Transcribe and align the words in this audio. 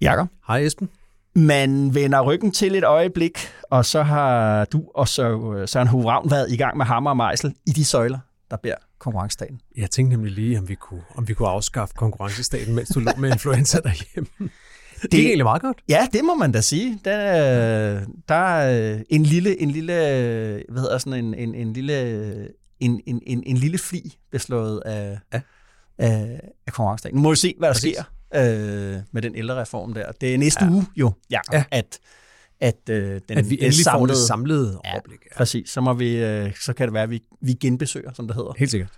Jakob, 0.00 0.28
Hej 0.48 0.58
Esben. 0.58 0.88
man 1.34 1.94
vender 1.94 2.20
ryggen 2.22 2.50
til 2.52 2.74
et 2.74 2.84
øjeblik, 2.84 3.38
og 3.70 3.84
så 3.84 4.02
har 4.02 4.64
du 4.64 4.84
og 4.94 5.08
så 5.08 5.62
Søren 5.66 5.88
Hove 5.88 6.10
Ravn 6.10 6.30
været 6.30 6.52
i 6.52 6.56
gang 6.56 6.76
med 6.76 6.86
hammer 6.86 7.10
og 7.10 7.16
mejsel 7.16 7.54
i 7.66 7.70
de 7.70 7.84
søjler, 7.84 8.18
der 8.50 8.56
bærer 8.56 8.76
konkurrencestaten. 8.98 9.60
Jeg 9.76 9.90
tænkte 9.90 10.16
nemlig 10.16 10.32
lige, 10.32 10.58
om 10.58 10.68
vi 10.68 10.74
kunne, 10.74 11.02
om 11.14 11.28
vi 11.28 11.34
kunne 11.34 11.48
afskaffe 11.48 11.94
konkurrencestaten, 11.94 12.74
mens 12.74 12.88
du 12.88 13.00
lå 13.00 13.10
med 13.18 13.32
influenza 13.32 13.78
derhjemme. 13.80 14.28
Det 15.02 15.14
er 15.14 15.18
egentlig 15.26 15.44
meget 15.44 15.62
godt. 15.62 15.78
Ja, 15.88 16.06
det 16.12 16.20
må 16.24 16.34
man 16.34 16.52
da 16.52 16.60
sige. 16.60 17.00
Der, 17.04 17.12
er- 17.16 18.00
der 18.28 18.34
er 18.34 19.02
en 19.08 19.22
lille, 19.22 19.60
en 19.62 19.70
lille, 19.70 19.92
hvad 20.68 20.80
hedder 20.82 20.98
sådan 20.98 21.24
en, 21.24 21.34
en, 21.34 21.54
en 21.54 21.72
lille, 21.72 22.48
en, 22.80 23.00
en, 23.06 23.22
en, 23.26 23.42
en 23.46 23.56
lille 23.56 23.78
fli 23.78 24.16
beslået 24.32 24.80
af, 24.86 25.18
Ja. 25.32 25.40
af, 25.98 26.40
af 26.66 26.72
konkurrencestaten. 26.72 27.16
Nu 27.16 27.22
må 27.22 27.30
vi 27.30 27.36
se, 27.36 27.54
hvad 27.58 27.68
der 27.68 27.74
Præcis. 27.74 27.94
sker 27.94 28.04
øh, 28.34 29.00
med 29.12 29.22
den 29.22 29.36
ældrereform 29.36 29.94
der. 29.94 30.12
Det 30.12 30.34
er 30.34 30.38
næste 30.38 30.64
ja. 30.64 30.70
uge 30.70 30.86
jo, 30.96 31.12
ja, 31.30 31.40
at, 31.70 31.98
at 32.60 32.80
øh, 32.90 33.20
den 33.28 33.38
At 33.38 33.50
vi 33.50 33.56
det 33.56 33.64
endelig 33.64 33.84
får 33.84 33.90
samlede, 33.90 34.18
det 34.18 34.26
samlede 34.26 34.80
overblik. 34.92 35.18
Ja. 35.24 35.36
Præcis, 35.36 35.70
så, 35.70 35.80
må 35.80 35.94
vi, 35.94 36.16
øh, 36.16 36.54
så 36.60 36.72
kan 36.72 36.86
det 36.86 36.94
være, 36.94 37.02
at 37.02 37.10
vi, 37.10 37.22
vi 37.40 37.52
genbesøger, 37.52 38.12
som 38.12 38.26
det 38.26 38.36
hedder. 38.36 38.52
Helt 38.58 38.70
sikkert. 38.70 38.90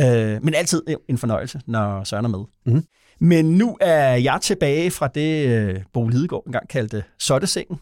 Øh, 0.00 0.44
men 0.44 0.54
altid 0.54 0.82
en 1.08 1.18
fornøjelse, 1.18 1.60
når 1.66 2.04
Søren 2.04 2.24
er 2.24 2.28
med. 2.28 2.44
Mhm. 2.66 2.84
Men 3.20 3.58
nu 3.58 3.76
er 3.80 4.14
jeg 4.14 4.38
tilbage 4.42 4.90
fra 4.90 5.08
det, 5.08 5.48
øh, 5.48 5.80
Bo 5.92 6.08
Lidegaard 6.08 6.42
engang 6.46 6.68
kaldte 6.68 7.04
Sottesengen. 7.18 7.78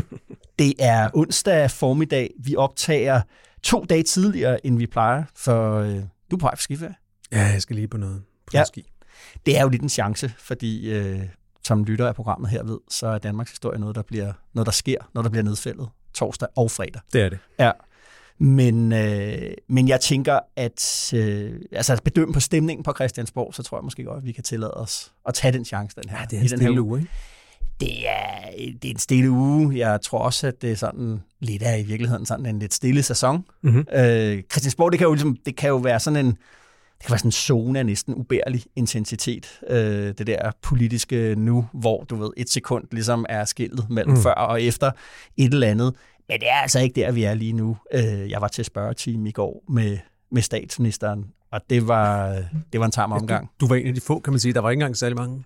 det 0.58 0.74
er 0.78 1.10
onsdag 1.14 1.70
formiddag. 1.70 2.30
Vi 2.44 2.56
optager 2.56 3.20
to 3.62 3.84
dage 3.84 4.02
tidligere, 4.02 4.66
end 4.66 4.78
vi 4.78 4.86
plejer, 4.86 5.24
for 5.36 5.78
øh, 5.78 5.94
du 6.30 6.36
er 6.36 6.40
på 6.40 6.46
vej 6.46 6.56
for 6.56 6.62
skiferie. 6.62 6.94
Ja, 7.32 7.42
jeg 7.42 7.62
skal 7.62 7.76
lige 7.76 7.88
på 7.88 7.96
noget. 7.96 8.22
På 8.46 8.50
ja. 8.54 8.64
ski. 8.64 8.91
Det 9.46 9.58
er 9.58 9.62
jo 9.62 9.68
lidt 9.68 9.82
en 9.82 9.88
chance, 9.88 10.32
fordi 10.38 10.90
øh, 10.90 11.20
som 11.64 11.84
lytter 11.84 12.08
af 12.08 12.14
programmet 12.14 12.50
her 12.50 12.62
ved, 12.62 12.78
så 12.90 13.06
er 13.06 13.18
Danmarks 13.18 13.50
historie 13.50 13.78
noget, 13.78 13.96
der, 13.96 14.02
bliver, 14.02 14.32
noget, 14.54 14.66
der 14.66 14.72
sker, 14.72 14.96
når 15.14 15.22
der 15.22 15.28
bliver 15.30 15.44
nedfældet 15.44 15.88
torsdag 16.14 16.48
og 16.56 16.70
fredag. 16.70 17.00
Det 17.12 17.22
er 17.22 17.28
det. 17.28 17.38
Ja. 17.58 17.70
Men, 18.38 18.92
øh, 18.92 19.52
men 19.68 19.88
jeg 19.88 20.00
tænker, 20.00 20.38
at 20.56 21.12
øh, 21.14 21.52
altså 21.72 21.92
at 21.92 22.02
bedømme 22.02 22.34
på 22.34 22.40
stemningen 22.40 22.84
på 22.84 22.92
Christiansborg, 22.92 23.54
så 23.54 23.62
tror 23.62 23.78
jeg 23.78 23.84
måske 23.84 24.04
godt, 24.04 24.18
at 24.18 24.24
vi 24.24 24.32
kan 24.32 24.44
tillade 24.44 24.74
os 24.74 25.12
at 25.28 25.34
tage 25.34 25.52
den 25.52 25.64
chance, 25.64 25.96
den 26.02 26.10
her. 26.10 26.18
Ja, 26.18 26.24
det 26.24 26.36
er 26.36 26.40
i 26.40 26.42
en 26.42 26.48
stille 26.48 26.82
uge. 26.82 26.82
uge, 26.82 27.00
ikke? 27.00 27.12
Det 27.80 28.08
er, 28.08 28.50
det 28.82 28.84
er 28.84 28.92
en 28.92 28.98
stille 28.98 29.30
uge. 29.30 29.78
Jeg 29.78 30.00
tror 30.00 30.18
også, 30.18 30.46
at 30.46 30.62
det 30.62 30.72
er 30.72 30.76
sådan 30.76 31.22
lidt 31.40 31.62
af 31.62 31.78
i 31.78 31.82
virkeligheden 31.82 32.26
sådan 32.26 32.46
en 32.46 32.58
lidt 32.58 32.74
stille 32.74 33.02
sæson. 33.02 33.44
Mm-hmm. 33.62 33.86
Øh, 33.94 34.42
Christiansborg, 34.52 34.92
det 34.92 34.98
kan, 34.98 35.06
jo 35.06 35.12
ligesom, 35.14 35.36
det 35.46 35.56
kan 35.56 35.68
jo 35.68 35.76
være 35.76 36.00
sådan 36.00 36.26
en, 36.26 36.36
det 37.02 37.06
kan 37.06 37.12
være 37.12 37.18
sådan 37.18 37.28
en 37.28 37.32
zone 37.32 37.78
af 37.78 37.86
næsten 37.86 38.14
ubærlig 38.14 38.64
intensitet. 38.76 39.60
Øh, 39.68 40.14
det 40.18 40.26
der 40.26 40.50
politiske 40.62 41.34
nu, 41.38 41.68
hvor 41.72 42.04
du 42.04 42.16
ved, 42.16 42.30
et 42.36 42.50
sekund 42.50 42.84
ligesom 42.92 43.26
er 43.28 43.44
skiltet 43.44 43.90
mellem 43.90 44.14
mm. 44.14 44.22
Før 44.22 44.32
og 44.34 44.62
efter 44.62 44.90
et 45.36 45.52
eller 45.52 45.66
andet. 45.66 45.94
Men 46.28 46.40
det 46.40 46.50
er 46.50 46.54
altså 46.54 46.80
ikke 46.80 47.00
der, 47.00 47.12
vi 47.12 47.24
er 47.24 47.34
lige 47.34 47.52
nu. 47.52 47.76
Øh, 47.94 48.30
jeg 48.30 48.40
var 48.40 48.48
til 48.48 48.64
spørgetime 48.64 49.28
i 49.28 49.32
går 49.32 49.64
med, 49.68 49.98
med 50.30 50.42
statsministeren, 50.42 51.24
og 51.52 51.60
det 51.70 51.88
var, 51.88 52.38
det 52.72 52.80
var 52.80 52.86
en 52.86 52.92
tam 52.92 53.12
omgang. 53.12 53.50
Du 53.60 53.66
var 53.66 53.76
en 53.76 53.86
af 53.86 53.94
de 53.94 54.00
få, 54.00 54.20
kan 54.20 54.32
man 54.32 54.40
sige. 54.40 54.54
Der 54.54 54.60
var 54.60 54.70
ikke 54.70 54.80
engang 54.80 54.96
særlig 54.96 55.16
mange 55.16 55.44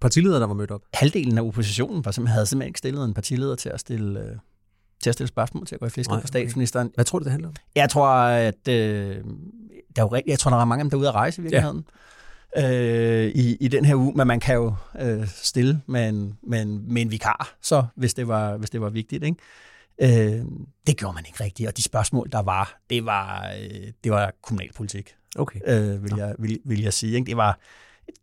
partiledere, 0.00 0.40
der 0.40 0.46
var 0.46 0.54
mødt 0.54 0.70
op. 0.70 0.82
Halvdelen 0.94 1.38
af 1.38 1.42
oppositionen 1.42 2.04
var 2.04 2.10
simpelthen, 2.10 2.32
havde 2.32 2.46
simpelthen 2.46 2.68
ikke 2.68 2.78
stillet 2.78 3.04
en 3.04 3.14
partileder 3.14 3.56
til 3.56 3.68
at 3.68 3.80
stille, 3.80 4.20
øh, 4.20 4.36
til 5.02 5.10
at 5.10 5.14
stille 5.14 5.28
spørgsmål 5.28 5.66
til 5.66 5.74
at 5.74 5.80
gå 5.80 5.86
i 5.86 5.90
flæsket 5.90 6.20
på 6.20 6.26
statsministeren. 6.26 6.90
Hvad 6.94 7.04
tror 7.04 7.18
du, 7.18 7.24
det 7.24 7.32
handler 7.32 7.48
om? 7.48 7.54
Jeg 7.74 7.90
tror, 7.90 8.08
at 8.24 8.68
øh, 8.68 9.24
der 9.96 10.02
er 10.02 10.08
jo, 10.12 10.22
jeg 10.26 10.38
tror, 10.38 10.50
der 10.50 10.58
er 10.58 10.64
mange 10.64 10.80
af 10.80 10.84
dem, 10.84 10.90
der 10.90 10.96
er 10.96 11.00
ude 11.00 11.08
at 11.08 11.14
rejse 11.14 11.40
i 11.40 11.42
virkeligheden. 11.42 11.84
Ja. 12.56 13.22
Øh, 13.26 13.26
i, 13.34 13.56
I 13.60 13.68
den 13.68 13.84
her 13.84 13.94
uge, 13.94 14.12
men 14.16 14.26
man 14.26 14.40
kan 14.40 14.54
jo 14.54 14.74
øh, 15.00 15.28
stille 15.28 15.82
med 15.86 16.08
en, 16.08 16.38
med, 16.42 16.62
en, 16.62 16.94
med 16.94 17.02
en 17.02 17.10
vikar, 17.10 17.56
så 17.62 17.84
hvis 17.94 18.14
det 18.14 18.28
var, 18.28 18.56
hvis 18.56 18.70
det 18.70 18.80
var 18.80 18.88
vigtigt. 18.88 19.24
Ikke? 19.24 19.36
Øh, 20.38 20.44
det 20.86 20.96
gjorde 20.96 21.14
man 21.14 21.24
ikke 21.26 21.44
rigtigt, 21.44 21.68
og 21.68 21.76
de 21.76 21.82
spørgsmål, 21.82 22.28
der 22.32 22.42
var, 22.42 22.80
det 22.90 23.04
var, 23.04 23.52
øh, 23.60 23.92
det 24.04 24.12
var 24.12 24.32
kommunalpolitik, 24.42 25.14
Okay. 25.38 25.60
øh, 25.66 26.04
vil, 26.04 26.12
jeg, 26.16 26.34
vil, 26.38 26.60
vil 26.64 26.82
jeg 26.82 26.92
sige. 26.92 27.14
Ikke? 27.14 27.26
Det 27.26 27.36
var 27.36 27.58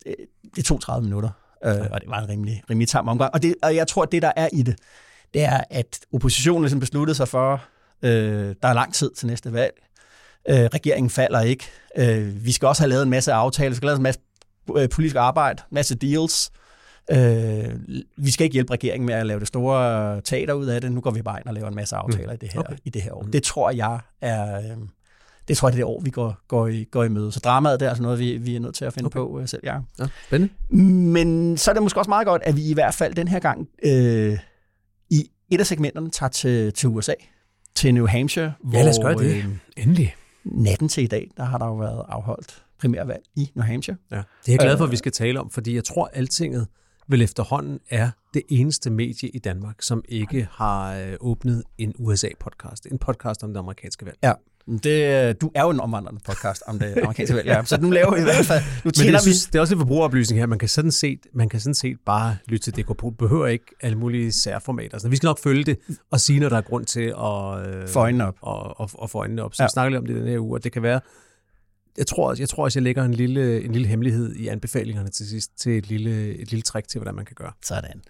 øh, 0.05 0.13
det 0.55 0.65
tog 0.65 0.81
30 0.81 1.03
minutter, 1.03 1.29
øh, 1.65 1.81
og 1.91 2.01
det 2.01 2.09
var 2.09 2.19
en 2.19 2.29
rimelig, 2.29 2.63
rimelig 2.69 2.87
tam 2.89 3.07
omgang. 3.07 3.33
Og, 3.33 3.43
det, 3.43 3.55
og 3.63 3.75
jeg 3.75 3.87
tror, 3.87 4.03
at 4.03 4.11
det, 4.11 4.21
der 4.21 4.31
er 4.35 4.49
i 4.53 4.63
det, 4.63 4.75
det 5.35 5.44
er, 5.44 5.63
at 5.69 6.00
oppositionen 6.13 6.63
ligesom 6.63 6.79
besluttede 6.79 7.16
sig 7.16 7.28
for, 7.28 7.63
øh, 8.03 8.56
der 8.62 8.68
er 8.68 8.73
lang 8.73 8.94
tid 8.94 9.12
til 9.18 9.28
næste 9.28 9.53
valg. 9.53 9.73
Øh, 10.50 10.56
regeringen 10.56 11.09
falder 11.09 11.41
ikke. 11.41 11.66
Øh, 11.97 12.46
vi 12.46 12.51
skal 12.51 12.68
også 12.68 12.81
have 12.81 12.90
lavet 12.90 13.03
en 13.03 13.09
masse 13.09 13.34
aftaler, 13.34 13.69
vi 13.69 13.75
skal 13.75 13.88
have 13.88 13.90
lavet 13.90 14.00
en 14.00 14.03
masse 14.03 14.19
øh, 14.78 14.90
politisk 14.90 15.16
arbejde, 15.16 15.62
en 15.72 15.75
masse 15.75 15.96
deals. 15.96 16.51
Øh, 17.12 17.75
vi 18.18 18.31
skal 18.31 18.44
ikke 18.44 18.53
hjælpe 18.53 18.73
regeringen 18.73 19.06
med 19.06 19.16
at 19.16 19.25
lave 19.25 19.40
det 19.40 19.47
store 19.47 20.22
teater 20.22 20.53
ud 20.53 20.66
af 20.66 20.81
det. 20.81 20.91
Nu 20.91 21.01
går 21.01 21.12
vi 21.12 21.22
bare 21.22 21.40
ind 21.40 21.47
og 21.47 21.53
laver 21.53 21.67
en 21.67 21.75
masse 21.75 21.96
aftaler 21.96 22.29
mm. 22.29 22.34
i, 22.34 22.38
det 22.38 22.53
her, 22.53 22.59
Okay. 22.59 22.75
i 22.85 22.90
det 22.90 23.02
her 23.02 23.13
år. 23.13 23.22
Mm. 23.22 23.31
Det 23.31 23.44
tror 23.44 23.72
jeg 23.72 24.00
er... 24.22 24.57
Øh, 24.57 24.78
det 25.47 25.57
tror 25.57 25.67
jeg, 25.67 25.73
det 25.73 25.81
er 25.81 25.85
det 25.85 25.96
år, 25.96 26.02
vi 26.02 26.09
går, 26.09 26.38
går, 26.47 26.67
i, 26.67 26.84
går 26.84 27.03
i 27.03 27.09
møde. 27.09 27.31
Så 27.31 27.40
dramaet 27.40 27.79
det 27.79 27.85
er 27.85 27.90
altså 27.90 28.03
noget, 28.03 28.19
vi, 28.19 28.38
vi 28.38 28.56
er 28.56 28.59
nødt 28.59 28.75
til 28.75 28.85
at 28.85 28.94
finde 28.94 29.07
Okay. 29.07 29.17
på 29.17 29.40
øh, 29.40 29.47
selv, 29.47 29.62
ja. 29.63 29.78
Ja, 30.00 30.06
spændende. 30.28 30.53
Men 30.85 31.57
så 31.57 31.72
er 31.72 31.73
det 31.73 31.84
måske 31.84 32.00
også 32.00 32.09
meget 32.09 32.28
godt, 32.28 32.41
at 32.46 32.56
vi 32.56 32.69
i 32.69 32.73
hvert 32.73 32.94
fald 32.94 33.13
den 33.13 33.28
her 33.28 33.40
gang 33.40 33.67
øh, 33.84 34.38
et 35.51 35.59
af 35.59 35.66
segmenterne 35.67 36.09
tager 36.09 36.29
til, 36.29 36.73
til 36.73 36.89
USA, 36.89 37.13
til 37.75 37.94
New 37.94 38.07
Hampshire, 38.07 38.53
Ja, 38.73 38.81
lad 38.81 38.89
os 38.89 39.00
gøre 39.01 39.16
det. 39.16 39.35
Øh, 39.35 39.45
Endelig. 39.78 40.16
natten 40.44 40.89
til 40.89 41.03
i 41.03 41.07
dag, 41.07 41.31
der 41.38 41.44
har 41.44 41.57
der 41.57 41.66
jo 41.66 41.75
været 41.75 42.06
afholdt 42.09 42.63
primærvalg 42.79 43.23
i 43.35 43.51
New 43.55 43.66
Hampshire. 43.66 43.97
Ja. 44.11 44.16
Det 44.16 44.23
er 44.23 44.25
jeg 44.47 44.59
glad 44.59 44.78
for, 44.78 44.84
Øh. 44.84 44.88
at 44.89 44.91
vi 44.91 44.97
skal 44.97 45.11
tale 45.11 45.39
om, 45.39 45.50
fordi 45.50 45.75
jeg 45.75 45.84
tror, 45.84 46.09
Altinget 46.13 46.67
vel 47.07 47.22
efterhånden 47.22 47.79
er 47.89 48.09
det 48.34 48.41
eneste 48.50 48.89
medie 48.89 49.29
i 49.29 49.39
Danmark, 49.39 49.75
som 49.81 50.03
ikke 50.09 50.47
har 50.51 50.95
øh, 50.95 51.13
åbnet 51.19 51.63
en 51.78 51.94
USA-podcast. 52.00 52.91
En 52.91 52.97
podcast 52.97 53.44
om 53.44 53.53
det 53.53 53.59
amerikanske 53.59 54.05
valg. 54.05 54.17
Ja. 54.23 54.34
Det, 54.83 55.41
du 55.41 55.51
er 55.55 55.63
jo 55.63 55.69
en 55.69 55.79
omvandrende 55.79 56.21
podcast 56.25 56.63
om 56.67 56.79
det 56.79 56.97
amerikanske 56.97 57.35
valg, 57.35 57.47
ja. 57.47 57.63
så 57.65 57.81
nu 57.81 57.89
laver 57.89 58.13
vi 58.13 58.19
i 58.19 58.23
hvert 58.23 58.45
fald, 58.45 58.63
nu 58.83 58.91
Men 58.97 59.05
det, 59.05 59.13
vi... 59.13 59.17
synes, 59.21 59.45
det 59.45 59.55
er 59.55 59.59
også 59.59 59.73
en 59.73 59.79
forbrugeroplysning 59.79 60.39
her. 60.39 60.45
Man 60.47 60.59
kan 60.59 60.69
sådan 60.69 60.91
set, 60.91 61.19
man 61.33 61.49
kan 61.49 61.59
sådan 61.59 61.75
set 61.75 61.97
bare 62.05 62.37
lytte 62.47 62.71
til 62.71 62.83
DK. 62.85 63.17
Behøver 63.19 63.47
ikke 63.47 63.65
alle 63.81 63.97
mulige 63.97 64.31
særformater. 64.31 64.97
Så 64.97 65.09
vi 65.09 65.15
skal 65.15 65.27
nok 65.27 65.39
følge 65.39 65.63
det 65.63 65.77
og 66.11 66.19
sige, 66.19 66.39
når 66.39 66.49
der 66.49 66.57
er 66.57 66.61
grund 66.61 66.85
til 66.85 67.01
at, 67.01 67.67
øh, 67.81 67.87
For 67.87 67.99
øjnene 67.99 68.27
op. 68.27 68.35
og, 68.41 68.79
og, 68.79 68.89
og 68.93 69.09
få 69.09 69.17
øjnene 69.17 69.43
op. 69.43 69.55
Så 69.55 69.63
Ja. 69.63 69.67
vi 69.67 69.69
snakker 69.71 69.89
lidt 69.89 69.99
om 69.99 70.05
det 70.05 70.15
den 70.15 70.27
her 70.27 70.39
uge, 70.39 70.57
og 70.57 70.63
det 70.63 70.71
kan 70.71 70.83
være... 70.83 70.99
Jeg 71.97 72.07
tror, 72.07 72.29
også- 72.29 72.41
jeg 72.43 72.49
tror 72.49 72.63
også, 72.63 72.79
jeg 72.79 72.83
lægger 72.83 73.03
en 73.03 73.13
lille, 73.13 73.63
en 73.63 73.71
lille 73.71 73.87
hemmelighed 73.87 74.35
i 74.35 74.47
anbefalingerne 74.47 75.09
til 75.09 75.27
sidst, 75.29 75.51
til 75.59 75.77
et 75.77 75.87
lille, 75.89 76.35
et 76.35 76.51
lille 76.51 76.61
trick 76.63 76.87
til, 76.87 76.99
hvordan 76.99 77.15
man 77.15 77.25
kan 77.25 77.35
gøre. 77.35 77.51
Sådan. 77.65 78.01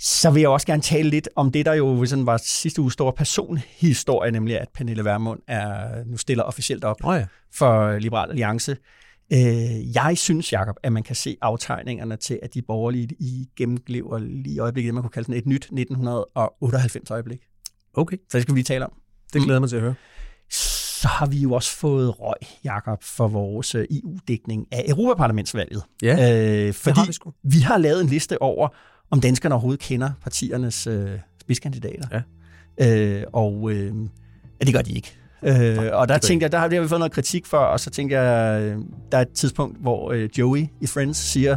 Så 0.00 0.30
vil 0.30 0.40
jeg 0.40 0.48
også 0.50 0.66
gerne 0.66 0.82
tale 0.82 1.10
lidt 1.10 1.28
om 1.36 1.52
det, 1.52 1.66
der 1.66 1.74
jo 1.74 2.06
sådan 2.06 2.26
var 2.26 2.36
sidste 2.36 2.82
uge 2.82 2.92
store 2.92 3.12
personhistorie, 3.12 4.30
nemlig 4.30 4.60
at 4.60 4.68
Pernille 4.74 5.04
Vermund 5.04 5.40
er, 5.48 6.04
nu 6.04 6.16
stiller 6.16 6.44
officielt 6.44 6.84
op 6.84 6.96
oh 7.04 7.16
ja. 7.16 7.26
for 7.54 7.98
Liberal 7.98 8.30
Alliance. 8.30 8.76
Øh, 9.32 9.94
jeg 9.94 10.14
synes, 10.18 10.52
Jacob, 10.52 10.76
at 10.82 10.92
man 10.92 11.02
kan 11.02 11.16
se 11.16 11.36
aftegningerne 11.42 12.16
til, 12.16 12.38
at 12.42 12.54
de 12.54 12.62
borgerlige 12.62 13.08
i 13.20 13.48
gennemlever 13.56 14.18
lige 14.18 14.54
i 14.54 14.58
øjeblikket, 14.58 14.94
man 14.94 15.02
kunne 15.02 15.10
kalde 15.10 15.26
sådan 15.26 15.38
et 15.38 15.46
nyt 15.46 15.64
1998 15.64 17.10
øjeblik. 17.10 17.38
Okay, 17.94 18.16
Så 18.16 18.38
det 18.38 18.42
skal 18.42 18.54
vi 18.54 18.58
lige 18.58 18.64
tale 18.64 18.84
om. 18.84 18.92
det 19.32 19.42
glæder 19.42 19.54
jeg 19.54 19.60
mig 19.60 19.68
til 19.68 19.76
at 19.76 19.82
høre. 19.82 19.94
Så 20.50 21.08
har 21.08 21.26
vi 21.26 21.38
jo 21.38 21.52
også 21.52 21.76
fået 21.76 22.20
røg, 22.20 22.34
Jakob, 22.64 23.02
for 23.02 23.28
vores 23.28 23.74
øh, 23.74 23.86
EU-dækning 23.90 24.66
af 24.72 24.84
Europaparlamentsvalget. 24.88 25.82
Ja, 26.02 26.12
øh, 26.12 26.74
fordi 26.74 26.90
det 26.90 26.98
har 26.98 27.06
vi 27.06 27.12
sgu. 27.12 27.32
vi 27.42 27.58
har 27.58 27.78
lavet 27.78 28.00
en 28.00 28.06
liste 28.06 28.42
over, 28.42 28.68
om 29.10 29.20
danskerne 29.20 29.54
overhovedet 29.54 29.80
kender 29.80 30.10
partiernes 30.22 30.86
øh, 30.86 31.10
spidskandidater. 31.40 32.22
Ja. 32.78 33.18
Øh, 33.18 33.24
og 33.32 33.70
øh, 33.72 33.94
ja, 34.60 34.64
det 34.64 34.74
gør 34.74 34.82
de 34.82 34.92
ikke. 34.92 35.12
Øh, 35.42 35.78
og 35.92 36.08
der 36.08 36.18
tænkte 36.18 36.44
jeg, 36.44 36.52
der 36.52 36.58
har, 36.58 36.68
der 36.68 36.76
har 36.76 36.82
vi 36.82 36.88
fået 36.88 36.98
noget 36.98 37.12
kritik 37.12 37.46
for, 37.46 37.58
og 37.58 37.80
så 37.80 37.90
tænkte 37.90 38.18
jeg, 38.18 38.62
øh, 38.62 38.78
der 39.12 39.18
er 39.18 39.22
et 39.22 39.32
tidspunkt, 39.32 39.80
hvor 39.80 40.12
øh, 40.12 40.28
Joey 40.38 40.66
i 40.80 40.86
Friends 40.86 41.16
siger, 41.16 41.56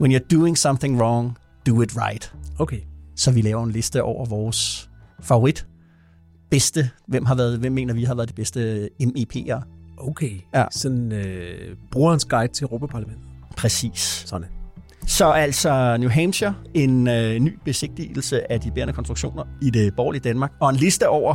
when 0.00 0.14
you're 0.14 0.26
doing 0.30 0.58
something 0.58 1.00
wrong, 1.00 1.38
do 1.66 1.82
it 1.82 1.96
right. 1.96 2.34
Okay. 2.58 2.80
Så 3.16 3.30
vi 3.30 3.40
laver 3.40 3.64
en 3.64 3.70
liste 3.70 4.02
over 4.02 4.26
vores 4.26 4.90
favorit, 5.20 5.66
bedste, 6.50 6.90
hvem, 7.06 7.24
har 7.24 7.34
været, 7.34 7.58
hvem 7.58 7.72
mener 7.72 7.94
vi 7.94 8.04
har 8.04 8.14
været 8.14 8.28
de 8.28 8.34
bedste 8.34 8.88
MEP'ere. 9.02 9.62
Okay. 9.98 10.40
Ja. 10.54 10.64
Sådan 10.70 11.12
øh, 11.12 11.76
brugerens 11.90 12.24
guide 12.24 12.52
til 12.52 12.64
Europaparlamentet. 12.64 13.24
Præcis. 13.56 14.24
Sådan. 14.26 14.48
Så 15.06 15.30
altså 15.30 15.96
New 15.96 16.10
Hampshire, 16.10 16.54
en 16.74 17.08
øh, 17.08 17.38
ny 17.38 17.58
besigtigelse 17.64 18.52
af 18.52 18.60
de 18.60 18.70
bærende 18.70 18.92
konstruktioner 18.94 19.44
i 19.62 19.70
det 19.70 19.96
borgerlige 19.96 20.22
Danmark, 20.22 20.52
og 20.60 20.70
en 20.70 20.76
liste 20.76 21.08
over, 21.08 21.34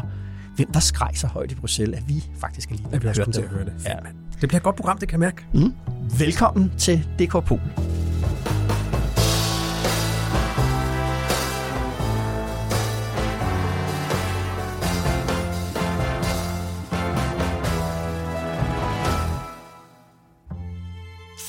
hvem 0.55 0.71
der 0.71 0.79
skreg 0.79 1.11
så 1.15 1.27
højt 1.27 1.51
i 1.51 1.55
Bruxelles, 1.55 1.97
at 1.99 2.03
vi 2.07 2.23
faktisk 2.39 2.71
er 2.71 2.75
lige 2.75 2.87
Jeg 2.91 2.99
bliver 2.99 3.11
også 3.11 3.31
til 3.31 3.41
at 3.41 3.49
høre 3.49 3.65
det. 3.65 3.73
Ja. 3.85 3.95
Det 4.41 4.49
bliver 4.49 4.59
et 4.59 4.63
godt 4.63 4.75
program, 4.75 4.97
det 4.97 5.09
kan 5.09 5.21
jeg 5.21 5.33
mærke. 5.53 5.65
Mm. 5.65 5.73
Velkommen 6.19 6.71
til 6.77 7.07
DK 7.19 7.31
Pol. 7.45 7.59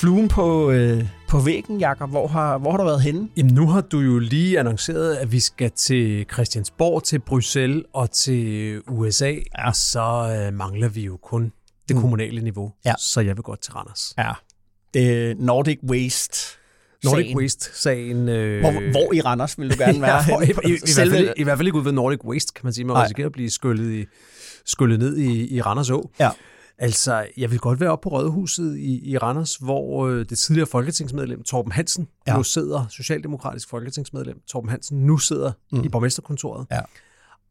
Fluen 0.00 0.28
på, 0.28 0.70
øh, 0.70 1.05
på 1.31 1.38
væggen, 1.41 1.81
Jakob. 1.81 2.11
Hvor 2.11 2.27
har, 2.27 2.59
hvor 2.59 2.71
har 2.71 2.79
du 2.79 2.85
været 2.85 3.03
henne? 3.03 3.29
Jamen, 3.37 3.55
nu 3.55 3.67
har 3.67 3.81
du 3.81 3.99
jo 4.00 4.19
lige 4.19 4.59
annonceret, 4.59 5.15
at 5.17 5.32
vi 5.32 5.41
skal 5.41 5.71
til 5.71 6.27
Christiansborg, 6.32 7.05
til 7.05 7.19
Bruxelles 7.19 7.82
og 7.93 8.11
til 8.11 8.81
USA, 8.88 9.31
ja. 9.31 9.69
og 9.69 9.77
så 9.77 10.37
øh, 10.49 10.55
mangler 10.55 10.88
vi 10.88 11.00
jo 11.05 11.17
kun 11.17 11.53
det 11.88 11.97
Mm. 11.97 12.03
kommunale 12.03 12.41
niveau. 12.43 12.73
Ja. 12.85 12.94
Så 12.99 13.21
jeg 13.21 13.37
vil 13.37 13.43
godt 13.43 13.62
til 13.62 13.73
Randers. 13.73 14.15
Ja. 14.19 14.31
Det 14.94 15.38
Nordic 15.41 15.79
Waste. 15.88 16.38
Nordic 17.05 17.25
sagen. 17.27 17.38
Waste-sagen... 17.38 18.29
Øh, 18.29 18.61
Hvor, 18.61 18.91
hvor 18.91 19.12
i 19.15 19.21
Randers 19.21 19.59
vil 19.59 19.71
du 19.71 19.75
gerne 19.79 20.00
være? 20.06 20.23
ja, 20.29 20.41
i, 20.41 20.44
i, 20.44 20.50
i, 20.50 20.79
hvert 20.79 20.88
Selve- 20.88 21.11
fald, 21.17 21.32
I 21.37 21.43
hvert 21.43 21.59
fald 21.59 21.69
ikke 21.69 21.79
ud 21.79 21.85
ved 21.85 21.93
Nordic 21.93 22.25
Waste, 22.25 22.53
kan 22.55 22.61
man 22.67 22.73
sige. 22.73 22.85
Man 22.85 22.97
risikerer 23.03 23.27
at 23.27 23.32
blive 23.32 23.50
skyllet, 23.50 23.93
i, 23.93 24.06
skyllet 24.67 24.99
ned 24.99 25.17
i, 25.17 25.55
i 25.56 25.61
Randers 25.61 25.91
Å. 25.91 26.11
Ja. 26.21 26.31
Altså, 26.82 27.27
jeg 27.37 27.50
vil 27.50 27.59
godt 27.59 27.81
være 27.81 27.91
oppe 27.91 28.03
på 28.03 28.09
Rådhuset 28.09 28.77
i, 28.79 29.11
i 29.11 29.19
Randers, 29.19 29.56
hvor 29.56 30.06
øh, 30.06 30.25
det 30.29 30.38
tidligere 30.38 30.67
folketingsmedlem 30.67 31.43
Torben 31.43 31.73
Hansen 31.73 32.09
Ja. 32.27 32.37
nu 32.37 32.43
sidder, 32.43 32.87
socialdemokratisk 32.91 33.69
folketingsmedlem 33.69 34.41
Torben 34.47 34.71
Hansen, 34.71 34.99
nu 35.06 35.19
sidder 35.19 35.53
Mm. 35.73 35.85
i 35.85 35.88
borgmesterkontoret. 35.88 36.67
Ja. 36.71 36.81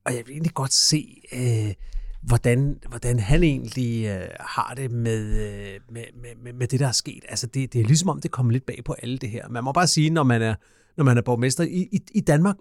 Og 0.06 0.14
jeg 0.16 0.22
vil 0.26 0.32
egentlig 0.34 0.54
godt 0.54 0.74
se, 0.74 1.22
øh, 1.34 1.74
hvordan, 2.22 2.78
hvordan 2.90 3.20
han 3.20 3.44
egentlig 3.44 4.06
øh, 4.08 4.28
har 4.40 4.74
det 4.78 4.92
med, 4.92 5.26
øh, 5.26 5.80
med, 5.92 6.04
med, 6.22 6.30
med, 6.44 6.54
med 6.54 6.68
det, 6.68 6.80
der 6.80 6.88
er 6.88 6.92
sket. 6.92 7.24
Altså, 7.30 7.48
det, 7.48 7.74
det 7.74 7.82
er 7.82 7.86
ligesom 7.86 8.10
om, 8.10 8.22
det 8.22 8.32
kommer 8.32 8.52
lidt 8.52 8.66
bag 8.66 8.80
på 8.86 8.94
alle 9.04 9.18
det 9.18 9.30
her. 9.30 9.50
Man 9.50 9.64
må 9.64 9.72
bare 9.72 9.88
sige, 9.88 10.10
når 10.10 10.24
man 10.24 10.42
er, 10.42 10.56
når 10.98 11.04
man 11.04 11.18
er 11.18 11.22
borgmester 11.22 11.64
i, 11.64 11.88
i, 11.92 12.00
i 12.16 12.20
Danmark, 12.22 12.56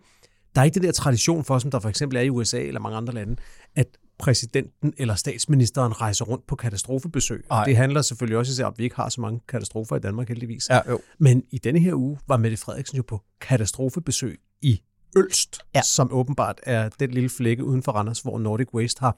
der 0.54 0.60
er 0.60 0.64
ikke 0.64 0.74
den 0.74 0.82
der 0.82 0.92
tradition 0.92 1.44
for, 1.44 1.58
som 1.58 1.70
der 1.70 1.80
for 1.80 1.88
eksempel 1.88 2.16
er 2.18 2.22
i 2.22 2.30
USA 2.30 2.60
eller 2.62 2.80
mange 2.80 2.96
andre 2.96 3.14
lande, 3.14 3.36
at 3.76 3.86
præsidenten 4.18 4.94
eller 4.98 5.14
statsministeren 5.14 6.00
rejser 6.00 6.24
rundt 6.24 6.46
på 6.46 6.56
katastrofebesøg. 6.56 7.44
Ej. 7.50 7.64
Det 7.64 7.76
handler 7.76 8.02
selvfølgelig 8.02 8.38
også 8.38 8.50
især 8.52 8.64
om, 8.64 8.72
at 8.72 8.78
vi 8.78 8.84
ikke 8.84 8.96
har 8.96 9.08
så 9.08 9.20
mange 9.20 9.40
katastrofer 9.48 9.96
i 9.96 10.00
Danmark 10.00 10.28
heldigvis. 10.28 10.68
Ja, 10.70 10.80
jo. 10.90 11.00
Men 11.18 11.42
i 11.50 11.58
denne 11.58 11.78
her 11.80 11.94
uge 11.94 12.18
var 12.28 12.36
Mette 12.36 12.56
Frederiksen 12.56 12.96
jo 12.96 13.02
på 13.08 13.20
katastrofebesøg 13.40 14.38
i 14.62 14.80
Ølst, 15.16 15.58
Ja. 15.74 15.82
som 15.82 16.12
åbenbart 16.12 16.60
er 16.62 16.88
den 16.88 17.10
lille 17.10 17.28
flække 17.30 17.64
uden 17.64 17.82
for 17.82 17.92
Randers, 17.92 18.20
hvor 18.20 18.38
Nordic 18.38 18.74
Waste 18.74 19.00
har 19.00 19.16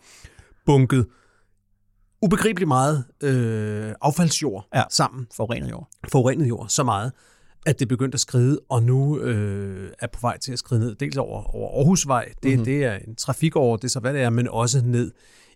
bunket 0.66 1.06
ubegribeligt 2.22 2.68
meget 2.68 3.04
øh, 3.22 3.94
affaldsjord 4.00 4.68
ja. 4.74 4.82
sammen, 4.90 5.26
Forurenet 5.36 5.70
jord. 5.70 5.88
forurenet 6.12 6.48
jord, 6.48 6.68
så 6.68 6.82
meget, 6.84 7.12
at 7.66 7.78
det 7.80 7.88
begyndte 7.88 8.16
at 8.16 8.20
skride, 8.20 8.60
og 8.68 8.82
nu 8.82 9.20
øh, 9.20 9.90
er 9.98 10.06
på 10.06 10.18
vej 10.20 10.38
til 10.38 10.52
at 10.52 10.58
skride 10.58 10.80
ned, 10.80 10.94
dels 10.94 11.16
over, 11.16 11.54
over 11.56 11.78
Aarhusvej, 11.78 12.24
det, 12.24 12.34
Mhm. 12.44 12.50
mm-hmm. 12.52 12.64
det 12.64 12.84
er 12.84 12.94
en 13.08 13.14
trafikåre, 13.14 13.76
det 13.76 13.84
er 13.84 13.88
så 13.88 14.00
hvad 14.00 14.12
det 14.14 14.22
er, 14.22 14.30
men 14.30 14.48
også 14.48 14.82
ned 14.84 15.12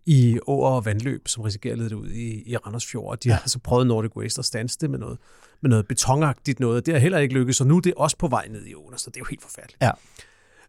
i 0.06 0.38
åer 0.46 0.70
og 0.70 0.84
vandløb, 0.84 1.28
som 1.28 1.42
risikerer 1.42 1.72
at 1.72 1.78
lede 1.78 1.96
ud 1.96 2.08
i, 2.10 2.50
i 2.52 2.56
Randers 2.56 2.86
Fjord. 2.86 3.10
Og 3.10 3.24
de 3.24 3.30
har 3.30 3.38
altså 3.38 3.58
prøvet 3.58 3.86
Nordic 3.86 4.16
Waste 4.16 4.38
at 4.38 4.44
standse 4.44 4.78
det 4.80 4.90
med 4.90 4.98
noget, 4.98 5.18
med 5.62 5.70
noget 5.70 5.88
betonagtigt 5.88 6.60
noget. 6.60 6.86
Det 6.86 6.94
har 6.94 6.98
heller 6.98 7.18
ikke 7.18 7.34
lykkes, 7.34 7.56
så 7.56 7.64
nu 7.64 7.76
er 7.76 7.80
det 7.80 7.94
også 7.96 8.16
på 8.16 8.28
vej 8.28 8.48
ned 8.50 8.66
i 8.66 8.74
åen, 8.74 8.98
så 8.98 9.10
det 9.10 9.16
er 9.16 9.20
jo 9.20 9.26
helt 9.30 9.42
forfærdeligt. 9.42 9.82
Ja. 9.82 9.90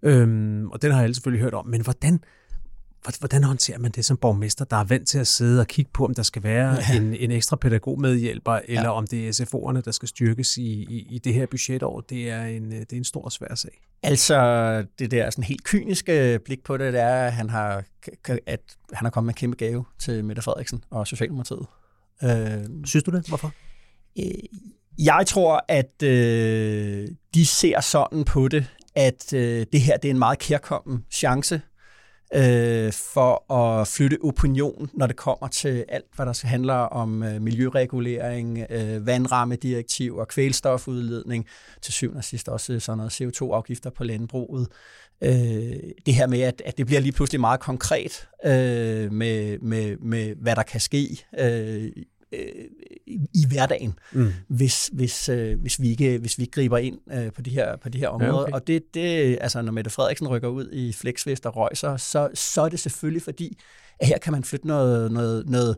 Øhm, 0.04 0.70
og 0.72 0.82
den 0.82 0.92
har 0.92 1.04
alle 1.04 1.16
selvfølgelig 1.16 1.44
hørt 1.44 1.54
om. 1.54 1.68
Men 1.68 1.82
hvordan, 1.82 2.12
hvor- 2.14 2.24
hvordan 3.20 3.44
håndterer 3.44 3.80
man 3.80 3.92
det 3.92 4.06
som 4.06 4.18
borgmester, 4.18 4.66
der 4.66 4.78
er 4.78 4.84
vant 4.84 5.08
til 5.08 5.18
at 5.20 5.28
sidde 5.28 5.60
og 5.60 5.68
kigge 5.68 5.92
på, 5.94 6.06
om 6.06 6.14
der 6.14 6.24
skal 6.24 6.44
være 6.44 6.78
ja. 6.90 6.98
en, 6.98 7.14
en 7.14 7.32
ekstra 7.32 7.56
pædagogmedhjælper, 7.56 8.60
eller 8.68 8.82
Ja. 8.84 8.90
om 8.92 9.08
det 9.08 9.28
er 9.28 9.32
SFO'erne, 9.46 9.82
der 9.82 9.92
skal 9.92 10.08
styrkes 10.08 10.58
i, 10.58 10.62
i, 10.90 11.08
i 11.10 11.20
det 11.20 11.34
her 11.34 11.46
budgetår? 11.46 12.02
Det 12.02 12.30
er 12.30 12.46
en, 12.46 12.74
øh, 12.74 12.80
det 12.80 12.94
er 12.94 12.98
en 12.98 13.04
stor 13.04 13.22
og 13.22 13.32
svær 13.32 13.56
sag. 13.56 13.72
Altså, 14.04 14.86
det 15.00 15.12
der 15.12 15.30
sådan 15.30 15.44
helt 15.44 15.64
kyniske 15.64 16.40
blik 16.46 16.64
på 16.64 16.78
det, 16.78 16.94
det 16.94 17.02
er, 17.02 17.26
at 17.26 17.34
han 17.34 17.50
har, 17.50 17.84
at 18.48 18.60
han 18.94 19.06
har 19.06 19.10
kommet 19.10 19.26
med 19.26 19.34
en 19.34 19.38
kæmpe 19.38 19.58
gave 19.58 19.86
til 20.00 20.26
Mette 20.26 20.42
Frederiksen 20.42 20.84
og 20.90 21.08
Socialdemokratiet. 21.08 21.66
Øh, 22.24 22.30
Synes 22.86 23.04
du 23.04 23.12
det? 23.12 23.28
Hvorfor? 23.28 23.52
Øh, 24.20 24.26
Jeg 24.98 25.24
tror, 25.28 25.66
at 25.68 26.04
øh, 26.04 27.08
de 27.34 27.46
ser 27.46 27.82
sådan 27.82 28.24
på 28.24 28.48
det, 28.48 28.66
at 28.96 29.34
øh, 29.34 29.66
det 29.72 29.82
her 29.82 29.98
det 29.98 30.08
er 30.10 30.14
en 30.14 30.20
meget 30.20 30.40
kærkommen 30.40 31.04
chance 31.12 31.62
øh, 32.34 32.94
for 32.94 33.54
at 33.54 33.88
flytte 33.88 34.18
opinion, 34.24 34.90
når 34.94 35.08
det 35.08 35.16
kommer 35.16 35.48
til 35.48 35.86
alt, 35.90 36.06
hvad 36.16 36.26
der 36.26 36.48
handler 36.48 36.74
om 36.74 37.24
øh, 37.24 37.42
miljøregulering, 37.42 38.66
øh, 38.70 39.06
vandrammedirektiv 39.06 40.16
og 40.16 40.28
kvælstofudledning, 40.28 41.46
til 41.82 41.94
syvende 41.94 42.18
og 42.18 42.24
sidst 42.24 42.50
også 42.50 42.74
øh, 42.74 42.82
sådan 42.82 42.98
noget 42.98 43.22
CO2-afgifter 43.22 43.90
på 43.90 44.04
landbruget. 44.04 44.68
Øh, 45.22 45.32
det 46.06 46.14
her 46.14 46.28
med, 46.28 46.42
at, 46.42 46.62
at 46.66 46.78
det 46.78 46.86
bliver 46.86 47.02
lige 47.02 47.12
pludselig 47.12 47.42
meget 47.42 47.60
konkret 47.60 48.28
øh, 48.46 49.12
med, 49.12 49.60
med, 49.60 49.98
med, 49.98 50.36
hvad 50.36 50.56
der 50.56 50.64
kan 50.64 50.80
ske 50.80 51.26
øh, 51.40 51.92
øh, 52.40 52.66
i, 53.08 53.20
i 53.34 53.46
hverdagen 53.48 54.00
Mm. 54.14 54.34
hvis, 54.48 54.90
hvis, 54.94 55.30
øh, 55.30 55.60
hvis, 55.62 55.82
vi 55.82 55.90
ikke, 55.90 56.18
hvis 56.18 56.38
vi 56.38 56.44
ikke 56.44 56.52
griber 56.52 56.78
ind 56.78 56.98
øh, 57.14 57.32
på 57.32 57.42
de 57.42 57.50
her, 57.50 57.76
på 57.76 57.90
de 57.90 57.98
her 58.00 58.08
områder. 58.08 58.44
okay. 58.44 58.54
Og 58.54 58.68
det, 58.68 58.94
det, 58.94 59.38
altså, 59.42 59.62
når 59.62 59.72
Mette 59.72 59.90
Frederiksen 59.92 60.28
rykker 60.28 60.48
ud 60.48 60.72
i 60.72 60.94
flexvest 60.94 61.46
og 61.46 61.56
røjser, 61.56 61.98
så, 61.98 62.30
så 62.34 62.62
er 62.62 62.70
det 62.70 62.80
selvfølgelig 62.80 63.22
fordi, 63.22 63.58
at 64.00 64.08
her 64.08 64.18
kan 64.18 64.32
man 64.34 64.44
flytte 64.44 64.68
noget, 64.68 65.12
noget, 65.12 65.50
noget 65.50 65.78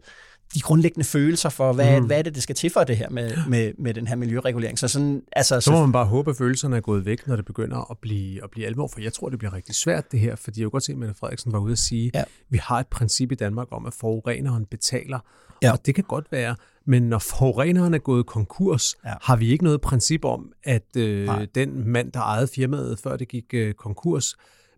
de 0.53 0.61
grundlæggende 0.61 1.05
følelser 1.05 1.49
for, 1.49 1.73
hvad, 1.73 2.01
mm. 2.01 2.05
Hvad 2.07 2.17
er 2.17 2.21
det, 2.21 2.35
det 2.35 2.43
skal 2.43 2.55
til 2.55 2.69
for 2.69 2.83
det 2.83 2.97
her 2.97 3.09
med, 3.09 3.31
med, 3.47 3.71
med 3.79 3.93
den 3.93 4.07
her 4.07 4.15
miljøregulering. 4.15 4.79
Så 4.79 4.87
sådan, 4.87 5.21
altså, 5.31 5.61
Så 5.61 5.71
må 5.71 5.81
man 5.81 5.91
bare 5.91 6.05
håbe, 6.05 6.29
at 6.29 6.37
følelserne 6.37 6.75
er 6.77 6.81
gået 6.81 7.05
væk, 7.05 7.27
når 7.27 7.35
det 7.35 7.45
begynder 7.45 7.91
at 7.91 7.97
blive, 8.01 8.43
at 8.43 8.49
blive 8.51 8.67
alvor, 8.67 8.87
for 8.87 9.01
jeg 9.01 9.13
tror, 9.13 9.29
det 9.29 9.39
bliver 9.39 9.53
rigtig 9.53 9.75
svært 9.75 10.11
det 10.11 10.19
her, 10.19 10.35
fordi 10.35 10.59
jeg 10.59 10.65
kunne 10.65 10.71
godt 10.71 10.83
se, 10.83 10.91
at 10.91 10.97
Mette 10.97 11.15
Frederiksen 11.19 11.51
var 11.51 11.59
ude 11.59 11.71
at 11.71 11.77
sige, 11.77 12.11
Ja. 12.13 12.23
vi 12.49 12.57
har 12.57 12.79
et 12.79 12.87
princip 12.87 13.31
i 13.31 13.35
Danmark 13.35 13.67
om, 13.71 13.85
at 13.85 13.93
forureneren 13.93 14.65
betaler, 14.65 15.19
Ja. 15.63 15.71
og 15.71 15.85
det 15.85 15.95
kan 15.95 16.03
godt 16.03 16.25
være, 16.31 16.55
men 16.85 17.03
når 17.03 17.19
forureneren 17.19 17.93
er 17.93 17.97
gået 17.97 18.25
konkurs, 18.25 18.95
Ja. 19.05 19.13
har 19.21 19.35
vi 19.35 19.51
ikke 19.51 19.63
noget 19.63 19.81
princip 19.81 20.25
om, 20.25 20.51
at 20.63 20.83
Nej. 20.95 21.03
øh, 21.05 21.47
den 21.55 21.87
mand, 21.89 22.11
der 22.11 22.19
ejede 22.19 22.47
firmaet, 22.55 22.99
før 23.03 23.17
det 23.17 23.27
gik 23.27 23.45
øh, 23.53 23.73
konkurs, 23.73 24.35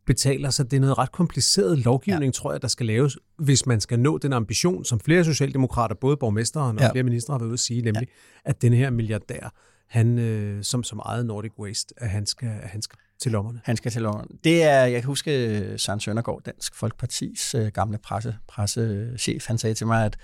betaler, 0.10 0.50
så 0.50 0.63
det 0.63 0.74
er 0.78 0.82
noget 0.82 0.98
ret 0.98 1.12
kompliceret 1.12 1.78
lovgivning, 1.78 2.25
ja. 2.25 2.32
tror 2.32 2.51
jeg, 2.51 2.62
der 2.62 2.68
skal 2.68 2.86
laves, 2.86 3.18
hvis 3.38 3.66
man 3.66 3.82
skal 3.82 4.00
nå 4.00 4.18
den 4.18 4.34
ambition, 4.34 4.86
som 4.86 5.00
flere 5.00 5.24
socialdemokrater, 5.25 5.96
både 5.96 6.18
borgmesteren 6.18 6.78
og 6.78 6.84
Ja. 6.84 6.92
flere 6.92 7.04
ministre 7.04 7.34
har 7.34 7.39
været 7.39 7.48
ude 7.48 7.54
at 7.54 7.60
sige, 7.60 7.82
nemlig, 7.82 8.08
ja. 8.46 8.50
at 8.50 8.62
den 8.62 8.74
her 8.74 8.89
milliardær, 8.89 9.54
han, 9.88 10.20
øh, 10.20 10.63
som 10.63 10.84
som 10.84 11.00
ejet 11.00 11.25
Nordic 11.25 11.51
Waste, 11.60 11.94
at 11.98 12.10
han 12.10 12.25
skal, 12.25 12.48
at 12.62 12.70
han 12.70 12.82
skal 12.82 12.98
til 13.22 13.32
lommerne. 13.32 13.62
Han 13.63 13.78
skal 13.78 13.92
til 13.92 14.01
London. 14.01 14.28
Det 14.44 14.63
er, 14.63 14.86
jeg 14.86 15.01
kan 15.01 15.08
huske, 15.08 15.60
øh, 15.60 15.80
Søren 15.80 16.00
Søndergaard, 16.00 16.42
Dansk 16.46 16.75
Folkepartis 16.75 17.56
øh, 17.56 17.68
gamle 17.68 17.98
presse, 17.98 18.36
pressechef, 18.48 19.48
han 19.48 19.58
sagde 19.58 19.74
til 19.74 19.88
mig, 19.88 20.06
at 20.06 20.18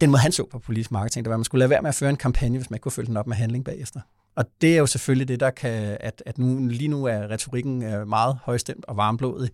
den 0.00 0.10
måde, 0.10 0.20
han 0.22 0.32
så 0.32 0.44
på 0.50 0.58
politisk 0.58 0.90
marketing, 0.90 1.24
det 1.24 1.30
var, 1.30 1.34
at 1.34 1.38
man 1.38 1.44
skulle 1.44 1.58
lade 1.58 1.70
være 1.70 1.82
med 1.82 1.88
at 1.88 1.94
føre 1.94 2.10
en 2.10 2.16
kampagne, 2.16 2.58
hvis 2.58 2.70
man 2.70 2.76
ikke 2.76 2.82
kunne 2.82 2.92
følge 2.92 3.06
den 3.06 3.16
op 3.16 3.26
med 3.26 3.36
handling 3.36 3.64
bagefter. 3.64 4.00
Og 4.36 4.44
det 4.60 4.74
er 4.74 4.78
jo 4.78 4.86
selvfølgelig 4.86 5.28
det, 5.28 5.40
der 5.40 5.50
kan, 5.50 5.96
at, 6.00 6.22
at 6.26 6.38
nu, 6.38 6.66
lige 6.66 6.88
nu 6.88 7.04
er 7.04 7.30
retorikken 7.30 7.82
øh, 7.82 8.08
meget 8.08 8.38
højstemt 8.42 8.84
og 8.84 8.96
varmblodig, 8.96 9.50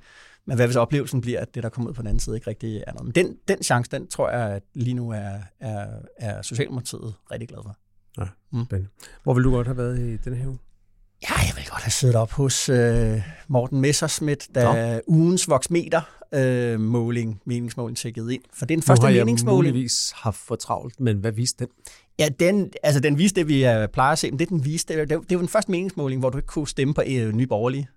men 0.47 0.57
hvad 0.57 0.67
hvis 0.67 0.77
oplevelsen 0.77 1.21
bliver, 1.21 1.41
at 1.41 1.55
det, 1.55 1.63
der 1.63 1.69
kommer 1.69 1.91
ud 1.91 1.95
på 1.95 2.03
den 2.03 2.07
anden 2.09 2.21
side, 2.21 2.37
ikke 2.37 2.47
rigtig 2.47 2.85
er 2.87 2.93
noget. 2.93 3.05
Men 3.05 3.15
den, 3.15 3.37
den 3.49 3.63
chance, 3.63 3.91
den 3.91 4.07
tror 4.07 4.31
jeg, 4.31 4.51
at 4.51 4.63
lige 4.75 4.95
nu 4.95 5.11
er, 5.11 5.39
er, 5.61 5.87
er 6.17 6.43
Socialdemokratiet 6.43 7.15
rigtig 7.31 7.49
glad 7.49 7.59
for. 7.63 7.77
Spændende. 8.65 8.91
Hvor 9.23 9.35
vil 9.35 9.45
du 9.45 9.51
godt 9.51 9.67
have 9.67 9.77
været 9.77 9.99
i 9.99 10.17
denne 10.17 10.37
her 10.37 10.47
uge? 10.49 10.59
Ja, 11.23 11.35
jeg 11.47 11.53
vil 11.57 11.65
godt 11.71 11.83
have 11.83 11.91
siddet 11.91 12.17
op 12.17 12.33
hos 12.33 12.69
øh, 12.69 13.21
Morten 13.49 13.81
Messerschmidt, 13.81 14.49
da 14.55 15.01
ugens 15.07 15.49
voksmeter 15.49 16.01
øh, 16.35 16.81
måling, 16.81 17.41
meningsmåling 17.47 17.97
tækkede 17.97 18.35
ind. 18.35 18.43
For 18.55 18.67
det 18.67 18.75
er 18.75 18.77
den 18.77 18.83
første 18.83 19.03
nu 19.03 19.07
har 19.07 19.15
jeg 19.15 19.25
meningsmåling. 19.25 19.73
muligvis 19.75 20.13
haft 20.17 20.37
for 20.37 20.57
travlt, 20.57 21.01
men 21.01 21.17
hvad 21.17 21.33
viste 21.33 21.65
den? 21.65 21.73
Ja, 22.19 22.29
den, 22.41 22.71
altså 22.83 23.01
den 23.01 23.19
viste 23.19 23.41
det, 23.41 23.49
vi 23.49 23.67
øh, 23.67 23.89
plejer 23.89 24.13
at 24.13 24.19
se, 24.19 24.31
men 24.31 24.39
det 24.39 24.49
den 24.49 24.65
viste, 24.65 25.01
det, 25.01 25.11
det, 25.11 25.21
det 25.29 25.37
var 25.37 25.43
den 25.43 25.49
første 25.49 25.71
meningsmåling, 25.71 26.21
hvor 26.21 26.31
du 26.31 26.39
ikke 26.39 26.47
kunne 26.47 26.69
stemme 26.69 26.95
på 26.95 27.03
øh, 27.09 27.33
nye 27.33 27.47
borgerlige. 27.47 27.89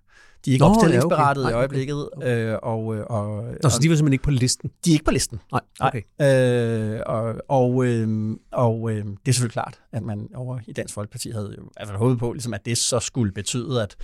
De 0.46 0.50
er 0.50 0.54
ikke 0.54 0.64
Nå, 0.64 0.70
opstillingsberettet 0.70 1.42
ja, 1.42 1.46
okay. 1.46 1.50
i 1.50 1.52
Nej, 1.52 1.60
øjeblikket, 1.60 2.08
øh, 2.22 2.56
og, 2.62 2.96
øh, 2.96 3.04
og, 3.06 3.44
Nå, 3.62 3.68
så 3.68 3.78
de 3.82 3.88
var 3.88 3.96
simpelthen 3.96 4.12
ikke 4.12 4.24
på 4.24 4.30
listen? 4.30 4.70
de 4.84 4.90
er 4.90 4.92
ikke 4.92 5.04
på 5.04 5.10
listen. 5.10 5.40
Nej, 5.52 5.60
okay. 5.80 6.02
Øh, 6.22 7.00
og 7.06 7.34
og, 7.48 7.86
øh, 7.86 8.36
og 8.52 8.90
øh, 8.90 8.96
det 8.96 9.04
er 9.04 9.32
selvfølgelig 9.32 9.52
klart, 9.52 9.80
at 9.92 10.02
man 10.02 10.28
over 10.34 10.58
i 10.66 10.72
Dansk 10.72 10.94
Folkeparti 10.94 11.30
havde 11.30 11.54
jo 11.58 11.62
i 11.62 11.68
hvert 11.76 11.88
fald 11.88 11.98
håbet 11.98 12.18
på, 12.18 12.32
ligesom, 12.32 12.54
at 12.54 12.66
det 12.66 12.78
så 12.78 13.00
skulle 13.00 13.32
betyde, 13.32 13.82
at 13.82 13.96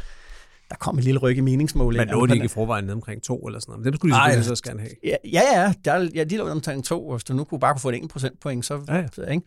der 0.70 0.76
kom 0.76 0.98
et 0.98 1.04
lille 1.04 1.20
ryg 1.20 1.36
i 1.36 1.40
meningsmålingen. 1.40 2.08
Men 2.08 2.12
lå 2.14 2.26
de 2.26 2.34
ikke 2.34 2.44
i 2.44 2.48
forvejen 2.48 2.84
nede 2.84 2.94
omkring 2.94 3.22
to 3.22 3.38
eller 3.38 3.60
sådan 3.60 3.70
noget? 3.72 3.80
Men 3.80 3.92
dem 3.92 3.96
skulle 3.96 4.14
de 4.14 4.18
Nej, 4.18 4.32
selvfølgelig 4.32 4.56
så 4.56 4.64
gerne 4.64 4.80
have. 4.80 4.92
Ja, 5.04 5.16
ja, 5.32 5.62
ja, 5.62 5.72
der, 5.84 6.08
ja 6.14 6.24
de 6.24 6.36
lå 6.36 6.48
omkring 6.48 6.84
to, 6.84 7.08
og 7.08 7.16
hvis 7.16 7.24
du 7.24 7.34
nu 7.34 7.44
kunne 7.44 7.60
bare 7.60 7.74
kunne 7.74 7.80
få 7.80 7.88
et 7.88 7.94
enkelt 7.94 8.12
procentpoint, 8.12 8.66
så... 8.66 8.80
Ja, 8.88 8.96
ja. 8.96 9.06
så, 9.12 9.22
Ikke? 9.22 9.46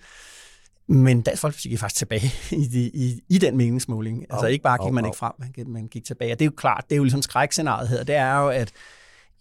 Men 0.88 1.22
Dansk 1.22 1.42
Folkeparti 1.42 1.70
gik 1.70 1.80
faktisk 1.80 1.98
tilbage 1.98 2.32
i, 2.64 2.68
de, 2.68 2.80
i, 2.94 3.22
i 3.30 3.38
den 3.38 3.58
meningsmåling. 3.58 4.18
Oh, 4.18 4.26
altså 4.36 4.48
ikke 4.48 4.64
bare 4.64 4.78
gik 4.78 4.88
oh, 4.88 4.94
man 4.94 5.06
ikke 5.06 5.18
frem, 5.18 5.34
man 5.40 5.52
gik, 5.52 5.68
man 5.68 5.88
gik 5.88 6.04
tilbage. 6.04 6.32
Og 6.32 6.40
det 6.40 6.46
er 6.46 6.50
jo 6.50 6.56
klart, 6.58 6.84
det 6.90 6.96
er 6.96 6.98
jo 6.98 7.04
ligesom 7.04 7.22
skrækscenariet 7.22 7.90
her. 7.90 8.04
Det 8.04 8.16
er 8.16 8.40
jo, 8.40 8.50
at 8.50 8.72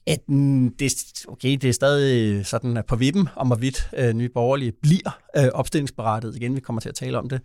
at 0.07 0.29
mm, 0.29 0.75
det, 0.79 0.93
okay, 1.29 1.53
det 1.53 1.65
er 1.65 1.73
stadig 1.73 2.47
sådan 2.47 2.83
på 2.89 2.97
vippen, 2.97 3.29
om 3.37 3.47
hvorvidt 3.47 3.89
øh, 3.97 4.13
nye 4.13 4.29
borgerlige 4.29 4.73
bliver 4.83 5.21
øh, 5.37 5.49
opstillingsberettet. 5.55 6.37
Igen, 6.37 6.55
vi 6.55 6.61
kommer 6.61 6.81
til 6.81 6.89
at 6.89 6.95
tale 6.95 7.19
om 7.19 7.29
det 7.29 7.41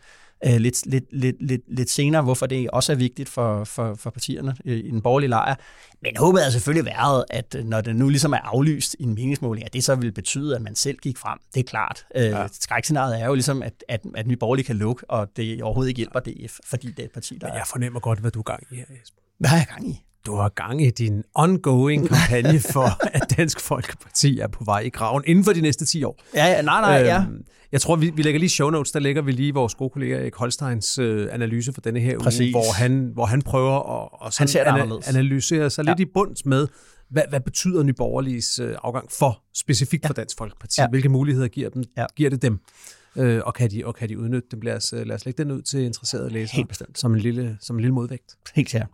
øh, 0.45 0.55
lidt, 0.55 0.85
lidt, 0.85 1.03
lidt, 1.11 1.35
lidt, 1.39 1.61
lidt 1.67 1.89
senere, 1.89 2.21
hvorfor 2.21 2.45
det 2.45 2.69
også 2.69 2.91
er 2.91 2.95
vigtigt 2.95 3.29
for, 3.29 3.63
for, 3.63 3.95
for 3.95 4.09
partierne 4.09 4.55
i 4.65 4.91
den 4.91 5.01
borgerlige 5.01 5.29
lejr. 5.29 5.55
Men 6.01 6.17
håbet 6.17 6.45
er 6.45 6.49
selvfølgelig 6.49 6.85
været, 6.85 7.25
at 7.29 7.55
når 7.65 7.81
det 7.81 7.95
nu 7.95 8.09
ligesom 8.09 8.33
er 8.33 8.37
aflyst 8.37 8.95
i 8.99 9.03
en 9.03 9.15
meningsmåling, 9.15 9.65
at 9.65 9.73
det 9.73 9.83
så 9.83 9.95
vil 9.95 10.11
betyde, 10.11 10.55
at 10.55 10.61
man 10.61 10.75
selv 10.75 10.97
gik 10.97 11.17
frem. 11.17 11.39
Det 11.53 11.59
er 11.59 11.63
klart. 11.63 12.05
Øh, 12.15 12.23
ja. 12.23 12.47
Skrækscenariet 12.51 13.21
er 13.21 13.25
jo 13.25 13.33
ligesom, 13.33 13.63
at, 13.63 13.83
at, 13.87 14.01
at 14.15 14.27
nye 14.27 14.37
borgerlige 14.37 14.65
kan 14.65 14.75
lukke, 14.75 15.09
og 15.09 15.27
det 15.35 15.63
overhovedet 15.63 15.89
ikke 15.89 15.97
hjælper 15.97 16.19
DF, 16.19 16.57
fordi 16.65 16.87
det 16.87 16.99
er 16.99 17.03
et 17.03 17.11
parti, 17.11 17.37
der 17.37 17.47
Men 17.47 17.55
jeg 17.55 17.63
fornemmer 17.67 17.99
godt, 17.99 18.19
hvad 18.19 18.31
du 18.31 18.39
er 18.39 18.43
gang 18.43 18.63
i 18.71 18.75
her, 18.75 18.85
Jesper. 19.01 19.21
Hvad 19.37 19.49
har 19.49 19.57
jeg 19.57 19.67
gang 19.67 19.89
i? 19.89 20.03
Du 20.29 20.35
har 20.35 20.49
gang 20.49 20.81
i 20.81 20.89
din 20.89 21.23
ongoing 21.33 22.07
kampagne 22.07 22.59
for, 22.73 23.07
at 23.15 23.33
Dansk 23.37 23.59
Folkeparti 23.59 24.39
er 24.39 24.47
på 24.47 24.63
vej 24.63 24.79
i 24.79 24.89
graven 24.89 25.23
inden 25.27 25.43
for 25.43 25.53
de 25.53 25.61
næste 25.61 25.85
10 25.85 26.03
år. 26.03 26.19
Ja, 26.35 26.45
ja 26.45 26.61
nej, 26.61 26.81
nej, 26.81 26.91
ja. 26.91 27.21
Øhm, 27.21 27.41
jeg 27.71 27.81
tror, 27.81 27.95
vi, 27.95 28.09
vi 28.09 28.21
lægger 28.21 28.39
lige 28.39 28.49
show 28.49 28.69
notes, 28.69 28.91
der 28.91 28.99
lægger 28.99 29.21
vi 29.21 29.31
lige 29.31 29.53
vores 29.53 29.75
gode 29.75 29.89
kollega 29.89 30.15
Erik 30.15 30.35
Holsteins 30.35 30.97
øh, 30.97 31.27
analyse 31.31 31.73
for 31.73 31.81
denne 31.81 31.99
her 31.99 32.19
Præcis. 32.19 32.39
uge, 32.41 32.51
hvor 32.51 32.73
han, 32.73 33.11
hvor 33.13 33.25
han 33.25 33.41
prøver 33.41 34.03
at, 34.03 34.27
at 34.27 34.37
han 34.37 34.47
ser 34.47 34.63
ana- 34.63 35.09
analysere 35.09 35.69
sig 35.69 35.85
ja. 35.85 35.91
lidt 35.91 35.99
i 35.99 36.05
bund 36.13 36.35
med, 36.45 36.67
hvad, 37.09 37.23
hvad 37.29 37.39
betyder 37.39 37.83
Nyborgerliges 37.83 38.59
øh, 38.59 38.75
afgang 38.83 39.11
for, 39.11 39.43
specifikt 39.55 40.03
ja. 40.03 40.09
for 40.09 40.13
Dansk 40.13 40.37
Folkeparti? 40.37 40.81
Ja. 40.81 40.87
Hvilke 40.87 41.09
muligheder 41.09 41.47
giver, 41.47 41.69
dem, 41.69 41.83
ja. 41.97 42.05
giver 42.15 42.29
det 42.29 42.41
dem? 42.41 42.59
Øh, 43.15 43.41
og, 43.45 43.53
kan 43.53 43.71
de, 43.71 43.85
og 43.85 43.95
kan 43.95 44.09
de 44.09 44.19
udnytte 44.19 44.47
dem? 44.51 44.61
Lad 44.61 44.75
os, 44.75 44.91
lad 44.91 45.15
os 45.15 45.25
lægge 45.25 45.43
den 45.43 45.51
ud 45.51 45.61
til 45.61 45.79
interesserede 45.79 46.29
læsere. 46.29 46.55
Helt 46.55 46.67
bestemt. 46.67 46.99
Som 46.99 47.13
en 47.13 47.19
lille, 47.19 47.57
som 47.61 47.75
en 47.75 47.79
lille 47.79 47.93
modvægt. 47.93 48.35
Helt 48.55 48.69
sikkert. 48.69 48.89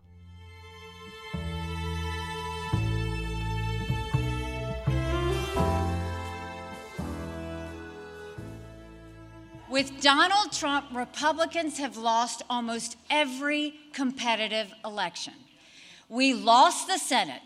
With 9.75 10.00
Donald 10.00 10.53
Trump, 10.53 10.86
Republicans 10.96 11.79
have 11.79 11.98
lost 11.98 12.44
almost 12.50 12.96
every 13.10 13.74
competitive 13.91 14.72
election. 14.86 15.34
We 16.08 16.34
lost 16.34 16.88
the 16.88 16.98
Senate. 16.98 17.41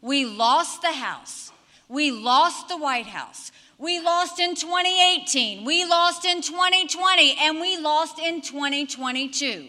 We 0.00 0.24
lost 0.24 0.82
the 0.82 0.92
House. 0.92 1.50
We 1.88 2.12
lost 2.12 2.68
the 2.68 2.76
White 2.76 3.08
House. 3.08 3.50
We 3.76 3.98
lost 3.98 4.38
in 4.38 4.54
2018. 4.54 5.64
We 5.64 5.84
lost 5.84 6.24
in 6.24 6.42
2020. 6.42 7.38
And 7.40 7.60
we 7.60 7.76
lost 7.76 8.20
in 8.20 8.40
2022. 8.40 9.66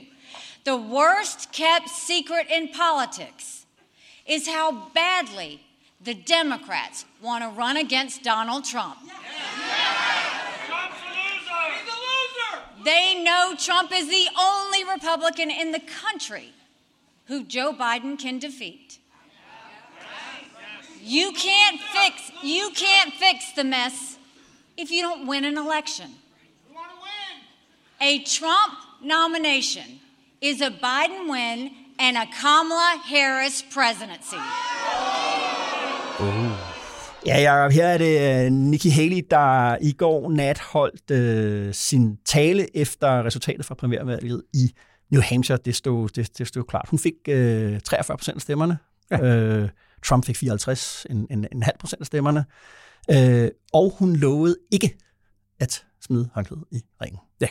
The 0.64 0.78
worst 0.78 1.52
kept 1.52 1.90
secret 1.90 2.46
in 2.52 2.68
politics 2.68 3.66
is 4.28 4.48
how 4.48 4.90
badly 4.94 5.60
the 6.04 6.14
Democrats 6.14 7.04
want 7.20 7.44
to 7.44 7.50
run 7.50 7.78
against 7.78 8.22
Donald 8.22 8.64
Trump. 8.64 9.00
They 12.86 13.20
know 13.24 13.56
Trump 13.58 13.92
is 13.92 14.08
the 14.08 14.28
only 14.40 14.84
Republican 14.84 15.50
in 15.50 15.72
the 15.72 15.80
country 15.80 16.54
who 17.26 17.44
Joe 17.44 17.74
Biden 17.74 18.18
can 18.18 18.38
defeat. 18.38 19.00
You 21.02 21.32
can't 21.32 21.82
fix 21.82 22.32
you 22.44 22.70
can't 22.76 23.12
fix 23.14 23.54
the 23.54 23.64
mess 23.64 24.18
if 24.78 24.92
you 24.92 25.02
don't 25.02 25.26
win 25.26 25.46
an 25.46 25.58
election. 25.58 26.12
A 28.00 28.20
Trump 28.24 28.74
nomination 29.02 30.00
is 30.40 30.62
a 30.62 30.70
Biden 30.70 31.28
win 31.28 31.72
and 31.98 32.18
a 32.18 32.28
Kamala 32.28 33.02
Harris 33.04 33.64
presidency. 33.64 34.38
Ja, 37.26 37.42
Jacob, 37.42 37.72
her 37.72 37.88
er 37.88 37.98
det 37.98 38.46
uh, 38.48 38.54
Nikki 38.54 38.90
Haley, 38.90 39.22
der 39.30 39.78
i 39.82 39.92
går 39.92 40.32
nat 40.32 40.60
holdt 40.60 41.12
uh, 41.12 41.74
sin 41.74 42.18
tale 42.26 42.78
efter 42.78 43.24
resultatet 43.24 43.66
fra 43.66 43.76
primærvalget 43.76 44.44
i 44.54 44.72
New 45.12 45.22
Hampshire. 45.22 45.60
Det 45.66 45.76
stod, 45.76 46.10
det, 46.10 46.38
det 46.38 46.48
stod 46.48 46.64
klart. 46.64 46.86
Hun 46.90 47.00
fik 47.00 47.14
øh, 47.30 47.80
43 47.80 48.18
procent 48.18 48.36
af 48.36 48.42
stemmerne. 48.42 48.78
Ja. 49.12 49.62
Uh, 49.64 49.70
Trump 50.06 50.26
fik 50.26 50.38
54, 50.38 51.06
en, 51.10 51.28
en, 51.30 51.48
en 51.52 51.64
halv 51.64 51.78
procent 51.80 52.02
af 52.02 52.06
stemmerne. 52.06 52.46
Uh, 53.14 53.48
og 53.74 53.96
hun 54.00 54.16
lovede 54.16 54.58
ikke 54.72 54.98
at 55.60 55.86
smide 56.02 56.30
håndklædet 56.34 56.64
i 56.72 56.82
ringen. 57.02 57.20
Ja. 57.42 57.48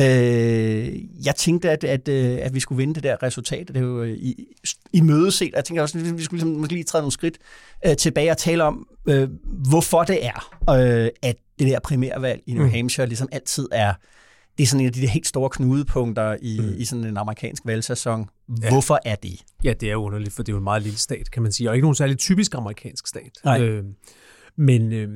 Øh, 0.00 1.24
jeg 1.26 1.34
tænkte, 1.36 1.70
at, 1.70 1.84
at, 1.84 2.08
øh, 2.08 2.38
at 2.42 2.54
vi 2.54 2.60
skulle 2.60 2.76
vinde 2.76 2.94
det 2.94 3.02
der 3.02 3.22
resultat. 3.22 3.68
Det 3.68 3.76
er 3.76 3.80
jo 3.80 4.02
øh, 4.02 4.10
i, 4.10 4.44
i 4.92 5.00
mødeset. 5.00 5.50
Jeg 5.54 5.64
tænker 5.64 5.82
også, 5.82 5.98
at 5.98 6.18
vi 6.18 6.22
skulle 6.22 6.42
ligesom, 6.42 6.60
måske 6.60 6.72
lige 6.72 6.84
træde 6.84 7.02
nogle 7.02 7.12
skridt 7.12 7.38
øh, 7.86 7.96
tilbage 7.96 8.30
og 8.30 8.38
tale 8.38 8.64
om, 8.64 8.88
øh, 9.08 9.28
hvorfor 9.70 10.04
det 10.04 10.26
er, 10.26 10.54
øh, 10.70 11.10
at 11.22 11.36
det 11.58 11.66
der 11.66 11.78
primærvalg 11.80 12.42
i 12.46 12.52
New 12.52 12.64
mm. 12.64 12.70
Hampshire 12.70 13.06
ligesom 13.06 13.28
altid 13.32 13.68
er 13.72 13.94
det 14.58 14.62
er 14.62 14.66
sådan 14.66 14.80
en 14.80 14.86
af 14.86 14.92
de 14.92 15.00
der 15.00 15.08
helt 15.08 15.26
store 15.26 15.50
knudepunkter 15.50 16.36
i, 16.42 16.60
mm. 16.60 16.74
i 16.78 16.84
sådan 16.84 17.04
en 17.04 17.16
amerikansk 17.16 17.62
valgsæson. 17.66 18.28
Ja. 18.62 18.68
Hvorfor 18.68 19.00
er 19.04 19.14
det? 19.14 19.40
Ja, 19.64 19.72
det 19.72 19.90
er 19.90 19.96
underligt, 19.96 20.34
for 20.34 20.42
det 20.42 20.52
er 20.52 20.54
jo 20.54 20.58
en 20.58 20.64
meget 20.64 20.82
lille 20.82 20.98
stat, 20.98 21.30
kan 21.30 21.42
man 21.42 21.52
sige, 21.52 21.70
og 21.70 21.74
ikke 21.76 21.84
nogen 21.84 21.94
særlig 21.94 22.18
typisk 22.18 22.54
amerikansk 22.54 23.06
stat. 23.06 23.30
Nej. 23.44 23.60
Øh, 23.60 23.84
men... 24.56 24.92
Øh, 24.92 25.08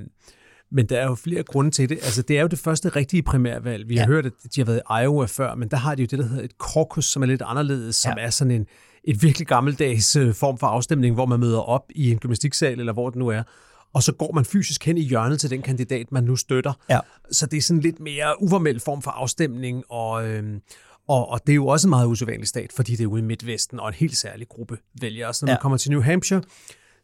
men 0.72 0.86
der 0.86 0.98
er 1.00 1.06
jo 1.06 1.14
flere 1.14 1.42
grunde 1.42 1.70
til 1.70 1.88
det. 1.88 1.94
Altså, 1.94 2.22
det 2.22 2.38
er 2.38 2.42
jo 2.42 2.48
det 2.48 2.58
første 2.58 2.88
rigtige 2.88 3.22
primærvalg. 3.22 3.88
Vi 3.88 3.96
har 3.96 4.02
ja. 4.02 4.06
hørt, 4.06 4.26
at 4.26 4.32
de 4.54 4.60
har 4.60 4.66
været 4.66 4.82
i 4.90 5.02
Iowa 5.04 5.26
før, 5.26 5.54
men 5.54 5.68
der 5.68 5.76
har 5.76 5.94
de 5.94 6.02
jo 6.02 6.06
det, 6.10 6.18
der 6.18 6.26
hedder 6.26 6.44
et 6.44 6.54
caucus, 6.72 7.04
som 7.04 7.22
er 7.22 7.26
lidt 7.26 7.42
anderledes, 7.42 7.96
som 7.96 8.14
ja. 8.16 8.24
er 8.24 8.30
sådan 8.30 8.50
en 8.50 8.66
et 9.04 9.22
virkelig 9.22 9.46
gammeldags 9.46 10.16
øh, 10.16 10.34
form 10.34 10.58
for 10.58 10.66
afstemning, 10.66 11.14
hvor 11.14 11.26
man 11.26 11.40
møder 11.40 11.60
op 11.60 11.84
i 11.90 12.10
en 12.10 12.18
gymnastiksal, 12.18 12.80
eller 12.80 12.92
hvor 12.92 13.10
det 13.10 13.18
nu 13.18 13.28
er, 13.28 13.42
og 13.92 14.02
så 14.02 14.12
går 14.12 14.32
man 14.32 14.44
fysisk 14.44 14.84
hen 14.86 14.98
i 14.98 15.02
hjørnet 15.02 15.40
til 15.40 15.50
den 15.50 15.62
kandidat, 15.62 16.12
man 16.12 16.24
nu 16.24 16.36
støtter. 16.36 16.72
Ja. 16.90 16.98
Så 17.32 17.46
det 17.46 17.56
er 17.56 17.62
sådan 17.62 17.80
lidt 17.80 18.00
mere 18.00 18.42
uformel 18.42 18.80
form 18.80 19.02
for 19.02 19.10
afstemning, 19.10 19.84
og, 19.88 20.28
øhm, 20.28 20.60
og, 21.08 21.28
og 21.28 21.40
det 21.46 21.52
er 21.52 21.56
jo 21.56 21.66
også 21.66 21.86
en 21.86 21.90
meget 21.90 22.06
usædvanlig 22.06 22.48
stat, 22.48 22.72
fordi 22.72 22.96
det 22.96 23.04
er 23.04 23.08
ude 23.08 23.22
i 23.22 23.24
Midtvesten, 23.24 23.80
og 23.80 23.88
en 23.88 23.94
helt 23.94 24.16
særlig 24.16 24.48
gruppe 24.48 24.78
vælgere. 25.00 25.34
Så 25.34 25.46
når 25.46 25.50
ja. 25.50 25.56
man 25.56 25.62
kommer 25.62 25.78
til 25.78 25.90
New 25.90 26.00
Hampshire, 26.00 26.42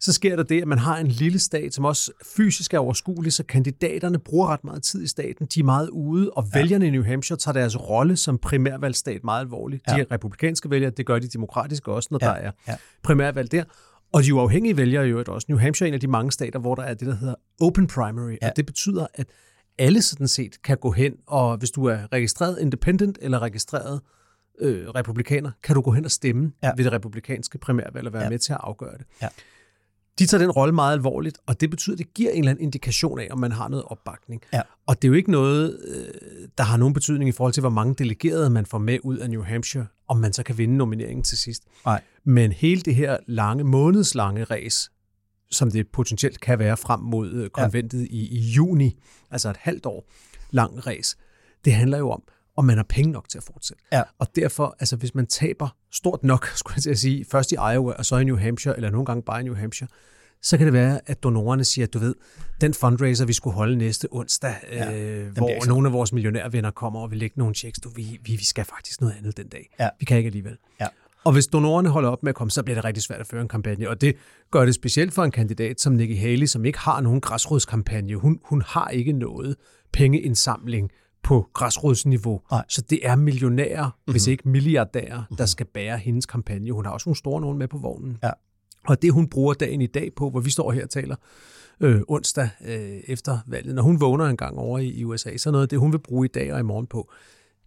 så 0.00 0.12
sker 0.12 0.36
der 0.36 0.42
det, 0.42 0.62
at 0.62 0.68
man 0.68 0.78
har 0.78 0.98
en 0.98 1.06
lille 1.06 1.38
stat, 1.38 1.74
som 1.74 1.84
også 1.84 2.12
fysisk 2.36 2.74
er 2.74 2.78
overskuelig, 2.78 3.32
så 3.32 3.44
kandidaterne 3.44 4.18
bruger 4.18 4.48
ret 4.48 4.64
meget 4.64 4.82
tid 4.82 5.02
i 5.02 5.06
staten. 5.06 5.46
De 5.46 5.60
er 5.60 5.64
meget 5.64 5.88
ude, 5.88 6.30
og 6.30 6.44
ja. 6.54 6.58
vælgerne 6.58 6.86
i 6.86 6.90
New 6.90 7.04
Hampshire 7.04 7.38
tager 7.38 7.52
deres 7.52 7.80
rolle 7.80 8.16
som 8.16 8.38
primærvalgstat 8.38 9.24
meget 9.24 9.40
alvorligt. 9.40 9.82
Ja. 9.88 9.96
De 9.96 10.04
republikanske 10.10 10.70
vælgere, 10.70 10.90
det 10.90 11.06
gør 11.06 11.18
de 11.18 11.28
demokratiske 11.28 11.92
også, 11.92 12.08
når 12.10 12.18
ja. 12.22 12.26
der 12.26 12.32
er 12.32 12.50
ja. 12.68 12.76
primærvalg 13.02 13.52
der. 13.52 13.64
Og 14.12 14.24
de 14.24 14.34
uafhængige 14.34 14.76
vælgere 14.76 15.02
er 15.02 15.08
jo 15.08 15.24
også. 15.28 15.46
New 15.48 15.58
Hampshire 15.58 15.86
er 15.86 15.90
en 15.90 15.94
af 15.94 16.00
de 16.00 16.08
mange 16.08 16.32
stater, 16.32 16.58
hvor 16.58 16.74
der 16.74 16.82
er 16.82 16.94
det, 16.94 17.06
der 17.06 17.16
hedder 17.16 17.34
open 17.60 17.86
primary, 17.86 18.36
ja. 18.42 18.48
og 18.48 18.56
det 18.56 18.66
betyder, 18.66 19.06
at 19.14 19.26
alle 19.78 20.02
sådan 20.02 20.28
set 20.28 20.62
kan 20.62 20.76
gå 20.76 20.90
hen, 20.90 21.12
og 21.26 21.56
hvis 21.56 21.70
du 21.70 21.84
er 21.84 21.98
registreret 22.12 22.58
independent 22.60 23.18
eller 23.22 23.38
registreret 23.38 24.00
øh, 24.60 24.88
republikaner, 24.88 25.50
kan 25.62 25.74
du 25.74 25.80
gå 25.80 25.90
hen 25.90 26.04
og 26.04 26.10
stemme 26.10 26.52
ja. 26.62 26.72
ved 26.76 26.84
det 26.84 26.92
republikanske 26.92 27.58
primærvalg 27.58 28.06
og 28.06 28.12
være 28.12 28.22
ja. 28.22 28.30
med 28.30 28.38
til 28.38 28.52
at 28.52 28.58
afgøre 28.62 28.98
det. 28.98 29.06
Ja. 29.22 29.28
De 30.18 30.26
tager 30.26 30.42
den 30.42 30.50
rolle 30.50 30.74
meget 30.74 30.92
alvorligt, 30.92 31.38
og 31.46 31.60
det 31.60 31.70
betyder, 31.70 31.94
at 31.94 31.98
det 31.98 32.14
giver 32.14 32.30
en 32.30 32.38
eller 32.38 32.50
anden 32.50 32.64
indikation 32.64 33.20
af, 33.20 33.28
om 33.30 33.38
man 33.38 33.52
har 33.52 33.68
noget 33.68 33.84
opbakning. 33.84 34.42
Ja. 34.52 34.60
Og 34.86 35.02
det 35.02 35.04
er 35.04 35.08
jo 35.08 35.14
ikke 35.14 35.30
noget, 35.30 35.80
øh, 35.88 36.48
der 36.58 36.64
har 36.64 36.76
nogen 36.76 36.94
betydning 36.94 37.28
i 37.28 37.32
forhold 37.32 37.52
til, 37.52 37.60
hvor 37.60 37.70
mange 37.70 37.94
delegerede 37.94 38.50
man 38.50 38.66
får 38.66 38.78
med 38.78 38.98
ud 39.04 39.16
af 39.16 39.30
New 39.30 39.42
Hampshire, 39.42 39.86
om 40.08 40.16
man 40.16 40.32
så 40.32 40.42
kan 40.42 40.58
vinde 40.58 40.76
nomineringen 40.76 41.22
til 41.22 41.38
sidst. 41.38 41.62
Nej. 41.84 42.02
Men 42.24 42.52
hele 42.52 42.80
det 42.80 42.94
her 42.94 43.16
lange, 43.26 43.64
månedslange 43.64 44.44
race, 44.44 44.90
som 45.50 45.70
det 45.70 45.88
potentielt 45.88 46.40
kan 46.40 46.58
være 46.58 46.76
frem 46.76 47.00
mod 47.00 47.32
øh, 47.32 47.50
konventet 47.50 48.00
ja. 48.00 48.06
i, 48.10 48.18
i 48.18 48.38
juni, 48.38 48.98
altså 49.30 49.50
et 49.50 49.56
halvt 49.56 49.86
år 49.86 50.08
lang 50.50 50.86
race, 50.86 51.16
det 51.64 51.72
handler 51.72 51.98
jo 51.98 52.10
om, 52.10 52.22
om 52.56 52.64
man 52.64 52.76
har 52.76 52.84
penge 52.88 53.12
nok 53.12 53.28
til 53.28 53.38
at 53.38 53.44
fortsætte. 53.44 53.82
Ja. 53.92 54.02
Og 54.18 54.26
derfor, 54.36 54.76
altså 54.80 54.96
hvis 54.96 55.14
man 55.14 55.26
taber 55.26 55.76
stort 55.92 56.24
nok, 56.24 56.46
skulle 56.58 56.74
jeg 56.76 56.82
til 56.82 56.90
at 56.90 56.98
sige, 56.98 57.24
først 57.30 57.52
i 57.52 57.54
Iowa, 57.54 57.92
og 57.92 58.06
så 58.06 58.16
i 58.16 58.24
New 58.24 58.36
Hampshire, 58.36 58.76
eller 58.76 58.90
nogle 58.90 59.06
gange 59.06 59.22
bare 59.22 59.40
i 59.40 59.44
New 59.44 59.54
Hampshire, 59.54 59.88
så 60.42 60.56
kan 60.56 60.66
det 60.66 60.72
være, 60.72 61.00
at 61.06 61.22
donorerne 61.22 61.64
siger, 61.64 61.86
at 61.86 61.94
du 61.94 61.98
ved, 61.98 62.14
den 62.60 62.74
fundraiser, 62.74 63.24
vi 63.26 63.32
skulle 63.32 63.54
holde 63.54 63.76
næste 63.76 64.08
onsdag, 64.10 64.54
ja, 64.72 64.98
øh, 64.98 65.32
hvor 65.32 65.66
nogle 65.66 65.88
af 65.88 65.92
vores 65.92 66.12
millionærvenner 66.12 66.70
kommer 66.70 67.00
og 67.00 67.10
vil 67.10 67.18
lægge 67.18 67.38
nogle 67.38 67.54
checks, 67.54 67.80
du, 67.80 67.88
vi, 67.88 68.20
vi, 68.24 68.32
vi 68.32 68.44
skal 68.44 68.64
faktisk 68.64 69.00
noget 69.00 69.14
andet 69.18 69.36
den 69.36 69.48
dag. 69.48 69.74
Ja. 69.80 69.88
Vi 70.00 70.04
kan 70.04 70.16
ikke 70.16 70.28
alligevel. 70.28 70.56
Ja. 70.80 70.86
Og 71.24 71.32
hvis 71.32 71.46
donorerne 71.46 71.88
holder 71.88 72.08
op 72.08 72.22
med 72.22 72.28
at 72.30 72.34
komme, 72.34 72.50
så 72.50 72.62
bliver 72.62 72.74
det 72.74 72.84
rigtig 72.84 73.02
svært 73.02 73.20
at 73.20 73.26
føre 73.26 73.42
en 73.42 73.48
kampagne. 73.48 73.88
Og 73.88 74.00
det 74.00 74.16
gør 74.50 74.64
det 74.64 74.74
specielt 74.74 75.14
for 75.14 75.24
en 75.24 75.30
kandidat 75.30 75.80
som 75.80 75.92
Nikki 75.92 76.16
Haley, 76.16 76.46
som 76.46 76.64
ikke 76.64 76.78
har 76.78 77.00
nogen 77.00 77.20
græsrodskampagne. 77.20 78.16
Hun, 78.16 78.40
hun 78.44 78.62
har 78.66 78.88
ikke 78.88 79.12
noget 79.12 79.56
pengeindsamling 79.92 80.90
på 81.26 81.48
græsrodsniveau. 81.52 82.40
Nej. 82.50 82.64
Så 82.68 82.82
det 82.90 83.06
er 83.06 83.16
millionærer, 83.16 83.84
mm-hmm. 83.84 84.12
hvis 84.12 84.26
ikke 84.26 84.48
milliardærer, 84.48 85.18
mm-hmm. 85.18 85.36
der 85.36 85.46
skal 85.46 85.66
bære 85.66 85.98
hendes 85.98 86.26
kampagne. 86.26 86.72
Hun 86.72 86.84
har 86.84 86.92
også 86.92 87.08
nogle 87.08 87.16
store 87.16 87.40
nogen 87.40 87.58
med 87.58 87.68
på 87.68 87.78
vognen. 87.78 88.18
Ja. 88.22 88.30
Og 88.86 89.02
det, 89.02 89.12
hun 89.12 89.28
bruger 89.28 89.54
dagen 89.54 89.80
i 89.80 89.86
dag 89.86 90.12
på, 90.16 90.30
hvor 90.30 90.40
vi 90.40 90.50
står 90.50 90.72
her 90.72 90.82
og 90.82 90.90
taler 90.90 91.16
øh, 91.80 92.00
onsdag 92.08 92.48
øh, 92.64 93.00
efter 93.06 93.38
valget, 93.46 93.74
når 93.74 93.82
hun 93.82 94.00
vågner 94.00 94.24
en 94.24 94.36
gang 94.36 94.58
over 94.58 94.78
i, 94.78 94.88
i 94.88 95.04
USA, 95.04 95.36
så 95.36 95.50
noget 95.50 95.62
af 95.62 95.68
det, 95.68 95.78
hun 95.78 95.92
vil 95.92 95.98
bruge 95.98 96.24
i 96.24 96.28
dag 96.28 96.52
og 96.52 96.60
i 96.60 96.62
morgen 96.62 96.86
på, 96.86 97.10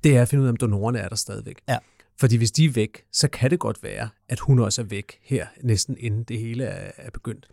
det 0.04 0.18
er 0.18 0.22
at 0.22 0.28
finde 0.28 0.42
ud 0.42 0.48
af, 0.48 0.52
om 0.52 0.58
donorerne 0.58 1.00
er 1.00 1.10
der 1.10 1.16
stadigvæk. 1.16 1.62
Ja. 1.70 1.78
Fordi 2.20 2.38
hvis 2.38 2.52
de 2.52 2.66
er 2.66 2.70
væk, 2.70 3.04
så 3.14 3.28
kan 3.28 3.52
det 3.52 3.60
godt 3.60 3.84
være, 3.84 4.10
at 4.30 4.40
hun 4.40 4.60
også 4.60 4.82
er 4.82 4.86
væk 4.86 5.20
her, 5.24 5.48
næsten 5.64 5.96
inden 6.00 6.24
det 6.24 6.40
hele 6.40 6.64
er, 6.64 6.92
er 6.98 7.10
begyndt. 7.10 7.48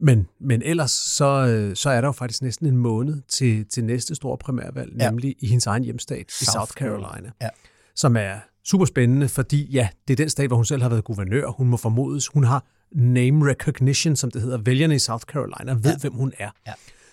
Men, 0.00 0.26
men 0.40 0.62
ellers 0.62 0.90
så, 0.90 1.24
øh, 1.46 1.76
så 1.76 1.90
er 1.90 2.00
der 2.00 2.08
jo 2.08 2.12
faktisk 2.12 2.42
næsten 2.42 2.66
en 2.66 2.76
måned 2.76 3.22
til, 3.28 3.66
til 3.66 3.84
næste 3.84 4.14
store 4.14 4.38
primærvalg, 4.38 4.92
Ja. 4.98 5.10
nemlig 5.10 5.36
i 5.40 5.46
hendes 5.46 5.66
egen 5.66 5.84
hjemstat, 5.84 6.32
South, 6.32 6.42
i 6.42 6.44
South 6.44 6.70
Carolina, 6.72 7.30
Ja. 7.42 7.48
som 7.94 8.16
er 8.16 8.34
super 8.64 8.84
spændende, 8.84 9.28
fordi 9.28 9.64
ja, 9.72 9.88
det 10.08 10.14
er 10.14 10.16
den 10.16 10.30
stat, 10.30 10.46
hvor 10.46 10.56
hun 10.56 10.64
selv 10.64 10.82
har 10.82 10.88
været 10.88 11.04
guvernør. 11.04 11.46
Hun 11.48 11.68
må 11.68 11.76
formodes, 11.76 12.28
hun 12.28 12.44
har 12.44 12.64
name 12.92 13.50
recognition, 13.50 14.16
som 14.16 14.30
det 14.30 14.42
hedder. 14.42 14.58
Vælgerne 14.58 14.94
i 14.94 14.98
South 14.98 15.22
Carolina 15.24 15.72
ved, 15.72 15.82
ja. 15.92 15.96
hvem 16.00 16.12
hun 16.12 16.32
er. 16.38 16.50
Ja. 16.66 16.72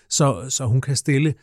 Så, 0.09 0.45
så 0.50 0.65
hun 0.65 0.81
kan 0.81 0.95
stille, 0.95 1.33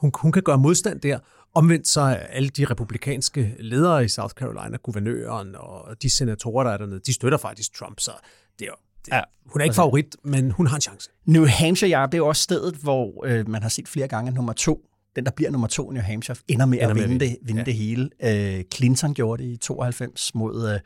hun, 0.00 0.12
hun 0.14 0.32
kan 0.32 0.42
gøre 0.42 0.58
modstand 0.58 1.00
der. 1.00 1.18
Omvendt 1.54 1.88
så 1.88 2.00
er 2.00 2.14
alle 2.14 2.48
de 2.48 2.64
republikanske 2.64 3.56
ledere 3.58 4.04
i 4.04 4.08
South 4.08 4.34
Carolina, 4.34 4.76
guvernøren 4.76 5.54
og 5.54 6.02
de 6.02 6.10
senatorer, 6.10 6.64
der 6.64 6.70
er 6.70 6.76
dernede, 6.76 7.00
de 7.06 7.12
støtter 7.12 7.38
faktisk 7.38 7.74
Trump, 7.74 8.00
så 8.00 8.10
det 8.58 8.66
er 8.66 8.70
Ja. 9.12 9.20
hun 9.46 9.60
er 9.60 9.64
ikke 9.64 9.74
favorit, 9.74 10.16
men 10.24 10.50
hun 10.50 10.66
har 10.66 10.74
en 10.76 10.80
chance. 10.80 11.10
New 11.26 11.46
Hampshire, 11.46 12.00
ja, 12.00 12.06
det 12.06 12.14
er 12.14 12.18
jo 12.18 12.26
også 12.28 12.42
stedet, 12.42 12.74
hvor 12.74 13.24
øh, 13.26 13.48
man 13.48 13.62
har 13.62 13.68
set 13.68 13.88
flere 13.88 14.08
gange, 14.08 14.28
at 14.28 14.34
nummer 14.34 14.52
to, 14.52 14.80
den 15.16 15.24
der 15.24 15.30
bliver 15.30 15.50
nummer 15.50 15.68
to 15.68 15.90
i 15.90 15.94
New 15.94 16.02
Hampshire, 16.02 16.36
ender 16.48 16.66
med 16.66 16.78
Ender 16.78 16.88
at 16.90 16.96
med 16.96 17.02
vinde, 17.08 17.20
vinde. 17.20 17.34
det, 17.34 17.46
vinde 17.46 17.60
Ja. 17.60 17.64
det 17.64 17.74
hele. 17.74 18.10
Øh, 18.58 18.64
Clinton 18.74 19.14
gjorde 19.14 19.42
det 19.42 19.48
i 19.50 19.56
92 19.56 20.34
mod... 20.34 20.72
Øh, 20.72 20.80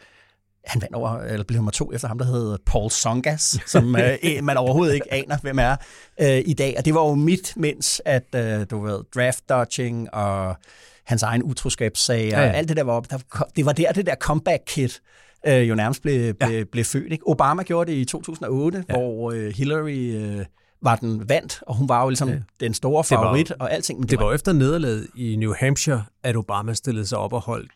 han 0.65 0.83
vandt 0.83 0.95
over, 0.95 1.19
eller 1.19 1.45
blev 1.45 1.57
nummer 1.57 1.71
to 1.71 1.93
efter 1.93 2.09
ham, 2.09 2.19
der 2.19 2.25
hed 2.25 2.59
Paul 2.67 2.91
Songas, 2.91 3.59
som 3.67 3.97
øh, 4.25 4.45
man 4.45 4.57
overhovedet 4.57 4.95
ikke 4.95 5.12
aner, 5.12 5.39
hvem 5.43 5.59
er 5.59 5.77
øh, 6.21 6.43
i 6.47 6.53
dag. 6.55 6.75
Og 6.79 6.85
det 6.85 6.95
var 6.95 7.00
jo 7.09 7.15
midt, 7.15 7.57
mens 7.57 8.03
at, 8.05 8.25
øh, 8.35 8.67
du 8.71 8.81
ved, 8.81 9.00
draft 9.15 9.49
dodging 9.49 10.15
og 10.15 10.57
hans 11.05 11.23
egen 11.23 11.43
utroskabssager, 11.43 12.29
ja, 12.29 12.41
Ja, 12.41 12.47
ja. 12.47 12.53
alt 12.53 12.69
det 12.69 12.77
der 12.77 12.83
var 12.83 12.93
op. 12.93 13.11
Der, 13.11 13.19
det 13.57 13.65
var 13.67 13.73
der, 13.73 13.93
det 13.93 14.07
der 14.07 14.15
comeback-kit 14.15 15.00
øh, 15.47 15.69
jo 15.69 15.75
nærmest 15.75 16.03
blev, 16.03 16.35
ja. 16.41 16.47
blev, 16.49 16.67
blev 16.67 16.85
født. 16.85 17.13
Ikke? 17.13 17.29
Obama 17.29 17.63
gjorde 17.63 17.91
det 17.93 17.99
i 17.99 18.05
2008, 18.05 18.85
ja. 18.89 18.95
hvor 18.95 19.33
øh, 19.33 19.47
Hillary 19.57 20.15
øh, 20.17 20.45
var 20.83 20.97
den 20.97 21.29
vandt, 21.29 21.63
og 21.67 21.77
hun 21.77 21.89
var 21.89 22.03
jo 22.03 22.09
ligesom 22.09 22.29
ja. 22.29 22.39
Den 22.61 22.75
store 22.75 22.95
var- 22.97 23.03
favorit 23.03 23.51
og 23.51 23.73
alting. 23.73 24.01
Men 24.01 24.09
Det 24.09 24.19
var 24.19 24.27
jo 24.27 24.33
efter 24.33 24.53
nederlaget 24.53 25.07
i 25.17 25.37
New 25.37 25.55
Hampshire, 25.59 26.05
at 26.23 26.37
Obama 26.37 26.75
stillede 26.75 27.07
sig 27.07 27.19
op 27.19 27.33
og 27.33 27.41
holdt 27.41 27.71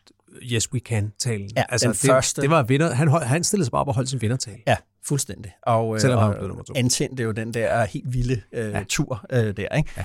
Yes 0.51 0.73
We 0.73 0.79
Can-talen. 0.89 1.49
Altså, 1.55 1.87
Ja, 1.87 1.89
den 1.89 1.89
det, 2.01 2.09
første. 2.09 2.41
Det 2.41 2.49
var 2.49 2.63
vinder, 2.63 2.93
han, 2.93 3.07
hold, 3.07 3.23
han 3.23 3.43
stillede 3.43 3.65
sig 3.65 3.71
bare 3.71 3.81
op 3.81 3.87
og 3.87 3.95
holdt 3.95 4.09
sin 4.09 4.21
vindertale. 4.21 4.57
Ja, 4.67 4.75
fuldstændig. 5.05 5.51
Og, 5.63 5.95
øh, 5.95 6.01
Selvom 6.01 6.19
og 6.19 6.25
var 6.27 6.31
blevet 6.33 6.47
nummer 6.47 6.63
to. 6.63 6.73
antændte 6.77 7.23
jo 7.23 7.31
den 7.31 7.53
der 7.53 7.85
helt 7.85 8.13
vilde 8.13 8.41
øh, 8.53 8.71
ja. 8.71 8.83
tur 8.89 9.25
øh, 9.31 9.57
der. 9.57 9.75
Ikke? 9.77 9.89
Ja. 9.97 10.03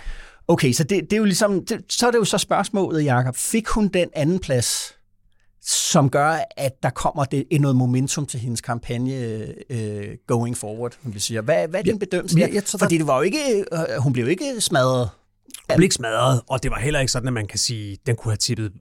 Okay, 0.48 0.72
så 0.72 0.84
det, 0.84 1.00
det 1.02 1.12
er 1.12 1.16
jo 1.16 1.24
ligesom, 1.24 1.64
det, 1.66 1.80
så 1.88 2.06
er 2.06 2.10
det 2.10 2.18
jo 2.18 2.24
så 2.24 2.38
spørgsmålet, 2.38 3.04
Jacob. 3.04 3.36
Fik 3.36 3.68
hun 3.68 3.88
den 3.88 4.08
anden 4.12 4.38
plads, 4.38 4.96
som 5.62 6.10
gør, 6.10 6.38
at 6.56 6.82
der 6.82 6.90
kommer 6.90 7.24
det, 7.24 7.46
noget 7.60 7.76
momentum 7.76 8.26
til 8.26 8.40
hendes 8.40 8.60
kampagne 8.60 9.12
øh, 9.70 10.16
going 10.26 10.56
forward, 10.56 10.98
hun 11.02 11.12
vil 11.12 11.22
sige. 11.22 11.40
Hvad, 11.40 11.68
hvad 11.68 11.80
er 11.80 11.84
din 11.84 11.92
Ja, 11.94 11.98
bedømmelse 11.98 12.38
ja, 12.38 12.48
jeg 12.52 12.64
tror, 12.64 12.78
Fordi 12.78 12.98
det 12.98 13.06
var 13.06 13.16
jo 13.16 13.22
ikke, 13.22 13.64
øh, 13.72 13.78
hun 13.98 14.12
blev 14.12 14.24
jo 14.24 14.30
ikke 14.30 14.60
smadret. 14.60 15.08
Hun 15.70 15.76
blev 15.76 15.82
ikke 15.84 15.94
smadret, 15.94 16.40
og 16.48 16.62
det 16.62 16.70
var 16.70 16.78
heller 16.78 17.00
ikke 17.00 17.12
sådan, 17.12 17.26
at 17.28 17.32
man 17.32 17.46
kan 17.46 17.58
sige, 17.58 17.92
at 17.92 17.98
den 18.06 18.16
kunne 18.16 18.32
have 18.32 18.36
tippet 18.36 18.72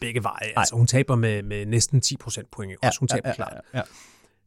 begge 0.00 0.22
veje. 0.22 0.52
Altså, 0.56 0.74
hun 0.76 0.86
taber 0.86 1.14
med, 1.16 1.42
med 1.42 1.66
næsten 1.66 2.00
10 2.00 2.16
procentpoint. 2.16 2.72
Ja, 2.82 2.90
hun 2.98 3.08
taber 3.08 3.28
ja, 3.28 3.34
klart. 3.34 3.52
Ja, 3.74 3.78
ja. 3.78 3.82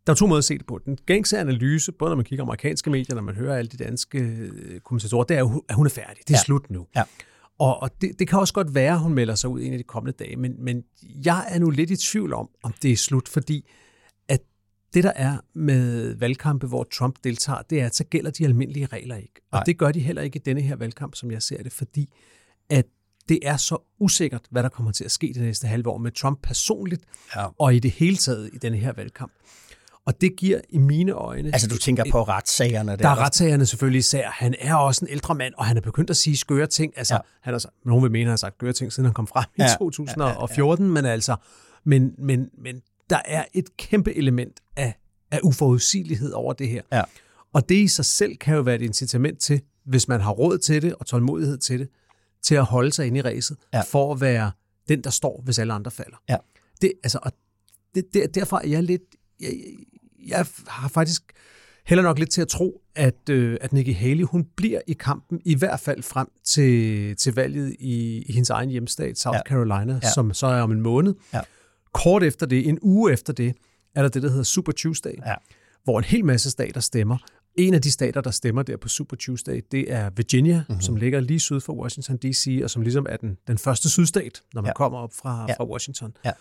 Der 0.07 0.13
er 0.13 0.15
to 0.17 0.27
måder 0.27 0.37
at 0.39 0.45
se 0.45 0.57
det 0.57 0.65
på. 0.65 0.79
Den 0.85 0.97
gængse 1.05 1.37
analyse, 1.39 1.91
både 1.91 2.09
når 2.09 2.15
man 2.15 2.25
kigger 2.25 2.43
amerikanske 2.45 2.89
medier, 2.89 3.15
når 3.15 3.21
man 3.21 3.35
hører 3.35 3.57
alle 3.57 3.69
de 3.69 3.77
danske 3.83 4.17
øh, 4.17 4.79
kommentatorer, 4.79 5.23
det 5.23 5.35
er, 5.35 5.39
jo, 5.39 5.63
at 5.69 5.75
hun 5.75 5.85
er 5.85 5.89
færdig. 5.89 6.17
Det 6.17 6.23
er 6.29 6.33
Ja. 6.33 6.37
ja. 6.37 6.43
slut 6.43 6.69
nu. 6.69 6.87
Ja. 6.95 7.03
Og, 7.59 7.81
og 7.81 8.01
det, 8.01 8.19
det 8.19 8.27
kan 8.27 8.39
også 8.39 8.53
godt 8.53 8.75
være, 8.75 8.93
at 8.93 8.99
hun 8.99 9.13
melder 9.13 9.35
sig 9.35 9.49
ud 9.49 9.61
en 9.61 9.71
af 9.71 9.77
de 9.77 9.83
kommende 9.83 10.23
dage, 10.23 10.35
men, 10.35 10.55
men 10.59 10.83
jeg 11.25 11.45
er 11.49 11.59
nu 11.59 11.69
lidt 11.69 11.91
i 11.91 11.95
tvivl 11.95 12.33
om, 12.33 12.49
om 12.63 12.73
det 12.81 12.91
er 12.91 12.97
slut, 12.97 13.27
fordi 13.27 13.69
at 14.27 14.39
det, 14.93 15.03
der 15.03 15.11
er 15.15 15.37
med 15.55 16.15
valgkampe, 16.15 16.67
hvor 16.67 16.83
Trump 16.83 17.15
deltager, 17.23 17.61
det 17.61 17.81
er, 17.81 17.85
at 17.85 17.95
så 17.95 18.03
gælder 18.03 18.31
de 18.31 18.45
almindelige 18.45 18.85
regler 18.85 19.15
ikke. 19.15 19.33
Og 19.51 19.57
Nej. 19.57 19.63
det 19.63 19.77
gør 19.77 19.91
de 19.91 19.99
heller 19.99 20.21
ikke 20.21 20.35
i 20.35 20.41
denne 20.45 20.61
her 20.61 20.75
valgkamp, 20.75 21.15
som 21.15 21.31
jeg 21.31 21.41
ser 21.41 21.63
det, 21.63 21.71
fordi 21.73 22.13
at 22.69 22.85
det 23.29 23.39
er 23.43 23.57
så 23.57 23.77
usikkert, 23.99 24.41
hvad 24.51 24.63
der 24.63 24.69
kommer 24.69 24.91
til 24.91 25.03
at 25.03 25.11
ske 25.11 25.31
det 25.33 25.41
næste 25.41 25.67
halve 25.67 25.89
år 25.89 25.97
med 25.97 26.11
Trump 26.11 26.39
personligt, 26.43 27.03
Ja. 27.35 27.47
og 27.59 27.75
i 27.75 27.79
det 27.79 27.91
hele 27.91 28.17
taget 28.17 28.49
i 28.53 28.57
denne 28.57 28.77
her 28.77 28.93
valgkamp. 28.93 29.31
Og 30.05 30.21
det 30.21 30.35
giver 30.37 30.61
i 30.69 30.77
mine 30.77 31.11
øjne... 31.11 31.49
Altså, 31.53 31.67
du 31.67 31.77
tænker 31.77 32.03
på 32.11 32.23
retssagerne 32.23 32.91
der. 32.91 32.95
Der 32.97 33.09
er 33.09 33.15
retssagerne 33.19 33.65
selvfølgelig 33.65 33.99
især. 33.99 34.29
Han 34.29 34.55
er 34.59 34.75
også 34.75 35.05
en 35.05 35.11
ældre 35.11 35.35
mand, 35.35 35.53
og 35.57 35.65
han 35.65 35.77
er 35.77 35.81
begyndt 35.81 36.09
at 36.09 36.17
sige 36.17 36.37
skøre 36.37 36.67
ting. 36.67 36.93
Altså, 36.97 37.13
Ja. 37.13 37.17
ja. 37.17 37.21
han 37.41 37.53
har, 37.53 37.59
sagt- 37.59 37.73
nogen 37.85 38.03
vil 38.03 38.11
mene, 38.11 38.21
at 38.21 38.25
han 38.25 38.31
har 38.31 38.35
sagt 38.37 38.55
skøre 38.55 38.73
ting, 38.73 38.93
siden 38.93 39.05
han 39.05 39.13
kom 39.13 39.27
frem 39.27 39.45
i 39.57 39.61
Ja. 39.61 39.63
ja. 39.69 39.75
2014, 39.77 40.91
men 40.91 41.05
altså, 41.05 41.35
men, 41.85 42.13
men, 42.17 42.49
men 42.57 42.81
der 43.09 43.19
er 43.25 43.43
et 43.53 43.77
kæmpe 43.77 44.15
element 44.17 44.59
af, 44.75 44.93
af 45.31 45.39
uforudsigelighed 45.43 46.31
over 46.31 46.53
det 46.53 46.69
her. 46.69 46.81
Ja. 46.91 47.01
Og 47.53 47.69
det 47.69 47.75
i 47.75 47.87
sig 47.87 48.05
selv 48.05 48.35
kan 48.37 48.55
jo 48.55 48.61
være 48.61 48.75
et 48.75 48.81
incitament 48.81 49.39
til, 49.39 49.61
hvis 49.85 50.07
man 50.07 50.21
har 50.21 50.31
råd 50.31 50.57
til 50.57 50.81
det 50.81 50.95
og 50.95 51.05
tålmodighed 51.05 51.57
til 51.57 51.79
det, 51.79 51.89
til 52.43 52.55
at 52.55 52.63
holde 52.63 52.91
sig 52.93 53.07
inde 53.07 53.19
i 53.19 53.21
ræset, 53.21 53.57
Ja. 53.73 53.77
ja. 53.77 53.83
for 53.83 54.13
at 54.13 54.21
være 54.21 54.51
den, 54.89 55.01
der 55.03 55.09
står, 55.09 55.41
hvis 55.45 55.59
alle 55.59 55.73
andre 55.73 55.91
falder. 55.91 56.17
Ja. 56.29 56.37
Det, 56.81 56.93
altså, 57.03 57.19
og 57.23 57.31
det, 57.95 58.03
det, 58.13 58.35
derfor 58.35 58.57
er 58.57 58.67
jeg 58.67 58.83
lidt... 58.83 59.01
Jeg, 59.39 59.53
jeg 60.27 60.45
har 60.67 60.87
faktisk 60.89 61.21
heller 61.85 62.03
nok 62.03 62.19
lidt 62.19 62.29
til 62.31 62.41
at 62.41 62.47
tro, 62.47 62.81
at, 62.95 63.29
øh, 63.29 63.57
at 63.61 63.73
Nikki 63.73 63.91
Haley, 63.91 64.23
hun 64.23 64.45
bliver 64.55 64.79
i 64.87 64.93
kampen, 64.93 65.41
i 65.45 65.55
hvert 65.55 65.79
fald 65.79 66.03
frem 66.03 66.27
til, 66.45 67.15
til 67.15 67.35
valget 67.35 67.75
i, 67.79 68.23
i 68.27 68.31
hendes 68.33 68.49
egen 68.49 68.69
hjemstat, 68.69 69.19
South 69.19 69.35
Ja. 69.35 69.41
Carolina, 69.49 69.99
Ja. 70.03 70.11
som 70.11 70.33
så 70.33 70.47
er 70.47 70.61
om 70.61 70.71
en 70.71 70.81
måned. 70.81 71.13
Ja. 71.33 71.41
Kort 71.93 72.23
efter 72.23 72.45
det, 72.45 72.67
en 72.69 72.79
uge 72.81 73.11
efter 73.13 73.33
det, 73.33 73.55
er 73.95 74.01
der 74.01 74.09
det, 74.09 74.23
der 74.23 74.29
hedder 74.29 74.43
Super 74.43 74.71
Tuesday, 74.71 75.13
Ja. 75.25 75.33
hvor 75.83 75.97
en 75.99 76.03
hel 76.05 76.25
masse 76.25 76.51
stater 76.51 76.81
stemmer. 76.81 77.17
En 77.55 77.73
af 77.73 77.81
de 77.81 77.91
stater, 77.91 78.21
der 78.21 78.31
stemmer 78.31 78.63
der 78.63 78.77
på 78.77 78.87
Super 78.89 79.15
Tuesday, 79.15 79.61
det 79.71 79.91
er 79.91 80.09
Virginia, 80.15 80.55
Mhm. 80.55 80.65
mm-hmm. 80.69 80.81
som 80.81 80.95
ligger 80.95 81.19
lige 81.19 81.39
syd 81.39 81.59
for 81.59 81.73
Washington 81.73 82.17
D.C., 82.17 82.59
og 82.63 82.69
som 82.69 82.81
ligesom 82.81 83.05
er 83.09 83.17
den, 83.17 83.37
den 83.47 83.57
første 83.57 83.89
sydstat, 83.89 84.41
når 84.53 84.61
man 84.61 84.69
Ja. 84.69 84.73
kommer 84.73 84.97
op 84.99 85.13
fra, 85.13 85.45
ja. 85.49 85.53
fra 85.57 85.65
Washington. 85.65 86.17
Ja. 86.25 86.31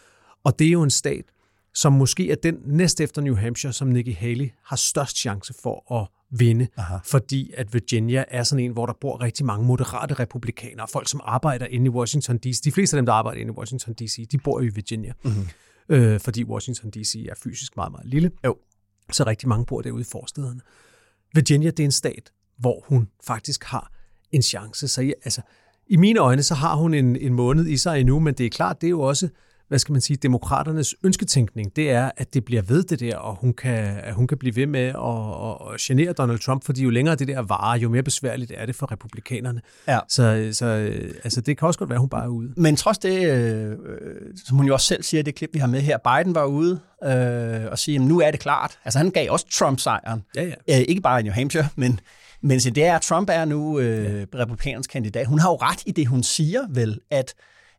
Og 0.45 0.59
det 0.59 0.66
er 0.66 0.71
jo 0.71 0.83
en 0.83 0.90
stat, 0.90 1.25
som 1.74 1.92
måske 1.92 2.30
er 2.30 2.35
den 2.35 2.58
næst 2.66 3.00
efter 3.00 3.22
New 3.22 3.35
Hampshire, 3.37 3.72
som 3.72 3.88
Nikki 3.88 4.12
Haley 4.12 4.50
har 4.64 4.76
størst 4.76 5.16
chance 5.16 5.54
for 5.62 6.00
at 6.00 6.08
vinde, 6.38 6.68
Aha. 6.76 6.96
fordi 7.04 7.50
at 7.56 7.74
Virginia 7.74 8.24
er 8.28 8.42
sådan 8.42 8.64
en, 8.64 8.72
hvor 8.72 8.87
der 8.87 8.92
bor 9.00 9.22
rigtig 9.22 9.46
mange 9.46 9.66
moderate 9.66 10.14
republikanere, 10.14 10.88
folk 10.92 11.08
som 11.08 11.20
arbejder 11.24 11.66
inde 11.66 11.87
i 11.87 11.88
Washington 11.88 12.38
D.C. 12.38 12.61
De 12.61 12.72
fleste 12.72 12.96
af 12.96 12.98
dem, 12.98 13.06
der 13.06 13.12
arbejder 13.12 13.40
inde 13.40 13.52
i 13.52 13.56
Washington 13.56 13.94
D.C., 13.94 14.28
de 14.28 14.38
bor 14.38 14.61
jo 14.61 14.66
i 14.66 14.70
Virginia, 14.74 15.12
Mhm. 15.24 15.32
øh, 15.88 16.20
fordi 16.20 16.44
Washington 16.44 16.90
D.C. 16.90 17.14
er 17.30 17.35
fysisk 17.42 17.76
meget, 17.76 17.92
meget 17.92 18.06
lille. 18.06 18.30
Jo. 18.44 18.56
Så 19.12 19.24
rigtig 19.26 19.48
mange 19.48 19.66
bor 19.66 19.80
derude 19.82 20.00
i 20.00 20.04
forstederne. 20.12 20.61
Virginia, 21.35 21.70
det 21.70 21.80
er 21.80 21.85
en 21.85 21.92
stat, 21.92 22.32
hvor 22.58 22.85
hun 22.88 23.08
faktisk 23.26 23.64
har 23.64 23.92
en 24.30 24.42
chance. 24.42 24.88
Så 24.88 25.02
ja, 25.02 25.12
altså, 25.24 25.40
i 25.87 25.96
mine 25.96 26.20
øjne, 26.20 26.42
så 26.42 26.54
har 26.54 26.74
hun 26.76 26.94
en, 26.94 27.16
en 27.16 27.32
måned 27.35 27.66
i 27.66 27.76
sig 27.76 28.00
endnu, 28.00 28.18
men 28.18 28.35
det 28.35 28.46
er 28.46 28.50
klart, 28.50 28.80
det 28.80 28.87
er 28.87 28.90
jo 28.90 29.00
også, 29.00 29.28
hvad 29.72 29.78
skal 29.78 29.92
man 29.92 30.00
sige, 30.00 30.16
demokraternes 30.16 30.94
ønsketænkning, 31.04 31.76
det 31.76 31.90
er, 31.90 32.11
at 32.16 32.35
det 32.35 32.44
bliver 32.44 32.62
ved 32.62 32.82
det 32.82 33.00
der, 33.00 33.16
og 33.16 33.37
hun 33.40 33.52
kan, 33.52 33.98
at 34.02 34.14
hun 34.14 34.26
kan 34.26 34.38
blive 34.38 34.56
ved 34.56 34.66
med 34.66 34.80
at, 34.80 35.74
at 35.74 35.80
genere 35.80 36.12
Donald 36.12 36.38
Trump, 36.38 36.64
fordi 36.64 36.82
jo 36.82 36.90
længere 36.90 37.14
det 37.14 37.28
der 37.28 37.40
varer, 37.40 37.78
jo 37.78 37.88
mere 37.88 38.02
besværligt 38.02 38.52
er 38.56 38.66
det 38.66 38.74
for 38.76 38.92
republikanerne. 38.92 39.61
Ja. 39.88 39.98
Så, 40.08 40.48
så 40.52 40.66
altså, 41.24 41.40
det 41.40 41.58
kan 41.58 41.66
også 41.68 41.78
godt 41.78 41.90
være, 41.90 41.96
at 41.96 42.00
hun 42.00 42.08
bare 42.08 42.24
er 42.24 42.28
ude. 42.28 42.52
Men 42.56 42.76
trods 42.76 42.98
det, 42.98 43.26
øh, 43.26 43.70
øh, 43.70 43.76
som 44.46 44.56
hun 44.56 44.66
jo 44.66 44.72
også 44.72 44.87
selv 44.87 45.02
siger 45.02 45.18
i 45.20 45.22
det 45.22 45.35
klip, 45.35 45.50
vi 45.52 45.58
har 45.58 45.66
med 45.66 45.80
her, 45.80 45.98
Biden 45.98 46.35
var 46.35 46.44
ude 46.44 46.80
øh, 47.04 47.70
og 47.70 47.78
sige, 47.78 47.94
at 47.94 48.00
nu 48.00 48.20
er 48.20 48.30
det 48.30 48.40
klart. 48.40 48.78
Altså 48.85 48.98
han 48.98 49.11
gav 49.11 49.30
også 49.30 49.46
Trump 49.52 49.80
sejren. 49.80 50.22
Ja, 50.37 50.42
ja. 50.42 50.78
Øh, 50.78 50.85
ikke 50.88 51.00
bare 51.00 51.20
i 51.20 51.22
New 51.22 51.32
Hampshire, 51.32 51.68
men, 51.76 52.00
men 52.42 52.61
så 52.61 52.70
det 52.70 52.85
er, 52.85 52.96
at 52.96 53.02
Trump 53.02 53.28
er 53.32 53.44
nu 53.44 53.78
øh, 53.78 54.26
republikansk 54.35 54.90
kandidat. 54.90 55.26
Hun 55.26 55.38
har 55.38 55.50
jo 55.50 55.56
ret 55.56 55.82
i 55.87 55.90
det, 55.90 56.06
hun 56.06 56.22
siger 56.22 56.61
vel, 56.70 57.00
at, 57.11 57.35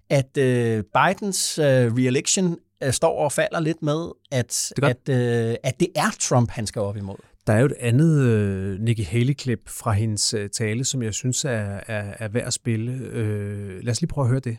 at 0.09 0.37
øh, 0.37 0.83
Bidens 0.83 1.59
øh, 1.59 1.65
reelection 1.65 2.57
øh, 2.83 2.93
står 2.93 3.19
og 3.19 3.31
falder 3.31 3.59
lidt 3.59 3.81
med, 3.81 4.11
at 4.31 4.71
Det 4.75 4.83
er 4.83 4.87
at, 4.87 5.49
øh, 5.49 5.55
at 5.63 5.79
det 5.79 5.87
er 5.95 6.09
Trump, 6.19 6.51
han 6.51 6.67
skal 6.67 6.81
op 6.81 6.97
imod. 6.97 7.15
Der 7.47 7.53
er 7.53 7.59
jo 7.59 7.65
et 7.65 7.73
andet 7.79 8.19
øh, 8.21 8.79
Nikki 8.79 9.03
Haley-klip 9.03 9.69
fra 9.69 9.91
hendes 9.91 10.33
øh, 10.33 10.49
tale, 10.49 10.85
som 10.85 11.03
jeg 11.03 11.13
synes 11.13 11.45
er, 11.45 11.79
er, 11.87 12.13
er 12.19 12.27
værd 12.27 12.47
at 12.47 12.53
spille. 12.53 12.91
Øh, 12.91 13.83
lad 13.83 13.91
os 13.91 14.01
lige 14.01 14.09
prøve 14.09 14.25
at 14.25 14.29
høre 14.29 14.39
det. 14.39 14.57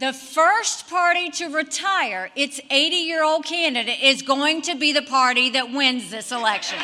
The 0.00 0.12
first 0.12 0.78
party 0.90 1.26
to 1.40 1.46
retire 1.60 2.28
its 2.36 2.60
80 2.70 3.08
year 3.08 3.22
old 3.24 3.44
candidate 3.44 4.00
is 4.12 4.22
going 4.22 4.62
to 4.64 4.74
be 4.84 4.90
the 4.98 5.06
party 5.08 5.46
that 5.56 5.64
wins 5.78 6.02
this 6.14 6.32
election. 6.32 6.78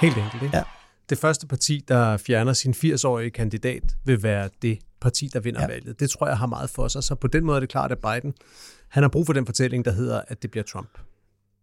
Helt 0.00 0.16
enkelt, 0.16 0.42
ikke? 0.42 0.56
Ja. 0.56 0.62
Det 1.10 1.18
første 1.18 1.46
parti, 1.46 1.84
der 1.88 2.16
fjerner 2.16 2.52
sin 2.52 2.74
80-årige 2.84 3.30
kandidat, 3.30 3.82
vil 4.04 4.22
være 4.22 4.48
det 4.62 4.78
parti, 5.02 5.30
der 5.32 5.40
vinder 5.40 5.60
Ja. 5.60 5.66
valget. 5.66 6.00
Det 6.00 6.10
tror 6.10 6.26
jeg 6.28 6.38
har 6.38 6.46
meget 6.46 6.70
for 6.70 6.88
sig. 6.88 7.04
Så 7.04 7.14
på 7.14 7.26
den 7.26 7.44
måde 7.44 7.56
er 7.56 7.60
det 7.60 7.68
klart, 7.68 7.92
at 7.92 7.98
Biden 7.98 8.34
han 8.88 9.02
har 9.02 9.08
brug 9.08 9.26
for 9.26 9.32
den 9.32 9.46
fortælling, 9.46 9.84
der 9.84 9.92
hedder, 9.92 10.20
at 10.28 10.42
det 10.42 10.50
bliver 10.50 10.64
Trump. 10.64 10.88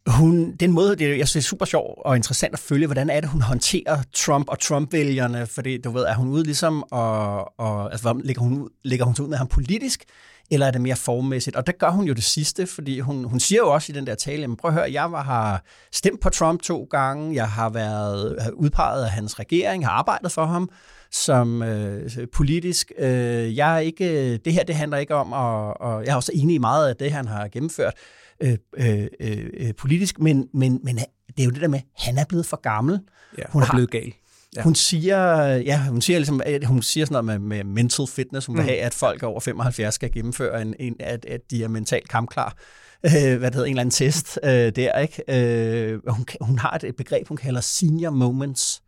hun, 0.08 0.56
den 0.56 0.72
måde, 0.72 0.96
det, 0.96 1.18
jeg 1.18 1.28
synes, 1.28 1.32
det 1.34 1.40
er 1.40 1.50
super 1.50 1.66
sjov 1.66 2.02
og 2.06 2.16
interessant 2.16 2.54
at 2.54 2.60
følge, 2.60 2.88
hvordan 2.88 3.10
er 3.10 3.20
det, 3.22 3.30
hun 3.30 3.42
håndterer 3.42 3.98
Trump 4.14 4.50
og 4.50 4.60
Trump-vælgerne, 4.60 5.48
fordi 5.48 5.78
du 5.82 5.92
ved, 5.92 6.04
er 6.04 6.16
hun 6.16 6.28
ude 6.30 6.44
ligesom, 6.44 6.84
og, 6.92 7.60
og 7.60 7.92
altså, 7.92 8.22
lægger 8.24 8.42
hun, 8.42 8.70
lægger 8.84 9.06
hun 9.06 9.16
sig 9.16 9.24
ud 9.26 9.30
med 9.30 9.38
ham 9.38 9.48
politisk, 9.48 10.04
eller 10.52 10.68
er 10.68 10.72
det 10.72 10.82
mere 10.82 10.96
formmæssigt? 10.96 11.56
Og 11.56 11.68
der 11.68 11.74
gør 11.80 11.90
hun 11.90 12.06
jo 12.06 12.14
det 12.14 12.24
sidste, 12.24 12.68
fordi 12.68 13.00
hun, 13.00 13.24
hun 13.24 13.40
siger 13.40 13.60
jo 13.60 13.74
også 13.74 13.92
i 13.92 13.96
den 13.96 14.08
der 14.08 14.16
tale, 14.16 14.48
men 14.48 14.58
prøv 14.58 14.70
at 14.70 14.76
høre, 14.76 14.92
jeg 14.92 15.12
var, 15.12 15.24
har 15.24 15.64
stemt 15.94 16.22
på 16.22 16.30
Trump 16.30 16.62
to 16.62 16.88
gange, 16.92 17.36
jeg 17.36 17.50
har 17.50 17.70
været 17.70 18.42
har 18.42 18.52
udpeget 18.52 19.04
af 19.04 19.10
hans 19.12 19.40
regering, 19.40 19.86
har 19.86 19.92
arbejdet 19.92 20.32
for 20.32 20.46
ham 20.46 20.70
som 21.12 21.64
øh, 21.64 22.10
politisk. 22.34 22.92
Øh, 22.98 23.58
jeg 23.58 23.76
er 23.76 23.80
ikke, 23.80 24.38
det 24.38 24.54
her 24.54 24.64
det 24.64 24.76
handler 24.76 24.98
ikke 24.98 25.16
om, 25.16 25.34
og, 25.34 25.82
og 25.82 26.06
jeg 26.06 26.12
er 26.12 26.16
også 26.16 26.32
enig 26.36 26.56
i 26.56 26.58
meget 26.58 26.90
af 26.90 26.96
det, 26.96 27.12
han 27.12 27.28
har 27.28 27.48
gennemført 27.48 27.94
øh, 28.42 28.58
øh, 28.78 29.08
øh, 29.20 29.74
politisk, 29.78 30.20
men, 30.20 30.48
men, 30.54 30.80
men 30.84 30.98
det 30.98 31.40
er 31.40 31.44
jo 31.44 31.52
det 31.52 31.62
der 31.62 31.68
med, 31.68 31.80
han 31.98 32.18
er 32.18 32.26
blevet 32.30 32.46
for 32.46 32.62
gammel. 32.62 33.00
Ja, 33.38 33.44
hun 33.50 33.62
er 33.62 33.68
blevet 33.72 33.92
gal. 33.92 34.14
Ja. 34.56 34.62
Hun 34.62 34.76
siger, 34.76 35.46
ja, 35.56 35.88
hun 35.88 36.02
siger 36.02 36.20
ligesom, 36.20 36.42
at 36.46 36.66
hun 36.66 36.82
siger 36.82 37.06
sådan 37.06 37.26
noget 37.26 37.42
med, 37.42 37.64
med 37.64 37.64
mental 37.64 38.08
fitness. 38.08 38.46
Hun 38.46 38.56
vil 38.56 38.62
mm. 38.62 38.68
have, 38.68 38.80
at 38.80 38.94
folk 38.94 39.24
over 39.24 39.40
75 39.40 39.96
skal 39.96 40.12
gennemføre 40.12 40.62
en, 40.62 40.76
en 40.80 40.96
at, 41.00 41.26
at 41.26 41.42
de 41.52 41.64
er 41.64 41.68
mentalt 41.68 42.10
kampklar. 42.10 42.58
Øh, 43.06 43.12
hvad 43.12 43.52
det 43.52 43.56
hedder, 43.56 43.66
en 43.66 43.70
eller 43.70 43.82
anden 43.82 43.92
test 43.92 44.40
øh, 44.44 44.50
der, 44.52 45.00
ikke? 45.00 45.24
Øh, 45.28 46.00
hun, 46.08 46.26
hun 46.42 46.60
har 46.60 46.80
et 46.84 46.96
begreb, 46.96 47.28
hun 47.28 47.38
kalder 47.38 47.62
senior 47.62 48.12
moments, 48.12 48.82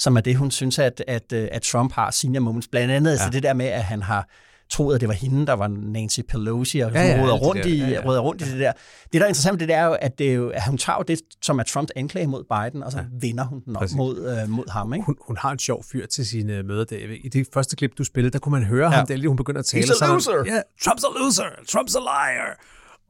som 0.00 0.16
er 0.16 0.20
det, 0.20 0.36
hun 0.36 0.50
synes, 0.50 0.78
at, 0.78 1.04
at, 1.06 1.32
at 1.32 1.62
Trump 1.62 1.92
har 1.92 2.10
senior 2.10 2.42
moments. 2.42 2.68
Blandt 2.68 2.92
andet 2.92 3.10
altså 3.10 3.22
ja. 3.22 3.26
altså 3.26 3.36
det 3.36 3.42
der 3.42 3.54
med, 3.54 3.66
at 3.66 3.84
han 3.84 4.02
har 4.02 4.28
troede, 4.70 4.94
at 4.94 5.00
det 5.00 5.08
var 5.08 5.14
hende, 5.14 5.46
der 5.46 5.52
var 5.52 5.68
Nancy 5.68 6.20
Pelosi, 6.28 6.78
og 6.78 6.92
ja, 6.92 7.02
ja, 7.02 7.22
råder, 7.22 7.34
rundt 7.34 7.66
i, 7.66 7.78
ja, 7.78 7.88
ja. 7.88 8.00
råder 8.04 8.20
rundt 8.20 8.42
i 8.42 8.44
det 8.44 8.60
der. 8.60 8.72
Det, 9.12 9.12
der 9.12 9.20
er 9.20 9.26
interessant 9.26 9.60
det, 9.60 9.68
det 9.68 9.76
er 9.76 9.84
jo, 9.84 9.92
at, 9.92 10.18
det 10.18 10.30
er 10.30 10.34
jo, 10.34 10.48
at 10.48 10.62
hun 10.66 10.78
tager 10.78 11.02
det, 11.02 11.20
som 11.42 11.58
er 11.58 11.62
Trumps 11.62 11.92
anklage 11.96 12.26
mod 12.26 12.44
Biden, 12.44 12.82
og 12.82 12.92
så 12.92 12.98
ja. 12.98 13.04
vinder 13.20 13.44
hun 13.44 13.60
den 13.64 13.76
op 13.76 13.88
mod, 13.96 14.42
øh, 14.42 14.48
mod 14.48 14.70
ham. 14.70 14.94
Ikke? 14.94 15.06
Hun, 15.06 15.16
hun 15.26 15.36
har 15.36 15.50
en 15.50 15.58
sjov 15.58 15.84
fyr 15.92 16.06
til 16.06 16.26
sine 16.26 16.62
møder. 16.62 16.84
Der. 16.84 16.96
I 17.24 17.28
det 17.28 17.48
første 17.54 17.76
klip, 17.76 17.98
du 17.98 18.04
spillede, 18.04 18.32
der 18.32 18.38
kunne 18.38 18.52
man 18.52 18.64
høre 18.64 18.90
ja. 18.90 18.96
ham, 18.96 19.06
der 19.06 19.28
hun 19.28 19.36
begynder 19.36 19.60
at 19.60 19.66
tale. 19.66 19.84
He's 19.84 20.04
a 20.04 20.12
loser! 20.12 20.44
Ja, 20.46 20.60
Trump's 20.84 21.04
a 21.06 21.22
loser! 21.24 21.44
Trump's 21.44 21.96
a 21.96 22.00
liar! 22.00 22.56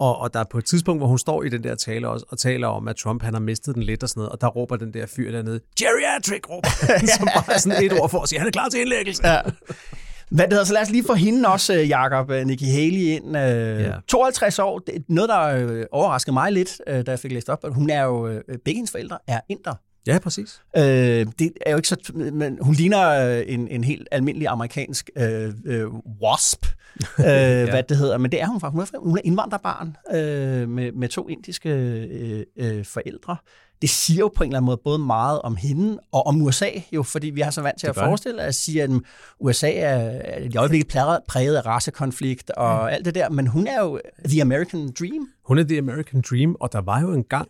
Og, 0.01 0.19
og 0.19 0.35
der 0.35 0.41
er 0.41 0.45
på 0.51 0.59
et 0.59 0.65
tidspunkt, 0.65 1.01
hvor 1.01 1.07
hun 1.07 1.19
står 1.19 1.43
i 1.43 1.49
den 1.49 1.65
der 1.65 1.75
tale 1.75 2.09
også, 2.09 2.27
og 2.29 2.39
taler 2.39 2.69
om, 2.69 2.89
at 2.89 2.97
Trump 2.97 3.23
han 3.23 3.35
har 3.35 3.41
mistet 3.41 3.75
den 3.75 3.83
lidt 3.83 4.03
og 4.03 4.09
sådan 4.09 4.21
noget, 4.21 4.33
og 4.33 4.41
der 4.41 4.47
råber 4.47 4.77
den 4.77 4.95
der 4.95 5.07
fyr 5.07 5.31
dernede, 5.31 5.61
geriatric, 5.79 6.51
råber 6.51 6.69
som 7.19 7.29
bare 7.35 7.55
er 7.55 7.59
sådan 7.59 7.85
et 7.85 7.93
ord 8.01 8.11
for 8.11 8.21
at 8.21 8.29
sige, 8.29 8.39
han 8.39 8.49
er 8.49 8.53
klar 8.53 8.69
til 8.69 8.81
indlæggelse. 8.81 9.29
Ja. 9.29 9.41
Hvad 10.31 10.45
det 10.45 10.53
hedder, 10.53 10.65
så 10.65 10.73
lad 10.73 10.83
os 10.83 10.91
lige 10.91 11.05
få 11.07 11.15
hende 11.15 11.49
også, 11.49 11.75
øh, 11.75 11.89
Jacob 11.89 12.31
øh, 12.31 12.47
Nikki 12.47 12.65
Haley 12.65 13.01
ind. 13.01 13.37
Ja. 13.37 13.93
52 14.09 14.59
år, 14.59 14.79
det 14.79 14.95
er 14.95 15.01
noget, 15.09 15.29
der 15.29 15.41
øh, 15.41 15.87
overraskede 15.93 16.35
mig 16.35 16.53
lidt, 16.53 16.81
da 16.87 17.05
jeg 17.07 17.19
fik 17.19 17.33
læst 17.33 17.49
op. 17.49 17.65
Hun 17.75 17.91
er 17.91 18.03
jo, 18.03 18.43
begge 18.65 18.79
hendes 18.79 18.91
forældre 18.91 19.19
er 19.29 19.41
inder. 19.49 19.75
Ja, 20.07 20.19
præcis. 20.19 20.63
Øh, 20.77 20.83
det 21.39 21.53
er 21.67 21.71
jo 21.71 21.77
ikke 21.77 21.89
så... 21.89 22.13
Men 22.15 22.59
hun 22.61 22.75
ligner 22.75 23.33
en, 23.41 23.69
en 23.69 23.85
helt 23.85 24.09
almindelig 24.11 24.49
amerikansk 24.49 25.11
øh, 25.17 25.53
øh, 25.65 25.87
wasp, 26.23 26.67
øh, 27.19 27.25
ja. 27.25 27.71
hvad 27.71 27.83
det 27.83 27.97
hedder. 27.97 28.19
Men 28.19 28.33
det 28.33 28.43
er 28.43 28.47
hun 28.47 28.61
faktisk. 28.61 28.95
Hun 28.99 29.19
er 29.19 29.23
indvandrerbarn 29.25 29.97
øh, 30.15 30.69
med, 30.69 30.93
med 30.93 31.09
to 31.09 31.29
indiske 31.29 31.69
øh, 31.71 32.45
øh, 32.57 32.85
forældre 32.85 33.37
det 33.83 33.91
siger 33.91 34.19
jo 34.19 34.29
på 34.37 34.45
en 34.45 34.51
eller 34.51 34.59
anden 34.59 34.67
måde 34.67 34.81
både 34.85 34.99
meget 34.99 35.43
om 35.43 35.57
hende 35.57 35.99
og 36.13 36.27
om 36.27 36.43
USA, 36.43 36.71
jo, 36.93 37.03
fordi 37.03 37.31
vi 37.31 37.41
har 37.41 37.51
så 37.51 37.63
vant 37.63 37.81
til 37.81 37.87
at 37.87 37.95
forestille 37.95 38.43
at 38.43 38.55
sige, 38.55 38.83
at 38.83 38.91
USA 39.41 39.73
er 39.73 40.39
i 40.39 40.57
øjeblikket 40.57 40.89
præget 41.29 41.57
af 41.57 41.67
racekonflikt 41.67 42.51
og 42.51 42.83
mm. 42.83 42.89
alt 42.89 43.05
det 43.05 43.15
der, 43.15 43.29
men 43.29 43.47
hun 43.47 43.67
er 43.67 43.81
jo 43.81 44.01
the 44.29 44.43
American 44.43 44.93
dream. 44.99 45.29
Hun 45.45 45.59
er 45.59 45.63
the 45.63 45.79
American 45.79 46.23
dream, 46.31 46.57
og 46.61 46.73
der 46.73 46.81
var 46.81 47.01
jo 47.01 47.13
en 47.13 47.25
gang, 47.25 47.49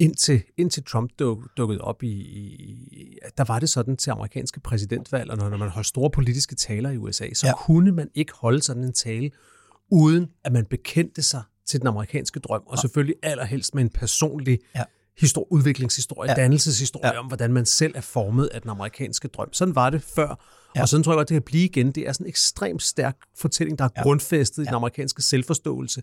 indtil, 0.00 0.42
indtil 0.56 0.84
Trump 0.84 1.10
duk, 1.18 1.38
dukkede 1.56 1.80
op 1.80 2.02
i, 2.02 2.08
i, 2.08 3.18
der 3.38 3.44
var 3.44 3.58
det 3.58 3.70
sådan 3.70 3.96
til 3.96 4.10
amerikanske 4.10 4.60
præsidentvalg, 4.60 5.30
og 5.30 5.36
når, 5.36 5.48
når 5.48 5.56
man 5.56 5.68
holdt 5.68 5.86
store 5.86 6.10
politiske 6.10 6.54
taler 6.54 6.90
i 6.90 6.96
USA, 6.96 7.34
så 7.34 7.46
ja. 7.46 7.52
kunne 7.56 7.92
man 7.92 8.08
ikke 8.14 8.32
holde 8.34 8.62
sådan 8.62 8.84
en 8.84 8.92
tale, 8.92 9.30
uden 9.90 10.26
at 10.44 10.52
man 10.52 10.64
bekendte 10.64 11.22
sig 11.22 11.42
til 11.66 11.80
den 11.80 11.88
amerikanske 11.88 12.40
drøm, 12.40 12.62
og 12.66 12.76
ja. 12.76 12.80
selvfølgelig 12.80 13.14
allerhelst 13.22 13.74
med 13.74 13.82
en 13.82 13.90
personlig 13.90 14.58
ja 14.76 14.84
histor- 15.20 15.46
udviklingshistorie, 15.50 16.30
ja. 16.30 16.34
dannelseshistorie 16.34 17.12
ja. 17.12 17.18
om, 17.18 17.26
hvordan 17.26 17.52
man 17.52 17.66
selv 17.66 17.92
er 17.96 18.00
formet 18.00 18.46
af 18.46 18.60
den 18.60 18.70
amerikanske 18.70 19.28
drøm. 19.28 19.52
Sådan 19.52 19.74
var 19.74 19.90
det 19.90 20.02
før, 20.02 20.44
ja. 20.76 20.82
og 20.82 20.88
sådan 20.88 21.04
tror 21.04 21.12
jeg 21.12 21.16
godt, 21.16 21.28
det 21.28 21.34
kan 21.34 21.42
blive 21.42 21.64
igen. 21.64 21.92
Det 21.92 22.08
er 22.08 22.12
sådan 22.12 22.26
en 22.26 22.28
ekstremt 22.28 22.82
stærk 22.82 23.16
fortælling, 23.36 23.78
der 23.78 23.84
er 23.84 23.88
ja. 23.96 24.02
grundfæstet 24.02 24.58
ja. 24.58 24.62
i 24.62 24.66
den 24.66 24.74
amerikanske 24.74 25.22
selvforståelse, 25.22 26.02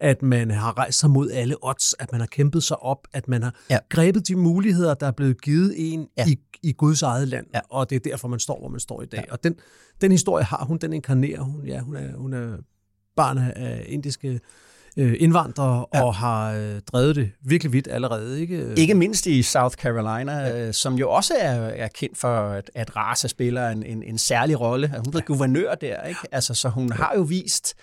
at 0.00 0.22
man 0.22 0.50
har 0.50 0.78
rejst 0.78 0.98
sig 0.98 1.10
mod 1.10 1.30
alle 1.30 1.56
odds, 1.62 1.94
at 1.98 2.12
man 2.12 2.20
har 2.20 2.26
kæmpet 2.26 2.62
sig 2.62 2.82
op, 2.82 3.08
at 3.12 3.28
man 3.28 3.42
har 3.42 3.54
ja. 3.70 3.78
grebet 3.88 4.28
de 4.28 4.36
muligheder, 4.36 4.94
der 4.94 5.06
er 5.06 5.10
blevet 5.10 5.42
givet 5.42 5.74
en 5.76 6.08
ja. 6.18 6.26
i, 6.26 6.38
i 6.62 6.72
Guds 6.72 7.02
eget 7.02 7.28
land, 7.28 7.46
ja. 7.54 7.60
og 7.70 7.90
det 7.90 7.96
er 7.96 8.00
derfor, 8.00 8.28
man 8.28 8.38
står, 8.38 8.58
hvor 8.58 8.68
man 8.68 8.80
står 8.80 9.02
i 9.02 9.06
dag. 9.06 9.24
Ja. 9.26 9.32
Og 9.32 9.44
den, 9.44 9.54
den 10.00 10.10
historie 10.10 10.44
har 10.44 10.64
hun, 10.64 10.78
den 10.78 10.92
inkarnerer 10.92 11.40
hun. 11.40 11.66
Ja, 11.66 11.80
hun 11.80 11.96
er, 11.96 12.16
hun 12.16 12.32
er 12.32 12.56
barn 13.16 13.38
af 13.38 13.84
indiske 13.88 14.40
øh, 14.96 15.16
indvandrere 15.18 15.86
ja. 15.94 16.04
og 16.04 16.14
har 16.14 16.52
øh, 16.52 16.80
drevet 16.92 17.16
det 17.16 17.30
virkelig 17.42 17.72
vidt 17.72 17.88
allerede. 17.90 18.40
Ikke, 18.40 18.74
ikke 18.76 18.94
mindst 18.94 19.26
i 19.26 19.42
South 19.42 19.76
Carolina, 19.76 20.32
ja. 20.32 20.66
øh, 20.66 20.74
som 20.74 20.94
jo 20.94 21.10
også 21.10 21.34
er, 21.38 21.54
er 21.54 21.88
kendt 21.88 22.18
for, 22.18 22.48
at, 22.48 22.70
at 22.74 22.96
race 22.96 23.28
spiller 23.28 23.68
en, 23.68 23.82
en, 23.82 24.02
en 24.02 24.18
særlig 24.18 24.60
rolle. 24.60 24.88
Hun 24.88 25.10
blev 25.10 25.20
ja. 25.20 25.24
guvernør 25.24 25.74
der, 25.74 26.02
ikke? 26.02 26.20
Altså, 26.32 26.54
så 26.54 26.68
hun 26.68 26.88
ja. 26.88 26.94
har 26.94 27.12
jo 27.16 27.22
vist 27.22 27.74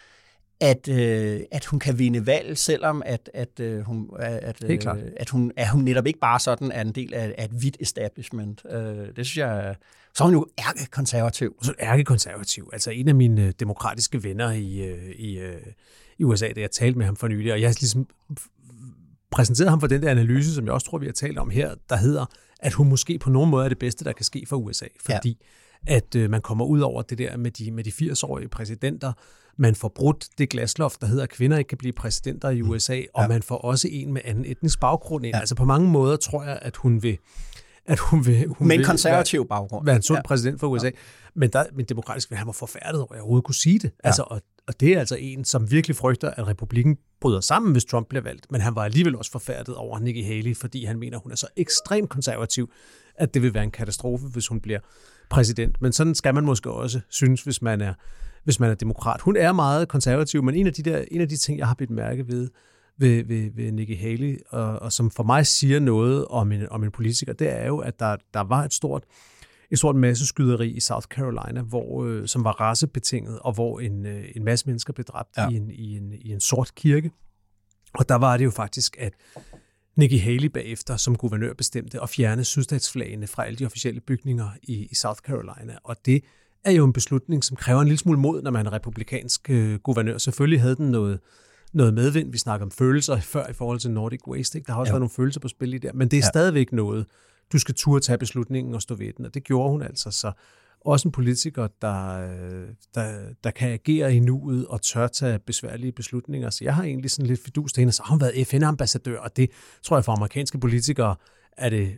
at, 0.59 0.87
øh, 0.89 1.39
at 1.51 1.65
hun 1.65 1.79
kan 1.79 1.99
vinde 1.99 2.25
valg, 2.25 2.57
selvom 2.57 3.03
at, 3.05 3.29
at, 3.33 3.59
øh, 3.59 3.81
hun, 3.81 4.09
at, 4.19 4.63
øh, 4.63 4.79
at, 5.17 5.29
hun, 5.29 5.51
at 5.57 5.69
hun 5.69 5.83
netop 5.83 6.07
ikke 6.07 6.19
bare 6.19 6.39
sådan 6.39 6.71
er 6.71 6.81
en 6.81 6.91
del 6.91 7.13
af, 7.13 7.35
af 7.37 7.45
et 7.45 7.51
hvidt 7.51 7.77
establishment. 7.79 8.61
Øh, 8.69 8.79
det 9.15 9.25
synes 9.25 9.37
jeg, 9.37 9.75
så 10.13 10.23
er 10.23 10.25
hun 10.25 10.33
jo 10.33 10.47
ærkekonservativ. 10.67 11.55
Så 11.61 11.73
ærkekonservativ. 11.79 12.69
Altså 12.73 12.91
en 12.91 13.07
af 13.07 13.15
mine 13.15 13.51
demokratiske 13.51 14.23
venner 14.23 14.51
i, 14.51 14.77
øh, 14.77 15.09
i, 15.15 15.39
øh, 15.39 15.61
i 16.17 16.23
USA, 16.23 16.51
da 16.55 16.61
jeg 16.61 16.71
talte 16.71 16.97
med 16.97 17.05
ham 17.05 17.15
for 17.15 17.27
nylig, 17.27 17.53
og 17.53 17.61
jeg 17.61 17.69
har 17.69 17.75
ligesom 17.79 18.07
præsenteret 19.31 19.69
ham 19.69 19.79
for 19.79 19.87
den 19.87 20.01
der 20.01 20.11
analyse, 20.11 20.55
som 20.55 20.65
jeg 20.65 20.73
også 20.73 20.87
tror, 20.87 20.97
vi 20.97 21.05
har 21.05 21.13
talt 21.13 21.37
om 21.37 21.49
her, 21.49 21.75
der 21.89 21.95
hedder, 21.95 22.25
at 22.59 22.73
hun 22.73 22.89
måske 22.89 23.19
på 23.19 23.29
nogen 23.29 23.49
måde 23.49 23.65
er 23.65 23.69
det 23.69 23.79
bedste, 23.79 24.05
der 24.05 24.11
kan 24.11 24.25
ske 24.25 24.45
for 24.47 24.55
USA, 24.55 24.85
fordi 25.05 25.37
ja. 25.87 25.95
at 25.95 26.15
øh, 26.15 26.29
man 26.29 26.41
kommer 26.41 26.65
ud 26.65 26.79
over 26.79 27.01
det 27.01 27.17
der 27.17 27.37
med 27.37 27.51
de, 27.51 27.71
med 27.71 27.83
de 27.83 27.89
80-årige 27.89 28.47
præsidenter, 28.47 29.13
man 29.57 29.75
får 29.75 29.91
brudt 29.95 30.27
det 30.37 30.49
glasloft, 30.49 31.01
der 31.01 31.07
hedder, 31.07 31.23
at 31.23 31.29
kvinder 31.29 31.57
ikke 31.57 31.67
kan 31.67 31.77
blive 31.77 31.93
præsidenter 31.93 32.49
i 32.49 32.61
USA, 32.61 33.01
og 33.13 33.21
ja. 33.23 33.27
man 33.27 33.43
får 33.43 33.57
også 33.57 33.87
en 33.91 34.13
med 34.13 34.21
anden 34.25 34.45
etnisk 34.45 34.79
baggrund 34.79 35.25
ind. 35.25 35.35
Ja. 35.35 35.39
Altså 35.39 35.55
på 35.55 35.65
mange 35.65 35.89
måder 35.89 36.15
tror 36.15 36.43
jeg, 36.43 36.59
at 36.61 36.75
hun 36.75 37.03
vil 37.03 37.17
at 37.85 37.99
hun 37.99 38.25
vil... 38.25 38.47
Hun 38.47 38.67
med 38.67 38.75
en 38.75 38.83
konservativ 38.83 39.39
være, 39.39 39.47
baggrund. 39.47 39.85
Være 39.85 39.95
en 39.95 40.01
sund 40.01 40.17
ja. 40.17 40.21
præsident 40.21 40.59
for 40.59 40.67
USA. 40.67 40.85
Ja. 40.85 40.91
Men, 41.35 41.49
der, 41.49 41.63
men 41.73 41.85
demokratisk 41.85 42.29
vil 42.29 42.37
han 42.37 42.47
var 42.47 42.53
forfærdet 42.53 43.01
over, 43.01 43.11
at 43.11 43.15
jeg 43.15 43.21
overhovedet 43.21 43.45
kunne 43.45 43.55
sige 43.55 43.79
det. 43.79 43.91
Ja. 44.03 44.07
Altså, 44.07 44.21
og, 44.21 44.41
og 44.67 44.79
det 44.79 44.93
er 44.93 44.99
altså 44.99 45.15
en, 45.15 45.45
som 45.45 45.71
virkelig 45.71 45.95
frygter, 45.95 46.29
at 46.29 46.47
republikken 46.47 46.97
bryder 47.21 47.39
sammen, 47.39 47.71
hvis 47.71 47.85
Trump 47.85 48.07
bliver 48.07 48.23
valgt. 48.23 48.51
Men 48.51 48.61
han 48.61 48.75
var 48.75 48.83
alligevel 48.83 49.15
også 49.15 49.31
forfærdet 49.31 49.75
over 49.75 49.99
Nikki 49.99 50.21
Haley, 50.21 50.57
fordi 50.57 50.85
han 50.85 50.99
mener, 50.99 51.17
hun 51.17 51.31
er 51.31 51.35
så 51.35 51.47
ekstremt 51.57 52.09
konservativ, 52.09 52.71
at 53.15 53.33
det 53.33 53.41
vil 53.41 53.53
være 53.53 53.63
en 53.63 53.71
katastrofe, 53.71 54.27
hvis 54.27 54.47
hun 54.47 54.61
bliver 54.61 54.79
præsident. 55.29 55.81
Men 55.81 55.93
sådan 55.93 56.15
skal 56.15 56.33
man 56.33 56.45
måske 56.45 56.71
også 56.71 57.01
synes, 57.09 57.43
hvis 57.43 57.61
man 57.61 57.81
er, 57.81 57.93
hvis 58.45 58.59
man 58.59 58.69
er 58.69 58.75
demokrat. 58.75 59.21
Hun 59.21 59.35
er 59.35 59.51
meget 59.51 59.87
konservativ, 59.87 60.43
men 60.43 60.55
en 60.55 60.67
af 60.67 60.73
de, 60.73 60.83
der, 60.83 61.03
en 61.11 61.21
af 61.21 61.29
de 61.29 61.37
ting, 61.37 61.59
jeg 61.59 61.67
har 61.67 61.75
bidt 61.75 61.89
mærke 61.89 62.27
ved, 62.27 62.49
ved, 62.97 63.23
ved, 63.23 63.51
ved 63.55 63.71
Nikki 63.71 63.95
Haley, 63.95 64.37
og, 64.49 64.79
og 64.79 64.91
som 64.91 65.11
for 65.11 65.23
mig 65.23 65.47
siger 65.47 65.79
noget 65.79 66.25
om 66.25 66.51
en, 66.51 66.69
om 66.69 66.83
en 66.83 66.91
politiker, 66.91 67.33
det 67.33 67.51
er 67.61 67.67
jo, 67.67 67.77
at 67.77 67.99
der, 67.99 68.15
der 68.33 68.41
var 68.41 68.63
et 68.63 68.73
stort 68.73 69.03
et 69.71 69.77
stort 69.77 69.95
masseskyderi 69.95 70.69
i 70.69 70.79
South 70.79 71.07
Carolina, 71.07 71.61
hvor, 71.61 72.05
øh, 72.05 72.27
som 72.27 72.43
var 72.43 72.51
racebetinget, 72.51 73.39
og 73.39 73.53
hvor 73.53 73.79
en, 73.79 74.05
øh, 74.05 74.25
en 74.35 74.43
masse 74.43 74.67
mennesker 74.67 74.93
blev 74.93 75.05
dræbt 75.05 75.37
ja. 75.37 75.49
i, 75.49 75.55
en, 75.55 75.69
i, 75.71 75.97
en, 75.97 76.13
i 76.13 76.31
en 76.31 76.39
sort 76.39 76.71
kirke. 76.75 77.11
Og 77.93 78.09
der 78.09 78.15
var 78.15 78.37
det 78.37 78.45
jo 78.45 78.51
faktisk, 78.51 78.95
at 78.99 79.13
Nikki 79.95 80.17
Haley 80.17 80.47
bagefter 80.47 80.97
som 80.97 81.15
guvernør 81.15 81.53
bestemte 81.53 82.01
at 82.01 82.09
fjerne 82.09 82.43
sydstatsflagene 82.43 83.27
fra 83.27 83.45
alle 83.45 83.57
de 83.57 83.65
officielle 83.65 84.01
bygninger 84.01 84.49
i, 84.63 84.87
i 84.91 84.95
South 84.95 85.19
Carolina. 85.19 85.77
Og 85.83 85.95
det 86.05 86.23
er 86.65 86.71
jo 86.71 86.85
en 86.85 86.93
beslutning, 86.93 87.43
som 87.43 87.57
kræver 87.57 87.81
en 87.81 87.87
lille 87.87 87.99
smule 87.99 88.19
mod, 88.19 88.41
når 88.41 88.51
man 88.51 88.65
er 88.65 88.73
republikansk 88.73 89.49
øh, 89.49 89.79
guvernør. 89.79 90.17
Selvfølgelig 90.17 90.61
havde 90.61 90.75
den 90.75 90.91
noget, 90.91 91.19
noget 91.73 91.93
medvind. 91.93 92.31
Vi 92.31 92.37
snakker 92.37 92.65
om 92.65 92.71
følelser 92.71 93.19
før 93.19 93.47
i 93.47 93.53
forhold 93.53 93.79
til 93.79 93.91
Nordic 93.91 94.27
Waste. 94.27 94.57
Ikke? 94.57 94.67
Der 94.67 94.73
har 94.73 94.79
også 94.79 94.89
ja. 94.89 94.93
været 94.93 95.01
nogle 95.01 95.09
følelser 95.09 95.39
på 95.39 95.47
spil 95.47 95.73
i 95.73 95.77
der, 95.77 95.93
men 95.93 96.07
det 96.07 96.17
er 96.17 96.21
ja. 96.21 96.27
stadigvæk 96.27 96.71
noget, 96.71 97.05
du 97.53 97.59
skal 97.59 97.75
turde 97.75 98.05
tage 98.05 98.17
beslutningen 98.17 98.73
og 98.73 98.81
stå 98.81 98.95
ved 98.95 99.13
den, 99.17 99.25
og 99.25 99.33
det 99.33 99.43
gjorde 99.43 99.69
hun 99.71 99.81
altså. 99.81 100.11
Så 100.11 100.31
også 100.85 101.07
en 101.07 101.11
politiker, 101.11 101.67
der, 101.81 102.27
der, 102.95 103.33
der 103.43 103.51
kan 103.51 103.69
agere 103.69 104.15
i 104.15 104.19
nuet 104.19 104.67
og 104.67 104.81
tør 104.81 105.07
tage 105.07 105.39
besværlige 105.39 105.91
beslutninger. 105.91 106.49
Så 106.49 106.63
jeg 106.63 106.75
har 106.75 106.83
egentlig 106.83 107.11
sådan 107.11 107.25
lidt 107.25 107.43
fidus 107.43 107.73
til 107.73 107.81
hende, 107.81 107.93
så 107.93 108.03
har 108.03 108.09
hun 108.09 108.21
været 108.21 108.47
FN-ambassadør, 108.47 109.19
og 109.19 109.37
det 109.37 109.49
tror 109.83 109.97
jeg 109.97 110.05
for 110.05 110.11
amerikanske 110.11 110.59
politikere 110.59 111.15
er 111.57 111.69
det 111.69 111.95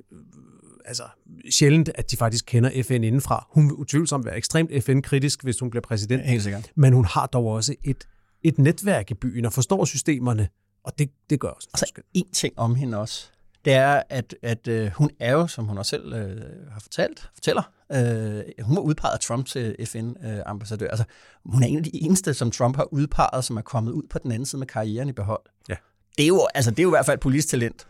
altså, 0.88 1.04
sjældent, 1.50 1.89
at 1.95 2.12
de 2.12 2.17
faktisk 2.17 2.45
kender 2.47 2.84
FN 2.84 2.93
indenfra. 3.04 3.47
Hun 3.50 3.65
vil 3.65 3.73
utvivlsomt 3.73 4.26
være 4.26 4.38
ekstremt 4.38 4.84
FN-kritisk, 4.84 5.43
hvis 5.43 5.60
hun 5.60 5.69
bliver 5.69 5.82
præsident. 5.82 6.26
Helt 6.26 6.43
sikkert. 6.43 6.71
Men 6.76 6.93
hun 6.93 7.06
har 7.06 7.26
dog 7.26 7.45
også 7.45 7.76
et, 7.84 8.08
et 8.43 8.58
netværk 8.58 9.12
i 9.12 9.13
byen 9.13 9.45
og 9.45 9.54
forstår 9.54 9.86
systemerne 9.86 10.50
Og 10.84 11.00
det, 11.00 11.10
det 11.30 11.39
gør 11.39 11.50
også 11.50 11.69
altså, 11.73 12.02
en 12.13 12.32
ting 12.34 12.60
om 12.60 12.76
hende 12.76 12.97
også, 12.97 13.32
det 13.65 13.76
er, 13.76 14.04
at, 14.10 14.36
at 14.41 14.67
øh, 14.67 14.91
hun 14.95 15.10
er 15.19 15.32
jo, 15.32 15.47
som 15.47 15.65
hun 15.65 15.78
også 15.78 15.89
selv 15.89 16.13
øh, 16.13 16.71
har 16.71 16.80
fortalt, 16.80 17.30
fortæller, 17.34 17.71
øh, 17.91 18.43
hun 18.63 18.76
var 18.76 18.82
udpeget 18.82 19.13
af 19.13 19.19
Trump 19.19 19.45
til 19.45 19.76
FN-ambassadør. 19.86 20.86
Øh, 20.86 20.91
altså, 20.91 21.06
hun 21.45 21.63
er 21.63 21.67
en 21.67 21.78
af 21.78 21.84
de 21.84 22.04
eneste, 22.04 22.34
som 22.34 22.52
Trump 22.52 22.76
har 22.76 22.93
udpeget, 22.93 23.43
som 23.45 23.58
er 23.58 23.62
kommet 23.62 23.91
ud 23.91 24.04
på 24.10 24.19
den 24.19 24.32
anden 24.32 24.45
side 24.45 24.60
med 24.60 24.67
karrieren 24.67 25.10
i 25.10 25.12
behold. 25.12 25.41
Ja. 25.69 25.76
Det 26.17 26.23
er 26.23 26.28
jo, 26.28 26.47
altså, 26.56 26.71
det 26.71 26.80
er 26.80 26.84
jo 26.84 26.89
i 26.89 26.95
hvert 26.95 27.06
fald 27.06 27.17
politisk 27.17 27.47
talent. 27.47 27.88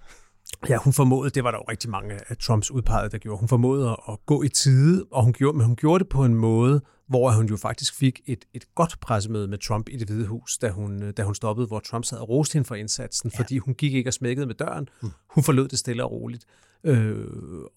Ja, 0.69 0.77
hun 0.77 0.93
formåede, 0.93 1.29
det 1.29 1.43
var 1.43 1.51
der 1.51 1.57
jo 1.57 1.63
rigtig 1.63 1.89
mange 1.89 2.19
af 2.29 2.37
Trumps 2.37 2.71
udpegede, 2.71 3.09
der 3.09 3.17
gjorde. 3.17 3.39
Hun 3.39 3.49
formåede 3.49 3.97
at 4.09 4.17
gå 4.25 4.43
i 4.43 4.49
tide, 4.49 5.05
og 5.11 5.23
hun 5.23 5.33
gjorde, 5.33 5.57
men 5.57 5.67
hun 5.67 5.75
gjorde 5.75 6.03
det 6.03 6.09
på 6.09 6.25
en 6.25 6.35
måde, 6.35 6.81
hvor 7.07 7.31
hun 7.31 7.45
jo 7.45 7.57
faktisk 7.57 7.95
fik 7.95 8.21
et, 8.25 8.45
et 8.53 8.75
godt 8.75 8.99
pressemøde 9.01 9.47
med 9.47 9.57
Trump 9.57 9.89
i 9.89 9.97
det 9.97 10.07
hvide 10.07 10.27
hus, 10.27 10.57
da 10.57 10.69
hun, 10.69 11.11
da 11.11 11.23
hun 11.23 11.35
stoppede, 11.35 11.67
hvor 11.67 11.79
Trump 11.79 12.05
sad 12.05 12.17
og 12.17 12.29
roste 12.29 12.53
hende 12.53 12.67
for 12.67 12.75
indsatsen, 12.75 13.31
ja. 13.33 13.39
fordi 13.39 13.57
hun 13.57 13.73
gik 13.73 13.93
ikke 13.93 14.09
og 14.09 14.13
smækkede 14.13 14.47
med 14.47 14.55
døren. 14.55 14.89
Mm. 15.01 15.11
Hun 15.29 15.43
forlod 15.43 15.67
det 15.67 15.79
stille 15.79 16.03
og 16.03 16.11
roligt, 16.11 16.45
øh, 16.83 17.25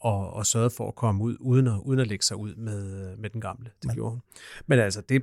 og, 0.01 0.33
og 0.33 0.47
sørgede 0.47 0.71
for 0.71 0.89
at 0.89 0.95
komme 0.95 1.25
ud, 1.25 1.37
uden 1.41 1.67
at, 1.67 1.81
uden 1.85 2.01
at 2.01 2.07
lægge 2.07 2.25
sig 2.25 2.37
ud 2.37 2.55
med, 2.55 3.17
med 3.17 3.31
den 3.31 3.41
gamle. 3.41 3.65
Det 3.65 3.85
Men. 3.85 3.95
gjorde 3.95 4.11
hun. 4.11 4.21
Men 4.67 4.79
altså, 4.79 5.01
det, 5.09 5.23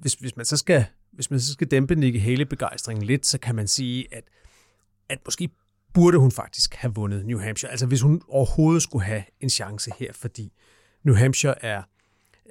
hvis, 0.00 0.14
hvis 0.14 0.36
man 0.36 0.46
så 0.46 0.56
skal 0.56 0.86
hvis 1.12 1.30
man 1.30 1.40
så 1.40 1.52
skal 1.52 1.66
dæmpe 1.66 1.94
Nikki 1.94 2.18
Haley-begejstringen 2.18 3.06
lidt, 3.06 3.26
så 3.26 3.38
kan 3.38 3.54
man 3.54 3.68
sige, 3.68 4.14
at, 4.14 4.24
at 5.08 5.18
måske 5.24 5.50
burde 5.94 6.18
hun 6.18 6.32
faktisk 6.32 6.74
have 6.74 6.94
vundet 6.94 7.26
New 7.26 7.38
Hampshire. 7.38 7.70
Altså 7.70 7.86
hvis 7.86 8.00
hun 8.00 8.22
overhovedet 8.28 8.82
skulle 8.82 9.04
have 9.04 9.22
en 9.40 9.50
chance 9.50 9.90
her, 9.98 10.12
fordi 10.12 10.52
New 11.04 11.14
Hampshire 11.14 11.64
er, 11.64 11.82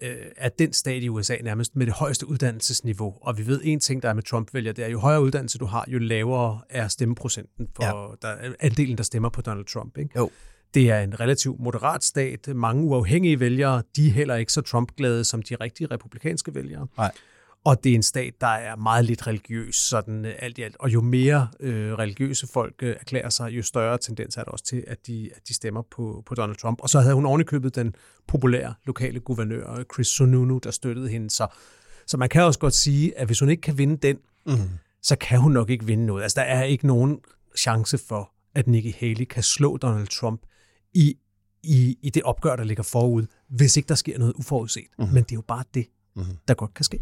øh, 0.01 0.15
er 0.37 0.49
den 0.49 0.73
stat 0.73 1.03
i 1.03 1.09
USA 1.09 1.35
nærmest 1.43 1.75
med 1.75 1.85
det 1.85 1.93
højeste 1.93 2.27
uddannelsesniveau. 2.27 3.13
Og 3.21 3.37
vi 3.37 3.47
ved 3.47 3.61
en 3.63 3.79
ting, 3.79 4.03
der 4.03 4.09
er 4.09 4.13
med 4.13 4.23
Trump-vælger, 4.23 4.71
det 4.71 4.85
er, 4.85 4.89
jo 4.89 4.99
højere 4.99 5.21
uddannelse 5.21 5.57
du 5.57 5.65
har, 5.65 5.85
jo 5.87 5.99
lavere 5.99 6.61
er 6.69 6.87
stemmeprocenten 6.87 7.67
for 7.75 7.83
ja. 7.83 8.27
der, 8.27 8.53
andelen, 8.59 8.97
der 8.97 9.03
stemmer 9.03 9.29
på 9.29 9.41
Donald 9.41 9.65
Trump. 9.65 9.97
Ikke? 9.97 10.11
Jo. 10.15 10.29
Det 10.73 10.91
er 10.91 10.99
en 10.99 11.19
relativt 11.19 11.59
moderat 11.59 12.03
stat. 12.03 12.47
Mange 12.55 12.83
uafhængige 12.83 13.39
vælgere, 13.39 13.83
de 13.95 14.07
er 14.07 14.11
heller 14.11 14.35
ikke 14.35 14.53
så 14.53 14.61
Trump-glade 14.61 15.23
som 15.23 15.41
de 15.41 15.55
rigtige 15.55 15.87
republikanske 15.91 16.55
vælgere. 16.55 16.87
Nej. 16.97 17.11
Og 17.67 17.83
det 17.83 17.91
er 17.91 17.95
en 17.95 18.03
stat, 18.03 18.33
der 18.41 18.47
er 18.47 18.75
meget 18.75 19.05
lidt 19.05 19.27
religiøs, 19.27 19.75
sådan 19.75 20.25
øh, 20.25 20.33
alt 20.39 20.57
i 20.57 20.61
alt. 20.61 20.75
Og 20.79 20.93
jo 20.93 21.01
mere 21.01 21.47
øh, 21.59 21.93
religiøse 21.93 22.47
folk 22.47 22.73
øh, 22.81 22.95
erklærer 22.99 23.29
sig, 23.29 23.51
jo 23.51 23.63
større 23.63 23.97
tendens 23.97 24.37
er 24.37 24.43
der 24.43 24.51
også 24.51 24.65
til, 24.65 24.83
at 24.87 25.07
de, 25.07 25.29
at 25.35 25.47
de 25.47 25.53
stemmer 25.53 25.81
på, 25.81 26.23
på 26.25 26.35
Donald 26.35 26.57
Trump. 26.57 26.79
Og 26.81 26.89
så 26.89 26.99
havde 26.99 27.15
hun 27.15 27.25
ovenikøbet 27.25 27.75
den 27.75 27.95
populære 28.27 28.73
lokale 28.85 29.19
guvernør, 29.19 29.83
Chris 29.93 30.07
Sununu, 30.07 30.57
der 30.57 30.71
støttede 30.71 31.09
hende. 31.09 31.29
Så, 31.29 31.47
så 32.07 32.17
man 32.17 32.29
kan 32.29 32.43
også 32.43 32.59
godt 32.59 32.73
sige, 32.73 33.17
at 33.17 33.25
hvis 33.25 33.39
hun 33.39 33.49
ikke 33.49 33.61
kan 33.61 33.77
vinde 33.77 33.97
den, 33.97 34.17
mm. 34.45 34.53
så 35.01 35.15
kan 35.15 35.39
hun 35.39 35.51
nok 35.51 35.69
ikke 35.69 35.85
vinde 35.85 36.05
noget. 36.05 36.23
Altså, 36.23 36.39
der 36.39 36.45
er 36.45 36.63
ikke 36.63 36.87
nogen 36.87 37.19
chance 37.57 37.97
for, 37.97 38.31
at 38.55 38.67
Nikki 38.67 38.95
Haley 38.99 39.25
kan 39.25 39.43
slå 39.43 39.77
Donald 39.77 40.07
Trump 40.07 40.41
i, 40.93 41.17
i, 41.63 41.97
i 42.01 42.09
det 42.09 42.23
opgør, 42.23 42.55
der 42.55 42.63
ligger 42.63 42.83
forud, 42.83 43.25
hvis 43.49 43.77
ikke 43.77 43.87
der 43.87 43.95
sker 43.95 44.19
noget 44.19 44.33
uforudset. 44.33 44.83
Mm. 44.99 45.05
Men 45.05 45.23
det 45.23 45.31
er 45.31 45.35
jo 45.35 45.43
bare 45.47 45.63
det, 45.73 45.87
mm. 46.15 46.23
der 46.47 46.53
godt 46.53 46.73
kan 46.73 46.83
ske. 46.83 46.99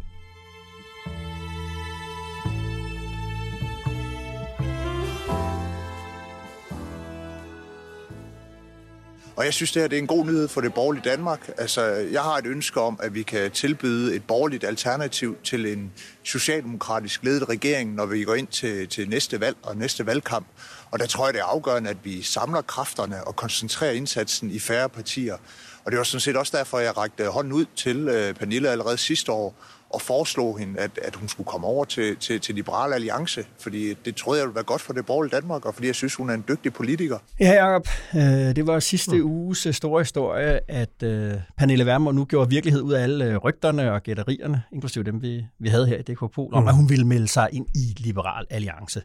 Og 9.36 9.45
jeg 9.45 9.54
synes, 9.54 9.71
det 9.71 9.82
her 9.82 9.88
det 9.88 9.98
er 9.98 10.02
en 10.02 10.08
god 10.08 10.26
nyhed 10.26 10.48
for 10.48 10.62
det 10.62 10.74
borgerlige 10.74 11.10
Danmark. 11.10 11.50
Altså, 11.58 11.82
jeg 11.86 12.21
har 12.21 12.38
et 12.38 12.45
ønske 12.45 12.82
om, 12.82 13.00
at 13.04 13.13
vi 13.13 13.24
kan 13.24 13.52
tilbyde 13.52 14.15
et 14.15 14.24
borgerligt 14.24 14.63
alternativ 14.63 15.38
til 15.43 15.65
en 15.65 15.91
socialdemokratisk 16.24 17.24
ledet 17.24 17.50
regering, 17.50 17.95
når 17.95 18.06
vi 18.06 18.24
går 18.24 18.36
ind 18.36 18.48
til, 18.48 18.88
til 18.88 19.10
næste 19.10 19.39
valg 19.39 19.58
og 19.63 19.78
næste 19.78 20.06
valgkamp. 20.06 20.48
Og 20.91 21.00
der 21.00 21.06
tror 21.06 21.28
jeg, 21.28 21.34
det 21.34 21.39
er 21.39 21.45
afgørende, 21.45 21.89
at 21.89 21.98
vi 22.04 22.21
samler 22.21 22.62
kræfterne 22.62 23.28
og 23.28 23.36
koncentrerer 23.36 23.91
indsatsen 23.91 24.52
i 24.52 24.60
færre 24.60 24.89
partier. 24.89 25.38
Og 25.86 25.91
det 25.91 25.98
var 25.98 26.04
sådan 26.04 26.19
set 26.19 26.38
også 26.38 26.58
derfor, 26.58 26.80
jeg 26.80 26.98
rakte 26.98 27.28
hånden 27.28 27.54
ud 27.54 27.65
til 27.76 28.08
øh, 28.08 28.34
Pernille 28.34 28.69
allerede 28.69 28.98
sidste 28.98 29.32
år 29.32 29.56
og 29.96 30.02
foreslog 30.02 30.60
hende, 30.60 30.80
at, 30.80 30.92
at 31.04 31.16
hun 31.16 31.28
skulle 31.28 31.48
komme 31.48 31.68
over 31.68 31.86
til, 31.86 32.16
til, 32.16 32.40
til 32.40 32.56
Liberal 32.56 32.94
Alliance, 32.94 33.46
fordi 33.60 33.94
det 33.94 34.16
troede 34.16 34.40
jeg 34.40 34.48
ville 34.48 34.56
være 34.56 34.64
godt 34.64 34.82
for 34.82 34.94
det 34.94 35.06
borgerlige 35.06 35.36
Danmark, 35.36 35.66
og 35.66 35.74
fordi 35.74 35.88
jeg 35.88 35.96
synes, 35.96 36.16
hun 36.16 36.30
er 36.30 36.34
en 36.34 36.44
dygtig 36.48 36.74
politiker. 36.74 37.18
Ja, 37.40 37.66
Jacob, 37.66 37.88
øh, 38.16 38.22
det 38.56 38.68
var 38.68 38.80
sidste 38.80 39.18
mm. 39.18 39.26
uges 39.26 39.66
øh, 39.66 39.74
store 39.74 40.02
historie, 40.02 40.72
at 40.72 41.04
øh, 41.04 41.34
Pernille 41.58 41.86
Vermund 41.86 42.18
nu 42.18 42.26
gjorde 42.26 42.50
virkelighed 42.50 42.82
ud 42.82 42.94
af 42.94 43.04
alle 43.04 43.38
rygterne 43.38 43.92
og 43.92 44.04
gætterierne, 44.04 44.64
inklusive 44.74 45.04
dem, 45.04 45.22
vi, 45.22 45.46
vi 45.60 45.70
havde 45.70 45.88
her 45.88 45.98
i 45.98 46.02
DK 46.02 46.20
Pol, 46.20 46.54
om 46.54 46.64
mm. 46.64 46.68
at 46.68 46.76
hun 46.76 46.90
ville 46.90 47.08
melde 47.08 47.28
sig 47.28 47.50
ind 47.52 47.66
i 47.76 47.94
Liberal 47.98 48.46
Alliance. 48.50 49.02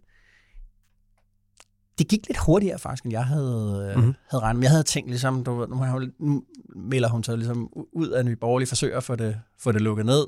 Det 1.99 2.09
gik 2.09 2.27
lidt 2.27 2.39
hurtigere 2.39 2.79
faktisk, 2.79 3.05
end 3.05 3.13
jeg 3.13 3.25
havde, 3.25 3.93
mm. 3.97 4.15
havde 4.31 4.43
regnet 4.43 4.59
med. 4.59 4.65
Jeg 4.65 4.71
havde 4.71 4.83
tænkt 4.83 5.11
ligesom, 5.11 5.45
du, 5.45 5.67
nu, 5.67 5.77
nu 6.19 6.43
melder 6.77 7.09
hun 7.09 7.25
sig 7.25 7.37
ligesom 7.37 7.69
ud 7.93 8.09
af 8.09 8.25
Nye 8.25 8.37
Borgerlige, 8.37 8.69
forsøger 8.69 8.97
at 8.97 9.05
få 9.05 9.17
det, 9.17 9.41
få 9.59 9.73
det 9.73 9.81
lukket 9.81 10.07
ned 10.07 10.27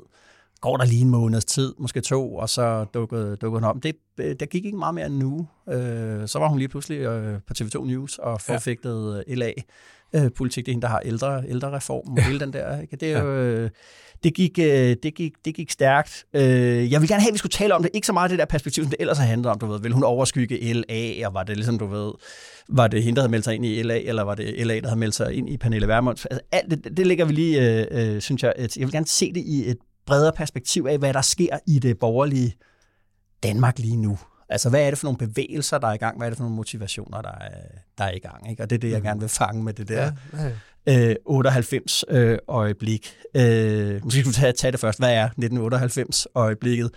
går 0.63 0.77
der 0.77 0.85
lige 0.85 1.01
en 1.01 1.09
måneds 1.09 1.45
tid, 1.45 1.73
måske 1.77 2.01
to, 2.01 2.35
og 2.35 2.49
så 2.49 2.85
dukkede, 2.93 3.35
dukkede 3.35 3.61
hun 3.61 3.63
om. 3.63 3.81
Det, 3.81 3.95
øh, 4.17 4.35
der 4.39 4.45
gik 4.45 4.65
ikke 4.65 4.77
meget 4.77 4.95
mere 4.95 5.05
end 5.05 5.15
nu. 5.15 5.47
Øh, 5.69 6.27
så 6.27 6.39
var 6.39 6.47
hun 6.47 6.57
lige 6.57 6.67
pludselig 6.67 6.97
øh, 6.97 7.39
på 7.47 7.53
TV2 7.59 7.85
News 7.85 8.17
og 8.17 8.41
forfægtede 8.41 9.23
ja. 9.27 9.35
LA. 9.35 9.51
Øh, 10.15 10.31
politik, 10.31 10.65
det 10.65 10.71
er 10.71 10.73
hende, 10.73 10.81
der 10.81 10.87
har 10.87 10.99
ældre, 10.99 11.43
ældre 11.47 11.75
reform, 11.75 12.17
ja. 12.17 12.23
hele 12.23 12.39
den 12.39 12.53
der. 12.53 12.81
Ikke? 12.81 12.95
Det, 12.95 13.13
er 13.13 13.23
jo, 13.23 13.29
øh, 13.29 13.69
det, 14.23 14.33
gik, 14.33 14.59
øh, 14.59 14.95
det, 15.03 15.15
gik, 15.15 15.33
det 15.45 15.55
gik 15.55 15.71
stærkt. 15.71 16.25
Øh, 16.33 16.91
jeg 16.91 17.01
vil 17.01 17.09
gerne 17.09 17.21
have, 17.21 17.29
at 17.29 17.33
vi 17.33 17.37
skulle 17.37 17.51
tale 17.51 17.75
om 17.75 17.81
det. 17.81 17.91
Ikke 17.93 18.07
så 18.07 18.13
meget 18.13 18.31
det 18.31 18.39
der 18.39 18.45
perspektiv, 18.45 18.83
som 18.83 18.91
det 18.91 18.97
ellers 18.99 19.17
har 19.17 19.25
handlet 19.25 19.51
om. 19.51 19.59
Du 19.59 19.65
ved, 19.65 19.81
vil 19.81 19.91
hun 19.91 20.03
overskygge 20.03 20.73
LA, 20.73 21.27
og 21.27 21.33
var 21.33 21.43
det 21.43 21.57
ligesom, 21.57 21.79
du 21.79 21.85
ved, 21.85 22.11
var 22.69 22.87
det 22.87 23.03
hende, 23.03 23.15
der 23.15 23.21
havde 23.21 23.31
meldt 23.31 23.45
sig 23.45 23.55
ind 23.55 23.65
i 23.65 23.81
LA, 23.81 23.99
eller 23.99 24.23
var 24.23 24.35
det 24.35 24.67
LA, 24.67 24.79
der 24.79 24.87
havde 24.87 24.99
meldt 24.99 25.15
sig 25.15 25.33
ind 25.33 25.49
i 25.49 25.57
Pernille 25.57 25.87
Vermund? 25.87 26.17
Altså, 26.31 26.39
alt 26.51 26.71
det, 26.71 26.97
det 26.97 27.07
ligger 27.07 27.25
vi 27.25 27.33
lige, 27.33 27.81
øh, 27.81 28.15
øh, 28.15 28.21
synes 28.21 28.43
jeg, 28.43 28.53
et, 28.57 28.77
jeg 28.77 28.85
vil 28.85 28.91
gerne 28.91 29.07
se 29.07 29.33
det 29.33 29.43
i 29.45 29.69
et 29.69 29.77
bredere 30.05 30.31
perspektiv 30.31 30.85
af, 30.89 30.97
hvad 30.97 31.13
der 31.13 31.21
sker 31.21 31.59
i 31.67 31.79
det 31.79 31.99
borgerlige 31.99 32.55
Danmark 33.43 33.79
lige 33.79 33.97
nu. 33.97 34.17
Altså, 34.49 34.69
hvad 34.69 34.85
er 34.85 34.89
det 34.89 34.99
for 34.99 35.05
nogle 35.05 35.17
bevægelser, 35.17 35.77
der 35.77 35.87
er 35.87 35.93
i 35.93 35.97
gang? 35.97 36.17
Hvad 36.17 36.27
er 36.27 36.29
det 36.29 36.37
for 36.37 36.43
nogle 36.43 36.55
motivationer, 36.55 37.21
der 37.21 37.31
er, 37.41 37.61
der 37.97 38.03
er 38.03 38.11
i 38.11 38.19
gang? 38.19 38.49
Ikke? 38.49 38.63
Og 38.63 38.69
det 38.69 38.75
er 38.75 38.79
det, 38.79 38.91
jeg 38.91 38.99
mm. 38.99 39.03
gerne 39.03 39.19
vil 39.19 39.29
fange 39.29 39.63
med 39.63 39.73
det 39.73 39.87
der 39.87 40.11
ja, 40.33 40.51
ja. 40.87 41.09
Øh, 41.09 41.15
98-øjeblik. 41.29 43.15
Øh, 43.35 43.95
øh, 43.95 44.03
måske 44.03 44.19
skulle 44.19 44.35
vi 44.35 44.41
tage, 44.41 44.53
tage 44.53 44.71
det 44.71 44.79
først. 44.79 44.99
Hvad 44.99 45.13
er 45.13 45.29
1998-øjeblikket? 45.29 46.91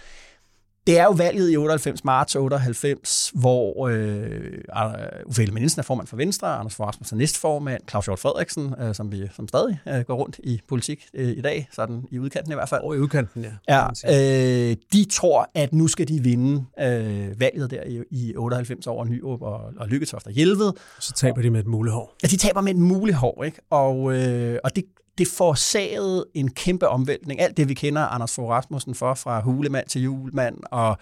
Det 0.87 0.99
er 0.99 1.05
jo 1.05 1.11
valget 1.11 1.51
i 1.51 1.57
98, 1.57 2.05
marts 2.05 2.37
98, 2.37 3.33
hvor 3.35 3.89
øh, 3.89 5.25
Uffe 5.27 5.43
Ellemann 5.43 5.71
er 5.79 5.83
formand 5.83 6.07
for 6.09 6.17
Venstre, 6.17 6.49
Anders 6.49 6.75
Fogh 6.75 6.89
Rasmussen 6.89 7.17
er 7.17 7.19
næstformand, 7.19 7.83
Claus 7.91 8.05
Hjort 8.05 8.19
Frederiksen, 8.19 8.75
øh, 8.81 8.95
som 8.95 9.13
vi 9.13 9.29
som 9.37 9.49
stadig 9.49 9.79
øh, 9.89 10.01
går 10.01 10.15
rundt 10.15 10.41
i 10.43 10.61
politik 10.69 11.07
øh, 11.15 11.29
i 11.29 11.41
dag, 11.41 11.69
sådan 11.73 12.05
i 12.11 12.19
udkanten 12.19 12.53
i 12.53 12.55
hvert 12.55 12.69
fald. 12.69 12.83
Og 12.83 12.97
i 12.97 12.99
udkanten, 12.99 13.47
ja. 13.69 13.85
ja 14.05 14.71
øh, 14.71 14.77
de 14.93 15.05
tror, 15.05 15.51
at 15.55 15.73
nu 15.73 15.89
skal 15.89 16.09
de 16.09 16.23
vinde 16.23 16.65
øh, 16.81 17.41
valget 17.41 17.71
der 17.71 17.83
i, 17.87 18.03
i 18.11 18.37
98 18.37 18.87
over 18.87 19.05
Nyrup 19.05 19.43
og, 19.43 19.61
og 19.77 19.89
Lykketoft 19.89 20.27
og 20.27 20.33
Hjelved. 20.33 20.73
Så 21.01 21.13
taber 21.13 21.43
de 21.43 21.51
med 21.51 21.61
et 21.61 21.67
mulehår. 21.67 22.15
Ja, 22.23 22.29
de 22.29 22.37
taber 22.37 22.61
med 22.61 22.73
et 22.75 22.81
mulehår, 22.81 23.45
ikke? 23.45 23.59
Og, 23.71 24.13
øh, 24.15 24.59
og 24.65 24.77
det, 24.77 24.85
det 25.19 25.29
forårsagede 25.29 26.27
en 26.35 26.51
kæmpe 26.51 26.89
omvæltning. 26.89 27.41
Alt 27.41 27.57
det, 27.57 27.69
vi 27.69 27.75
kender 27.75 28.03
Anders 28.03 28.35
Fogh 28.35 28.51
Rasmussen 28.51 28.95
for, 28.95 29.15
fra 29.15 29.41
hulemand 29.41 29.87
til 29.87 30.03
julemand, 30.03 30.57
og 30.71 30.97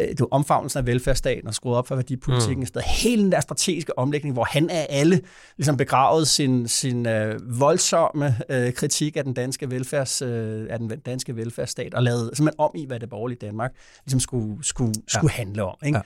øh, 0.00 0.08
det 0.08 0.26
omfavnelsen 0.30 0.78
af 0.78 0.86
velfærdsstaten 0.86 1.48
og 1.48 1.54
skruet 1.54 1.76
op 1.76 1.88
for 1.88 1.94
værdipolitikken. 1.94 2.66
Mm. 2.74 2.82
Hele 2.86 3.22
den 3.22 3.32
der 3.32 3.40
strategiske 3.40 3.98
omlægning, 3.98 4.32
hvor 4.32 4.44
han 4.44 4.70
er 4.70 4.86
alle 4.88 5.20
ligesom 5.56 5.76
begravet 5.76 6.28
sin, 6.28 6.68
sin 6.68 7.06
øh, 7.06 7.60
voldsomme 7.60 8.36
øh, 8.48 8.72
kritik 8.72 9.16
af 9.16 9.24
den 9.24 9.32
danske 9.32 9.70
velfærds, 9.70 10.22
øh, 10.22 10.66
af 10.70 10.78
den 10.78 10.88
danske 10.88 11.36
velfærdsstat, 11.36 11.94
og 11.94 12.02
lavede 12.02 12.30
simpelthen 12.34 12.60
om 12.60 12.70
i, 12.74 12.86
hvad 12.86 13.00
det 13.00 13.08
borgerlige 13.08 13.38
Danmark 13.38 13.72
ligesom 14.04 14.20
skulle, 14.20 14.64
skulle, 14.64 14.92
ja. 14.96 15.18
skulle 15.18 15.32
handle 15.32 15.64
om. 15.64 15.76
Ikke? 15.84 15.96
Ja. 15.96 16.02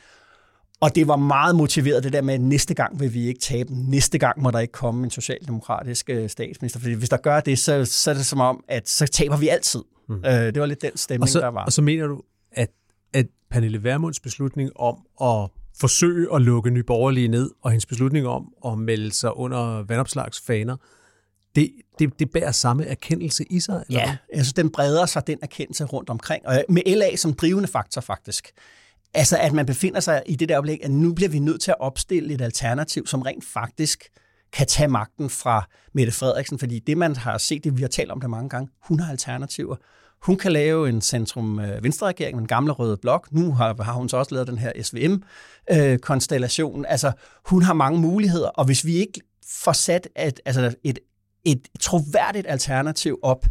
Og 0.82 0.94
det 0.94 1.08
var 1.08 1.16
meget 1.16 1.56
motiveret, 1.56 2.04
det 2.04 2.12
der 2.12 2.22
med, 2.22 2.34
at 2.34 2.40
næste 2.40 2.74
gang 2.74 3.00
vil 3.00 3.14
vi 3.14 3.26
ikke 3.26 3.40
tabe. 3.40 3.68
Næste 3.72 4.18
gang 4.18 4.42
må 4.42 4.50
der 4.50 4.58
ikke 4.58 4.72
komme 4.72 5.04
en 5.04 5.10
socialdemokratisk 5.10 6.10
øh, 6.10 6.30
statsminister. 6.30 6.80
Fordi 6.80 6.92
hvis 6.92 7.08
der 7.08 7.16
gør 7.16 7.40
det, 7.40 7.58
så, 7.58 7.84
så 7.84 8.10
er 8.10 8.14
det 8.14 8.26
som 8.26 8.40
om, 8.40 8.64
at 8.68 8.88
så 8.88 9.06
taber 9.06 9.36
vi 9.36 9.48
altid. 9.48 9.80
Mm. 10.08 10.14
Øh, 10.14 10.32
det 10.32 10.60
var 10.60 10.66
lidt 10.66 10.82
den 10.82 10.96
stemning, 10.96 11.28
så, 11.28 11.40
der 11.40 11.48
var. 11.48 11.64
Og 11.64 11.72
så 11.72 11.82
mener 11.82 12.06
du, 12.06 12.22
at, 12.52 12.70
at 13.12 13.26
Pernille 13.50 13.84
Vermunds 13.84 14.20
beslutning 14.20 14.70
om 14.76 14.96
at 15.22 15.50
forsøge 15.80 16.34
at 16.34 16.42
lukke 16.42 16.70
Nye 16.70 16.82
Borgerlige 16.82 17.28
ned, 17.28 17.50
og 17.62 17.70
hendes 17.70 17.86
beslutning 17.86 18.26
om 18.26 18.52
at 18.66 18.78
melde 18.78 19.12
sig 19.12 19.36
under 19.36 19.82
vandopslagsfaner, 19.82 20.76
det, 21.54 21.72
det, 21.98 22.18
det 22.18 22.30
bærer 22.30 22.52
samme 22.52 22.86
erkendelse 22.86 23.44
i 23.50 23.60
sig? 23.60 23.84
Eller? 23.88 24.00
Ja, 24.00 24.16
altså 24.32 24.52
den 24.56 24.70
breder 24.70 25.06
sig, 25.06 25.26
den 25.26 25.38
erkendelse 25.42 25.84
rundt 25.84 26.10
omkring. 26.10 26.46
Og 26.46 26.64
med 26.68 26.82
LA 26.86 27.16
som 27.16 27.32
drivende 27.32 27.68
faktor 27.68 28.00
faktisk. 28.00 28.52
Altså, 29.14 29.38
at 29.38 29.53
man 29.53 29.66
befinder 29.66 30.01
sig 30.01 30.22
i 30.27 30.37
det 30.37 30.48
der 30.48 30.57
øjeblik, 30.57 30.79
at 30.83 30.90
nu 30.90 31.14
bliver 31.14 31.29
vi 31.29 31.38
nødt 31.38 31.61
til 31.61 31.70
at 31.70 31.81
opstille 31.81 32.35
et 32.35 32.40
alternativ, 32.40 33.07
som 33.07 33.22
rent 33.22 33.44
faktisk 33.44 34.09
kan 34.53 34.66
tage 34.66 34.88
magten 34.88 35.31
fra 35.31 35.68
Mette 35.94 36.12
Frederiksen, 36.12 36.59
fordi 36.59 36.79
det, 36.79 36.98
man 36.98 37.16
har 37.16 37.38
set, 37.38 37.64
det 37.64 37.77
vi 37.77 37.83
har 37.83 37.88
talt 37.88 38.11
om 38.11 38.20
det 38.20 38.31
mange 38.31 38.48
gange, 38.48 38.68
hun 38.88 39.01
har 39.01 39.11
alternativer. 39.11 39.77
Hun 40.22 40.37
kan 40.37 40.53
lave 40.53 40.88
en 40.88 41.01
centrum-venstre-regering 41.01 42.35
øh, 42.35 42.37
med 42.37 42.42
en 42.42 42.48
gamle 42.48 42.72
røde 42.72 42.96
blok. 42.96 43.33
Nu 43.33 43.53
har, 43.53 43.83
har 43.83 43.92
hun 43.92 44.09
så 44.09 44.16
også 44.16 44.35
lavet 44.35 44.48
den 44.48 44.59
her 44.59 44.72
SVM-konstellation. 44.83 46.85
Øh, 46.85 46.92
altså, 46.92 47.12
hun 47.46 47.62
har 47.62 47.75
mange 47.75 48.01
muligheder, 48.01 48.48
og 48.48 48.64
hvis 48.64 48.85
vi 48.85 48.94
ikke 48.94 49.20
får 49.46 49.72
sat 49.72 50.09
et, 50.18 50.40
altså 50.44 50.75
et, 50.85 50.98
et 51.44 51.68
troværdigt 51.81 52.46
alternativ 52.48 53.18
op, 53.22 53.46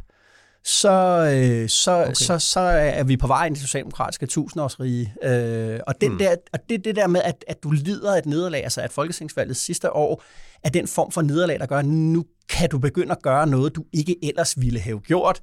så, 0.64 0.90
øh, 1.36 1.70
så, 1.70 2.02
okay. 2.02 2.14
så, 2.14 2.40
så 2.40 2.60
er 2.60 3.04
vi 3.04 3.18
på 3.18 3.28
vej 3.28 3.46
ind 3.46 3.56
i 3.56 3.60
det 3.60 3.68
socialdemokratiske 3.68 4.26
tusindårsrige. 4.26 5.14
Øh, 5.24 5.80
og, 5.88 6.02
den 6.02 6.12
mm. 6.12 6.18
der, 6.18 6.36
og 6.54 6.60
det 6.70 6.86
det 6.86 6.96
der 6.96 7.08
med, 7.08 7.22
at, 7.22 7.46
at 7.48 7.64
du 7.64 7.72
lider 7.72 8.12
et 8.12 8.26
nederlag, 8.26 8.64
altså 8.64 8.82
at 8.82 8.92
folketingsvalget 8.92 9.58
sidste 9.58 9.94
år, 9.94 10.24
er 10.64 10.70
den 10.70 10.88
form 10.88 11.12
for 11.12 11.22
nederlag, 11.22 11.60
der 11.60 11.66
gør, 11.66 11.78
at 11.78 11.86
nu 11.86 12.26
kan 12.50 12.70
du 12.70 12.78
begynde 12.78 13.12
at 13.12 13.22
gøre 13.22 13.48
noget, 13.48 13.76
du 13.76 13.86
ikke 13.94 14.16
ellers 14.24 14.62
ville 14.62 14.80
have 14.80 15.00
gjort. 15.00 15.42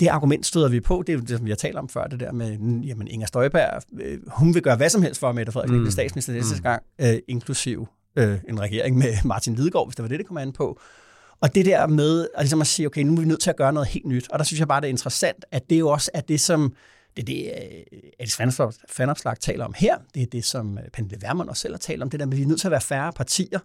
Det 0.00 0.08
argument 0.08 0.46
støder 0.46 0.68
vi 0.68 0.80
på, 0.80 1.02
det 1.06 1.12
er 1.12 1.16
jo 1.16 1.20
det, 1.20 1.36
som 1.38 1.44
vi 1.44 1.50
har 1.50 1.56
talt 1.56 1.76
om 1.76 1.88
før, 1.88 2.06
det 2.06 2.20
der 2.20 2.32
med, 2.32 2.58
jamen 2.84 3.08
Inger 3.08 3.26
Støjberg, 3.26 3.82
øh, 4.00 4.18
hun 4.26 4.54
vil 4.54 4.62
gøre 4.62 4.76
hvad 4.76 4.88
som 4.88 5.02
helst 5.02 5.20
for, 5.20 5.28
at 5.28 5.34
Mette 5.34 5.52
Frederiksen 5.52 5.76
mm. 5.76 5.82
bliver 5.82 5.92
statsminister 5.92 6.32
næste 6.32 6.54
mm. 6.54 6.62
gang, 6.62 6.82
øh, 7.00 7.18
inklusiv 7.28 7.88
øh, 8.16 8.38
en 8.48 8.60
regering 8.60 8.98
med 8.98 9.14
Martin 9.24 9.54
Lidegaard, 9.54 9.86
hvis 9.86 9.96
det 9.96 10.02
var 10.02 10.08
det, 10.08 10.18
det 10.18 10.26
kom 10.26 10.36
an 10.36 10.52
på. 10.52 10.80
Og 11.40 11.54
det 11.54 11.66
der 11.66 11.86
med 11.86 12.28
at, 12.34 12.42
ligesom 12.42 12.60
at 12.60 12.66
sige, 12.66 12.86
okay, 12.86 13.02
nu 13.02 13.14
er 13.14 13.20
vi 13.20 13.26
nødt 13.26 13.40
til 13.40 13.50
at 13.50 13.56
gøre 13.56 13.72
noget 13.72 13.88
helt 13.88 14.06
nyt. 14.06 14.28
Og 14.30 14.38
der 14.38 14.44
synes 14.44 14.60
jeg 14.60 14.68
bare, 14.68 14.80
det 14.80 14.86
er 14.86 14.90
interessant, 14.90 15.44
at 15.50 15.70
det 15.70 15.78
jo 15.78 15.88
også 15.88 16.10
er 16.14 16.20
det, 16.20 16.40
som 16.40 16.74
det 17.16 17.22
er 17.22 17.26
det, 17.26 17.84
Alice 18.18 18.36
Fanopslag 18.88 19.38
taler 19.40 19.64
om 19.64 19.74
her. 19.76 19.98
Det 20.14 20.22
er 20.22 20.26
det, 20.26 20.44
som 20.44 20.78
øh, 20.78 20.84
Pernille 20.92 21.18
Vermund 21.22 21.48
også 21.48 21.60
selv 21.60 21.74
har 21.74 21.78
talt 21.78 22.02
om. 22.02 22.10
Det 22.10 22.20
der 22.20 22.26
med, 22.26 22.34
at 22.34 22.38
vi 22.38 22.42
er 22.42 22.46
nødt 22.46 22.60
til 22.60 22.68
at 22.68 22.72
være 22.72 22.80
færre 22.80 23.12
partier. 23.12 23.58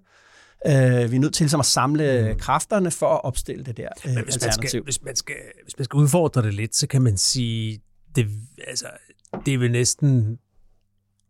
Uh, 0.65 0.71
vi 0.71 1.15
er 1.15 1.19
nødt 1.19 1.33
til 1.33 1.43
ligesom 1.43 1.59
at 1.59 1.65
samle 1.65 2.29
mm. 2.33 2.39
kræfterne 2.39 2.91
for 2.91 3.07
at 3.07 3.23
opstille 3.23 3.63
det 3.63 3.77
der 3.77 3.89
uh, 4.05 4.11
Men 4.11 4.23
hvis 4.23 4.35
alternativ. 4.35 4.61
Man 4.61 4.67
skal, 4.69 4.83
hvis, 4.83 5.01
man 5.01 5.15
skal, 5.15 5.35
hvis 5.63 5.77
man 5.77 5.85
skal 5.85 5.97
udfordre 5.97 6.41
det 6.41 6.53
lidt, 6.53 6.75
så 6.75 6.87
kan 6.87 7.01
man 7.01 7.17
sige, 7.17 7.81
det, 8.15 8.27
altså, 8.67 8.85
det 9.45 9.53
er 9.53 9.57
vel 9.57 9.71
næsten 9.71 10.39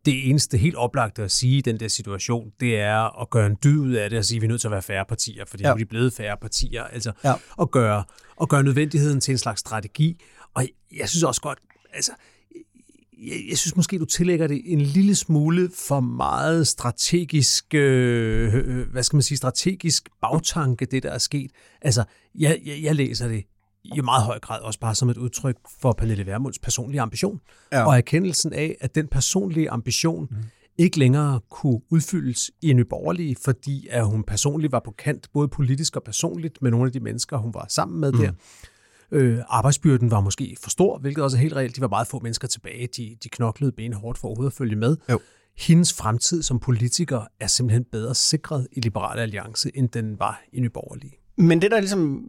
det 0.05 0.29
eneste 0.29 0.57
helt 0.57 0.75
oplagte 0.75 1.23
at 1.23 1.31
sige 1.31 1.57
i 1.57 1.61
den 1.61 1.79
der 1.79 1.87
situation, 1.87 2.51
det 2.59 2.79
er 2.79 3.21
at 3.21 3.29
gøre 3.29 3.45
en 3.45 3.57
dyd 3.63 3.77
ud 3.77 3.91
af 3.91 4.09
det 4.09 4.19
og 4.19 4.25
sige, 4.25 4.37
at 4.37 4.41
vi 4.41 4.45
er 4.45 4.49
nødt 4.49 4.61
til 4.61 4.67
at 4.67 4.71
være 4.71 4.81
færre 4.81 5.05
partier, 5.05 5.45
fordi 5.45 5.63
ja. 5.63 5.69
nu 5.69 5.73
er 5.73 5.77
de 5.77 5.85
blevet 5.85 6.13
færre 6.13 6.37
partier. 6.41 6.83
Altså 6.83 7.11
ja. 7.23 7.33
at, 7.61 7.71
gøre, 7.71 8.03
at 8.41 8.49
gøre 8.49 8.63
nødvendigheden 8.63 9.21
til 9.21 9.31
en 9.31 9.37
slags 9.37 9.59
strategi. 9.59 10.21
Og 10.53 10.67
jeg 10.95 11.09
synes 11.09 11.23
også 11.23 11.41
godt, 11.41 11.59
altså, 11.93 12.11
jeg, 13.17 13.45
jeg 13.49 13.57
synes 13.57 13.75
måske, 13.75 13.99
du 13.99 14.05
tillægger 14.05 14.47
det 14.47 14.61
en 14.65 14.81
lille 14.81 15.15
smule 15.15 15.71
for 15.87 15.99
meget 15.99 16.67
strategisk, 16.67 17.73
øh, 17.73 18.53
øh 18.53 18.91
hvad 18.91 19.03
skal 19.03 19.17
man 19.17 19.23
sige, 19.23 19.37
strategisk 19.37 20.09
bagtanke, 20.21 20.85
det 20.85 21.03
der 21.03 21.11
er 21.11 21.17
sket. 21.17 21.51
Altså, 21.81 22.03
jeg, 22.35 22.61
jeg, 22.65 22.83
jeg 22.83 22.95
læser 22.95 23.27
det 23.27 23.43
i 23.95 24.01
meget 24.01 24.23
høj 24.23 24.39
grad 24.39 24.61
også 24.61 24.79
bare 24.79 24.95
som 24.95 25.09
et 25.09 25.17
udtryk 25.17 25.57
for 25.81 25.91
Pernille 25.91 26.25
Vermunds 26.25 26.59
personlige 26.59 27.01
ambition. 27.01 27.41
Ja. 27.71 27.87
Og 27.87 27.97
erkendelsen 27.97 28.53
af, 28.53 28.77
at 28.81 28.95
den 28.95 29.07
personlige 29.07 29.69
ambition 29.69 30.27
mm. 30.31 30.37
ikke 30.77 30.99
længere 30.99 31.39
kunne 31.49 31.81
udfyldes 31.89 32.51
i 32.61 32.69
en 32.69 32.85
borgerlige, 32.89 33.35
fordi 33.43 33.87
at 33.89 34.05
hun 34.05 34.23
personligt 34.23 34.71
var 34.71 34.81
på 34.85 34.91
kant, 34.91 35.29
både 35.33 35.47
politisk 35.47 35.95
og 35.95 36.03
personligt, 36.03 36.61
med 36.61 36.71
nogle 36.71 36.85
af 36.85 36.91
de 36.91 36.99
mennesker, 36.99 37.37
hun 37.37 37.53
var 37.53 37.65
sammen 37.69 37.99
med 37.99 38.11
mm. 38.11 38.19
der. 38.19 38.31
Øh, 39.11 39.39
arbejdsbyrden 39.47 40.11
var 40.11 40.19
måske 40.19 40.57
for 40.63 40.69
stor, 40.69 40.97
hvilket 40.97 41.23
også 41.23 41.37
er 41.37 41.41
helt 41.41 41.55
reelt. 41.55 41.75
De 41.75 41.81
var 41.81 41.87
meget 41.87 42.07
få 42.07 42.19
mennesker 42.19 42.47
tilbage. 42.47 42.87
De, 42.97 43.17
de 43.23 43.29
knoklede 43.29 43.71
benhårdt 43.71 44.17
for 44.17 44.27
overhovedet 44.27 44.51
at 44.51 44.57
følge 44.57 44.75
med. 44.75 44.97
Jo. 45.09 45.19
Hendes 45.57 45.93
fremtid 45.93 46.41
som 46.41 46.59
politiker 46.59 47.21
er 47.39 47.47
simpelthen 47.47 47.85
bedre 47.91 48.15
sikret 48.15 48.67
i 48.71 48.79
Liberale 48.79 49.21
Alliance, 49.21 49.77
end 49.77 49.89
den 49.89 50.19
var 50.19 50.41
i 50.53 50.59
Nyborgerlige. 50.59 51.13
Men 51.37 51.61
det, 51.61 51.71
der 51.71 51.79
ligesom 51.79 52.25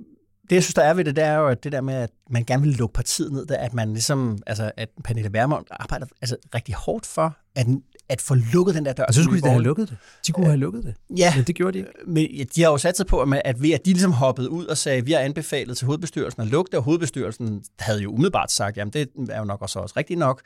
det, 0.50 0.56
jeg 0.56 0.62
synes, 0.62 0.74
der 0.74 0.82
er 0.82 0.94
ved 0.94 1.04
det, 1.04 1.16
det 1.16 1.24
er 1.24 1.34
jo 1.34 1.48
at 1.48 1.64
det 1.64 1.72
der 1.72 1.80
med, 1.80 1.94
at 1.94 2.10
man 2.30 2.44
gerne 2.44 2.62
vil 2.62 2.72
lukke 2.72 2.92
partiet 2.92 3.32
ned, 3.32 3.46
der, 3.46 3.56
at 3.56 3.74
man 3.74 3.92
ligesom, 3.92 4.38
altså, 4.46 4.70
at 4.76 4.88
Pernille 5.04 5.32
Vermund 5.32 5.64
arbejder 5.70 6.06
altså, 6.22 6.36
rigtig 6.54 6.74
hårdt 6.74 7.06
for, 7.06 7.36
at, 7.54 7.66
at 8.08 8.20
få 8.20 8.34
lukket 8.34 8.74
den 8.74 8.84
der 8.84 8.92
dør. 8.92 9.04
Så 9.10 9.22
skulle 9.22 9.40
de 9.40 9.46
da 9.46 9.50
have 9.50 9.62
lukket 9.62 9.88
det. 9.88 9.96
De 10.26 10.32
kunne 10.32 10.46
øh, 10.46 10.50
have 10.50 10.60
lukket 10.60 10.84
det. 10.84 10.94
Ja. 11.16 11.32
Men 11.36 11.44
det 11.44 11.54
gjorde 11.54 11.72
de 11.72 11.78
ikke. 11.78 11.90
Men 12.06 12.46
de 12.54 12.62
har 12.62 12.70
jo 12.70 12.78
sat 12.78 12.96
sig 12.96 13.06
på, 13.06 13.20
at 13.44 13.62
ved 13.62 13.70
at 13.70 13.84
de 13.84 13.90
ligesom 13.90 14.12
hoppede 14.12 14.50
ud 14.50 14.66
og 14.66 14.76
sagde, 14.76 14.98
at 14.98 15.06
vi 15.06 15.12
har 15.12 15.20
anbefalet 15.20 15.76
til 15.76 15.86
hovedbestyrelsen 15.86 16.42
at 16.42 16.48
lukke 16.48 16.70
det, 16.70 16.78
og 16.78 16.84
hovedbestyrelsen 16.84 17.64
havde 17.78 18.02
jo 18.02 18.12
umiddelbart 18.12 18.52
sagt, 18.52 18.76
jamen 18.76 18.92
det 18.92 19.08
er 19.30 19.38
jo 19.38 19.44
nok 19.44 19.62
også, 19.62 19.78
også 19.78 19.94
rigtigt 19.96 20.18
nok. 20.18 20.42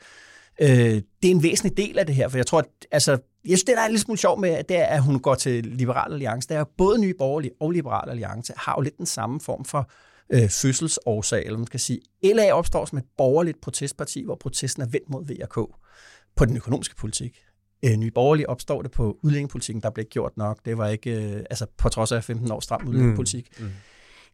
Øh, 0.61 0.69
det 1.21 1.27
er 1.27 1.31
en 1.31 1.43
væsentlig 1.43 1.77
del 1.77 1.99
af 1.99 2.05
det 2.05 2.15
her, 2.15 2.27
for 2.27 2.37
jeg 2.37 2.45
tror, 2.45 2.59
at 2.59 2.65
altså, 2.91 3.11
jeg 3.11 3.19
synes, 3.45 3.63
det 3.63 3.77
der 3.77 3.81
er 3.81 3.87
lidt 3.87 4.01
smule 4.01 4.17
sjov 4.17 4.39
med, 4.39 4.63
det 4.63 4.77
er, 4.77 4.85
at 4.85 5.03
hun 5.03 5.19
går 5.19 5.35
til 5.35 5.65
Liberal 5.65 6.13
Alliance. 6.13 6.49
Det 6.49 6.57
er 6.57 6.63
både 6.77 7.01
Nye 7.01 7.13
Borgerlige 7.17 7.51
og 7.59 7.71
Liberal 7.71 8.09
Alliance 8.09 8.53
har 8.57 8.75
jo 8.77 8.81
lidt 8.81 8.97
den 8.97 9.05
samme 9.05 9.39
form 9.39 9.65
for 9.65 9.91
øh, 10.33 10.49
fødselsårsag, 10.49 11.45
eller 11.45 11.57
man 11.57 11.67
skal 11.67 11.79
sige. 11.79 11.99
LA 12.23 12.51
opstår 12.51 12.85
som 12.85 12.97
et 12.97 13.03
borgerligt 13.17 13.61
protestparti, 13.61 14.23
hvor 14.23 14.35
protesten 14.35 14.83
er 14.83 14.87
vendt 14.87 15.09
mod 15.09 15.25
VRK 15.25 15.55
på 16.35 16.45
den 16.45 16.57
økonomiske 16.57 16.95
politik. 16.95 17.37
Øh, 17.85 17.95
Nye 17.95 18.11
Borgerlige 18.11 18.49
opstår 18.49 18.81
det 18.81 18.91
på 18.91 19.17
udlændingepolitikken, 19.23 19.81
der 19.81 19.89
blev 19.89 20.05
gjort 20.05 20.37
nok. 20.37 20.59
Det 20.65 20.77
var 20.77 20.87
ikke, 20.87 21.35
øh, 21.35 21.43
altså 21.49 21.65
på 21.77 21.89
trods 21.89 22.11
af 22.11 22.23
15 22.23 22.51
år 22.51 22.59
stram 22.59 22.87
udlændingepolitik. 22.87 23.47
Mm. 23.59 23.65
Mm. 23.65 23.71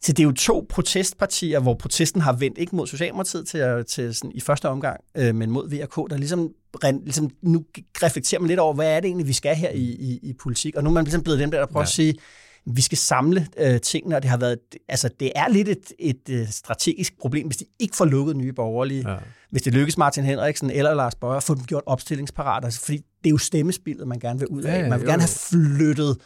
Så 0.01 0.13
det 0.13 0.19
er 0.19 0.23
jo 0.23 0.31
to 0.31 0.65
protestpartier, 0.69 1.59
hvor 1.59 1.73
protesten 1.73 2.21
har 2.21 2.33
vendt 2.33 2.57
ikke 2.57 2.75
mod 2.75 2.87
Socialdemokratiet 2.87 3.47
til, 3.47 3.85
til 3.87 4.15
sådan, 4.15 4.31
i 4.35 4.39
første 4.39 4.69
omgang, 4.69 4.99
øh, 5.17 5.35
men 5.35 5.51
mod 5.51 5.69
VRK, 5.69 6.09
der 6.09 6.17
ligesom, 6.17 6.51
ligesom 6.83 7.29
nu 7.41 7.65
reflekterer 8.03 8.41
man 8.41 8.47
lidt 8.47 8.59
over, 8.59 8.73
hvad 8.73 8.91
er 8.95 8.99
det 8.99 9.07
egentlig, 9.07 9.27
vi 9.27 9.33
skal 9.33 9.55
her 9.55 9.69
i, 9.69 9.83
i, 9.83 10.19
i 10.23 10.33
politik. 10.33 10.75
Og 10.75 10.83
nu 10.83 10.89
er 10.89 10.93
man 10.93 11.03
ligesom 11.03 11.23
blevet 11.23 11.39
dem 11.39 11.51
der, 11.51 11.59
der 11.59 11.65
prøver 11.65 11.81
ja. 11.81 11.85
at 11.85 11.89
sige, 11.89 12.15
vi 12.65 12.81
skal 12.81 12.97
samle 12.97 13.47
øh, 13.57 13.81
tingene, 13.81 14.15
og 14.15 14.21
det 14.21 14.29
har 14.29 14.37
været, 14.37 14.57
altså 14.89 15.09
det 15.19 15.31
er 15.35 15.47
lidt 15.47 15.67
et, 15.67 15.91
et, 15.99 16.29
et 16.29 16.53
strategisk 16.53 17.19
problem, 17.19 17.47
hvis 17.47 17.57
de 17.57 17.65
ikke 17.79 17.95
får 17.95 18.05
lukket 18.05 18.37
nye 18.37 18.53
borgerlige. 18.53 19.11
Ja. 19.11 19.17
Hvis 19.51 19.61
det 19.61 19.73
lykkes 19.73 19.97
Martin 19.97 20.23
Henriksen 20.23 20.71
eller 20.71 20.93
Lars 20.93 21.15
Bøger 21.15 21.35
at 21.35 21.43
få 21.43 21.55
dem 21.55 21.63
gjort 21.63 21.83
opstillingsparat, 21.85 22.65
altså, 22.65 22.81
fordi 22.81 22.97
det 22.97 23.25
er 23.25 23.29
jo 23.29 23.37
stemmespillet, 23.37 24.07
man 24.07 24.19
gerne 24.19 24.39
vil 24.39 24.47
ud 24.47 24.63
af. 24.63 24.83
Ja, 24.83 24.89
man 24.89 24.99
vil 24.99 25.05
jo, 25.05 25.11
gerne 25.11 25.21
have 25.21 25.29
flyttet 25.29 26.17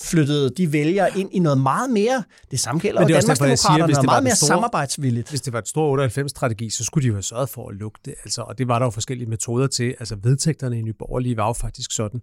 flyttet 0.00 0.56
de 0.58 0.72
vælgere 0.72 1.18
ind 1.18 1.28
i 1.32 1.38
noget 1.38 1.60
meget 1.60 1.90
mere, 1.90 2.24
det 2.50 2.60
samme 2.60 2.80
gælder 2.80 3.02
jo 3.02 3.08
Danmarksdemokraterne, 3.08 3.92
noget 3.92 4.04
meget 4.04 4.24
mere 4.24 4.36
store, 4.36 4.48
samarbejdsvilligt. 4.48 5.30
Hvis 5.30 5.40
det 5.40 5.52
var 5.52 5.58
et 5.58 5.68
stort 5.68 6.18
98-strategi, 6.18 6.70
så 6.70 6.84
skulle 6.84 7.02
de 7.02 7.08
jo 7.08 7.14
have 7.14 7.22
sørget 7.22 7.48
for 7.48 7.68
at 7.68 7.76
lukke 7.76 7.98
det. 8.04 8.14
Altså, 8.24 8.42
og 8.42 8.58
det 8.58 8.68
var 8.68 8.78
der 8.78 8.86
jo 8.86 8.90
forskellige 8.90 9.28
metoder 9.28 9.66
til. 9.66 9.94
Altså 10.00 10.16
vedtægterne 10.22 10.78
i 10.78 10.82
Nye 10.82 10.92
Borgerlige 10.92 11.36
var 11.36 11.46
jo 11.46 11.52
faktisk 11.52 11.92
sådan, 11.92 12.20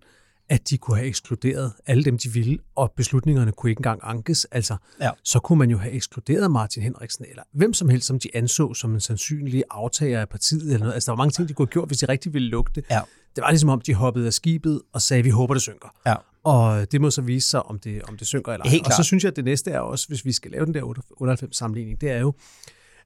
at 0.50 0.70
de 0.70 0.78
kunne 0.78 0.98
have 0.98 1.08
ekskluderet 1.08 1.74
alle 1.86 2.04
dem, 2.04 2.18
de 2.18 2.30
ville, 2.30 2.58
og 2.76 2.94
beslutningerne 2.98 3.52
kunne 3.52 3.70
ikke 3.70 3.80
engang 3.80 4.00
ankes. 4.04 4.46
Altså, 4.46 4.76
ja. 5.02 5.10
så 5.24 5.40
kunne 5.40 5.60
man 5.60 5.70
jo 5.70 5.78
have 5.78 5.94
ekskluderet 5.94 6.52
Martin 6.52 6.84
Henriksen, 6.84 7.26
eller 7.30 7.44
hvem 7.54 7.74
som 7.74 7.90
helst, 7.90 8.08
som 8.08 8.20
de 8.20 8.30
anså 8.34 8.74
som 8.74 8.94
en 8.94 9.00
sandsynlig 9.00 9.64
aftager 9.72 10.22
af 10.22 10.30
partiet. 10.30 10.64
Eller 10.64 10.80
noget. 10.80 10.94
Altså, 10.94 11.12
der 11.12 11.12
var 11.12 11.18
mange 11.18 11.32
ting, 11.32 11.50
de 11.50 11.54
kunne 11.54 11.66
have 11.66 11.72
gjort, 11.72 11.90
hvis 11.90 11.98
de 11.98 12.06
rigtig 12.06 12.34
ville 12.34 12.48
lukke 12.48 12.72
det. 12.76 12.86
Ja. 12.90 13.02
Det 13.36 13.42
var 13.42 13.50
ligesom 13.50 13.70
om, 13.70 13.82
de 13.82 13.94
hoppede 13.94 14.28
af 14.28 14.34
skibet 14.34 14.82
og 14.94 15.02
sagde, 15.02 15.24
vi 15.24 15.30
håber, 15.30 15.54
det 15.54 15.62
synker. 15.62 15.96
Ja. 16.06 16.16
Og 16.44 16.92
det 16.92 17.02
må 17.02 17.12
så 17.12 17.22
vise 17.22 17.50
sig, 17.50 17.64
om 17.64 17.80
det, 17.80 18.02
om 18.02 18.18
det 18.18 18.28
synker 18.28 18.54
eller 18.54 18.66
ej. 18.66 18.80
Og 18.86 18.92
så 18.92 19.04
synes 19.04 19.24
jeg, 19.24 19.30
at 19.30 19.36
det 19.36 19.46
næste 19.46 19.72
er 19.72 19.80
også, 19.80 20.08
hvis 20.08 20.26
vi 20.26 20.32
skal 20.32 20.52
lave 20.52 20.66
den 20.66 20.74
der 20.74 20.84
98-sammenligning, 21.22 22.02
det 22.02 22.12
er 22.12 22.20
jo, 22.20 22.34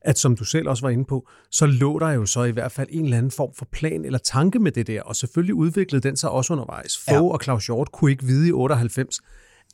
at 0.02 0.19
som 0.19 0.36
du 0.36 0.43
selv 0.43 0.69
også 0.69 0.84
var 0.84 0.89
inde 0.89 1.06
på, 1.06 1.28
så 1.52 1.65
lå 1.65 2.00
der 2.00 2.10
jo 2.10 2.26
så 2.26 2.43
i 2.43 2.52
hvert 2.52 2.71
fald 2.71 2.88
en 2.91 3.04
eller 3.04 3.17
anden 3.17 3.32
form 3.32 3.54
for 3.56 3.67
plan 3.71 4.06
eller 4.06 4.19
tanke 4.19 4.60
med 4.60 4.71
det 4.71 4.88
der, 4.88 5.02
og 5.02 5.15
selvfølgelig 5.15 5.56
udviklede 5.56 6.08
den 6.08 6.17
sig 6.17 6.30
også 6.30 6.54
undervejs. 6.54 6.98
Fogh 6.98 7.15
ja. 7.15 7.32
og 7.32 7.39
Claus 7.43 7.65
Hjort 7.65 7.91
kunne 7.91 8.12
ikke 8.12 8.24
vide 8.24 8.48
i 8.48 8.52
98, 8.52 9.19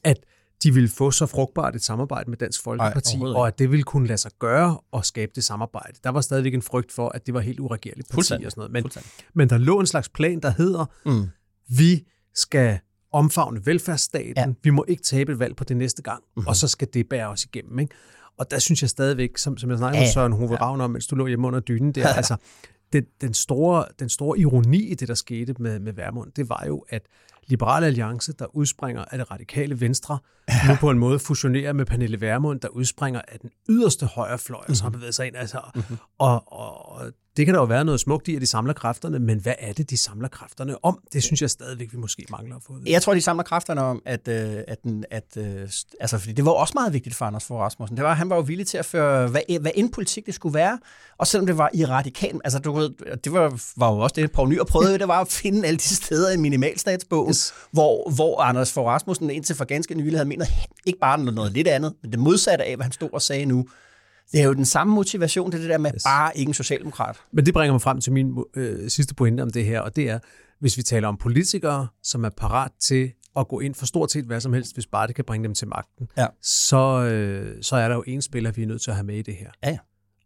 at 0.03 0.17
de 0.63 0.73
ville 0.73 0.89
få 0.89 1.11
så 1.11 1.25
frugtbart 1.25 1.75
et 1.75 1.83
samarbejde 1.83 2.29
med 2.29 2.37
Dansk 2.37 2.63
Folkeparti, 2.63 3.17
Ej, 3.17 3.27
og 3.27 3.47
at 3.47 3.59
det 3.59 3.71
ville 3.71 3.83
kunne 3.83 4.07
lade 4.07 4.17
sig 4.17 4.31
gøre 4.39 4.79
og 4.91 5.05
skabe 5.05 5.31
det 5.35 5.43
samarbejde. 5.43 5.99
Der 6.03 6.09
var 6.09 6.21
stadigvæk 6.21 6.53
en 6.53 6.61
frygt 6.61 6.91
for, 6.91 7.09
at 7.09 7.25
det 7.25 7.33
var 7.33 7.39
helt 7.39 7.59
uregerligt 7.59 8.09
parti 8.09 8.33
og 8.45 8.51
sådan 8.51 8.53
noget. 8.55 8.71
Men, 8.71 8.91
men 9.33 9.49
der 9.49 9.57
lå 9.57 9.79
en 9.79 9.87
slags 9.87 10.09
plan, 10.09 10.39
der 10.39 10.49
hedder, 10.49 10.85
mm. 11.05 11.29
vi 11.77 12.07
skal 12.35 12.79
omfavne 13.11 13.65
velfærdsstaten, 13.65 14.33
ja. 14.37 14.53
vi 14.63 14.69
må 14.69 14.85
ikke 14.87 15.03
tabe 15.03 15.31
et 15.31 15.39
valg 15.39 15.55
på 15.55 15.63
det 15.63 15.77
næste 15.77 16.01
gang, 16.01 16.23
mm-hmm. 16.23 16.47
og 16.47 16.55
så 16.55 16.67
skal 16.67 16.87
det 16.93 17.09
bære 17.09 17.27
os 17.27 17.43
igennem. 17.43 17.79
Ikke? 17.79 17.95
Og 18.37 18.51
der 18.51 18.59
synes 18.59 18.81
jeg 18.81 18.89
stadigvæk, 18.89 19.37
som, 19.37 19.57
som 19.57 19.69
jeg 19.69 19.77
snakkede 19.77 20.01
med 20.01 20.11
Søren 20.11 20.33
Hove 20.33 20.55
Ravn 20.55 20.81
om, 20.81 20.91
mens 20.91 21.07
du 21.07 21.15
lå 21.15 21.27
hjemme 21.27 21.47
under 21.47 21.59
dynen 21.59 21.91
der, 21.91 22.07
altså, 22.21 22.35
det, 22.93 23.21
den, 23.21 23.33
store, 23.33 23.85
den 23.99 24.09
store 24.09 24.39
ironi 24.39 24.83
i 24.83 24.95
det, 24.95 25.07
der 25.07 25.13
skete 25.13 25.55
med, 25.59 25.79
med 25.79 25.93
Værmund, 25.93 26.31
det 26.35 26.49
var 26.49 26.63
jo, 26.67 26.85
at 26.89 27.01
Liberale 27.47 27.85
Alliance, 27.85 28.33
der 28.33 28.55
udspringer 28.55 29.05
af 29.11 29.17
det 29.17 29.31
radikale 29.31 29.81
venstre, 29.81 30.17
ja. 30.49 30.53
nu 30.67 30.75
på 30.75 30.89
en 30.89 30.99
måde 30.99 31.19
fusionerer 31.19 31.73
med 31.73 31.85
Pernille 31.85 32.21
Værmund, 32.21 32.59
der 32.59 32.67
udspringer 32.67 33.21
af 33.27 33.39
den 33.39 33.49
yderste 33.69 34.05
højrefløj, 34.05 34.59
mm-hmm. 34.59 34.75
som 34.75 34.85
har 34.85 34.91
bevæget 34.91 35.15
sig 35.15 35.27
ind. 35.27 35.35
Altså, 35.35 35.59
mm-hmm. 35.75 35.97
og, 36.17 36.53
og, 36.53 37.11
det 37.37 37.45
kan 37.45 37.55
der 37.55 37.61
jo 37.61 37.65
være 37.65 37.85
noget 37.85 37.99
smukt 37.99 38.27
i, 38.27 38.35
at 38.35 38.41
de 38.41 38.47
samler 38.47 38.73
kræfterne, 38.73 39.19
men 39.19 39.39
hvad 39.39 39.53
er 39.59 39.73
det, 39.73 39.89
de 39.89 39.97
samler 39.97 40.27
kræfterne 40.27 40.85
om? 40.85 40.99
Det 41.13 41.23
synes 41.23 41.41
jeg 41.41 41.49
stadigvæk, 41.49 41.91
vi 41.91 41.97
måske 41.97 42.25
mangler 42.31 42.55
at 42.55 42.61
få 42.67 42.73
det. 42.79 42.89
Jeg 42.89 43.01
tror, 43.01 43.13
de 43.13 43.21
samler 43.21 43.43
kræfterne 43.43 43.81
om, 43.81 44.01
at, 44.05 44.27
øh, 44.27 44.55
at, 44.67 44.79
at, 45.11 45.37
øh, 45.37 45.69
altså, 45.99 46.17
fordi 46.17 46.33
det 46.33 46.45
var 46.45 46.51
også 46.51 46.71
meget 46.75 46.93
vigtigt 46.93 47.15
for 47.15 47.25
Anders 47.25 47.43
Fogh 47.43 47.61
Rasmussen. 47.61 47.97
Det 47.97 48.05
var, 48.05 48.13
han 48.13 48.29
var 48.29 48.35
jo 48.35 48.41
villig 48.41 48.67
til 48.67 48.77
at 48.77 48.85
føre, 48.85 49.27
hvad, 49.27 49.41
hvad 49.61 49.71
end 49.75 49.91
politik 49.91 50.25
det 50.25 50.33
skulle 50.33 50.53
være, 50.53 50.79
og 51.17 51.27
selvom 51.27 51.45
det 51.45 51.57
var 51.57 51.69
i 51.73 51.85
radikal, 51.85 52.41
altså 52.43 52.59
du 52.59 52.71
ved, 52.71 52.89
det 53.15 53.33
var, 53.33 53.61
var 53.77 53.91
jo 53.91 53.99
også 53.99 54.13
det, 54.13 54.31
Poul 54.31 54.49
Nyr 54.49 54.63
prøvede, 54.63 54.99
det 54.99 55.07
var 55.07 55.21
at 55.21 55.27
finde 55.27 55.67
alle 55.67 55.77
de 55.77 55.95
steder 55.95 56.31
i 56.31 56.37
minimalstatsbogen, 56.37 57.29
yes. 57.29 57.53
hvor, 57.71 58.09
hvor 58.15 58.41
Anders 58.41 58.71
Fogh 58.71 58.87
Rasmussen 58.87 59.29
indtil 59.29 59.55
for 59.55 59.65
ganske 59.65 59.95
nylig 59.95 60.13
havde 60.13 60.29
ment 60.29 60.43
ikke 60.85 60.99
bare 60.99 61.23
noget 61.23 61.51
lidt 61.51 61.67
andet, 61.67 61.93
men 62.01 62.11
det 62.11 62.19
modsatte 62.19 62.65
af, 62.65 62.75
hvad 62.75 62.83
han 62.83 62.91
stod 62.91 63.09
og 63.13 63.21
sagde 63.21 63.45
nu 63.45 63.67
Det 64.31 64.41
er 64.41 64.45
jo 64.45 64.53
den 64.53 64.65
samme 64.65 64.93
motivation, 64.93 65.51
det 65.51 65.57
er 65.57 65.61
det 65.61 65.69
der 65.69 65.77
med 65.77 65.91
yes. 65.95 66.03
bare 66.03 66.37
ikke 66.37 66.49
en 66.49 66.53
socialdemokrat. 66.53 67.17
Men 67.33 67.45
det 67.45 67.53
bringer 67.53 67.73
mig 67.73 67.81
frem 67.81 68.01
til 68.01 68.13
min 68.13 68.37
øh, 68.55 68.89
sidste 68.89 69.15
pointe 69.15 69.41
om 69.41 69.49
det 69.49 69.65
her, 69.65 69.79
og 69.79 69.95
det 69.95 70.09
er, 70.09 70.19
hvis 70.59 70.77
vi 70.77 70.83
taler 70.83 71.07
om 71.07 71.17
politikere, 71.17 71.87
som 72.03 72.23
er 72.25 72.29
parat 72.29 72.71
til 72.79 73.11
at 73.37 73.47
gå 73.47 73.59
ind 73.59 73.75
for 73.75 73.85
stort 73.85 74.11
set 74.11 74.25
hvad 74.25 74.41
som 74.41 74.53
helst, 74.53 74.73
hvis 74.73 74.87
bare 74.87 75.07
det 75.07 75.15
kan 75.15 75.25
bringe 75.25 75.43
dem 75.47 75.55
til 75.55 75.67
magten, 75.67 76.07
Ja. 76.17 76.27
så, 76.41 77.03
øh, 77.03 77.63
så 77.63 77.75
er 77.75 77.87
der 77.87 77.95
jo 77.95 78.03
en 78.07 78.21
spiller, 78.21 78.51
vi 78.51 78.63
er 78.63 78.67
nødt 78.67 78.81
til 78.81 78.91
at 78.91 78.95
have 78.95 79.05
med 79.05 79.15
i 79.15 79.21
det 79.21 79.35
her. 79.35 79.49
Ja, 79.63 79.69
ja. 79.69 79.77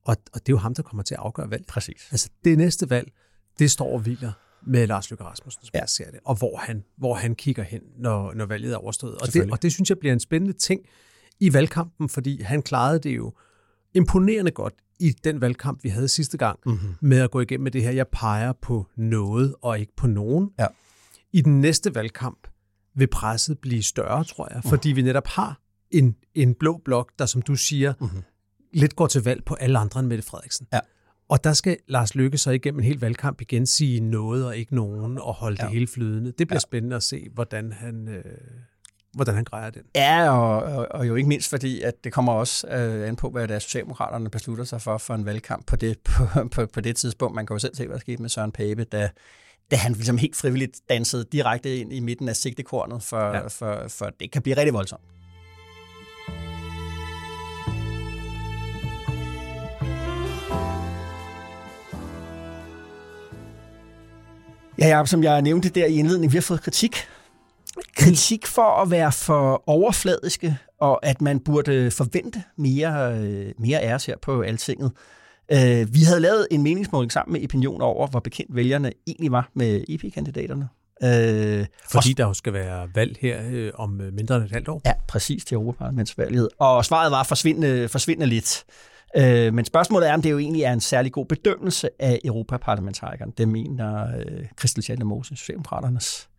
Og, 0.05 0.17
og 0.33 0.39
det 0.39 0.49
er 0.49 0.53
jo 0.53 0.57
ham, 0.57 0.75
der 0.75 0.83
kommer 0.83 1.03
til 1.03 1.13
at 1.15 1.19
afgøre 1.23 1.49
valget. 1.49 1.67
Præcis. 1.67 2.07
Altså 2.11 2.29
det 2.43 2.57
næste 2.57 2.89
valg, 2.89 3.11
det 3.59 3.71
står 3.71 3.93
og 3.93 3.99
hviler 3.99 4.31
med 4.67 4.87
Lars 4.87 5.09
Løkke 5.11 5.23
Rasmussen, 5.23 5.61
som 5.65 5.71
Ja. 5.73 5.79
jeg 5.79 5.89
ser 5.89 6.11
det, 6.11 6.19
og 6.25 6.35
hvor 6.35 6.57
han, 6.57 6.83
hvor 6.97 7.13
han 7.15 7.35
kigger 7.35 7.63
hen, 7.63 7.81
når, 7.97 8.33
når 8.33 8.45
valget 8.45 8.73
er 8.73 8.77
overstået. 8.77 9.15
Og 9.15 9.33
det, 9.33 9.51
og 9.51 9.61
det 9.61 9.73
synes 9.73 9.89
jeg 9.89 9.99
bliver 9.99 10.13
en 10.13 10.19
spændende 10.19 10.57
ting 10.57 10.81
i 11.39 11.53
valgkampen, 11.53 12.09
fordi 12.09 12.41
han 12.41 12.61
klarede 12.61 12.99
det 12.99 13.15
jo 13.15 13.33
imponerende 13.95 14.51
godt 14.51 14.73
i 14.99 15.11
den 15.23 15.41
valgkamp, 15.41 15.83
vi 15.83 15.89
havde 15.89 16.07
sidste 16.07 16.37
gang, 16.37 16.59
mm-hmm. 16.65 16.95
med 17.01 17.19
at 17.19 17.31
gå 17.31 17.41
igennem 17.41 17.63
med 17.63 17.71
det 17.71 17.83
her, 17.83 17.91
jeg 17.91 18.07
peger 18.07 18.53
på 18.61 18.87
noget 18.95 19.55
og 19.61 19.79
ikke 19.79 19.93
på 19.97 20.07
nogen. 20.07 20.49
Ja. 20.59 20.67
I 21.33 21.41
den 21.41 21.61
næste 21.61 21.95
valgkamp 21.95 22.47
vil 22.95 23.07
presset 23.07 23.59
blive 23.59 23.83
større, 23.83 24.23
tror 24.23 24.53
jeg, 24.53 24.63
fordi 24.63 24.89
vi 24.91 25.01
netop 25.01 25.27
har 25.27 25.59
en, 25.91 26.15
en 26.33 26.53
blå 26.53 26.81
blok, 26.85 27.11
der, 27.19 27.25
som 27.25 27.41
du 27.41 27.55
siger, 27.55 27.93
mm-hmm. 27.99 28.23
lidt 28.73 28.95
går 28.95 29.07
til 29.07 29.23
valg 29.23 29.45
på 29.45 29.53
alle 29.53 29.79
andre 29.79 29.99
end 29.99 30.07
Mette 30.07 30.23
Frederiksen. 30.23 30.67
Ja. 30.73 30.79
Og 31.29 31.43
der 31.43 31.53
skal 31.53 31.77
Lars 31.87 32.15
Løkke 32.15 32.37
så 32.37 32.51
igennem 32.51 32.79
en 32.79 32.85
hel 32.85 32.99
valgkamp 32.99 33.41
igen 33.41 33.65
sige 33.65 33.99
noget 33.99 34.45
og 34.45 34.57
ikke 34.57 34.75
nogen, 34.75 35.17
og 35.17 35.33
holde. 35.33 35.57
Ja. 35.59 35.65
det 35.65 35.73
hele 35.73 35.87
flydende. 35.87 36.31
Det 36.31 36.47
bliver 36.47 36.55
ja. 36.55 36.59
spændende 36.59 36.95
at 36.95 37.03
se, 37.03 37.27
hvordan 37.33 37.71
han, 37.71 38.07
øh, 38.07 38.23
hvordan 39.15 39.35
han 39.35 39.43
grejer 39.43 39.69
den. 39.69 39.81
Ja, 39.95 40.29
og, 40.29 40.63
og, 40.63 40.87
og 40.91 41.07
jo 41.07 41.15
ikke 41.15 41.29
mindst 41.29 41.49
fordi, 41.49 41.81
at 41.81 42.03
det 42.03 42.13
kommer 42.13 42.33
også 42.33 42.67
øh, 42.67 43.07
an 43.07 43.15
på, 43.15 43.29
hvad 43.29 43.47
det 43.47 43.55
er, 43.55 43.59
Socialdemokraterne 43.59 44.29
beslutter 44.29 44.63
sig 44.63 44.81
for 44.81 44.97
for 44.97 45.13
en 45.13 45.25
valgkamp 45.25 45.67
på 45.67 45.75
det, 45.75 45.99
på, 45.99 46.23
på, 46.51 46.65
på 46.65 46.81
det 46.81 46.95
tidspunkt. 46.95 47.35
Man 47.35 47.45
kan 47.45 47.53
jo 47.55 47.59
selv 47.59 47.75
se, 47.75 47.85
hvad 47.85 47.93
der 47.95 47.99
skete 47.99 48.21
med 48.21 48.29
Søren 48.29 48.51
Pape, 48.51 48.83
da, 48.83 49.09
da 49.71 49.75
han 49.75 49.93
ligesom 49.93 50.17
helt 50.17 50.35
frivilligt 50.35 50.81
dansede 50.89 51.25
direkte 51.31 51.77
ind 51.77 51.93
i 51.93 51.99
midten 51.99 52.29
af 52.29 52.35
sigtekornet, 52.35 53.03
for, 53.03 53.19
Ja. 53.35 53.47
for, 53.47 53.85
for 53.89 54.09
det 54.19 54.31
kan 54.31 54.41
blive 54.41 54.57
rigtig 54.57 54.73
voldsomt. 54.73 55.01
Ja, 64.79 64.87
ja, 64.87 65.05
som 65.05 65.23
jeg 65.23 65.41
nævnte 65.41 65.69
der 65.69 65.85
i 65.85 65.93
indledningen, 65.95 66.31
vi 66.31 66.37
har 66.37 66.41
fået 66.41 66.61
kritik. 66.61 66.95
Kritik 68.05 68.45
for 68.47 68.81
at 68.81 68.91
være 68.91 69.11
for 69.11 69.63
overfladiske, 69.67 70.57
og 70.79 71.05
at 71.05 71.21
man 71.21 71.39
burde 71.39 71.91
forvente 71.91 72.43
mere, 72.57 73.17
øh, 73.17 73.51
mere 73.59 73.79
af 73.79 73.93
os 73.93 74.05
her 74.05 74.15
på 74.21 74.41
Altinget. 74.41 74.91
Øh, 75.51 75.93
Vi 75.93 76.03
havde 76.03 76.19
lavet 76.19 76.47
en 76.51 76.63
meningsmåling 76.63 77.11
sammen 77.11 77.33
med 77.33 77.43
Opinion 77.43 77.81
over, 77.81 78.07
hvor 78.07 78.19
bekendt 78.19 78.55
vælgerne 78.55 78.91
egentlig 79.07 79.31
var 79.31 79.49
med 79.53 79.83
EP-kandidaterne. 79.89 80.69
Øh, 81.03 81.65
Fordi 81.91 82.13
der 82.13 82.25
jo 82.27 82.33
skal 82.33 82.53
være 82.53 82.87
valg 82.95 83.17
her 83.21 83.41
øh, 83.51 83.71
om 83.75 83.89
mindre 83.89 84.35
end 84.35 84.43
et 84.43 84.51
halvt 84.51 84.67
år. 84.67 84.81
Ja, 84.85 84.93
præcis 85.07 85.45
til 85.45 85.55
Europaparlamentsvalget. 85.55 86.49
Og 86.59 86.85
svaret 86.85 87.11
var 87.11 87.23
forsvindende, 87.23 87.87
forsvindende 87.89 88.27
lidt. 88.27 88.63
Øh, 89.17 89.53
men 89.53 89.65
spørgsmålet 89.65 90.09
er, 90.09 90.13
om 90.13 90.21
det 90.21 90.31
jo 90.31 90.37
egentlig 90.39 90.63
er 90.63 90.73
en 90.73 90.81
særlig 90.81 91.11
god 91.11 91.25
bedømmelse 91.25 91.89
af 91.99 92.19
Europaparlamentarikeren. 92.25 93.31
Det 93.37 93.47
mener 93.47 94.17
øh, 94.17 94.45
Christel 94.59 94.83
Schaldemose, 94.83 95.35
Socialdemokraternes 95.35 96.29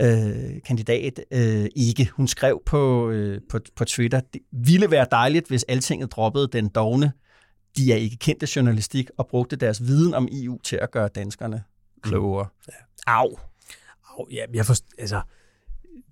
øh, 0.00 0.62
kandidat, 0.66 1.20
øh, 1.30 1.66
ikke. 1.76 2.10
Hun 2.12 2.28
skrev 2.28 2.62
på, 2.66 3.10
øh, 3.10 3.40
på, 3.50 3.58
på 3.76 3.84
Twitter, 3.84 4.20
det 4.32 4.40
ville 4.52 4.90
være 4.90 5.06
dejligt, 5.10 5.48
hvis 5.48 5.62
altinget 5.62 6.12
droppede 6.12 6.48
den 6.52 6.68
dogne, 6.68 7.12
de 7.76 7.92
er 7.92 7.96
ikke 7.96 8.16
kendte 8.16 8.48
journalistik, 8.56 9.10
og 9.18 9.26
brugte 9.26 9.56
deres 9.56 9.82
viden 9.86 10.14
om 10.14 10.28
EU 10.32 10.58
til 10.64 10.76
at 10.76 10.90
gøre 10.90 11.08
danskerne 11.08 11.62
klogere. 12.02 12.46
Au. 13.06 13.38
Au, 14.18 14.26
ja, 14.32 14.44
jeg 14.54 14.64
forst- 14.64 14.94
altså, 14.98 15.20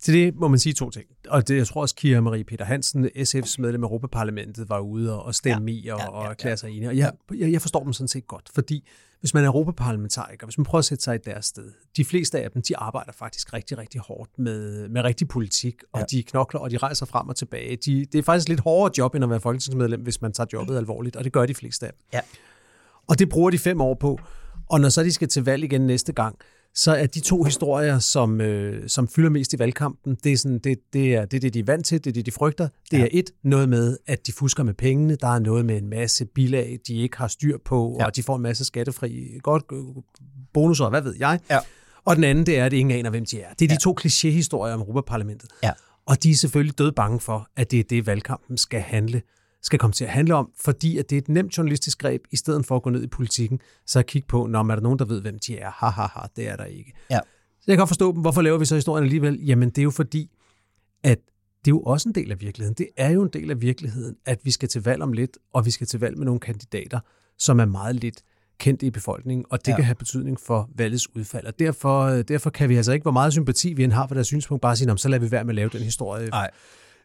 til 0.01 0.15
det 0.15 0.35
må 0.35 0.49
man 0.49 0.59
sige 0.59 0.73
to 0.73 0.91
ting. 0.91 1.07
Og 1.29 1.49
det, 1.49 1.57
jeg 1.57 1.67
tror 1.67 1.81
også, 1.81 1.95
Kira 1.95 2.21
Marie 2.21 2.45
Peter 2.45 2.65
Hansen, 2.65 3.05
SF's 3.05 3.55
medlem 3.59 3.85
af 3.85 3.89
Europaparlamentet, 3.89 4.69
var 4.69 4.79
ude 4.79 5.23
og, 5.23 5.35
stemme 5.35 5.71
ja, 5.71 5.79
i 5.79 5.89
og, 5.89 5.99
ja, 5.99 6.09
og 6.09 6.31
erklære 6.31 6.57
sig 6.57 6.71
enige. 6.71 6.89
Og 6.89 6.97
jeg, 6.97 7.13
jeg, 7.39 7.53
jeg 7.53 7.61
forstår 7.61 7.85
dem 7.85 7.93
sådan 7.93 8.09
set 8.09 8.27
godt, 8.27 8.51
fordi 8.55 8.89
hvis 9.21 9.35
man 9.35 9.45
er 9.45 9.49
europaparlamentariker, 9.49 10.47
hvis 10.47 10.59
man 10.59 10.65
prøver 10.65 10.79
at 10.79 10.85
sætte 10.85 11.05
sig 11.05 11.15
i 11.15 11.19
deres 11.25 11.47
sted, 11.47 11.73
de 11.97 12.05
fleste 12.05 12.41
af 12.41 12.51
dem, 12.51 12.63
de 12.63 12.77
arbejder 12.77 13.13
faktisk 13.13 13.53
rigtig, 13.53 13.79
rigtig 13.79 14.01
hårdt 14.01 14.39
med, 14.39 14.89
med 14.89 15.03
rigtig 15.03 15.29
politik, 15.29 15.75
og 15.93 16.01
ja. 16.01 16.05
de 16.11 16.23
knokler, 16.23 16.61
og 16.61 16.71
de 16.71 16.77
rejser 16.77 17.07
frem 17.07 17.29
og 17.29 17.37
tilbage. 17.37 17.77
De, 17.77 18.05
det 18.13 18.19
er 18.19 18.23
faktisk 18.23 18.49
lidt 18.49 18.61
hårdere 18.61 18.93
job, 18.99 19.15
end 19.15 19.25
at 19.25 19.31
være 19.31 19.41
folketingsmedlem, 19.41 20.01
hvis 20.03 20.23
man 20.23 20.33
tager 20.33 20.47
jobbet 20.53 20.77
alvorligt, 20.77 21.17
og 21.17 21.25
det 21.25 21.33
gør 21.33 21.47
de 21.47 21.55
fleste 21.55 21.87
af 21.87 21.93
dem. 21.93 22.01
Ja. 22.13 22.21
Og 23.09 23.19
det 23.19 23.29
bruger 23.29 23.51
de 23.51 23.59
fem 23.59 23.81
år 23.81 23.95
på. 23.95 24.21
Og 24.67 24.81
når 24.81 24.89
så 24.89 25.03
de 25.03 25.13
skal 25.13 25.29
til 25.29 25.45
valg 25.45 25.65
igen 25.65 25.81
næste 25.81 26.13
gang, 26.13 26.39
så 26.75 26.93
er 26.95 27.07
de 27.07 27.21
to 27.21 27.43
historier, 27.43 27.99
som, 27.99 28.41
øh, 28.41 28.89
som 28.89 29.09
fylder 29.09 29.31
mest 29.31 29.53
i 29.53 29.59
valgkampen, 29.59 30.17
det 30.25 30.33
er, 30.33 30.37
sådan, 30.37 30.59
det, 30.59 30.79
det, 30.93 31.15
er, 31.15 31.25
det 31.25 31.37
er 31.37 31.41
det, 31.41 31.55
de 31.55 31.59
er 31.59 31.65
vant 31.65 31.87
til, 31.87 32.05
det 32.05 32.11
er 32.11 32.15
det, 32.15 32.27
de 32.27 32.31
frygter. 32.33 32.69
Det 32.91 32.99
Ja. 32.99 33.03
er 33.05 33.09
et, 33.13 33.31
noget 33.45 33.69
med, 33.69 33.97
at 34.07 34.27
de 34.27 34.33
fusker 34.33 34.63
med 34.63 34.75
pengene, 34.75 35.17
der 35.17 35.29
er 35.29 35.39
noget 35.39 35.65
med 35.65 35.77
en 35.79 35.89
masse 35.89 36.25
bilag, 36.27 36.79
de 36.89 36.95
ikke 36.95 37.17
har 37.19 37.29
styr 37.29 37.59
på, 37.65 37.97
Ja. 38.01 38.07
og 38.07 38.17
de 38.17 38.23
får 38.23 38.37
en 38.37 38.43
masse 38.43 38.65
skattefri 38.65 39.39
godt, 39.43 39.65
øh, 39.73 39.79
bonusser, 40.55 40.89
hvad 40.91 41.03
ved 41.03 41.15
jeg. 41.19 41.41
Ja. 41.51 41.59
Og 42.05 42.17
den 42.17 42.25
anden, 42.25 42.47
det 42.47 42.59
er, 42.59 42.65
at 42.67 42.73
ingen 42.73 42.99
aner, 42.99 43.11
hvem 43.11 43.25
de 43.25 43.41
er. 43.41 43.53
Det 43.59 43.65
er 43.65 43.69
Ja. 43.71 43.75
de 43.77 43.81
to 43.81 43.97
klichéhistorier 44.01 44.73
om 44.75 44.81
Europaparlamentet. 44.81 45.51
Ja. 45.63 45.71
Og 46.07 46.23
de 46.23 46.31
er 46.31 46.35
selvfølgelig 46.35 46.79
død 46.79 46.93
bange 46.93 47.21
for, 47.21 47.49
at 47.57 47.71
det 47.71 47.79
er 47.81 47.85
det, 47.91 48.07
valgkampen 48.07 48.57
skal 48.57 48.81
handle 48.81 49.23
skal 49.63 49.79
komme 49.79 49.93
til 49.93 50.05
at 50.05 50.11
handle 50.11 50.35
om, 50.35 50.51
fordi 50.61 50.99
at 50.99 51.11
det 51.11 51.17
er 51.17 51.21
et 51.21 51.29
nemt 51.29 51.57
journalistisk 51.59 51.99
greb, 51.99 52.21
i 52.31 52.37
stedet 52.37 52.67
for 52.67 52.77
at 52.77 52.83
gå 52.83 52.91
ned 52.91 53.03
i 53.03 53.07
politikken, 53.07 53.61
så 53.87 54.03
kigge 54.03 54.29
på, 54.29 54.47
når 54.47 54.61
er 54.61 54.75
der 54.75 54.81
nogen, 54.83 54.99
der 54.99 55.05
ved, 55.05 55.21
hvem 55.21 55.39
de 55.47 55.59
er? 55.59 55.71
Ha, 55.71 55.87
ha, 55.87 56.03
ha, 56.03 56.21
det 56.37 56.49
er 56.49 56.57
der 56.57 56.65
ikke. 56.65 56.93
Ja. 57.11 57.19
Så 57.61 57.65
jeg 57.67 57.73
kan 57.77 57.79
godt 57.79 57.89
forstå 57.89 58.13
dem. 58.13 58.21
Hvorfor 58.21 58.43
laver 58.43 58.59
vi 58.59 58.65
så 58.65 58.75
historien 58.75 59.05
alligevel? 59.05 59.41
Jamen, 59.45 59.71
det 59.71 59.79
er 59.79 59.83
jo 59.83 59.91
fordi, 59.91 60.31
at 61.05 61.19
det 61.65 61.71
er 61.71 61.75
jo 61.75 61.81
også 61.81 62.09
en 62.09 62.15
del 62.15 62.31
af 62.33 62.41
virkeligheden. 62.41 62.75
Det 62.79 62.89
er 62.97 63.11
jo 63.11 63.23
en 63.23 63.31
del 63.33 63.51
af 63.51 63.61
virkeligheden, 63.63 64.17
at 64.27 64.39
vi 64.45 64.51
skal 64.51 64.69
til 64.69 64.83
valg 64.83 65.03
om 65.03 65.13
lidt, 65.13 65.39
og 65.55 65.67
vi 65.67 65.71
skal 65.71 65.87
til 65.87 66.01
valg 66.01 66.19
med 66.19 66.25
nogle 66.27 66.41
kandidater, 66.41 67.01
som 67.39 67.61
er 67.61 67.65
meget 67.65 67.97
lidt 67.97 68.23
kendte 68.59 68.87
i 68.87 68.91
befolkningen, 68.91 69.45
og 69.51 69.59
det 69.67 69.73
Ja. 69.73 69.77
kan 69.77 69.85
have 69.85 69.95
betydning 69.95 70.41
for 70.41 70.71
valgets 70.77 71.17
udfald. 71.17 71.47
Og 71.47 71.59
derfor, 71.59 72.01
øh, 72.03 72.25
derfor 72.29 72.51
kan 72.51 72.69
vi 72.69 72.77
altså 72.77 72.93
ikke, 72.93 73.03
hvor 73.05 73.11
meget 73.11 73.33
sympati 73.33 73.73
vi 73.73 73.85
end 73.85 73.93
har 73.93 74.07
for 74.07 74.15
deres 74.15 74.27
synspunkt, 74.27 74.63
bare 74.63 74.77
sige, 74.77 74.87
"Nå, 74.87 74.93
men 74.93 74.99
så 74.99 75.09
lader 75.09 75.23
vi 75.25 75.31
være 75.31 75.45
med 75.45 75.51
at 75.51 75.55
lave 75.57 75.69
den 75.73 75.81
historie. 75.83 76.29
Nej. 76.29 76.51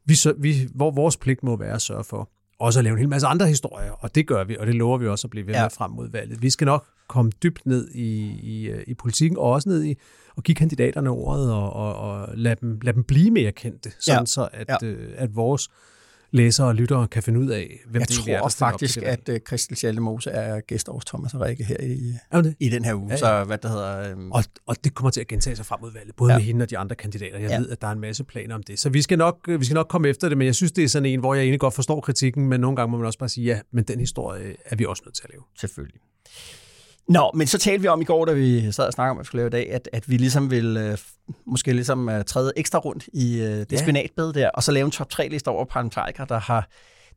Vi, 0.06 0.16
så, 0.16 0.34
vi, 0.38 0.68
hvor 0.76 0.92
vores 0.92 1.18
pligt 1.18 1.44
må 1.44 1.56
være 1.58 1.74
at 1.74 1.82
sørge 1.82 2.04
for 2.04 2.30
også 2.60 2.80
at 2.80 2.84
lave 2.84 2.94
en 2.94 3.00
hel 3.00 3.10
masse 3.10 3.28
andre 3.28 3.48
historier, 3.48 3.92
og 3.92 4.16
det 4.16 4.28
gør 4.28 4.44
vi, 4.44 4.58
og 4.58 4.68
det 4.68 4.76
lover 4.76 4.98
vi 4.98 5.08
også 5.08 5.28
at 5.28 5.32
blive 5.32 5.48
ved 5.48 5.54
Ja. 5.54 5.62
med 5.62 5.70
frem 5.70 5.92
mod 5.92 6.10
valget. 6.12 6.42
Vi 6.42 6.50
skal 6.50 6.66
nok 6.66 6.86
komme 7.08 7.32
dybt 7.44 7.66
ned 7.66 7.90
i, 7.92 8.32
i, 8.44 8.70
øh, 8.70 8.84
i 8.88 8.94
politikken, 8.94 9.38
og 9.38 9.44
også 9.44 9.70
ned 9.70 9.84
i 9.84 9.96
og 10.36 10.44
give 10.44 10.56
kandidaterne 10.56 11.10
ordet, 11.10 11.52
og, 11.54 11.74
og, 11.74 11.96
og 11.96 12.30
lade, 12.38 12.56
dem, 12.62 12.80
lade 12.82 12.96
dem 12.96 13.04
blive 13.04 13.32
mere 13.32 13.52
kendte, 13.52 13.92
sådan 14.00 14.20
Ja. 14.22 14.26
så 14.26 14.48
at, 14.54 14.70
Ja. 14.70 14.76
ja. 14.82 14.88
øh, 14.88 15.12
at 15.16 15.36
vores 15.36 15.70
læsere 16.34 16.68
og 16.68 16.76
lyttere 16.76 17.08
kan 17.08 17.24
finde 17.24 17.40
ud 17.40 17.48
af, 17.48 17.80
hvem 17.88 18.00
Jeg 18.00 18.08
det 18.10 18.14
er, 18.16 18.18
tror 18.18 18.26
der 18.42 18.50
stiller 18.50 18.68
op 18.68 18.72
faktisk, 18.74 18.98
valg. 19.02 19.08
at 19.08 19.30
uh, 19.30 19.36
Christel 19.48 19.78
Schaldemose 19.78 20.30
er 20.30 20.60
gæst 20.60 20.88
hos 20.92 21.06
Thomas 21.06 21.34
og 21.34 21.42
Rikke 21.42 21.64
her 21.64 21.78
i, 21.82 22.14
Er 22.32 22.54
i 22.60 22.70
den 22.70 22.86
her 22.86 22.94
uge. 22.94 23.06
Ja, 23.08 23.14
Ja. 23.14 23.18
Så 23.18 23.44
hvad 23.44 23.58
det 23.58 23.70
hedder... 23.72 24.14
Um, 24.16 24.32
Og, 24.32 24.44
og 24.66 24.76
det 24.84 24.94
kommer 24.94 25.10
til 25.12 25.22
at 25.22 25.28
gentage 25.28 25.56
sig 25.56 25.66
frem 25.66 25.80
mod 25.82 25.92
valget, 25.94 26.16
både 26.16 26.32
Ja. 26.34 26.38
med 26.38 26.46
hende 26.46 26.64
og 26.64 26.70
de 26.70 26.78
andre 26.78 26.96
kandidater. 26.96 27.40
Jeg 27.40 27.50
Ja. 27.50 27.58
ved, 27.58 27.70
at 27.70 27.82
der 27.82 27.88
er 27.88 27.92
en 27.92 28.00
masse 28.00 28.24
planer 28.24 28.56
om 28.56 28.64
det. 28.64 28.80
Så 28.80 28.90
vi 28.90 29.02
skal, 29.02 29.18
nok, 29.18 29.38
øh, 29.48 29.60
vi 29.60 29.66
skal 29.66 29.76
nok 29.76 29.88
komme 29.88 30.08
efter 30.10 30.30
det, 30.30 30.38
men 30.38 30.46
jeg 30.48 30.56
synes, 30.56 30.72
det 30.72 30.84
er 30.84 30.88
sådan 30.88 31.06
en, 31.06 31.20
hvor 31.20 31.34
jeg 31.34 31.42
egentlig 31.42 31.60
godt 31.60 31.74
forstår 31.74 32.02
kritikken, 32.02 32.48
men 32.50 32.60
nogle 32.60 32.76
gange 32.76 32.92
må 32.92 32.98
man 32.98 33.06
også 33.08 33.20
bare 33.20 33.30
sige, 33.30 33.46
ja, 33.46 33.60
men 33.72 33.84
den 33.84 34.00
historie 34.00 34.56
er 34.66 34.76
vi 34.76 34.86
også 34.86 35.04
nødt 35.06 35.16
til 35.16 35.24
at 35.26 35.30
lave. 35.30 35.44
Selvfølgelig. 35.60 36.00
Nå, 37.08 37.32
men 37.34 37.48
så 37.48 37.58
talte 37.58 37.82
vi 37.82 37.88
om 37.88 38.02
i 38.02 38.06
går, 38.06 38.26
da 38.26 38.34
vi 38.34 38.72
sad 38.72 38.88
og 38.88 38.94
snakkede 38.94 39.12
om, 39.12 39.18
at 39.18 39.24
vi 39.24 39.26
skulle 39.26 39.40
lave 39.40 39.48
i 39.48 39.66
dag, 39.66 39.74
at, 39.74 39.90
at 39.94 40.10
vi 40.10 40.18
ligesom 40.18 40.52
vil 40.52 40.78
øh, 40.78 40.98
måske 41.46 41.74
ligesom 41.74 42.10
øh, 42.10 42.24
træde 42.24 42.54
ekstra 42.56 42.80
rundt 42.80 43.08
i 43.14 43.42
øh, 43.42 43.50
det. 43.50 43.72
Ja. 43.72 43.78
spinatbed 43.78 44.34
der, 44.34 44.50
og 44.50 44.64
så 44.64 44.72
lave 44.72 44.86
en 44.86 44.92
top 44.92 45.08
3-liste 45.14 45.48
over 45.48 45.66
parlamentarikere, 45.66 46.26
der 46.30 46.40
har, 46.40 46.68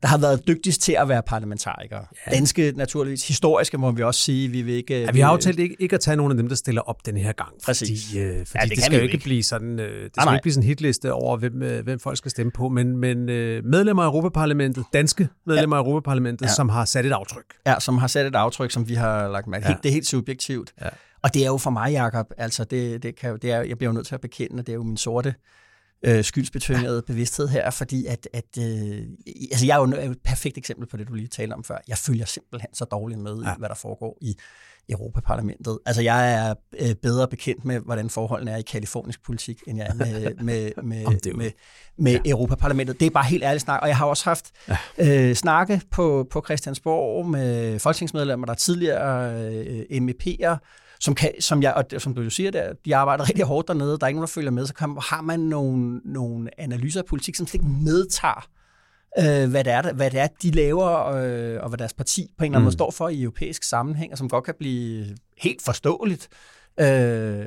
der 0.01 0.07
har 0.07 0.17
været 0.17 0.47
dygtigst 0.47 0.81
til 0.81 0.95
at 0.99 1.09
være 1.09 1.23
parlamentarikere. 1.27 2.05
Ja. 2.27 2.31
Danske 2.31 2.73
naturligvis, 2.75 3.27
historiske 3.27 3.77
må 3.77 3.91
vi 3.91 4.03
også 4.03 4.21
sige, 4.21 4.49
vi 4.49 4.61
vil 4.61 4.73
ikke... 4.73 5.01
Ja, 5.01 5.11
vi 5.11 5.19
har 5.19 5.29
aftalt 5.29 5.59
ikke, 5.59 5.75
ikke 5.79 5.93
at 5.93 5.99
tage 5.99 6.17
nogen 6.17 6.31
af 6.31 6.37
dem, 6.37 6.47
der 6.49 6.55
stiller 6.55 6.81
op 6.81 7.05
den 7.05 7.17
her 7.17 7.31
gang. 7.31 7.49
Præcis. 7.65 8.05
Fordi, 8.07 8.19
øh, 8.19 8.45
fordi 8.45 8.57
Ja, 8.57 8.63
det 8.65 8.75
det, 8.75 8.83
skal 8.83 8.97
jo 8.97 9.03
ikke 9.03 9.17
blive 9.17 9.43
sådan, 9.43 9.79
øh, 9.79 10.03
det 10.03 10.11
skal 10.15 10.25
nej. 10.25 10.33
ikke 10.33 10.41
blive 10.41 10.53
sådan 10.53 10.63
en 10.63 10.67
hitliste 10.67 11.13
over, 11.13 11.37
hvem, 11.37 11.61
øh, 11.61 11.83
hvem 11.83 11.99
folk 11.99 12.17
skal 12.17 12.31
stemme 12.31 12.51
på, 12.51 12.69
men, 12.69 12.97
men 12.97 13.29
øh, 13.29 13.65
medlemmer 13.65 14.03
af 14.03 14.07
Europaparlamentet, 14.07 14.83
danske 14.93 15.27
medlemmer 15.45 15.75
ja. 15.75 15.81
af 15.81 15.85
Europaparlamentet, 15.85 16.45
Ja. 16.45 16.51
som 16.53 16.69
har 16.69 16.85
sat 16.85 17.05
et 17.05 17.11
aftryk. 17.11 17.45
Ja, 17.67 17.79
som 17.79 17.97
har 17.97 18.07
sat 18.07 18.25
et 18.25 18.35
aftryk, 18.35 18.71
som 18.71 18.87
vi 18.89 18.93
har 18.93 19.27
lagt 19.27 19.47
mærke 19.47 19.63
til. 19.63 19.67
Ja. 19.67 19.73
Helt, 19.73 19.83
det 19.83 19.89
er 19.89 19.93
helt 19.93 20.07
subjektivt. 20.07 20.73
Ja. 20.81 20.89
Og 21.23 21.33
det 21.33 21.41
er 21.41 21.47
jo 21.47 21.57
for 21.57 21.69
mig, 21.69 21.91
Jacob, 21.91 22.25
altså 22.37 22.63
det, 22.63 23.03
det 23.03 23.15
kan, 23.19 23.37
det 23.41 23.51
er, 23.51 23.61
jeg 23.61 23.77
bliver 23.77 23.89
jo 23.91 23.93
nødt 23.95 24.07
til 24.07 24.15
at 24.15 24.21
bekende, 24.21 24.57
det 24.57 24.69
er 24.69 24.73
jo 24.73 24.83
min 24.83 24.97
sorte 24.97 25.33
øh, 26.03 26.23
skyldsbetynget 26.23 27.05
bevidsthed 27.05 27.47
her, 27.47 27.69
fordi 27.69 28.05
at, 28.05 28.27
at 28.33 28.57
øh, 28.59 29.03
altså 29.51 29.65
jeg 29.65 29.75
er 29.75 29.79
jo 29.79 30.11
et 30.11 30.17
perfekt 30.23 30.57
eksempel 30.57 30.87
på 30.87 30.97
det, 30.97 31.07
du 31.07 31.13
lige 31.13 31.27
talte 31.27 31.53
om 31.53 31.63
før. 31.63 31.77
Jeg 31.87 31.97
følger 31.97 32.25
simpelthen 32.25 32.73
så 32.73 32.85
dårligt 32.85 33.19
med 33.19 33.37
ja. 33.37 33.53
i, 33.53 33.55
hvad 33.57 33.69
der 33.69 33.75
foregår 33.75 34.17
i 34.21 34.35
Europaparlamentet. 34.89 35.79
Altså 35.85 36.01
jeg 36.01 36.33
er 36.33 36.53
øh, 36.79 36.95
bedre 36.95 37.27
bekendt 37.27 37.65
med, 37.65 37.79
hvordan 37.79 38.09
forholdene 38.09 38.51
er 38.51 38.57
i 38.57 38.61
kalifornisk 38.61 39.23
politik, 39.23 39.63
end 39.67 39.77
jeg 39.77 39.87
er 39.87 39.93
med, 39.93 40.35
med, 40.43 40.71
med, 40.83 41.33
med, 41.33 41.51
med 41.97 42.11
ja. 42.11 42.31
Europaparlamentet. 42.31 42.99
Det 42.99 43.05
er 43.05 43.09
bare 43.09 43.25
helt 43.25 43.43
ærligt 43.43 43.61
snak, 43.61 43.81
og 43.81 43.87
jeg 43.87 43.97
har 43.97 44.05
også 44.05 44.23
haft 44.23 44.51
ja. 44.67 44.77
øh, 45.29 45.35
snakke 45.35 45.81
på, 45.91 46.27
på 46.31 46.41
Christiansborg 46.45 47.25
med 47.25 47.79
folketingsmedlemmer, 47.79 48.45
der 48.45 48.53
tidligere 48.53 49.33
øh, 49.43 49.85
MEP'er, 49.91 50.57
som, 50.99 51.15
kan, 51.15 51.31
som, 51.39 51.63
jeg, 51.63 51.73
og 51.73 52.01
som 52.01 52.15
du 52.15 52.21
jo 52.21 52.29
siger 52.29 52.51
der, 52.51 52.73
de 52.85 52.95
arbejder 52.95 53.29
rigtig 53.29 53.45
hårdt 53.45 53.67
dernede, 53.67 53.97
der 53.97 54.03
er 54.03 54.07
ikke 54.07 54.17
nogen, 54.17 54.27
der 54.27 54.33
følger 54.33 54.51
med, 54.51 54.65
så 54.65 54.73
kan, 54.73 54.97
har 55.01 55.21
man 55.21 55.39
nogle, 55.39 56.01
nogle 56.05 56.49
analyser 56.61 57.01
af 57.01 57.05
politik, 57.05 57.35
som 57.35 57.47
slet 57.47 57.53
ikke 57.53 57.73
medtager, 57.83 58.47
øh, 59.19 59.49
hvad, 59.49 59.63
det 59.63 59.73
er, 59.73 59.93
hvad 59.93 60.11
det 60.11 60.19
er, 60.19 60.27
de 60.41 60.51
laver, 60.51 61.05
øh, 61.05 61.63
og 61.63 61.69
hvad 61.69 61.77
deres 61.77 61.93
parti 61.93 62.33
på 62.37 62.43
en 62.43 62.45
eller 62.45 62.57
anden 62.57 62.63
måde 62.63 62.71
mm. 62.71 62.77
står 62.77 62.91
for 62.91 63.09
i 63.09 63.21
europæisk 63.21 63.63
sammenhæng, 63.63 64.11
og 64.11 64.17
som 64.17 64.29
godt 64.29 64.43
kan 64.43 64.55
blive 64.59 65.05
helt 65.37 65.61
forståeligt 65.61 66.29
øh, 66.79 67.45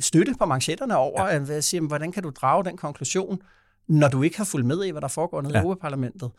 støtte 0.00 0.34
på 0.38 0.46
manchetterne 0.46 0.96
over, 0.96 1.26
ja. 1.26 1.56
at 1.56 1.64
sige, 1.64 1.80
hvordan 1.80 2.12
kan 2.12 2.22
du 2.22 2.30
drage 2.30 2.64
den 2.64 2.76
konklusion, 2.76 3.38
når 3.88 4.08
du 4.08 4.22
ikke 4.22 4.36
har 4.36 4.44
fulgt 4.44 4.66
med 4.66 4.84
i, 4.84 4.90
hvad 4.90 5.02
der 5.02 5.08
foregår 5.08 5.42
nede 5.42 5.54
ja. 5.54 5.60
i 5.60 5.62
Europaparlamentet. 5.62 6.30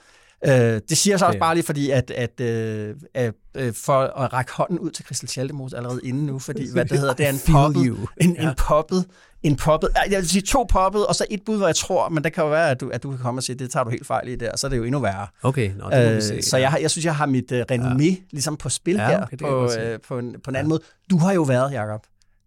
Øh, 0.45 0.81
det 0.89 0.97
siger 0.97 1.17
så 1.17 1.25
også 1.25 1.39
bare 1.39 1.55
lige, 1.55 1.65
fordi 1.65 1.91
at, 1.91 2.11
at, 2.11 2.41
øh, 2.41 2.95
at 3.13 3.33
øh, 3.57 3.73
for 3.73 3.99
at 3.99 4.33
række 4.33 4.51
hånden 4.51 4.79
ud 4.79 4.91
til 4.91 5.05
Christel 5.05 5.29
Schaldemose 5.29 5.77
allerede 5.77 5.99
inden 6.03 6.25
nu, 6.25 6.39
fordi 6.39 6.67
hvad 6.73 6.85
det 6.85 6.99
hedder, 6.99 7.13
det 7.13 7.25
er 7.25 7.29
en 7.29 7.39
poppet, 7.51 8.07
en, 8.21 8.37
en 8.39 8.49
poppet, 8.57 9.05
en 9.43 9.55
poppet, 9.55 9.89
jeg 10.09 10.19
vil 10.19 10.29
sige 10.29 10.41
to 10.41 10.63
poppet, 10.69 11.07
og 11.07 11.15
så 11.15 11.25
et 11.29 11.41
bud, 11.45 11.57
hvor 11.57 11.65
jeg 11.67 11.75
tror, 11.75 12.09
men 12.09 12.23
det 12.23 12.33
kan 12.33 12.43
jo 12.43 12.49
være, 12.49 12.69
at 12.69 12.81
du, 12.81 12.89
at 12.89 13.03
du 13.03 13.09
kan 13.09 13.19
komme 13.19 13.39
og 13.39 13.43
sige, 13.43 13.55
det 13.55 13.71
tager 13.71 13.83
du 13.83 13.89
helt 13.89 14.07
fejl 14.07 14.27
i 14.27 14.35
der, 14.35 14.57
så 14.57 14.67
er 14.67 14.69
det 14.69 14.77
jo 14.77 14.83
endnu 14.83 14.99
værre. 14.99 15.27
Okay, 15.43 15.71
nå, 15.75 15.89
det 15.89 16.15
øh, 16.15 16.21
se, 16.21 16.41
Så 16.41 16.57
jeg, 16.57 16.77
jeg 16.81 16.91
synes, 16.91 17.05
jeg 17.05 17.15
har 17.15 17.25
mit 17.25 17.51
uh, 17.51 17.57
renommé 17.57 18.03
ja. 18.03 18.15
ligesom 18.31 18.57
på 18.57 18.69
spil 18.69 18.95
ja, 18.95 19.23
okay, 19.23 19.37
her, 19.41 19.47
på, 19.47 19.71
øh, 19.79 19.99
på, 20.07 20.19
en, 20.19 20.35
på 20.43 20.51
en 20.51 20.55
anden 20.55 20.69
ja. 20.69 20.69
måde. 20.69 20.81
Du 21.09 21.17
har 21.17 21.33
jo 21.33 21.41
været, 21.41 21.71
Jacob. 21.71 22.01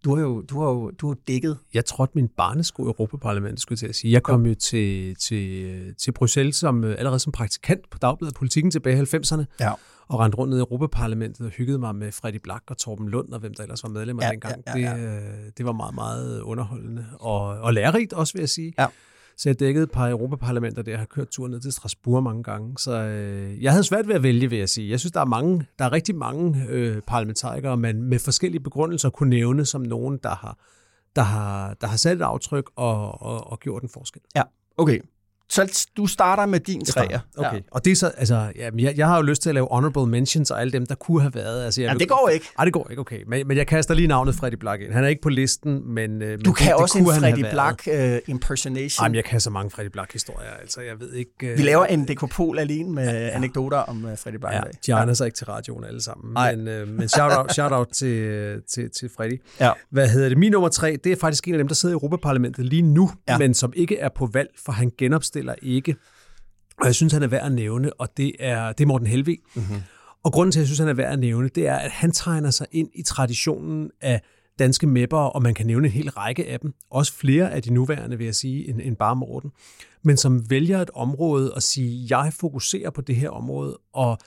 Du 0.04 0.14
har 0.14 0.22
jo, 0.22 0.40
du 0.40 0.60
har 0.60 0.68
jo 0.68 0.90
du 0.90 1.08
har 1.08 1.16
dækket. 1.28 1.58
Jeg 1.74 1.84
trådte 1.84 2.12
min 2.14 2.28
barnesko 2.28 2.82
i 2.82 2.86
Europaparlamentet, 2.86 3.60
skulle 3.60 3.76
jeg 3.76 3.78
til 3.78 3.88
at 3.88 3.94
sige. 3.94 4.12
Jeg 4.12 4.22
kom 4.22 4.46
jo 4.46 4.54
til, 4.54 5.14
til, 5.14 5.94
til 5.94 6.12
Bruxelles 6.12 6.56
som, 6.56 6.84
øh, 6.84 6.94
allerede 6.98 7.18
som 7.18 7.32
praktikant 7.32 7.90
på 7.90 7.98
Dagbladet 7.98 8.34
Politikken 8.34 8.70
tilbage 8.70 8.96
i 8.96 9.00
90'erne. 9.00 9.44
Ja. 9.60 9.72
Og 10.08 10.20
rendte 10.20 10.38
rundt 10.38 10.50
ned 10.50 10.58
i 10.58 10.60
Europaparlamentet 10.60 11.46
og 11.46 11.52
hyggede 11.52 11.78
mig 11.78 11.94
med 11.94 12.12
Freddy 12.12 12.36
Black 12.42 12.62
og 12.66 12.76
Torben 12.78 13.08
Lund 13.08 13.32
og 13.32 13.40
hvem 13.40 13.54
der 13.54 13.62
ellers 13.62 13.82
var 13.82 13.88
medlemmer 13.88 14.24
ja, 14.24 14.30
dengang. 14.30 14.62
Ja, 14.66 14.78
ja, 14.78 14.96
ja. 14.96 15.16
Det, 15.16 15.22
øh, 15.22 15.52
det 15.58 15.66
var 15.66 15.72
meget, 15.72 15.94
meget 15.94 16.40
underholdende 16.40 17.06
og, 17.20 17.42
og 17.42 17.74
lærerigt 17.74 18.12
også, 18.12 18.32
vil 18.32 18.40
jeg 18.40 18.48
sige. 18.48 18.72
Ja. 18.78 18.86
Så 19.36 19.48
jeg 19.48 19.60
dækkede 19.60 19.84
et 19.84 19.90
par 19.90 20.08
Europaparlamenter 20.08 20.82
der, 20.82 20.92
jeg 20.92 20.98
har 20.98 21.06
kørt 21.06 21.28
tur 21.28 21.48
ned 21.48 21.60
til 21.60 21.72
Strasbourg 21.72 22.22
mange 22.22 22.42
gange. 22.42 22.78
Så 22.78 22.92
øh, 22.92 23.62
jeg 23.62 23.72
havde 23.72 23.84
svært 23.84 24.08
ved 24.08 24.14
at 24.14 24.22
vælge, 24.22 24.50
vil 24.50 24.58
jeg 24.58 24.68
sige. 24.68 24.90
Jeg 24.90 25.00
synes, 25.00 25.12
der 25.12 25.20
er, 25.20 25.24
mange, 25.24 25.66
der 25.78 25.84
er 25.84 25.92
rigtig 25.92 26.14
mange 26.14 26.66
øh, 26.68 27.02
parlamentarikere, 27.06 27.76
man 27.76 28.02
med 28.02 28.18
forskellige 28.18 28.62
begrundelser 28.62 29.10
kunne 29.10 29.30
nævne 29.30 29.64
som 29.64 29.80
nogen, 29.80 30.18
der 30.22 30.34
har, 30.34 30.58
der 31.16 31.22
har, 31.22 31.74
der 31.74 31.86
har 31.86 31.96
sat 31.96 32.16
et 32.16 32.22
aftryk 32.22 32.70
og, 32.76 33.22
og, 33.22 33.50
og 33.52 33.60
gjort 33.60 33.82
en 33.82 33.88
forskel. 33.88 34.22
Ja, 34.36 34.42
okay. 34.76 35.00
Så 35.50 35.88
du 35.96 36.06
starter 36.06 36.46
med 36.46 36.60
din 36.60 36.84
træer. 36.84 37.18
Okay. 37.36 37.56
Ja. 37.56 37.60
Og 37.70 37.84
det 37.84 37.90
er 37.90 37.96
så, 37.96 38.08
altså, 38.08 38.52
ja, 38.56 38.70
jeg, 38.78 38.94
jeg 38.96 39.06
har 39.06 39.16
jo 39.16 39.22
lyst 39.22 39.42
til 39.42 39.48
at 39.50 39.54
lave 39.54 39.68
honorable 39.70 40.06
mentions 40.06 40.50
og 40.50 40.60
alle 40.60 40.72
dem, 40.72 40.86
der 40.86 40.94
kunne 40.94 41.20
have 41.20 41.34
været. 41.34 41.64
Altså, 41.64 41.82
jeg 41.82 41.92
ja, 41.92 41.98
det 41.98 42.08
går 42.08 42.30
ikke. 42.34 42.46
Nej, 42.58 42.64
det 42.64 42.72
går 42.72 42.86
ikke, 42.90 43.00
okay. 43.00 43.22
Men, 43.26 43.48
men 43.48 43.56
jeg 43.56 43.66
kaster 43.66 43.94
lige 43.94 44.08
navnet 44.08 44.34
Freddy 44.34 44.54
Black 44.54 44.82
ind. 44.82 44.92
Han 44.92 45.04
er 45.04 45.08
ikke 45.08 45.22
på 45.22 45.28
listen, 45.28 45.94
men... 45.94 46.22
Øh, 46.22 46.38
du 46.44 46.52
kan 46.52 46.66
det, 46.66 46.74
også 46.74 46.98
det 46.98 47.14
en 47.14 47.20
Freddy 47.20 47.50
Black 47.50 47.88
uh, 48.26 48.30
impersonation. 48.30 49.04
Jamen, 49.04 49.14
jeg 49.16 49.24
kan 49.24 49.40
så 49.40 49.50
mange 49.50 49.70
Freddy 49.70 49.88
Black-historier, 49.88 50.50
altså, 50.60 50.80
jeg 50.80 51.00
ved 51.00 51.12
ikke... 51.12 51.52
Uh, 51.52 51.58
Vi 51.58 51.62
laver 51.62 51.84
en 51.84 52.08
dekopol 52.08 52.58
alene 52.58 52.92
med 52.92 53.04
ja, 53.04 53.26
ja. 53.26 53.28
anekdoter 53.28 53.78
om 53.78 54.04
uh, 54.04 54.10
Freddy 54.18 54.36
Black. 54.36 54.54
Ja, 54.54 54.60
de 54.86 54.92
egner 54.92 55.10
ja. 55.10 55.14
sig 55.14 55.26
ikke 55.26 55.36
til 55.36 55.46
radioen 55.46 55.84
alle 55.84 56.02
sammen. 56.02 56.32
Nej. 56.32 56.56
Men, 56.56 56.82
uh, 56.82 56.88
men 56.88 57.08
shout-out 57.08 57.52
shout 57.52 57.72
out 57.72 57.88
til, 57.88 58.62
til, 58.68 58.90
til 58.90 59.10
Freddy. 59.16 59.42
Ja. 59.60 59.70
Hvad 59.90 60.08
hedder 60.08 60.28
det? 60.28 60.38
Min 60.38 60.52
nummer 60.52 60.68
tre, 60.68 60.98
det 61.04 61.12
er 61.12 61.16
faktisk 61.16 61.48
en 61.48 61.54
af 61.54 61.58
dem, 61.58 61.68
der 61.68 61.74
sidder 61.74 61.92
i 61.92 61.96
Europaparlamentet 61.96 62.66
lige 62.66 62.82
nu, 62.82 63.10
ja. 63.28 63.38
men 63.38 63.54
som 63.54 63.72
ikke 63.76 63.98
er 63.98 64.08
på 64.16 64.28
valg, 64.32 64.48
for 64.64 64.72
han 64.72 64.92
genopstiller 64.98 65.39
ikke 65.62 65.96
og 66.80 66.86
jeg 66.86 66.94
synes, 66.94 67.12
han 67.12 67.22
er 67.22 67.26
værd 67.26 67.46
at 67.46 67.52
nævne, 67.52 67.92
og 67.92 68.08
det 68.16 68.32
er, 68.38 68.72
det 68.72 68.84
er 68.84 68.88
Morten 68.88 69.06
Helvig. 69.06 69.38
Mm-hmm. 69.54 69.76
Og 70.24 70.32
grunden 70.32 70.52
til, 70.52 70.58
at 70.58 70.62
jeg 70.62 70.66
synes, 70.66 70.78
han 70.78 70.88
er 70.88 70.94
værd 70.94 71.12
at 71.12 71.18
nævne, 71.18 71.48
det 71.48 71.66
er, 71.68 71.76
at 71.76 71.90
han 71.90 72.12
tegner 72.12 72.50
sig 72.50 72.66
ind 72.72 72.88
i 72.94 73.02
traditionen 73.02 73.90
af 74.00 74.20
danske 74.58 74.86
mapper, 74.86 75.18
og 75.18 75.42
man 75.42 75.54
kan 75.54 75.66
nævne 75.66 75.86
en 75.86 75.92
hel 75.92 76.10
række 76.10 76.46
af 76.46 76.60
dem. 76.60 76.74
Også 76.90 77.12
flere 77.12 77.52
af 77.52 77.62
de 77.62 77.72
nuværende, 77.72 78.18
vil 78.18 78.24
jeg 78.24 78.34
sige, 78.34 78.68
end, 78.68 78.80
end 78.82 78.96
bare 78.96 79.16
Morten. 79.16 79.50
Men 80.04 80.16
som 80.16 80.50
vælger 80.50 80.82
et 80.82 80.90
område 80.94 81.54
og 81.54 81.62
sige, 81.62 82.06
jeg 82.10 82.32
fokuserer 82.32 82.90
på 82.90 83.00
det 83.00 83.16
her 83.16 83.30
område, 83.30 83.78
og 83.92 84.18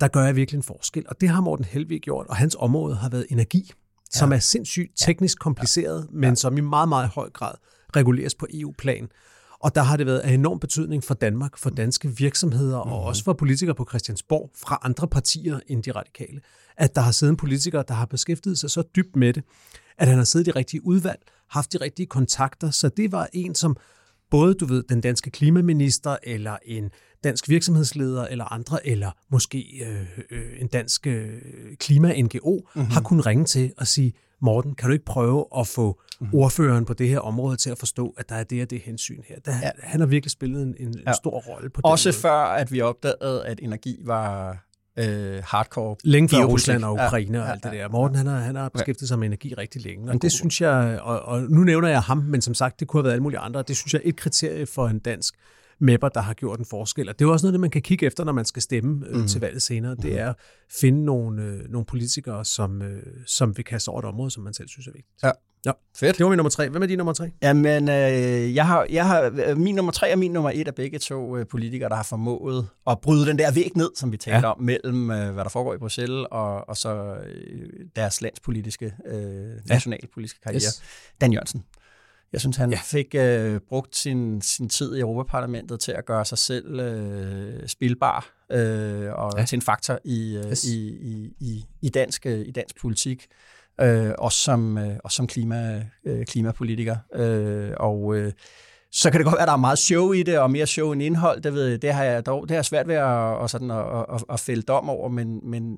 der 0.00 0.08
gør 0.08 0.24
jeg 0.24 0.36
virkelig 0.36 0.56
en 0.56 0.62
forskel. 0.62 1.04
Og 1.08 1.20
det 1.20 1.28
har 1.28 1.40
Morten 1.40 1.64
Helvig 1.64 2.00
gjort, 2.00 2.26
og 2.26 2.36
hans 2.36 2.56
område 2.58 2.96
har 2.96 3.08
været 3.08 3.26
energi, 3.30 3.64
ja. 3.68 4.18
som 4.18 4.32
er 4.32 4.38
sindssygt 4.38 4.92
teknisk 4.96 5.38
kompliceret, 5.38 6.08
ja. 6.12 6.18
men 6.18 6.36
som 6.36 6.56
i 6.58 6.60
meget, 6.60 6.88
meget 6.88 7.08
høj 7.08 7.30
grad 7.30 7.54
reguleres 7.96 8.34
på 8.34 8.46
EU-plan. 8.54 9.08
Og 9.60 9.74
der 9.74 9.82
har 9.82 9.96
det 9.96 10.06
været 10.06 10.18
af 10.18 10.32
enorm 10.32 10.58
betydning 10.58 11.04
for 11.04 11.14
Danmark, 11.14 11.58
for 11.58 11.70
danske 11.70 12.16
virksomheder 12.16 12.76
og 12.76 12.86
mhm. 12.86 13.06
også 13.06 13.24
for 13.24 13.32
politikere 13.32 13.74
på 13.74 13.86
Christiansborg 13.88 14.50
fra 14.56 14.78
andre 14.82 15.08
partier 15.08 15.60
end 15.66 15.82
de 15.82 15.92
radikale, 15.92 16.40
at 16.76 16.94
der 16.94 17.00
har 17.00 17.12
siddet 17.12 17.32
en 17.32 17.36
politiker, 17.36 17.82
der 17.82 17.94
har 17.94 18.06
beskæftiget 18.06 18.58
sig 18.58 18.70
så 18.70 18.82
dybt 18.96 19.16
med 19.16 19.32
det, 19.32 19.44
at 19.98 20.08
han 20.08 20.16
har 20.16 20.24
siddet 20.24 20.48
i 20.48 20.50
de 20.50 20.56
rigtige 20.56 20.86
udvalg, 20.86 21.20
haft 21.50 21.72
de 21.72 21.78
rigtige 21.78 22.06
kontakter. 22.06 22.70
Så 22.70 22.88
det 22.88 23.12
var 23.12 23.28
en, 23.32 23.54
som 23.54 23.76
både, 24.30 24.54
du 24.54 24.66
ved, 24.66 24.82
den 24.82 25.00
danske 25.00 25.30
klimaminister, 25.30 26.16
eller 26.22 26.56
en 26.64 26.90
dansk 27.24 27.48
virksomhedsleder, 27.48 28.26
eller 28.26 28.52
andre, 28.52 28.86
eller 28.86 29.10
måske 29.30 29.84
øh, 29.86 30.08
øh, 30.30 30.60
en 30.60 30.66
dansk 30.66 31.06
øh, 31.06 31.40
klima-NGO, 31.78 32.56
mm-hmm. 32.56 32.90
har 32.90 33.00
kunnet 33.00 33.26
ringe 33.26 33.44
til 33.44 33.72
og 33.76 33.86
sige, 33.86 34.12
Morten, 34.42 34.74
kan 34.74 34.88
du 34.88 34.92
ikke 34.92 35.04
prøve 35.04 35.44
at 35.58 35.66
få. 35.66 36.00
Ordføreren 36.32 36.84
på 36.84 36.94
det 36.94 37.08
her 37.08 37.18
område 37.18 37.56
til 37.56 37.70
at 37.70 37.78
forstå, 37.78 38.14
at 38.16 38.28
der 38.28 38.34
er 38.34 38.44
det 38.44 38.62
og 38.62 38.70
det 38.70 38.80
hensyn 38.80 39.22
her? 39.28 39.40
Der, 39.40 39.52
ja. 39.62 39.70
Han 39.82 40.00
har 40.00 40.06
virkelig 40.06 40.30
spillet 40.30 40.62
en, 40.62 40.74
en 40.78 40.94
ja. 41.06 41.12
stor 41.12 41.40
rolle 41.40 41.70
på 41.70 41.80
det. 41.80 41.84
Også 41.84 42.08
måde. 42.08 42.16
før, 42.16 42.32
at 42.32 42.72
vi 42.72 42.80
opdagede, 42.80 43.46
at 43.46 43.60
energi 43.62 44.00
var 44.04 44.58
øh, 44.98 45.42
hardcore. 45.44 45.96
Længe 46.04 46.28
før 46.28 46.44
Rusland 46.44 46.84
og 46.84 46.92
Ukraine 46.92 47.38
ja, 47.38 47.44
og 47.44 47.50
alt 47.50 47.64
det 47.64 47.72
der. 47.72 47.88
Morten, 47.88 48.16
han 48.16 48.26
har, 48.26 48.38
han 48.38 48.56
har 48.56 48.68
beskæftiget 48.68 49.08
sig 49.08 49.18
med 49.18 49.26
energi 49.26 49.54
rigtig 49.54 49.82
længe, 49.82 50.10
og 50.10 50.22
det 50.22 50.32
synes 50.32 50.60
jeg, 50.60 51.00
og, 51.02 51.22
og 51.22 51.42
nu 51.42 51.60
nævner 51.60 51.88
jeg 51.88 52.00
ham, 52.00 52.18
men 52.18 52.42
som 52.42 52.54
sagt, 52.54 52.80
det 52.80 52.88
kunne 52.88 52.98
have 52.98 53.04
været 53.04 53.14
alle 53.14 53.22
mulige 53.22 53.38
andre, 53.38 53.62
det 53.62 53.76
synes 53.76 53.94
jeg 53.94 54.02
er 54.04 54.08
et 54.08 54.16
kriterie 54.16 54.66
for 54.66 54.88
en 54.88 54.98
dansk 54.98 55.34
mapper, 55.80 56.08
der 56.08 56.20
har 56.20 56.34
gjort 56.34 56.58
en 56.58 56.64
forskel. 56.64 57.08
Og 57.08 57.18
det 57.18 57.24
er 57.24 57.28
jo 57.28 57.32
også 57.32 57.46
noget, 57.46 57.60
man 57.60 57.70
kan 57.70 57.82
kigge 57.82 58.06
efter, 58.06 58.24
når 58.24 58.32
man 58.32 58.44
skal 58.44 58.62
stemme 58.62 59.06
øh, 59.06 59.16
mm. 59.16 59.26
til 59.26 59.40
valget 59.40 59.62
senere. 59.62 59.94
Det 59.94 60.18
er 60.18 60.28
at 60.28 60.36
finde 60.80 61.04
nogle, 61.04 61.42
øh, 61.42 61.70
nogle 61.70 61.84
politikere, 61.84 62.44
som, 62.44 62.82
øh, 62.82 63.02
som 63.26 63.56
vil 63.56 63.64
kaste 63.64 63.88
over 63.88 63.98
et 63.98 64.04
område, 64.04 64.30
som 64.30 64.42
man 64.42 64.54
selv 64.54 64.68
synes 64.68 64.86
er 64.86 64.92
vigtigt. 64.92 65.22
Ja. 65.22 65.30
Ja, 65.66 65.72
fedt. 65.96 66.18
Det 66.18 66.24
var 66.24 66.30
min 66.30 66.36
nummer 66.36 66.50
tre. 66.50 66.68
Hvem 66.68 66.82
er 66.82 66.86
din 66.86 66.98
nummer 66.98 67.12
tre? 67.12 67.30
Jamen, 67.42 67.88
øh, 67.88 68.54
jeg 68.54 68.66
har, 68.66 68.86
jeg 68.90 69.06
har, 69.06 69.54
min 69.54 69.74
nummer 69.74 69.92
tre 69.92 70.12
og 70.12 70.18
min 70.18 70.32
nummer 70.32 70.50
et 70.54 70.68
er 70.68 70.72
begge 70.72 70.98
to 70.98 71.36
øh, 71.36 71.46
politikere, 71.46 71.88
der 71.88 71.96
har 71.96 72.02
formået 72.02 72.68
at 72.86 73.00
bryde 73.00 73.26
den 73.26 73.38
der 73.38 73.52
væg 73.52 73.70
ned, 73.76 73.90
som 73.96 74.12
vi 74.12 74.16
talte 74.16 74.46
ja. 74.46 74.52
om, 74.52 74.60
mellem 74.60 75.10
øh, 75.10 75.34
hvad 75.34 75.44
der 75.44 75.50
foregår 75.50 75.74
i 75.74 75.78
Bruxelles 75.78 76.26
og, 76.30 76.68
og 76.68 76.76
så 76.76 77.16
øh, 77.26 77.68
deres 77.96 78.20
landspolitiske, 78.20 78.94
øh, 79.06 79.22
nationalpolitiske 79.68 80.40
karriere. 80.40 80.56
Yes. 80.56 80.82
Dan 81.20 81.32
Jørgensen. 81.32 81.64
Jeg 82.32 82.40
synes, 82.40 82.56
han 82.56 82.70
ja. 82.70 82.78
fik 82.84 83.14
øh, 83.14 83.60
brugt 83.68 83.96
sin, 83.96 84.42
sin 84.42 84.68
tid 84.68 84.96
i 84.96 85.00
Europaparlamentet 85.00 85.80
til 85.80 85.92
at 85.92 86.06
gøre 86.06 86.24
sig 86.24 86.38
selv 86.38 86.80
øh, 86.80 87.68
spilbar 87.68 88.44
øh, 88.52 89.12
og 89.12 89.32
ja. 89.38 89.44
til 89.44 89.56
en 89.56 89.62
faktor 89.62 89.98
i, 90.04 90.36
øh, 90.36 90.50
yes. 90.50 90.64
i, 90.64 90.88
i, 90.88 91.34
i, 91.40 91.64
i, 91.82 91.88
dansk, 91.88 92.26
øh, 92.26 92.40
i 92.40 92.50
dansk 92.50 92.80
politik, 92.80 93.26
øh, 93.82 94.12
også 94.18 94.38
som, 94.38 94.78
øh, 94.78 94.96
også 95.04 95.16
som 95.16 95.26
klima, 95.26 95.84
øh, 96.06 96.26
klimapolitiker. 96.26 96.96
Øh, 97.14 97.70
og 97.76 98.16
øh, 98.16 98.32
så 98.92 99.10
kan 99.10 99.18
det 99.18 99.24
godt 99.24 99.34
være, 99.34 99.42
at 99.42 99.48
der 99.48 99.52
er 99.52 99.58
meget 99.58 99.78
show 99.78 100.12
i 100.12 100.22
det, 100.22 100.38
og 100.38 100.50
mere 100.50 100.66
show 100.66 100.92
end 100.92 101.02
indhold. 101.02 101.40
Det, 101.40 101.54
ved, 101.54 101.78
det 101.78 101.92
har 101.92 102.04
jeg 102.04 102.26
dog 102.26 102.48
det 102.48 102.56
har 102.56 102.62
svært 102.62 102.88
ved 102.88 102.94
at, 102.94 103.44
at, 103.44 103.50
sådan, 103.50 103.70
at, 103.70 103.84
at, 104.14 104.24
at 104.30 104.40
fælde 104.40 104.62
dom 104.62 104.88
over, 104.88 105.08
men, 105.08 105.40
men, 105.50 105.76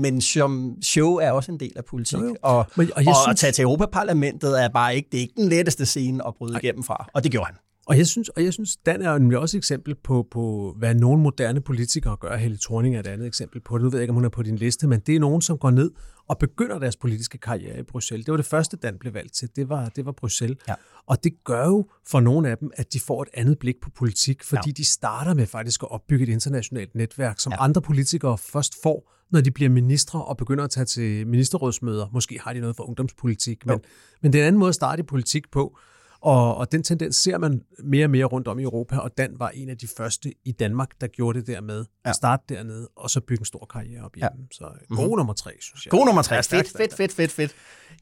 men 0.00 0.20
som 0.20 0.76
show 0.82 1.14
er 1.14 1.30
også 1.30 1.52
en 1.52 1.60
del 1.60 1.72
af 1.76 1.84
politik. 1.84 2.18
Jo, 2.18 2.26
jo. 2.26 2.36
Og, 2.42 2.66
men, 2.76 2.86
og, 2.86 2.96
og 2.96 3.02
synes... 3.02 3.16
at 3.28 3.36
tage 3.36 3.52
til 3.52 3.62
Europaparlamentet 3.62 4.62
er 4.64 4.68
bare 4.68 4.96
ikke, 4.96 5.08
det 5.12 5.18
er 5.18 5.22
ikke 5.22 5.34
den 5.36 5.48
letteste 5.48 5.86
scene 5.86 6.26
at 6.26 6.34
bryde 6.38 6.52
Ej. 6.52 6.60
igennem 6.62 6.82
fra, 6.84 7.08
og 7.14 7.24
det 7.24 7.32
gjorde 7.32 7.46
han. 7.46 7.54
Og 7.86 7.98
jeg 7.98 8.06
synes, 8.06 8.28
og 8.28 8.44
jeg 8.44 8.52
synes 8.52 8.76
Dan 8.86 9.02
er 9.02 9.18
jo 9.32 9.40
også 9.40 9.56
et 9.56 9.60
eksempel 9.60 9.94
på, 9.94 10.26
på, 10.30 10.74
hvad 10.78 10.94
nogle 10.94 11.22
moderne 11.22 11.60
politikere 11.60 12.16
gør. 12.16 12.36
Helle 12.36 12.58
Thorning 12.62 12.96
er 12.96 13.00
et 13.00 13.06
andet 13.06 13.26
eksempel 13.26 13.60
på 13.60 13.78
det. 13.78 13.84
Nu 13.84 13.90
ved 13.90 13.98
jeg 13.98 14.02
ikke, 14.02 14.10
om 14.10 14.14
hun 14.14 14.24
er 14.24 14.28
på 14.28 14.42
din 14.42 14.56
liste, 14.56 14.86
men 14.86 15.00
det 15.00 15.14
er 15.16 15.20
nogen, 15.20 15.42
som 15.42 15.58
går 15.58 15.70
ned 15.70 15.90
og 16.28 16.38
begynder 16.38 16.78
deres 16.78 16.96
politiske 16.96 17.38
karriere 17.38 17.78
i 17.78 17.82
Bruxelles. 17.82 18.24
Det 18.24 18.32
var 18.32 18.36
det 18.36 18.46
første, 18.46 18.76
Dan 18.76 18.98
blev 18.98 19.14
valgt 19.14 19.34
til. 19.34 19.48
Det 19.56 19.68
var, 19.68 19.88
det 19.88 20.06
var 20.06 20.12
Bruxelles. 20.12 20.58
Ja. 20.68 20.74
Og 21.06 21.24
det 21.24 21.44
gør 21.44 21.66
jo 21.66 21.90
for 22.08 22.20
nogle 22.20 22.50
af 22.50 22.58
dem, 22.58 22.70
at 22.74 22.92
de 22.92 23.00
får 23.00 23.22
et 23.22 23.28
andet 23.34 23.58
blik 23.58 23.76
på 23.82 23.90
politik, 23.90 24.44
fordi 24.44 24.68
ja. 24.68 24.72
de 24.72 24.84
starter 24.84 25.34
med 25.34 25.46
faktisk 25.46 25.82
at 25.82 25.90
opbygge 25.90 26.22
et 26.22 26.28
internationalt 26.28 26.94
netværk, 26.94 27.40
som 27.40 27.52
ja. 27.52 27.64
andre 27.64 27.82
politikere 27.82 28.38
først 28.38 28.74
får, 28.82 29.12
når 29.30 29.40
de 29.40 29.50
bliver 29.50 29.70
ministre 29.70 30.24
og 30.24 30.36
begynder 30.36 30.64
at 30.64 30.70
tage 30.70 30.84
til 30.84 31.26
ministerrådsmøder. 31.26 32.06
Måske 32.12 32.40
har 32.40 32.52
de 32.52 32.60
noget 32.60 32.76
for 32.76 32.84
ungdomspolitik, 32.84 33.66
men, 33.66 33.80
men 34.22 34.32
det 34.32 34.38
er 34.38 34.42
en 34.42 34.46
anden 34.46 34.58
måde 34.58 34.68
at 34.68 34.74
starte 34.74 35.00
i 35.00 35.02
politik 35.02 35.50
på. 35.50 35.78
Og, 36.20 36.56
og 36.56 36.72
den 36.72 36.82
tendens 36.82 37.16
ser 37.16 37.38
man 37.38 37.62
mere 37.84 38.06
og 38.06 38.10
mere 38.10 38.24
rundt 38.24 38.48
om 38.48 38.58
i 38.58 38.62
Europa, 38.62 38.96
og 38.98 39.18
Dan 39.18 39.34
var 39.38 39.48
en 39.48 39.68
af 39.68 39.78
de 39.78 39.86
første 39.96 40.32
i 40.44 40.52
Danmark, 40.52 40.90
der 41.00 41.06
gjorde 41.06 41.38
det 41.38 41.46
der 41.46 41.60
med 41.60 41.84
Ja. 42.04 42.10
at 42.10 42.16
starte 42.16 42.42
dernede, 42.48 42.88
og 42.96 43.10
så 43.10 43.20
bygge 43.20 43.40
en 43.40 43.44
stor 43.44 43.66
karriere 43.72 44.04
op 44.04 44.14
hjemme. 44.14 44.30
Ja. 44.40 44.46
Så 44.52 44.64
god 44.88 45.08
Mhm. 45.08 45.16
nummer 45.16 45.32
tre, 45.34 45.50
synes 45.60 45.86
jeg. 45.86 45.90
God 45.90 46.06
nummer 46.06 46.22
tre. 46.22 46.42
Fedt, 46.42 46.68
fedt, 46.76 46.94
fedt, 46.94 47.12
fedt, 47.12 47.32
fedt. 47.32 47.54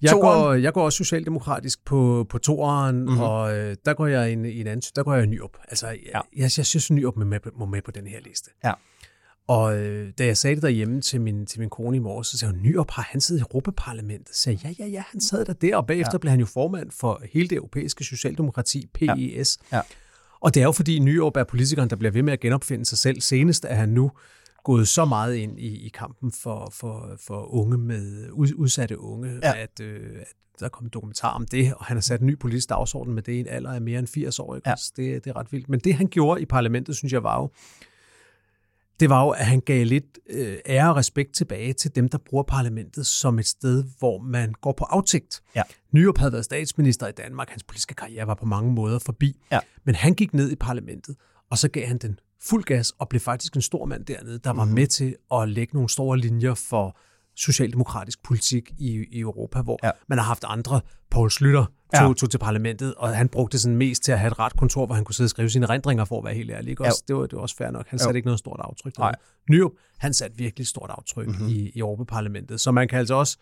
Jeg 0.02 0.12
går, 0.12 0.52
jeg 0.54 0.72
går 0.72 0.84
også 0.84 0.96
socialdemokratisk 0.96 1.84
på, 1.84 2.26
på 2.28 2.38
toeren, 2.38 2.96
Mhm. 2.96 3.04
mm-hmm. 3.04 3.20
og 3.20 3.56
øh, 3.56 3.76
der 3.84 3.94
går 3.94 4.06
jeg 4.06 4.30
i 4.30 4.32
en, 4.32 4.44
en 4.44 4.66
anden, 4.66 4.82
der 4.96 5.02
går 5.02 5.14
jeg 5.14 5.22
i 5.24 5.26
Nyrup. 5.26 5.56
Altså, 5.68 5.86
jeg, 5.86 5.98
Ja. 6.06 6.20
jeg, 6.36 6.50
jeg 6.58 6.66
synes, 6.66 6.90
Nyrup 6.90 7.16
må 7.16 7.24
med, 7.24 7.38
må 7.54 7.66
med 7.66 7.82
på 7.82 7.90
den 7.90 8.06
her 8.06 8.20
liste. 8.20 8.50
Ja. 8.64 8.72
Og 9.48 9.78
øh, 9.78 10.12
da 10.18 10.26
jeg 10.26 10.36
sagde 10.36 10.54
det 10.54 10.62
derhjemme 10.62 11.00
til 11.00 11.20
min, 11.20 11.46
til 11.46 11.60
min 11.60 11.70
kone 11.70 11.96
i 11.96 12.00
morges, 12.00 12.26
så 12.26 12.38
sagde 12.38 12.54
hun, 12.54 12.62
Nyrup, 12.62 12.90
har 12.90 13.08
han 13.10 13.20
siddet 13.20 13.40
i 13.40 13.42
Europaparlamentet? 13.42 14.36
Så 14.36 14.42
sagde 14.42 14.58
jeg, 14.64 14.76
ja, 14.78 14.84
ja, 14.84 14.90
ja, 14.90 15.02
han 15.10 15.20
sad 15.20 15.44
der 15.44 15.52
der, 15.52 15.76
og 15.76 15.86
bagefter 15.86 16.12
ja. 16.12 16.18
blev 16.18 16.30
han 16.30 16.40
jo 16.40 16.46
formand 16.46 16.90
for 16.90 17.22
hele 17.32 17.48
det 17.48 17.56
europæiske 17.56 18.04
socialdemokrati, 18.04 18.86
PES. 18.94 19.58
Ja. 19.72 19.80
Og 20.40 20.54
det 20.54 20.60
er 20.60 20.64
jo 20.64 20.72
fordi 20.72 20.98
Nyrup 20.98 21.36
er 21.36 21.44
politikeren, 21.44 21.90
der 21.90 21.96
bliver 21.96 22.12
ved 22.12 22.22
med 22.22 22.32
at 22.32 22.40
genopfinde 22.40 22.84
sig 22.84 22.98
selv. 22.98 23.20
Senest 23.20 23.64
er 23.68 23.74
han 23.74 23.88
nu 23.88 24.10
gået 24.64 24.88
så 24.88 25.04
meget 25.04 25.34
ind 25.34 25.58
i, 25.58 25.86
i 25.86 25.88
kampen 25.88 26.32
for, 26.32 26.68
for, 26.72 27.16
for 27.26 27.54
unge 27.54 27.78
med 27.78 28.30
ud, 28.30 28.52
udsatte 28.56 29.00
unge, 29.00 29.30
Ja. 29.42 29.48
ja. 29.48 29.62
at, 29.62 29.80
øh, 29.80 30.10
at 30.20 30.26
der 30.60 30.64
er 30.66 30.70
kommet 30.70 30.94
dokumentar 30.94 31.30
om 31.30 31.46
det, 31.46 31.74
og 31.74 31.84
han 31.84 31.96
har 31.96 32.02
sat 32.02 32.20
en 32.20 32.26
ny 32.26 32.38
politisk 32.38 32.68
dagsorden 32.68 33.14
med 33.14 33.22
det 33.22 33.32
i 33.32 33.40
en 33.40 33.48
alder 33.48 33.72
af 33.72 33.80
mere 33.80 33.98
end 33.98 34.06
80 34.06 34.38
år. 34.38 34.56
Ikke? 34.56 34.68
Ja. 34.68 34.74
Ja. 34.98 35.02
Det, 35.02 35.24
det 35.24 35.30
er 35.30 35.36
ret 35.36 35.52
vildt. 35.52 35.68
Men 35.68 35.80
det, 35.80 35.94
han 35.94 36.06
gjorde 36.06 36.42
i 36.42 36.44
parlamentet, 36.44 36.96
synes 36.96 37.12
jeg 37.12 37.22
var 37.22 37.40
jo, 37.40 37.50
det 39.00 39.10
var 39.10 39.22
jo, 39.24 39.30
at 39.30 39.46
han 39.46 39.60
gav 39.60 39.84
lidt 39.86 40.18
øh, 40.30 40.58
ære 40.66 40.90
og 40.90 40.96
respekt 40.96 41.34
tilbage 41.34 41.72
til 41.72 41.94
dem, 41.94 42.08
der 42.08 42.18
bruger 42.18 42.42
parlamentet 42.44 43.06
som 43.06 43.38
et 43.38 43.46
sted, 43.46 43.84
hvor 43.98 44.18
man 44.18 44.52
går 44.60 44.72
på 44.72 44.84
aftægt. 44.84 45.42
Ja. 45.56 45.62
Nyrup 45.92 46.18
havde 46.18 46.32
været 46.32 46.44
statsminister 46.44 47.06
i 47.06 47.12
Danmark. 47.12 47.48
Hans 47.50 47.62
politiske 47.62 47.94
karriere 47.94 48.26
var 48.26 48.34
på 48.34 48.46
mange 48.46 48.72
måder 48.72 48.98
forbi. 48.98 49.40
Ja. 49.52 49.60
Men 49.84 49.94
han 49.94 50.14
gik 50.14 50.34
ned 50.34 50.50
i 50.50 50.56
parlamentet, 50.56 51.16
og 51.50 51.58
så 51.58 51.68
gav 51.68 51.86
han 51.86 51.98
den 51.98 52.18
fuld 52.42 52.64
gas, 52.64 52.90
og 52.98 53.08
blev 53.08 53.20
faktisk 53.20 53.54
en 53.56 53.62
stor 53.62 53.84
mand 53.84 54.04
dernede, 54.06 54.38
der 54.38 54.50
var 54.50 54.64
med 54.64 54.86
til 54.86 55.16
at 55.34 55.48
lægge 55.48 55.74
nogle 55.74 55.88
store 55.88 56.18
linjer 56.18 56.54
for 56.54 56.96
socialdemokratisk 57.36 58.22
politik 58.22 58.70
i, 58.78 59.04
i 59.10 59.20
Europa, 59.20 59.60
hvor 59.62 59.78
Ja. 59.82 59.90
man 60.08 60.18
har 60.18 60.24
haft 60.24 60.44
andre. 60.48 60.80
Poul 61.10 61.30
Slytter 61.30 61.66
Ja. 61.94 62.00
tog, 62.06 62.16
tog 62.16 62.30
til 62.30 62.38
parlamentet, 62.38 62.94
og 62.94 63.16
han 63.16 63.28
brugte 63.28 63.58
sådan 63.58 63.76
mest 63.76 64.02
til 64.04 64.12
at 64.12 64.18
have 64.18 64.30
et 64.30 64.38
ret 64.38 64.56
kontor, 64.56 64.86
hvor 64.86 64.94
han 64.94 65.04
kunne 65.04 65.14
sidde 65.14 65.26
og 65.26 65.30
skrive 65.30 65.50
sine 65.50 65.66
erindringer 65.66 66.04
for 66.04 66.18
at 66.18 66.24
være 66.24 66.34
helt 66.34 66.50
ærlig. 66.50 66.70
Ikke? 66.70 66.84
Også, 66.84 67.02
det, 67.08 67.16
var, 67.16 67.22
det 67.22 67.32
var 67.36 67.40
også 67.42 67.56
fair 67.56 67.70
nok. 67.70 67.86
Han 67.88 67.98
Jo. 67.98 68.02
satte 68.04 68.18
ikke 68.18 68.26
noget 68.26 68.38
stort 68.38 68.60
aftryk. 68.64 68.98
Nej. 68.98 69.14
Nyrup, 69.50 69.72
han 69.98 70.14
satte 70.14 70.36
virkelig 70.36 70.66
stort 70.66 70.90
aftryk 70.90 71.26
Mhm. 71.26 71.36
mm-hmm. 71.36 71.48
i, 71.48 71.70
i 71.74 71.78
Europaparlamentet. 71.78 72.60
Så 72.60 72.70
man 72.72 72.88
kan 72.88 72.98
altså 72.98 73.14
også 73.14 73.36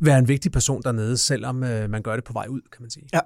være 0.00 0.18
en 0.18 0.28
vigtig 0.28 0.52
person 0.52 0.82
dernede, 0.82 1.16
selvom 1.16 1.64
øh, 1.64 1.90
man 1.90 2.02
gør 2.02 2.14
det 2.16 2.24
på 2.24 2.32
vej 2.32 2.46
ud, 2.48 2.60
kan 2.72 2.82
man 2.82 2.90
sige. 2.90 3.06
Ja. 3.12 3.20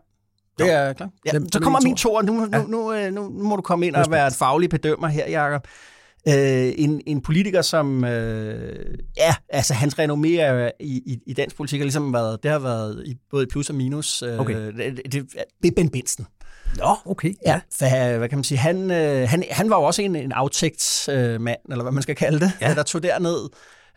Det 0.58 0.72
er 0.72 0.92
klart. 0.92 1.10
Ja, 1.26 1.30
så 1.30 1.58
er 1.58 1.60
kommer 1.62 1.80
min 1.84 1.96
toer. 1.96 2.22
Nu, 2.22 2.32
nu, 2.32 2.48
Ja. 2.52 2.62
nu, 2.64 2.92
øh, 2.92 3.12
nu, 3.12 3.28
nu 3.28 3.44
må 3.44 3.56
du 3.56 3.62
komme 3.62 3.86
ind 3.86 3.94
og 3.96 4.10
være 4.10 4.26
et 4.26 4.34
faglig 4.34 4.70
bedømmer 4.70 5.08
her, 5.08 5.30
Jacob. 5.30 5.66
Øh, 6.28 6.72
en, 6.76 7.00
en 7.06 7.20
politiker, 7.20 7.62
som... 7.62 8.04
Øh, 8.04 8.98
ja, 9.16 9.34
altså 9.48 9.74
hans 9.74 9.94
renommé 9.94 10.40
er 10.40 10.70
i, 10.80 11.02
i, 11.06 11.18
i 11.26 11.32
dansk 11.32 11.56
politik 11.56 11.80
har 11.80 11.84
ligesom 11.84 12.12
været... 12.12 12.42
Det 12.42 12.50
har 12.50 12.58
været 12.58 13.02
i, 13.06 13.16
både 13.30 13.42
i 13.42 13.46
plus 13.46 13.70
og 13.70 13.74
minus. 13.74 14.22
Øh, 14.22 14.40
Okay. 14.40 14.54
Det, 14.54 15.00
det, 15.12 15.26
det 15.62 15.68
er 15.68 15.74
Ben 15.76 15.88
Benson. 15.88 16.26
Nå, 16.76 16.96
okay. 17.06 17.34
Ja, 17.46 17.60
for, 17.78 18.18
hvad 18.18 18.28
kan 18.28 18.38
man 18.38 18.44
sige? 18.44 18.58
Han, 18.58 18.90
øh, 18.90 19.28
han, 19.28 19.44
han 19.50 19.70
var 19.70 19.76
jo 19.76 19.82
også 19.82 20.02
en, 20.02 20.16
en 20.16 20.32
aftægtsmand, 20.32 21.20
øh, 21.20 21.40
mand, 21.40 21.58
eller 21.70 21.82
hvad 21.82 21.92
man 21.92 22.02
skal 22.02 22.16
kalde 22.16 22.40
det, 22.40 22.52
ja. 22.60 22.74
der 22.74 22.82
tog 22.82 23.02
derned 23.02 23.48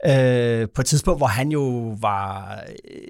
øh, 0.06 0.68
på 0.76 0.82
et 0.82 0.86
tidspunkt, 0.86 1.20
hvor 1.20 1.28
han 1.28 1.52
jo 1.52 1.96
var 2.02 2.60
øh, 2.70 3.02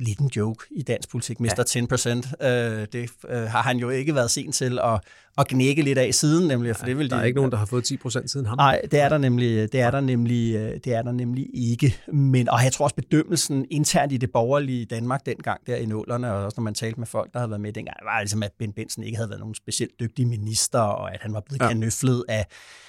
lidt 0.00 0.18
en 0.18 0.30
joke 0.36 0.66
i 0.70 0.82
dansk 0.82 1.08
politik, 1.10 1.40
mister 1.40 2.24
10%. 2.40 2.46
Øh, 2.46 2.86
det 2.92 3.10
øh, 3.28 3.42
har 3.42 3.62
han 3.62 3.76
jo 3.76 3.90
ikke 3.90 4.14
været 4.14 4.30
sent 4.30 4.54
til 4.54 4.78
at, 4.78 5.00
at 5.38 5.48
knække 5.48 5.82
lidt 5.82 5.98
af 5.98 6.14
siden, 6.14 6.48
nemlig. 6.48 6.76
For 6.76 6.84
det 6.84 6.98
vil 6.98 7.10
Der 7.10 7.16
er 7.16 7.20
de, 7.20 7.26
ikke 7.26 7.36
nogen, 7.36 7.50
der 7.50 7.58
har 7.58 7.66
fået 7.66 7.84
10 7.84 7.96
procent 7.96 8.30
siden 8.30 8.46
ham. 8.46 8.58
Nej, 8.58 8.80
det 8.90 9.00
er 9.00 9.08
der 9.08 9.18
nemlig, 9.18 9.72
det 9.72 9.80
er 9.80 9.90
der 9.90 10.00
nemlig, 10.00 10.54
øh, 10.56 10.80
det 10.84 10.94
er 10.94 11.02
der 11.02 11.12
nemlig 11.12 11.46
ikke. 11.54 11.94
Men, 12.12 12.48
og 12.48 12.64
jeg 12.64 12.72
tror 12.72 12.84
også 12.84 12.96
bedømmelsen 12.96 13.66
internt 13.70 14.12
i 14.12 14.16
det 14.16 14.30
borgerlige 14.32 14.84
Danmark 14.84 15.26
dengang 15.26 15.60
der 15.66 15.76
i 15.76 15.86
nullerne, 15.86 16.32
og 16.32 16.44
også 16.44 16.54
når 16.60 16.62
man 16.62 16.74
talte 16.74 17.00
med 17.00 17.06
folk, 17.06 17.32
der 17.32 17.38
havde 17.38 17.50
været 17.50 17.60
med 17.60 17.72
dengang, 17.72 17.96
var 18.04 18.20
ligesom, 18.20 18.42
at 18.42 18.50
Ben 18.58 18.72
Benson 18.72 19.04
ikke 19.04 19.16
havde 19.16 19.30
været 19.30 19.40
nogen 19.40 19.54
specielt 19.54 19.92
dygtig 20.00 20.26
minister, 20.28 20.80
og 20.80 21.14
at 21.14 21.20
han 21.22 21.32
var 21.32 21.40
blevet 21.46 21.60
ja. 21.62 21.68
Kanøflet 21.68 22.24
af 22.28 22.46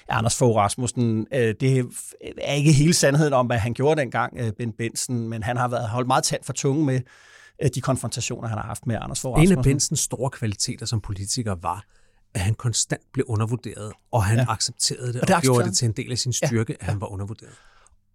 Anders 0.10 0.38
Fogh 0.38 0.56
Rasmussen. 0.56 1.28
Øh, 1.34 1.56
Det 1.60 1.86
er 2.42 2.54
ikke 2.54 2.72
hele 2.72 2.94
sandheden 2.94 3.34
om, 3.34 3.46
hvad 3.46 3.58
han 3.58 3.74
gjorde 3.74 4.02
dengang, 4.02 4.34
øh, 4.40 4.52
Ben 4.58 4.72
Benson, 4.78 5.28
men 5.30 5.44
han 5.44 5.58
har 5.58 5.68
været 5.68 5.90
holdt 5.90 6.08
meget 6.08 6.24
tæt 6.24 6.40
for 6.44 6.54
tunge 6.54 6.86
med 6.86 7.00
de 7.76 7.82
konfrontationer, 7.82 8.48
han 8.48 8.58
har 8.58 8.66
haft 8.66 8.88
med 8.88 8.96
Anders 9.02 9.22
Fogh 9.22 9.32
En 9.32 9.36
Rasmussen. 9.38 9.58
af 9.58 9.64
Bensens 9.64 10.00
store 10.00 10.30
kvaliteter 10.30 10.86
som 10.86 11.02
politiker 11.02 11.56
var, 11.62 11.84
at 12.38 12.44
han 12.44 12.54
konstant 12.54 13.02
blev 13.14 13.26
undervurderet, 13.28 13.92
og 14.12 14.24
han 14.24 14.38
Ja. 14.38 14.46
accepterede 14.50 15.14
det, 15.14 15.22
Og 15.22 15.28
det 15.28 15.36
og 15.36 15.42
gjorde 15.42 15.66
det 15.66 15.78
til 15.78 15.86
en 15.86 15.92
del 15.92 16.12
af 16.12 16.18
sin 16.18 16.34
styrke, 16.34 16.74
ja. 16.74 16.86
at 16.86 16.92
han 16.92 17.02
var 17.02 17.08
undervurderet. 17.08 17.54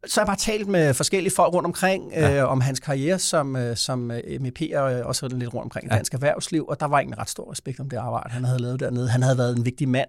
så 0.06 0.20
har 0.20 0.22
jeg 0.22 0.26
bare 0.26 0.36
talt 0.36 0.68
med 0.68 0.94
forskellige 0.94 1.32
folk 1.34 1.54
rundt 1.54 1.66
omkring 1.66 2.10
ja. 2.12 2.42
øh, 2.42 2.50
om 2.50 2.60
hans 2.60 2.80
karriere 2.80 3.18
som, 3.18 3.56
øh, 3.56 3.76
som 3.76 4.10
øh, 4.10 4.40
MEP 4.40 4.60
og 4.74 4.94
øh, 4.94 5.06
også 5.06 5.28
lidt 5.28 5.54
rundt 5.54 5.64
omkring 5.64 5.88
Ja. 5.90 5.96
dansk 5.96 6.14
erhvervsliv, 6.14 6.66
og 6.68 6.80
der 6.80 6.86
var 6.86 6.98
egentlig 6.98 7.18
ret 7.18 7.28
stor 7.30 7.50
respekt 7.52 7.80
om 7.80 7.88
det 7.90 7.96
arbejde, 7.96 8.30
han 8.30 8.44
havde 8.44 8.58
lavet 8.62 8.80
dernede. 8.80 9.08
Han 9.08 9.22
havde 9.22 9.38
været 9.38 9.56
en 9.56 9.64
vigtig 9.64 9.88
mand, 9.88 10.08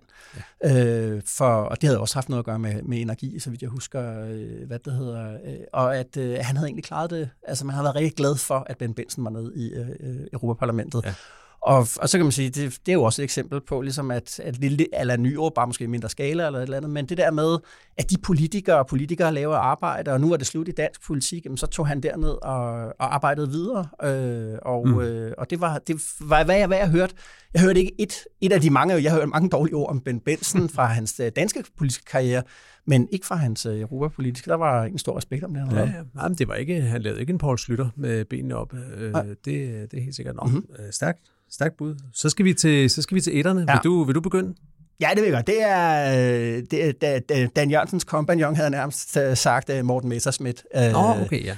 ja. 0.64 0.96
øh, 0.96 1.22
for, 1.26 1.46
og 1.46 1.82
det 1.82 1.88
havde 1.88 2.00
også 2.00 2.16
haft 2.16 2.30
noget 2.30 2.40
at 2.42 2.46
gøre 2.46 2.60
med, 2.60 2.82
med 2.82 3.02
energi, 3.02 3.40
så 3.40 3.50
vidt 3.50 3.62
jeg 3.62 3.70
husker, 3.70 4.26
øh, 4.26 4.68
hvad 4.68 4.80
det 4.80 4.94
hedder, 4.94 5.34
øh, 5.46 5.56
og 5.74 5.98
at 5.98 6.18
øh, 6.18 6.38
han 6.42 6.58
havde 6.58 6.68
egentlig 6.68 6.84
klaret 6.84 7.10
det. 7.10 7.30
Altså 7.48 7.66
man 7.66 7.76
har 7.76 7.84
været 7.84 7.96
rigtig 7.96 8.16
glad 8.16 8.36
for, 8.36 8.64
at 8.70 8.78
Ben 8.78 8.94
Benson 8.94 9.24
var 9.24 9.30
nede 9.32 9.52
i 9.56 9.74
øh, 9.74 10.28
Europaparlamentet. 10.34 11.02
Ja. 11.06 11.14
Og, 11.66 11.88
og 12.00 12.10
så 12.10 12.18
kan 12.18 12.26
man 12.26 12.32
sige, 12.32 12.50
det, 12.50 12.80
det 12.86 12.92
er 12.92 12.94
jo 12.94 13.04
også 13.04 13.22
et 13.22 13.24
eksempel 13.24 13.62
på, 13.62 13.82
ligesom 13.82 14.12
at, 14.12 14.40
at 14.40 14.58
lille, 14.58 15.00
eller 15.00 15.18
nyår, 15.18 15.52
bare 15.56 15.68
måske 15.68 15.84
i 15.84 15.88
mindre 15.88 16.10
skala 16.10 16.46
eller 16.46 16.60
et 16.60 16.64
eller 16.64 16.78
andet, 16.78 16.92
men 16.92 17.06
det 17.06 17.18
der 17.18 17.32
med, 17.32 17.58
at 17.98 18.10
de 18.10 18.16
politikere 18.24 18.78
og 18.78 18.88
politikere 18.88 19.34
laver 19.34 19.56
arbejde, 19.56 20.12
og 20.12 20.22
nu 20.22 20.34
er 20.34 20.38
det 20.38 20.48
slut 20.48 20.68
i 20.68 20.72
dansk 20.72 21.06
politik, 21.06 21.46
jamen, 21.46 21.58
så 21.58 21.68
tog 21.68 21.88
han 21.88 22.02
derned 22.02 22.30
og, 22.30 22.86
og 22.86 23.16
arbejdede 23.16 23.50
videre. 23.50 23.88
Øh, 24.04 24.58
og, 24.62 24.88
mm. 24.88 25.00
øh, 25.00 25.32
og 25.38 25.50
det 25.50 25.62
var, 25.62 25.78
det 25.78 26.02
var 26.20 26.44
hvad, 26.44 26.56
jeg, 26.56 26.68
hvad 26.68 26.78
jeg 26.78 26.90
hørte. 26.90 27.16
Jeg 27.54 27.62
hørte 27.62 27.80
ikke 27.80 27.94
et, 28.00 28.24
et 28.42 28.52
af 28.52 28.62
de 28.62 28.70
mange, 28.70 29.04
jeg 29.04 29.12
hørte 29.12 29.28
mange 29.28 29.50
dårlige 29.50 29.76
ord 29.76 29.90
om 29.90 30.00
Ben 30.00 30.20
Benson 30.20 30.70
fra 30.70 30.86
hans 30.98 31.20
øh, 31.20 31.32
danske 31.36 31.64
politiske 31.78 32.06
karriere, 32.06 32.44
men 32.88 33.08
ikke 33.12 33.26
fra 33.26 33.36
hans 33.36 33.66
øh, 33.66 33.80
europapolitiske. 33.80 34.50
Der 34.50 34.56
var 34.56 34.84
en 34.84 34.98
stor 34.98 35.18
respekt 35.18 35.44
om 35.44 35.54
det, 35.54 35.68
han 35.68 35.78
Ja. 35.78 36.22
Jamen, 36.22 36.38
det 36.38 36.48
var 36.48 36.56
ikke, 36.56 36.82
han 36.82 37.02
lavede 37.02 37.22
ikke 37.22 37.32
en 37.32 37.38
Paul 37.38 37.58
Slytter 37.58 37.90
med 37.96 38.26
benene 38.26 38.56
op. 38.56 38.74
Øh, 38.74 39.14
det, 39.14 39.46
det 39.46 39.94
er 39.94 40.02
helt 40.02 40.16
sikkert 40.16 40.36
nok. 40.36 40.48
Mhm. 40.48 40.56
Mm-hmm. 40.56 40.92
Stærkt, 40.92 41.20
stærkt 41.54 41.78
bud. 41.78 41.96
Så 42.14 42.30
skal 42.30 42.46
vi 42.46 42.54
til, 42.54 42.90
så 42.90 43.02
skal 43.02 43.16
vi 43.16 43.22
til 43.22 43.40
etterne. 43.40 43.66
Ja. 43.70 43.74
Vil, 43.74 43.82
du, 43.84 44.04
vil 44.04 44.16
du 44.16 44.22
begynde? 44.22 44.54
Ja, 45.02 45.10
det 45.10 45.18
vil 45.18 45.24
jeg 45.24 45.34
godt. 45.34 45.48
Det 45.48 45.64
er, 45.64 46.58
øh, 46.58 46.64
det 46.72 47.02
da, 47.02 47.48
Dan 47.56 47.72
Jørgensens 47.72 48.04
kompagnon, 48.04 48.56
havde 48.56 48.70
nærmest 48.70 49.18
øh, 49.18 49.38
sagt 49.38 49.70
øh, 49.70 49.86
Morten 49.86 50.10
Messerschmidt. 50.10 50.64
Nå, 50.76 51.00
oh, 51.00 51.22
okay, 51.22 51.46
ja. 51.46 51.58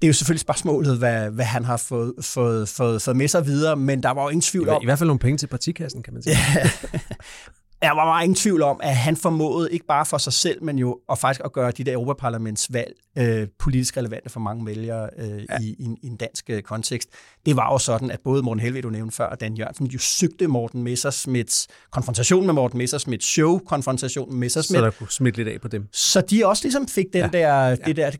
Det 0.00 0.06
er 0.06 0.08
jo 0.08 0.12
selvfølgelig 0.12 0.40
spørgsmålet, 0.40 0.98
hvad, 0.98 1.30
hvad 1.30 1.44
han 1.44 1.64
har 1.64 1.76
fået, 1.76 2.14
fået, 2.20 2.68
fået, 2.68 3.02
fået 3.02 3.16
med 3.16 3.28
sig 3.28 3.46
videre, 3.46 3.76
men 3.76 4.02
der 4.02 4.10
var 4.10 4.22
jo 4.22 4.28
ingen 4.28 4.40
I, 4.40 4.42
tvivl 4.42 4.68
om, 4.68 4.82
I 4.82 4.84
hvert 4.84 4.98
fald 4.98 5.06
nogle 5.06 5.18
penge 5.18 5.38
til 5.38 5.46
partikassen, 5.46 6.02
kan 6.02 6.14
man 6.14 6.22
sige. 6.22 6.36
der 7.82 7.88
var 7.90 8.04
bare 8.04 8.24
ingen 8.24 8.34
tvivl 8.34 8.62
om, 8.62 8.80
at 8.82 8.96
han 8.96 9.16
formåede 9.16 9.72
ikke 9.72 9.86
bare 9.86 10.06
for 10.06 10.18
sig 10.18 10.32
selv, 10.32 10.64
men 10.64 10.78
jo 10.78 10.98
og 11.08 11.18
faktisk 11.18 11.40
at 11.44 11.52
gøre 11.52 11.70
de 11.70 11.84
der 11.84 11.92
Europaparlamentsvalg 11.92 12.92
øh, 13.18 13.46
politisk 13.58 13.96
relevante 13.96 14.30
for 14.30 14.40
mange 14.40 14.66
vælgere 14.66 15.08
øh, 15.18 15.28
ja. 15.28 15.58
i, 15.60 15.76
i, 15.78 15.84
en- 15.84 15.96
i 16.02 16.06
en 16.06 16.16
dansk 16.16 16.50
øh, 16.50 16.62
kontekst. 16.62 17.08
Det 17.46 17.56
var 17.56 17.72
jo 17.72 17.78
sådan, 17.78 18.10
at 18.10 18.18
både 18.24 18.42
Morten 18.42 18.60
Helved, 18.60 18.82
du 18.82 18.90
nævnte 18.90 19.16
før, 19.16 19.26
og 19.26 19.40
Dan 19.40 19.54
Jørgensen 19.54 19.86
jo 19.86 19.98
søgte 19.98 20.46
Morten 20.46 20.82
Messerschmidts 20.82 21.68
konfrontation 21.92 22.46
med 22.46 22.54
Morten 22.54 22.78
Messerschmidts 22.78 23.26
show, 23.26 23.58
konfrontation 23.58 24.26
med 24.28 24.32
Så 24.34 24.38
Messerschmidt, 24.38 24.82
der 24.84 24.90
kunne 24.90 25.10
smitte 25.10 25.38
lidt 25.38 25.48
af 25.48 25.60
på 25.60 25.68
dem. 25.68 25.88
Så 25.92 26.20
de 26.20 26.46
også 26.46 26.64
ligesom 26.64 26.88
fik 26.88 27.06
den 27.12 27.30
Ja. 27.32 27.38
ja. 27.38 27.70
der, 27.70 27.76
det, 27.76 27.96
der, 27.96 28.10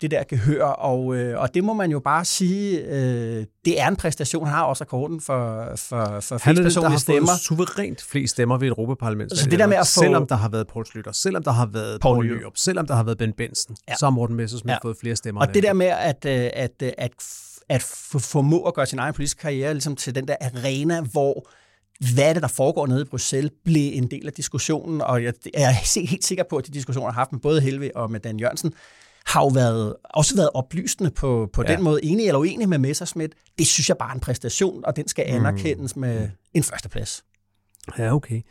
det 0.00 0.10
der 0.10 0.22
gehør, 0.28 0.64
og, 0.64 1.16
øh, 1.16 1.40
og 1.40 1.54
det 1.54 1.64
må 1.64 1.72
man 1.74 1.90
jo 1.90 2.00
bare 2.00 2.24
sige, 2.24 2.80
øh, 2.80 3.44
det 3.64 3.80
er 3.80 3.88
en 3.88 3.96
præstation. 3.96 4.46
Han 4.46 4.54
har 4.54 4.64
også 4.64 4.84
rekorden 4.84 5.20
for, 5.20 5.72
for, 5.76 6.20
for 6.20 6.38
Han 6.38 6.40
flest 6.40 6.46
er 6.46 6.52
den, 6.52 6.56
der 6.56 6.62
personlige 6.64 6.90
har 6.90 6.98
stemmer. 6.98 7.28
fået 7.32 7.40
suverænt 7.40 8.02
flest 8.02 8.30
stemmer 8.30 8.58
ved 8.58 8.68
et 8.68 8.78
Europaparlamentsvalg. 9.02 9.44
Så 9.44 9.50
det 9.50 9.58
der 9.58 9.66
med 9.66 9.76
at 9.76 9.86
få- 9.86 10.00
Selvom 10.00 10.26
der 10.26 10.36
har 10.36 10.48
været 10.48 10.66
Poul 10.66 10.86
Slytter, 10.86 11.12
selvom 11.12 11.42
der 11.42 11.50
har 11.50 11.66
været 11.66 12.00
Poul 12.00 12.26
Nyrup. 12.26 12.52
Selvom 12.56 12.86
der 12.86 12.94
har 12.94 13.02
været 13.02 13.18
Ben 13.18 13.32
Benson, 13.32 13.76
Ja. 13.88 13.94
så 13.96 14.06
har 14.06 14.10
Morten 14.10 14.36
Messersmith 14.36 14.72
Ja. 14.72 14.88
fået 14.88 14.96
flere 15.00 15.16
stemmer. 15.16 15.40
Og 15.40 15.54
det 15.54 15.62
der 15.62 15.72
med 15.72 15.86
at, 15.86 16.24
øh, 16.26 16.50
at, 16.52 16.82
øh, 16.82 16.92
at, 16.98 17.12
at 17.68 17.82
få- 17.82 18.18
formå 18.18 18.62
at 18.62 18.74
gøre 18.74 18.86
sin 18.86 18.98
egen 18.98 19.14
politiske 19.14 19.40
karriere 19.40 19.72
ligesom 19.74 19.96
til 19.96 20.14
den 20.14 20.28
der 20.28 20.36
arena, 20.40 21.00
hvor 21.00 21.48
hvad 22.14 22.28
er 22.28 22.32
det, 22.32 22.42
der 22.42 22.48
foregår 22.48 22.86
nede 22.86 23.00
i 23.02 23.04
Bruxelles, 23.04 23.52
blev 23.64 23.90
en 23.94 24.10
del 24.10 24.26
af 24.26 24.32
diskussionen, 24.32 25.00
og 25.00 25.24
jeg 25.24 25.32
jeg 25.54 25.62
er 25.62 26.00
helt 26.00 26.24
sikker 26.24 26.44
på, 26.50 26.56
at 26.56 26.66
de 26.66 26.72
diskussioner, 26.72 27.08
jeg 27.08 27.14
har 27.14 27.20
haft 27.20 27.32
med 27.32 27.40
både 27.40 27.60
Helve 27.60 27.96
og 27.96 28.10
med 28.10 28.20
Dan 28.20 28.40
Jørgensen, 28.40 28.72
har 29.26 29.40
jo 29.42 29.46
været, 29.48 29.94
også 30.04 30.36
været 30.36 30.50
oplysende 30.54 31.10
på, 31.10 31.48
på 31.52 31.62
ja. 31.68 31.74
Den 31.74 31.82
måde, 31.84 32.04
enig 32.04 32.26
eller 32.26 32.38
uenig 32.38 32.68
med 32.68 32.78
Messerschmidt. 32.78 33.32
Det 33.58 33.66
synes 33.66 33.88
jeg 33.88 33.96
bare 33.98 34.10
er 34.10 34.14
en 34.14 34.20
præstation, 34.20 34.84
og 34.84 34.96
den 34.96 35.08
skal 35.08 35.24
anerkendes 35.28 35.96
med 35.96 36.28
en 36.54 36.62
førsteplads. 36.62 37.24
Ja, 37.98 38.14
okay. 38.14 38.42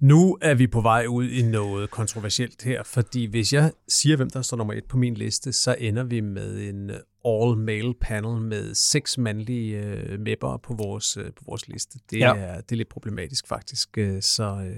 Nu 0.00 0.38
er 0.40 0.54
vi 0.54 0.66
på 0.66 0.80
vej 0.80 1.06
ud 1.06 1.28
i 1.28 1.42
noget 1.42 1.90
kontroversielt 1.90 2.62
her, 2.62 2.82
fordi 2.82 3.24
hvis 3.24 3.52
jeg 3.52 3.72
siger, 3.88 4.16
hvem 4.16 4.30
der 4.30 4.42
står 4.42 4.56
nummer 4.56 4.74
et 4.74 4.84
på 4.84 4.96
min 4.96 5.14
liste, 5.14 5.52
så 5.52 5.76
ender 5.78 6.04
vi 6.04 6.20
med 6.20 6.68
en 6.68 6.90
all-male 7.24 7.94
panel 8.00 8.40
med 8.40 8.74
seks 8.74 9.18
mandlige 9.18 9.78
øh, 9.78 10.20
mapper 10.20 10.56
på 10.56 10.74
vores, 10.74 11.16
øh, 11.16 11.24
på 11.24 11.42
vores 11.46 11.68
liste. 11.68 11.98
Det, 12.10 12.18
ja. 12.18 12.36
er, 12.36 12.60
det 12.60 12.72
er 12.72 12.76
lidt 12.76 12.88
problematisk 12.88 13.48
faktisk. 13.48 13.98
Øh, 13.98 14.22
så, 14.22 14.42
øh, 14.42 14.76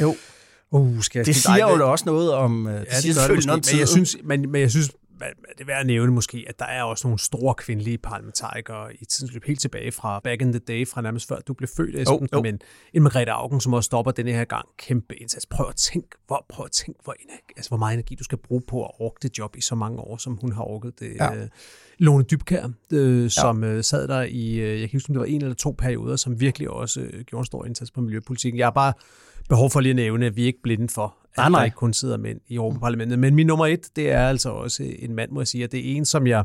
jo. 0.00 0.14
Uh, 0.72 1.00
skal 1.00 1.18
jeg 1.18 1.26
det 1.26 1.36
siger 1.36 1.70
jo 1.70 1.78
da 1.78 1.84
også 1.84 2.04
noget 2.06 2.32
om... 2.32 2.66
Øh, 2.66 2.72
ja, 2.74 2.80
det, 2.80 2.86
det 3.04 3.14
gør 3.14 3.34
det 3.34 3.46
måske, 3.46 3.72
men 3.72 3.80
jeg 3.80 3.88
synes, 3.88 4.16
men, 4.24 4.50
men 4.50 4.60
jeg 4.60 4.70
synes 4.70 4.90
det 5.28 5.60
er 5.60 5.64
værd 5.64 5.80
at 5.80 5.86
nævne 5.86 6.12
måske, 6.12 6.44
at 6.48 6.58
der 6.58 6.64
er 6.64 6.82
også 6.82 7.06
nogle 7.06 7.18
store 7.18 7.54
kvindelige 7.54 7.98
parlamentarikere 7.98 8.94
i 8.94 9.04
tidens 9.04 9.32
løb 9.32 9.44
helt 9.44 9.60
tilbage 9.60 9.92
fra 9.92 10.20
back 10.24 10.42
in 10.42 10.52
the 10.52 10.58
day, 10.58 10.88
fra 10.88 11.00
nærmest 11.00 11.28
før 11.28 11.36
du 11.36 11.54
blev 11.54 11.68
født, 11.76 11.96
Esben, 11.96 12.28
oh, 12.32 12.38
oh. 12.38 12.42
men 12.42 12.60
en 12.94 13.02
Margrethe 13.02 13.32
Augen, 13.32 13.60
som 13.60 13.74
også 13.74 13.86
stopper 13.86 14.12
denne 14.12 14.32
her 14.32 14.44
gang. 14.44 14.68
Kæmpe 14.78 15.16
indsats. 15.16 15.46
Prøv 15.46 15.68
at 15.68 15.76
tænke, 15.76 16.08
hvor, 16.26 16.46
prøv 16.48 16.64
at 16.64 16.72
tænke, 16.72 17.00
hvor, 17.04 17.14
altså, 17.56 17.70
hvor 17.70 17.76
meget 17.76 17.94
energi 17.94 18.14
du 18.14 18.24
skal 18.24 18.38
bruge 18.38 18.62
på 18.68 18.84
at 18.84 18.90
orke 18.98 19.16
det 19.22 19.38
job 19.38 19.56
i 19.56 19.60
så 19.60 19.74
mange 19.74 19.98
år, 19.98 20.16
som 20.16 20.38
hun 20.40 20.52
har 20.52 20.62
orket 20.62 21.00
det. 21.00 21.16
Ja. 21.16 21.34
Øh, 21.34 21.48
Lone 21.98 22.24
Dybkær, 22.24 22.70
øh, 22.92 23.30
som 23.30 23.64
ja. 23.64 23.70
øh, 23.70 23.84
sad 23.84 24.08
der 24.08 24.22
i, 24.22 24.54
øh, 24.54 24.80
jeg 24.80 24.90
kan 24.90 24.96
huske, 24.96 25.10
om 25.10 25.14
det 25.14 25.20
var 25.20 25.26
en 25.26 25.42
eller 25.42 25.54
to 25.54 25.74
perioder, 25.78 26.16
som 26.16 26.40
virkelig 26.40 26.70
også 26.70 27.00
øh, 27.00 27.24
gjorde 27.24 27.40
en 27.40 27.46
stor 27.46 27.66
indsats 27.66 27.90
på 27.90 28.00
miljøpolitikken. 28.00 28.58
Jeg 28.58 28.66
har 28.66 28.70
bare 28.70 28.92
behov 29.50 29.70
for 29.70 29.80
lige 29.80 29.90
at 29.90 29.96
nævne, 29.96 30.26
at 30.26 30.36
vi 30.36 30.42
er 30.42 30.46
ikke 30.46 30.62
blinde 30.62 30.88
for, 30.88 31.16
at 31.32 31.36
nej, 31.36 31.48
nej. 31.48 31.60
der 31.60 31.64
ikke 31.64 31.74
kun 31.74 31.92
sidder 31.92 32.16
mænd 32.16 32.40
i 32.48 32.54
Europaparlamentet. 32.54 33.18
Men 33.18 33.34
min 33.34 33.46
nummer 33.46 33.66
et, 33.66 33.96
det 33.96 34.10
er 34.10 34.28
altså 34.28 34.50
også 34.50 34.82
en 34.98 35.14
mand, 35.14 35.30
må 35.30 35.40
jeg 35.40 35.48
sige, 35.48 35.64
og 35.64 35.72
det 35.72 35.80
er 35.80 35.96
en, 35.96 36.04
som 36.04 36.26
jeg, 36.26 36.44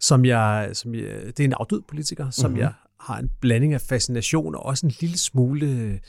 som 0.00 0.24
jeg, 0.24 0.70
som 0.72 0.94
jeg 0.94 1.02
det 1.26 1.40
er 1.40 1.44
en 1.44 1.52
afdød 1.52 1.82
politiker, 1.88 2.30
som 2.30 2.50
mm-hmm. 2.50 2.60
jeg 2.60 2.72
har 3.00 3.18
en 3.18 3.30
blanding 3.40 3.74
af 3.74 3.80
fascination 3.80 4.54
og 4.54 4.66
også 4.66 4.86
en 4.86 4.92
lille 5.00 5.18
smule, 5.18 6.00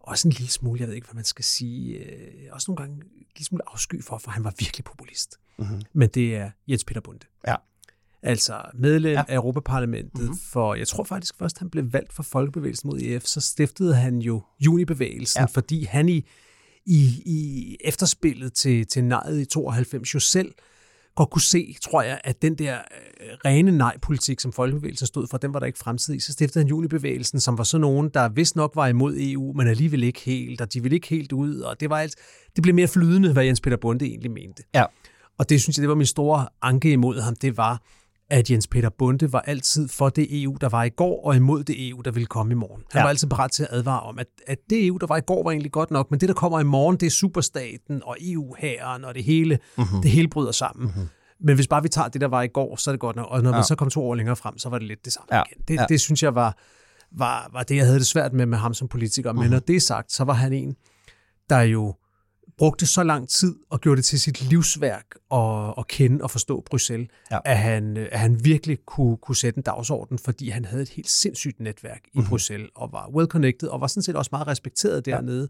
også 0.00 0.28
en 0.28 0.32
lille 0.32 0.50
smule, 0.50 0.80
jeg 0.80 0.88
ved 0.88 0.94
ikke, 0.94 1.06
hvad 1.06 1.14
man 1.14 1.24
skal 1.24 1.44
sige, 1.44 1.96
øh, 1.96 2.32
også 2.52 2.70
nogle 2.70 2.82
gange 2.82 2.94
en 2.94 3.26
lille 3.36 3.44
smule 3.44 3.62
afsky 3.66 4.04
for, 4.04 4.18
for 4.18 4.30
han 4.30 4.44
var 4.44 4.54
virkelig 4.58 4.84
populist. 4.84 5.36
Mm-hmm. 5.58 5.82
Men 5.92 6.08
det 6.08 6.36
er 6.36 6.50
Jens 6.68 6.84
Peter 6.84 7.00
Bunde. 7.00 7.26
Ja. 7.46 7.54
Altså 8.22 8.60
medlem 8.74 9.12
ja. 9.12 9.24
af 9.28 9.34
Europaparlamentet, 9.34 10.22
mm-hmm. 10.22 10.38
for 10.52 10.74
jeg 10.74 10.88
tror 10.88 11.04
faktisk 11.04 11.34
først, 11.38 11.58
han 11.58 11.70
blev 11.70 11.92
valgt 11.92 12.12
for 12.12 12.22
Folkebevægelsen 12.22 12.90
mod 12.90 13.00
EF, 13.00 13.24
så 13.24 13.40
stiftede 13.40 13.94
han 13.94 14.18
jo 14.18 14.42
Junibevægelsen, 14.60 15.40
ja. 15.40 15.44
fordi 15.44 15.84
han 15.84 16.08
i 16.08 16.28
i, 16.88 17.22
i 17.26 17.76
efterspillet 17.80 18.52
til, 18.52 18.86
til 18.86 19.04
nejet 19.04 19.40
i 19.40 19.44
92 19.44 20.14
jo 20.14 20.20
selv 20.20 20.52
godt 21.14 21.30
kunne 21.30 21.42
se, 21.42 21.76
tror 21.82 22.02
jeg, 22.02 22.20
at 22.24 22.42
den 22.42 22.54
der 22.54 22.74
øh, 22.74 23.36
rene 23.44 23.70
nej-politik, 23.70 24.40
som 24.40 24.52
Folkebevægelsen 24.52 25.06
stod 25.06 25.26
for, 25.30 25.38
den 25.38 25.54
var 25.54 25.58
der 25.58 25.66
ikke 25.66 25.78
fremtid 25.78 26.14
i. 26.14 26.20
Så 26.20 26.32
stiftede 26.32 26.64
han 26.64 26.68
junibevægelsen, 26.68 27.40
som 27.40 27.58
var 27.58 27.64
så 27.64 27.78
nogen, 27.78 28.08
der 28.14 28.28
vist 28.28 28.56
nok 28.56 28.72
var 28.76 28.86
imod 28.86 29.16
EU, 29.18 29.52
men 29.52 29.68
alligevel 29.68 30.02
ikke 30.02 30.20
helt, 30.20 30.60
og 30.60 30.72
de 30.72 30.82
ville 30.82 30.96
ikke 30.96 31.08
helt 31.08 31.32
ud, 31.32 31.60
og 31.60 31.80
det 31.80 31.90
var 31.90 31.98
alt, 31.98 32.16
det 32.56 32.62
blev 32.62 32.74
mere 32.74 32.88
flydende, 32.88 33.32
hvad 33.32 33.44
Jens 33.44 33.60
Peter 33.60 33.76
Bunde 33.76 34.04
egentlig 34.04 34.30
mente. 34.30 34.62
Ja. 34.74 34.84
Og 35.38 35.48
det 35.48 35.62
synes 35.62 35.76
jeg, 35.76 35.82
det 35.82 35.88
var 35.88 35.94
min 35.94 36.06
store 36.06 36.48
anke 36.62 36.92
imod 36.92 37.20
ham, 37.20 37.36
det 37.36 37.56
var, 37.56 37.82
at 38.30 38.50
Jens 38.50 38.66
Peter 38.66 38.88
Bunde 38.98 39.32
var 39.32 39.40
altid 39.40 39.88
for 39.88 40.08
det 40.08 40.42
EU, 40.42 40.56
der 40.60 40.68
var 40.68 40.84
i 40.84 40.88
går, 40.88 41.26
og 41.26 41.36
imod 41.36 41.64
det 41.64 41.88
EU, 41.88 42.00
der 42.00 42.10
ville 42.10 42.26
komme 42.26 42.52
i 42.52 42.54
morgen. 42.54 42.82
Han 42.92 42.98
ja. 42.98 43.02
var 43.02 43.08
altid 43.08 43.28
parat 43.28 43.50
til 43.50 43.62
at 43.62 43.68
advare 43.72 44.00
om, 44.00 44.18
at, 44.18 44.26
at 44.46 44.58
det 44.70 44.86
EU, 44.86 44.96
der 44.96 45.06
var 45.06 45.16
i 45.16 45.20
går, 45.20 45.42
var 45.42 45.50
egentlig 45.50 45.72
godt 45.72 45.90
nok, 45.90 46.10
men 46.10 46.20
det, 46.20 46.28
der 46.28 46.34
kommer 46.34 46.60
i 46.60 46.64
morgen, 46.64 46.96
det 46.96 47.06
er 47.06 47.10
superstaten 47.10 48.02
og 48.04 48.16
EU-hæren, 48.20 49.04
og 49.04 49.14
det 49.14 49.24
hele, 49.24 49.58
mm-hmm. 49.76 50.02
det 50.02 50.10
hele 50.10 50.28
bryder 50.28 50.52
sammen. 50.52 50.86
Mm-hmm. 50.86 51.08
Men 51.40 51.54
hvis 51.54 51.68
bare 51.68 51.82
vi 51.82 51.88
tager 51.88 52.08
det, 52.08 52.20
der 52.20 52.28
var 52.28 52.42
i 52.42 52.48
går, 52.48 52.76
så 52.76 52.90
er 52.90 52.92
det 52.92 53.00
godt 53.00 53.16
nok. 53.16 53.26
Og 53.30 53.42
når 53.42 53.50
ja. 53.50 53.56
man 53.56 53.64
så 53.64 53.74
kom 53.74 53.90
to 53.90 54.08
år 54.08 54.14
længere 54.14 54.36
frem, 54.36 54.58
så 54.58 54.68
var 54.68 54.78
det 54.78 54.88
lidt 54.88 55.04
det 55.04 55.12
samme 55.12 55.36
ja. 55.36 55.42
igen. 55.50 55.64
Det, 55.68 55.74
ja. 55.74 55.86
det 55.88 56.00
synes 56.00 56.22
jeg 56.22 56.34
var, 56.34 56.58
var, 57.12 57.50
var 57.52 57.62
det, 57.62 57.76
jeg 57.76 57.84
havde 57.84 57.98
det 57.98 58.06
svært 58.06 58.32
med 58.32 58.46
med 58.46 58.58
ham 58.58 58.74
som 58.74 58.88
politiker. 58.88 59.32
Men 59.32 59.38
mm-hmm. 59.38 59.50
når 59.52 59.58
det 59.58 59.76
er 59.76 59.80
sagt, 59.80 60.12
så 60.12 60.24
var 60.24 60.32
han 60.32 60.52
en, 60.52 60.76
der 61.50 61.60
jo 61.60 61.94
brugte 62.58 62.86
så 62.86 63.02
lang 63.02 63.28
tid 63.28 63.56
og 63.70 63.80
gjorde 63.80 63.96
det 63.96 64.04
til 64.04 64.20
sit 64.20 64.42
livsværk 64.42 65.06
at, 65.32 65.74
at 65.78 65.86
kende 65.86 66.24
og 66.24 66.30
forstå 66.30 66.62
Bruxelles, 66.70 67.08
ja. 67.30 67.38
at, 67.44 67.58
han, 67.58 67.96
at 67.96 68.18
han 68.18 68.44
virkelig 68.44 68.78
kunne, 68.86 69.16
kunne 69.16 69.36
sætte 69.36 69.58
en 69.58 69.62
dagsorden, 69.62 70.18
fordi 70.18 70.48
han 70.48 70.64
havde 70.64 70.82
et 70.82 70.88
helt 70.88 71.10
sindssygt 71.10 71.60
netværk 71.60 72.00
i 72.04 72.10
mm-hmm. 72.14 72.28
Bruxelles, 72.28 72.70
og 72.74 72.92
var 72.92 73.08
well-connected, 73.08 73.68
og 73.68 73.80
var 73.80 73.86
sådan 73.86 74.02
set 74.02 74.16
også 74.16 74.28
meget 74.32 74.46
respekteret 74.46 75.06
dernede, 75.06 75.48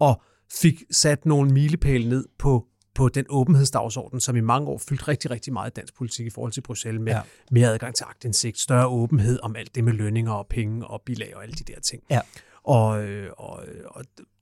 ja. 0.00 0.06
og 0.06 0.22
fik 0.52 0.82
sat 0.90 1.26
nogle 1.26 1.50
milepæle 1.50 2.08
ned 2.08 2.24
på 2.38 2.66
på 2.94 3.08
den 3.08 3.24
åbenhedsdagsorden, 3.28 4.20
som 4.20 4.36
i 4.36 4.40
mange 4.40 4.68
år 4.68 4.78
fyldt 4.88 5.08
rigtig, 5.08 5.30
rigtig 5.30 5.52
meget 5.52 5.76
dansk 5.76 5.96
politik 5.96 6.26
i 6.26 6.30
forhold 6.30 6.52
til 6.52 6.60
Bruxelles, 6.60 7.00
med 7.00 7.12
ja. 7.12 7.20
mere 7.50 7.68
adgang 7.68 7.94
til 7.94 8.04
agtindsigt, 8.08 8.58
større 8.58 8.86
åbenhed 8.86 9.38
om 9.42 9.56
alt 9.56 9.74
det 9.74 9.84
med 9.84 9.92
lønninger 9.92 10.32
og 10.32 10.46
penge 10.46 10.86
og 10.86 11.02
bilag 11.06 11.36
og 11.36 11.42
alle 11.42 11.54
de 11.54 11.72
der 11.72 11.80
ting. 11.80 12.02
Ja. 12.10 12.20
Og, 12.62 13.04
øh, 13.04 13.30
og, 13.36 13.64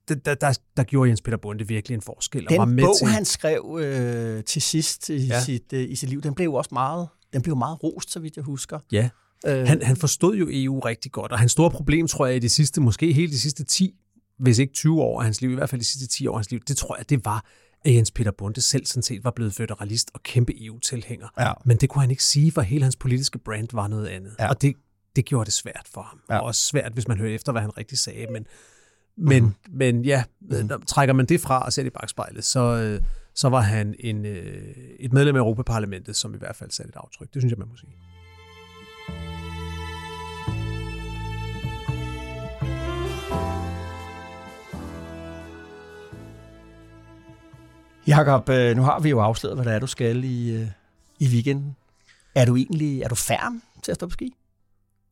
og 0.09 0.25
der, 0.25 0.35
der, 0.35 0.53
der 0.77 0.83
gjorde 0.83 1.09
Jens 1.09 1.21
Peter 1.21 1.37
Bunde 1.37 1.67
virkelig 1.67 1.95
en 1.95 2.01
forskel. 2.01 2.41
Den 2.41 2.51
og 2.51 2.57
var 2.57 2.65
med 2.65 2.83
bog, 2.83 2.97
til... 2.97 3.07
han 3.07 3.25
skrev 3.25 3.79
øh, 3.81 4.43
til 4.43 4.61
sidst 4.61 5.09
i, 5.09 5.27
ja. 5.27 5.41
sit, 5.43 5.73
øh, 5.73 5.89
i 5.89 5.95
sit 5.95 6.09
liv, 6.09 6.21
den 6.21 6.33
blev 6.33 6.53
også 6.53 6.69
meget, 6.73 7.07
den 7.33 7.41
blev 7.41 7.57
meget 7.57 7.83
rost, 7.83 8.11
så 8.11 8.19
vidt 8.19 8.35
jeg 8.35 8.43
husker. 8.43 8.79
Ja, 8.91 9.09
øh. 9.47 9.67
han, 9.67 9.81
han 9.81 9.97
forstod 9.97 10.35
jo 10.35 10.47
EU 10.51 10.79
rigtig 10.79 11.11
godt, 11.11 11.31
og 11.31 11.39
hans 11.39 11.51
store 11.51 11.71
problem, 11.71 12.07
tror 12.07 12.25
jeg, 12.25 12.35
i 12.35 12.39
de 12.39 12.49
sidste, 12.49 12.81
måske 12.81 13.13
helt 13.13 13.31
de 13.31 13.39
sidste 13.39 13.63
10, 13.63 13.95
hvis 14.39 14.59
ikke 14.59 14.73
20 14.73 15.01
år 15.01 15.19
af 15.19 15.25
hans 15.25 15.41
liv, 15.41 15.51
i 15.51 15.55
hvert 15.55 15.69
fald 15.69 15.81
de 15.81 15.85
sidste 15.85 16.07
10 16.07 16.27
år 16.27 16.33
af 16.33 16.37
hans 16.37 16.51
liv, 16.51 16.59
det 16.59 16.77
tror 16.77 16.97
jeg, 16.97 17.09
det 17.09 17.25
var, 17.25 17.45
at 17.85 17.93
Jens 17.93 18.11
Peter 18.11 18.31
Bunde 18.31 18.61
selv 18.61 18.85
sådan 18.85 19.03
set 19.03 19.23
var 19.23 19.31
blevet 19.31 19.53
føderalist 19.53 20.11
og 20.13 20.23
kæmpe 20.23 20.65
EU-tilhænger. 20.65 21.27
Ja. 21.39 21.53
Men 21.65 21.77
det 21.77 21.89
kunne 21.89 22.01
han 22.01 22.11
ikke 22.11 22.23
sige, 22.23 22.51
for 22.51 22.61
hele 22.61 22.83
hans 22.83 22.95
politiske 22.95 23.39
brand 23.39 23.67
var 23.73 23.87
noget 23.87 24.07
andet. 24.07 24.35
Ja. 24.39 24.49
Og 24.49 24.61
det, 24.61 24.75
det 25.15 25.25
gjorde 25.25 25.45
det 25.45 25.53
svært 25.53 25.87
for 25.93 26.01
ham. 26.01 26.19
Ja. 26.29 26.37
Og 26.37 26.45
også 26.45 26.61
svært, 26.61 26.93
hvis 26.93 27.07
man 27.07 27.17
hører 27.17 27.35
efter, 27.35 27.51
hvad 27.51 27.61
han 27.61 27.77
rigtig 27.77 27.99
sagde. 27.99 28.27
Men 28.31 28.45
men, 29.17 29.43
mm-hmm. 29.43 29.77
men 29.77 30.05
ja, 30.05 30.23
mm-hmm. 30.41 30.81
trækker 30.81 31.13
man 31.13 31.25
det 31.25 31.41
fra 31.41 31.65
og 31.65 31.73
ser 31.73 31.83
det 31.83 31.89
i 31.89 31.93
bagspejlet, 31.99 32.43
så, 32.43 32.59
øh, 32.59 33.01
så 33.33 33.49
var 33.49 33.61
han 33.61 33.95
en, 33.99 34.25
øh, 34.25 34.75
et 34.99 35.13
medlem 35.13 35.35
af 35.35 35.39
Europaparlamentet, 35.39 36.15
som 36.15 36.33
i 36.33 36.37
hvert 36.37 36.55
fald 36.55 36.71
satte 36.71 36.89
et 36.89 36.95
aftryk. 36.95 37.33
Det 37.33 37.41
synes 37.41 37.51
jeg, 37.51 37.59
man 37.59 37.67
må 37.67 37.75
sige. 37.77 37.91
Jakob, 48.07 48.49
øh, 48.49 48.75
nu 48.75 48.81
har 48.81 48.99
vi 48.99 49.09
jo 49.09 49.19
afsløret, 49.19 49.57
hvad 49.57 49.65
det 49.65 49.73
er, 49.73 49.79
du 49.79 49.87
skal 49.87 50.23
i, 50.23 50.67
i 51.19 51.27
weekenden. 51.27 51.75
Er 52.35 52.45
du 52.45 52.55
egentlig 52.55 53.01
er 53.01 53.07
du 53.07 53.15
færm 53.15 53.61
til 53.83 53.91
at 53.91 53.95
stå 53.95 54.07
på 54.07 54.13
ski? 54.13 54.35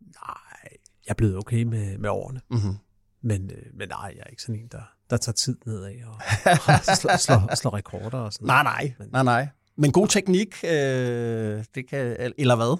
Nej, 0.01 0.77
jeg 1.05 1.09
er 1.09 1.13
blevet 1.13 1.37
okay 1.37 1.63
med, 1.63 1.97
med 1.97 2.09
årene. 2.09 2.41
Mm-hmm. 2.49 2.77
Men, 3.25 3.51
øh, 3.51 3.77
men 3.79 3.89
nej, 3.89 4.13
jeg 4.15 4.23
er 4.25 4.29
ikke 4.29 4.41
sådan 4.41 4.61
en, 4.61 4.67
der, 4.71 4.81
der 5.09 5.17
tager 5.17 5.33
tid 5.33 5.57
nedad 5.65 5.95
og, 6.05 6.13
og 6.73 6.95
slår, 6.95 7.17
slår, 7.17 7.55
slår 7.55 7.73
rekorder 7.73 8.17
og 8.17 8.33
sådan 8.33 8.47
Nej, 8.47 8.63
nej, 8.63 8.93
men, 8.99 9.07
nej, 9.11 9.23
nej. 9.23 9.47
Men 9.77 9.91
god 9.91 10.07
teknik, 10.07 10.55
øh, 10.63 11.63
det 11.75 11.89
kan, 11.89 12.33
eller 12.37 12.55
hvad? 12.55 12.77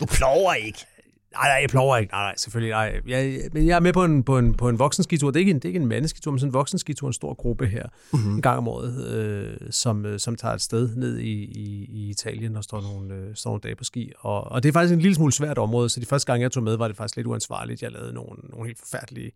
Du 0.00 0.06
plover 0.06 0.54
ikke. 0.54 0.86
Nej, 1.32 1.48
nej, 1.48 1.58
jeg 1.60 1.68
plover 1.68 1.96
ikke. 1.96 2.12
Nej, 2.12 2.22
nej, 2.22 2.34
selvfølgelig 2.36 2.70
nej. 2.70 3.00
Jeg, 3.06 3.40
men 3.52 3.66
jeg 3.66 3.76
er 3.76 3.80
med 3.80 3.92
på 3.92 4.04
en, 4.04 4.22
på 4.22 4.38
en, 4.38 4.54
på 4.54 4.68
en 4.68 4.78
voksenskitur. 4.78 5.30
Det 5.30 5.36
er 5.36 5.40
ikke 5.40 5.50
en, 5.50 5.56
det 5.56 5.64
er 5.64 5.68
ikke 5.68 5.80
en 5.80 5.86
mandeskitur, 5.86 6.30
men 6.30 6.38
sådan 6.38 6.48
en 6.48 6.54
voksenskitur, 6.54 7.06
en 7.06 7.12
stor 7.12 7.34
gruppe 7.34 7.66
her, 7.66 7.86
mm-hmm. 8.12 8.34
en 8.34 8.42
gang 8.42 8.58
om 8.58 8.68
året, 8.68 9.06
øh, 9.06 9.56
som, 9.70 10.06
øh, 10.06 10.18
som 10.20 10.36
tager 10.36 10.54
et 10.54 10.60
sted 10.60 10.96
ned 10.96 11.18
i, 11.18 11.32
i, 11.44 11.86
i 11.90 12.10
Italien 12.10 12.56
og 12.56 12.64
står 12.64 12.80
nogle, 12.80 13.14
øh, 13.14 13.34
står 13.34 13.50
nogle 13.50 13.60
dage 13.60 13.76
på 13.76 13.84
ski. 13.84 14.12
Og, 14.18 14.44
og 14.44 14.62
det 14.62 14.68
er 14.68 14.72
faktisk 14.72 14.94
en 14.94 15.00
lille 15.00 15.14
smule 15.14 15.32
svært 15.32 15.58
område, 15.58 15.88
så 15.88 16.00
de 16.00 16.06
første 16.06 16.32
gange, 16.32 16.42
jeg 16.42 16.52
tog 16.52 16.62
med, 16.62 16.76
var 16.76 16.88
det 16.88 16.96
faktisk 16.96 17.16
lidt 17.16 17.26
uansvarligt. 17.26 17.82
Jeg 17.82 17.92
lavede 17.92 18.12
nogle, 18.12 18.38
nogle 18.42 18.66
helt 18.66 18.78
forfærdelige, 18.78 19.32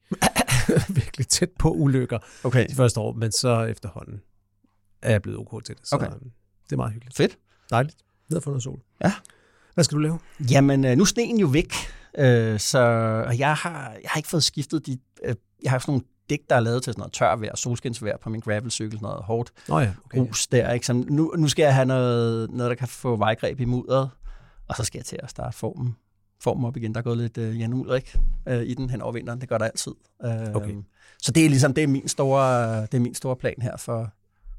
virkelig 1.00 1.28
tæt 1.28 1.50
på 1.58 1.70
ulykker 1.70 2.18
okay. 2.44 2.66
de 2.68 2.74
første 2.74 3.00
år, 3.00 3.12
men 3.12 3.32
så 3.32 3.62
efterhånden 3.62 4.20
er 5.02 5.10
jeg 5.10 5.22
blevet 5.22 5.38
ok 5.38 5.64
til 5.64 5.76
det. 5.76 5.88
Så 5.88 5.94
okay. 5.96 6.06
Det 6.64 6.72
er 6.72 6.76
meget 6.76 6.92
hyggeligt. 6.92 7.16
Fedt. 7.16 7.38
Dejligt. 7.70 7.96
Ned 8.30 8.40
for 8.40 8.50
noget 8.50 8.62
sol. 8.62 8.80
Ja. 9.04 9.12
Hvad 9.74 9.84
skal 9.84 9.96
du 9.96 10.00
lave? 10.00 10.18
Jamen, 10.50 10.84
øh, 10.84 10.96
nu 10.96 11.02
er 11.02 11.06
sneen 11.06 11.40
jo 11.40 11.46
væk, 11.46 11.74
øh, 12.18 12.60
så 12.60 12.80
jeg 13.38 13.54
har, 13.54 13.90
jeg 13.90 14.10
har 14.10 14.16
ikke 14.16 14.28
fået 14.28 14.44
skiftet 14.44 14.86
de... 14.86 14.98
Øh, 15.24 15.34
jeg 15.62 15.70
har 15.70 15.78
sådan 15.78 15.92
nogle 15.92 16.04
dæk, 16.30 16.40
der 16.50 16.56
er 16.56 16.60
lavet 16.60 16.82
til 16.82 16.92
sådan 16.92 17.00
noget 17.00 17.12
tørvejr, 17.12 17.56
solskinsvejr 17.56 18.16
på 18.16 18.30
min 18.30 18.40
gravelcykel, 18.40 18.92
sådan 18.92 19.06
noget 19.06 19.24
hårdt 19.24 19.52
oh 19.68 19.82
ja, 19.82 19.92
okay. 20.04 20.18
grus 20.18 20.46
der. 20.46 20.72
Ikke? 20.72 20.86
Så 20.86 20.92
nu, 20.92 21.34
nu 21.38 21.48
skal 21.48 21.62
jeg 21.62 21.74
have 21.74 21.86
noget, 21.86 22.50
noget, 22.50 22.70
der 22.70 22.76
kan 22.76 22.88
få 22.88 23.16
vejgreb 23.16 23.60
i 23.60 23.64
mudderet, 23.64 24.10
og 24.68 24.76
så 24.76 24.84
skal 24.84 24.98
jeg 24.98 25.04
til 25.04 25.18
at 25.22 25.30
starte 25.30 25.56
formen, 25.56 25.96
formen 26.44 26.64
op 26.64 26.76
igen. 26.76 26.94
Der 26.94 26.98
er 26.98 27.02
gået 27.02 27.18
lidt 27.18 27.38
uh, 27.38 27.60
Jan 27.60 27.74
Ulrik 27.74 28.16
uh, 28.50 28.62
i 28.62 28.74
den 28.74 28.90
hen 28.90 29.02
over 29.02 29.12
vinteren. 29.12 29.40
Det 29.40 29.48
gør 29.48 29.58
der 29.58 29.64
altid. 29.64 29.92
Uh, 30.24 30.30
okay. 30.54 30.74
Så 31.22 31.32
det 31.32 31.44
er 31.44 31.48
ligesom 31.48 31.74
det 31.74 31.84
er 31.84 31.88
min 31.88 32.08
store, 32.08 32.80
det 32.82 32.94
er 32.94 33.00
min 33.00 33.14
store 33.14 33.36
plan 33.36 33.54
her 33.62 33.76
for, 33.76 34.10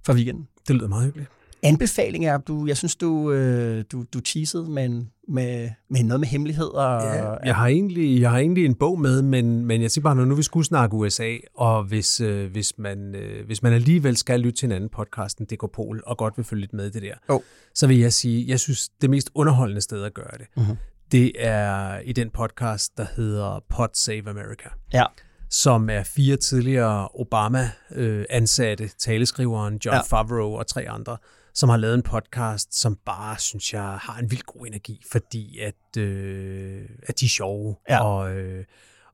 for 0.05 0.13
weekenden. 0.13 0.47
Det 0.67 0.75
lyder 0.75 0.87
meget 0.87 1.05
hyggeligt 1.05 1.29
anbefaling 1.65 2.25
er, 2.25 2.37
du, 2.37 2.65
jeg 2.67 2.77
synes, 2.77 2.95
du, 2.95 3.31
øh, 3.31 3.83
du, 3.91 4.05
du 4.13 4.19
teasede 4.19 4.69
med, 4.69 5.05
med, 5.27 5.69
med 5.89 6.03
noget 6.03 6.19
med 6.19 6.27
hemmeligheder. 6.27 6.81
Ja, 6.81 7.33
jeg, 7.45 7.55
har 7.55 7.67
egentlig, 7.67 8.21
jeg 8.21 8.29
har 8.29 8.37
egentlig 8.37 8.65
en 8.65 8.75
bog 8.75 8.99
med, 8.99 9.21
men, 9.21 9.65
men 9.65 9.81
jeg 9.81 9.91
siger 9.91 10.03
bare, 10.03 10.15
når 10.15 10.25
nu 10.25 10.35
vi 10.35 10.43
skulle 10.43 10.65
snakke 10.65 10.95
USA, 10.95 11.35
og 11.55 11.83
hvis, 11.83 12.21
øh, 12.21 12.51
hvis, 12.51 12.77
man, 12.77 13.15
øh, 13.15 13.45
hvis 13.45 13.63
man 13.63 13.73
alligevel 13.73 14.17
skal 14.17 14.39
lytte 14.39 14.59
til 14.59 14.65
en 14.65 14.71
anden 14.71 14.89
podcast 14.89 15.37
end 15.39 15.47
Dekopol, 15.47 16.03
og 16.05 16.17
godt 16.17 16.37
vil 16.37 16.45
følge 16.45 16.61
lidt 16.61 16.73
med 16.73 16.91
det 16.91 17.01
der, 17.01 17.13
oh. 17.27 17.39
så 17.73 17.87
vil 17.87 17.99
jeg 17.99 18.13
sige, 18.13 18.45
jeg 18.47 18.59
synes, 18.59 18.89
det 19.01 19.09
mest 19.09 19.29
underholdende 19.35 19.81
sted 19.81 20.03
at 20.03 20.13
gøre 20.13 20.37
det, 20.37 20.45
uh-huh. 20.57 20.75
Det 21.15 21.31
er 21.35 21.99
i 21.99 22.13
den 22.13 22.29
podcast, 22.29 22.97
der 22.97 23.05
hedder 23.15 23.63
Pod 23.69 23.87
Save 23.93 24.29
America. 24.29 24.69
Ja 24.93 25.03
som 25.49 25.89
er 25.89 26.03
fire 26.03 26.37
tidligere 26.37 27.07
Obama-ansatte, 27.13 28.89
taleskriveren 28.99 29.79
John 29.85 29.95
Ja. 29.95 30.01
Favreau 30.01 30.57
og 30.57 30.67
tre 30.67 30.89
andre, 30.89 31.17
som 31.53 31.69
har 31.69 31.77
lavet 31.77 31.95
en 31.95 32.01
podcast, 32.01 32.79
som 32.81 32.97
bare, 33.05 33.35
synes 33.39 33.73
jeg, 33.73 33.81
har 34.01 34.17
en 34.21 34.31
vildt 34.31 34.45
god 34.45 34.67
energi, 34.67 35.01
fordi 35.11 35.59
at, 35.59 36.01
øh, 36.01 36.81
at 37.07 37.19
de 37.19 37.25
er 37.25 37.29
sjove, 37.29 37.75
Ja. 37.89 38.03
og, 38.05 38.35
øh, 38.35 38.63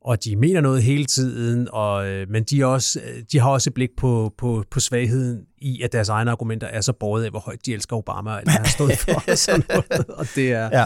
og 0.01 0.23
de 0.23 0.35
mener 0.35 0.61
noget 0.61 0.83
hele 0.83 1.05
tiden, 1.05 1.67
og, 1.71 2.07
øh, 2.07 2.29
men 2.29 2.43
de, 2.43 2.61
er 2.61 2.65
også, 2.65 2.99
øh, 2.99 3.23
de 3.31 3.39
har 3.39 3.49
også 3.49 3.69
et 3.69 3.73
blik 3.73 3.89
på, 3.97 4.33
på, 4.37 4.63
på 4.71 4.79
svagheden 4.79 5.41
i, 5.57 5.81
at 5.81 5.91
deres 5.91 6.09
egne 6.09 6.31
argumenter 6.31 6.67
er 6.67 6.81
så 6.81 6.93
båret 6.93 7.23
af, 7.23 7.29
hvor 7.29 7.39
højt 7.39 7.65
de 7.65 7.73
elsker 7.73 7.95
Obama, 7.95 8.31
og 8.31 8.39
alt, 8.39 8.49
han 8.49 8.61
har 8.61 8.69
stået 8.71 8.97
for, 8.97 9.23
og 9.31 9.37
sådan 9.37 9.63
noget. 9.69 10.05
Og 10.19 10.25
det 10.35 10.51
er, 10.51 10.69
Ja. 10.79 10.85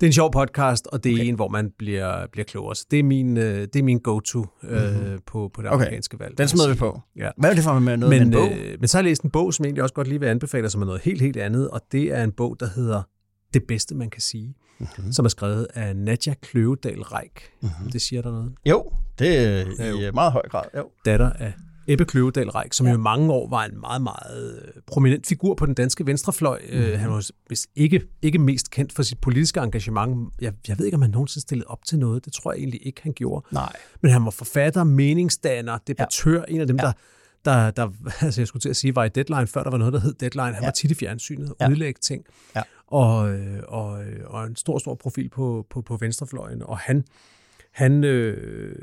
Det 0.00 0.06
er 0.06 0.08
en 0.08 0.12
sjov 0.12 0.32
podcast, 0.32 0.86
og 0.86 1.04
det 1.04 1.10
er 1.12 1.16
okay. 1.16 1.24
en, 1.24 1.34
hvor 1.34 1.48
man 1.48 1.70
bliver, 1.78 2.26
bliver 2.32 2.44
klogere. 2.44 2.74
Så 2.76 2.86
det 2.90 2.98
er 2.98 3.02
min, 3.02 3.36
øh, 3.36 3.60
det 3.60 3.76
er 3.76 3.82
min 3.82 3.98
go-to 3.98 4.46
øh, 4.62 4.80
Mhm. 4.94 5.18
på, 5.26 5.50
på 5.54 5.62
det 5.62 5.70
Okay. 5.70 5.74
amerikanske 5.84 6.18
valg. 6.18 6.38
Den 6.38 6.48
smider 6.48 6.68
vi 6.68 6.74
på. 6.74 7.00
Ja. 7.16 7.30
Hvad 7.38 7.50
er 7.50 7.54
det 7.54 7.64
for 7.64 7.78
med 7.78 7.96
noget 7.96 8.00
med 8.00 8.18
Men, 8.18 8.28
en 8.28 8.32
bog? 8.32 8.52
øh, 8.58 8.76
men 8.80 8.88
så 8.88 8.96
har 8.96 9.02
jeg 9.02 9.10
læst 9.10 9.22
en 9.22 9.30
bog, 9.30 9.54
som 9.54 9.64
egentlig 9.64 9.82
også 9.82 9.94
godt 9.94 10.08
lige 10.08 10.20
vil 10.20 10.26
anbefale, 10.26 10.70
som 10.70 10.82
er 10.82 10.86
noget 10.86 11.00
helt, 11.00 11.20
helt 11.22 11.36
andet, 11.36 11.70
og 11.70 11.80
det 11.92 12.02
er 12.12 12.24
en 12.24 12.32
bog, 12.32 12.56
der 12.60 12.66
hedder 12.74 13.02
Det 13.54 13.62
bedste, 13.68 13.94
man 13.94 14.10
kan 14.10 14.20
sige, 14.22 14.54
Mhm. 14.78 14.88
mm-hmm. 14.98 15.12
som 15.12 15.24
er 15.24 15.28
skrevet 15.28 15.66
af 15.74 15.96
Nadja 15.96 16.34
Kløvedal 16.42 17.02
Reik. 17.02 17.30
Mm-hmm. 17.62 17.90
Det 17.90 18.00
siger 18.02 18.22
der 18.22 18.30
noget. 18.30 18.52
Jo, 18.66 18.84
det 19.18 19.38
er 19.38 19.64
Ja, 19.78 19.84
i 19.84 19.88
jo. 19.90 20.00
øh, 20.06 20.14
meget 20.14 20.32
høj 20.32 20.42
grad. 20.50 20.64
Jo. 20.76 20.84
Datter 21.04 21.30
af 21.30 21.52
Ebbe 21.88 22.04
Kløvedal 22.04 22.50
Reik, 22.50 22.72
som 22.72 22.86
ja. 22.86 22.92
jo 22.92 22.98
i 22.98 23.00
mange 23.00 23.32
år 23.32 23.48
var 23.48 23.64
en 23.64 23.80
meget, 23.80 24.02
meget 24.02 24.62
øh, 24.76 24.82
prominent 24.86 25.26
figur 25.26 25.54
på 25.54 25.66
den 25.66 25.74
danske 25.74 26.06
venstrefløj. 26.06 26.60
Mm-hmm. 26.72 26.98
Han 26.98 27.10
var 27.10 27.26
vist 27.48 27.66
ikke, 27.76 28.02
ikke 28.22 28.38
mest 28.38 28.70
kendt 28.70 28.92
for 28.92 29.02
sit 29.02 29.18
politiske 29.18 29.60
engagement. 29.60 30.32
Jeg, 30.40 30.52
jeg 30.68 30.78
ved 30.78 30.86
ikke, 30.86 30.94
om 30.94 31.02
han 31.02 31.10
nogensinde 31.10 31.42
stillede 31.42 31.66
op 31.68 31.84
til 31.84 31.98
noget. 31.98 32.24
Det 32.24 32.32
tror 32.32 32.52
jeg 32.52 32.58
egentlig 32.58 32.86
ikke, 32.86 33.00
han 33.02 33.12
gjorde. 33.12 33.46
Nej. 33.52 33.72
Men 34.00 34.10
han 34.10 34.24
var 34.24 34.30
forfatter, 34.30 34.84
meningsdanner, 34.84 35.78
debattør, 35.86 36.38
ja. 36.48 36.54
en 36.54 36.60
af 36.60 36.66
dem, 36.66 36.76
Ja. 36.76 36.82
der, 36.82 36.92
der, 37.44 37.70
der, 37.70 37.88
altså 38.24 38.40
jeg 38.40 38.48
skulle 38.48 38.60
til 38.60 38.68
at 38.68 38.76
sige, 38.76 38.96
var 38.96 39.04
i 39.04 39.08
Deadline, 39.08 39.46
før 39.46 39.62
der 39.62 39.70
var 39.70 39.78
noget, 39.78 39.92
der 39.92 40.00
hed 40.00 40.14
Deadline. 40.14 40.44
Han 40.54 40.62
Ja. 40.62 40.66
var 40.66 40.70
tit 40.72 40.90
i 40.90 40.94
fjernsynet 40.94 41.48
og 41.50 41.56
Ja. 41.60 41.68
udlægge 41.70 41.98
ting. 42.02 42.24
Ja. 42.56 42.62
Og, 42.86 43.30
øh, 43.32 43.62
og, 43.68 44.00
og 44.26 44.44
en 44.46 44.56
stor, 44.56 44.78
stor 44.78 44.94
profil 44.94 45.28
på, 45.28 45.66
på, 45.70 45.80
på 45.82 45.96
venstrefløjen. 45.96 46.62
Og 46.62 46.78
han, 46.78 47.04
han, 47.78 48.04
øh, 48.04 48.76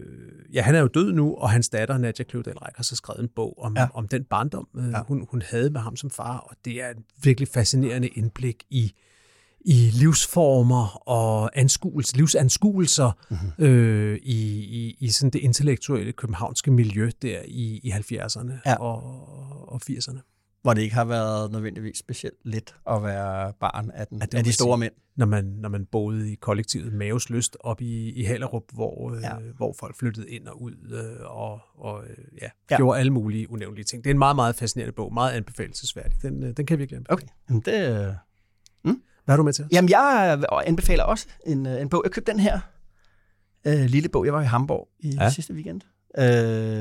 ja, 0.53 0.61
han 0.61 0.75
er 0.75 0.79
jo 0.79 0.87
død 0.87 1.11
nu, 1.13 1.35
og 1.35 1.49
hans 1.49 1.69
datter, 1.69 1.97
Nadja 1.97 2.23
Kløvedal 2.23 2.57
Reik, 2.57 2.75
har 2.75 2.83
så 2.83 2.95
skrevet 2.95 3.21
en 3.21 3.29
bog 3.35 3.59
om, 3.59 3.75
Ja. 3.77 3.87
om 3.93 4.07
den 4.07 4.23
barndom, 4.23 4.67
øh, 4.77 4.89
Ja. 4.91 5.01
hun, 5.07 5.27
hun 5.31 5.41
havde 5.41 5.69
med 5.69 5.81
ham 5.81 5.95
som 5.95 6.09
far. 6.09 6.37
Og 6.37 6.55
det 6.65 6.81
er 6.83 6.89
et 6.89 6.97
virkelig 7.23 7.47
fascinerende 7.47 8.07
indblik 8.07 8.63
i, 8.69 8.93
i 9.65 9.89
livsformer 9.93 11.07
og 11.09 11.51
anskuelse, 11.59 12.17
livsanskuelser 12.17 13.11
Mhm. 13.29 13.39
mm-hmm. 13.57 13.65
øh, 13.65 14.17
i, 14.23 14.39
i, 14.59 14.97
i 14.99 15.09
sådan 15.09 15.29
det 15.29 15.39
intellektuelle 15.39 16.11
københavnske 16.11 16.71
miljø 16.71 17.09
der 17.21 17.39
i, 17.47 17.79
i 17.83 17.89
70'erne 17.91 18.51
Ja. 18.65 18.71
ja. 18.71 18.75
og, 18.75 19.03
og 19.73 19.81
80'erne. 19.89 20.34
Hvor 20.65 20.73
det 20.73 20.81
ikke 20.81 20.95
har 20.95 21.05
været 21.05 21.51
nødvendigvis 21.51 21.97
specielt 21.97 22.35
let 22.45 22.75
at 22.89 23.03
være 23.03 23.53
barn 23.59 23.91
af, 23.93 24.07
den, 24.07 24.17
Ja, 24.33 24.37
af 24.37 24.43
de 24.43 24.53
store 24.53 24.73
sige. 24.77 24.79
mænd. 24.79 24.93
Når 25.15 25.25
man, 25.25 25.45
når 25.45 25.69
man 25.69 25.85
boede 25.85 26.31
i 26.31 26.35
kollektivet 26.35 26.93
Maves 26.93 27.29
Lyst 27.29 27.57
op 27.59 27.81
i, 27.81 28.09
i 28.11 28.23
Hallerup, 28.23 28.63
hvor, 28.73 29.11
øh, 29.15 29.21
Ja. 29.23 29.31
hvor 29.57 29.75
folk 29.79 29.95
flyttede 29.99 30.29
ind 30.29 30.47
og 30.47 30.61
ud 30.61 30.73
øh, 30.91 31.25
og, 31.37 31.59
og 31.77 32.03
øh, 32.03 32.17
ja, 32.41 32.49
Ja. 32.71 32.75
gjorde 32.77 32.99
alle 32.99 33.11
mulige 33.13 33.51
unævnlige 33.51 33.85
ting. 33.85 34.03
Det 34.03 34.09
er 34.09 34.13
en 34.13 34.19
meget, 34.19 34.35
meget 34.35 34.55
fascinerende 34.55 34.93
bog, 34.95 35.13
meget 35.13 35.31
anbefalesværdig. 35.31 36.21
Den, 36.21 36.43
øh, 36.43 36.53
den 36.57 36.65
kan 36.65 36.69
jeg 36.69 36.79
virkelig 36.79 36.97
anbefale. 36.97 37.13
Okay, 37.13 37.27
Jamen, 37.49 37.61
det, 37.65 38.07
øh, 38.07 38.13
Hvad 39.25 39.35
er 39.35 39.37
du 39.37 39.43
med 39.43 39.53
til? 39.53 39.65
Jamen, 39.71 39.89
jeg 39.89 40.43
anbefaler 40.65 41.03
også 41.03 41.27
en, 41.45 41.65
øh, 41.65 41.81
en 41.81 41.89
bog. 41.89 42.01
Jeg 42.05 42.11
købte 42.11 42.31
den 42.31 42.39
her 42.39 42.59
øh, 43.67 43.85
lille 43.85 44.09
bog. 44.09 44.25
Jeg 44.25 44.33
var 44.33 44.41
i 44.41 44.45
Hamburg 44.45 44.87
i 44.99 45.09
ja. 45.19 45.29
Sidste 45.29 45.53
weekend. 45.53 45.81
Øh, 46.17 46.23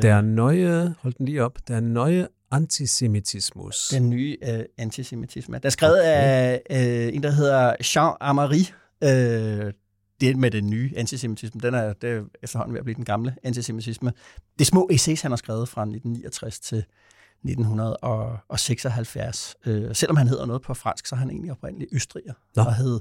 Der 0.03 0.21
nøje, 0.21 0.95
hold 0.99 1.15
den 1.15 1.27
lige 1.27 1.45
op, 1.45 1.59
der 1.69 1.81
nøje 1.81 2.29
antisemitismus. 2.55 3.89
Den 3.89 4.11
nye 4.11 4.37
øh, 4.43 4.65
antisemitisme. 4.79 5.59
Der 5.59 5.67
er 5.67 5.71
skrevet 5.71 5.99
okay. 5.99 6.09
af 6.09 6.63
øh, 6.71 7.15
en, 7.15 7.23
der 7.23 7.31
hedder 7.31 7.75
Jean 7.95 8.15
Amari. 8.21 8.73
Øh, 9.05 9.73
det 10.21 10.37
med 10.37 10.51
den 10.51 10.71
nye 10.71 10.93
antisemitisme, 10.97 11.61
den 11.61 11.75
er, 11.75 11.93
det 11.93 12.11
er 12.11 12.23
efterhånden 12.43 12.75
ved 12.75 12.81
at 12.81 12.85
blive 12.85 12.97
den 12.97 13.05
gamle 13.05 13.37
antisemitisme. 13.43 14.13
Det 14.59 14.61
er 14.61 14.65
små 14.65 14.89
essays, 14.93 15.23
han 15.23 15.31
har 15.31 15.37
skrevet 15.37 15.69
fra 15.69 15.83
1969 15.83 16.61
til 16.61 16.79
1976. 16.79 19.57
Øh, 19.67 19.95
selvom 19.95 20.17
han 20.17 20.29
hedder 20.29 20.47
noget 20.47 20.63
på 20.63 20.75
fransk, 20.75 21.07
så 21.07 21.15
er 21.15 21.19
han 21.19 21.31
egentlig 21.31 21.51
oprindelig 21.51 21.89
østriger. 21.93 22.33
Nå. 22.57 22.63
Og 22.63 22.75
hed 22.75 23.01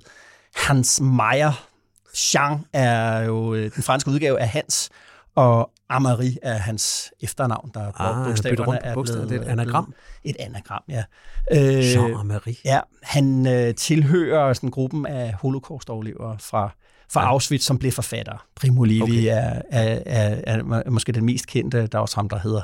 Hans 0.56 1.02
Meyer. 1.02 1.68
Jean 2.34 2.60
er 2.74 3.20
jo 3.20 3.54
øh, 3.54 3.76
den 3.76 3.84
franske 3.84 4.12
udgave 4.12 4.40
af 4.40 4.50
Hans, 4.50 4.90
og 5.36 5.72
Amari 5.90 6.38
er 6.42 6.58
hans 6.58 7.12
efternavn, 7.22 7.72
der 7.74 8.02
Ah, 8.02 8.36
byttet 8.44 8.68
rundt 8.68 8.82
på 8.84 8.94
bogstaver. 8.94 9.26
Det 9.26 9.38
er 9.38 9.42
et 9.42 9.48
anagram. 9.48 9.94
Et 10.24 10.36
anagram, 10.40 10.84
ja. 10.90 11.04
Øh, 11.52 11.94
Jean 11.94 12.28
Marie. 12.28 12.56
Ja, 12.66 12.80
han 13.04 13.48
øh, 13.48 13.76
tilhører 13.76 14.54
sådan 14.54 14.70
gruppen 14.70 15.06
af 15.06 15.34
holocaust-overlevere 15.34 16.38
fra, 16.40 16.76
fra 17.12 17.22
ja. 17.22 17.28
Auschwitz, 17.28 17.66
som 17.66 17.80
blev 17.80 17.92
forfatter. 17.92 18.46
Primo 18.56 18.84
Levi 18.84 19.02
okay. 19.02 19.26
Er, 19.26 19.62
er, 19.72 20.00
er, 20.06 20.42
er, 20.48 20.82
er 20.86 20.90
måske 20.90 21.12
den 21.12 21.26
mest 21.26 21.48
kendte. 21.48 21.88
Der 21.88 21.98
er 21.98 22.02
også 22.02 22.16
ham, 22.16 22.30
der 22.30 22.40
hedder 22.40 22.62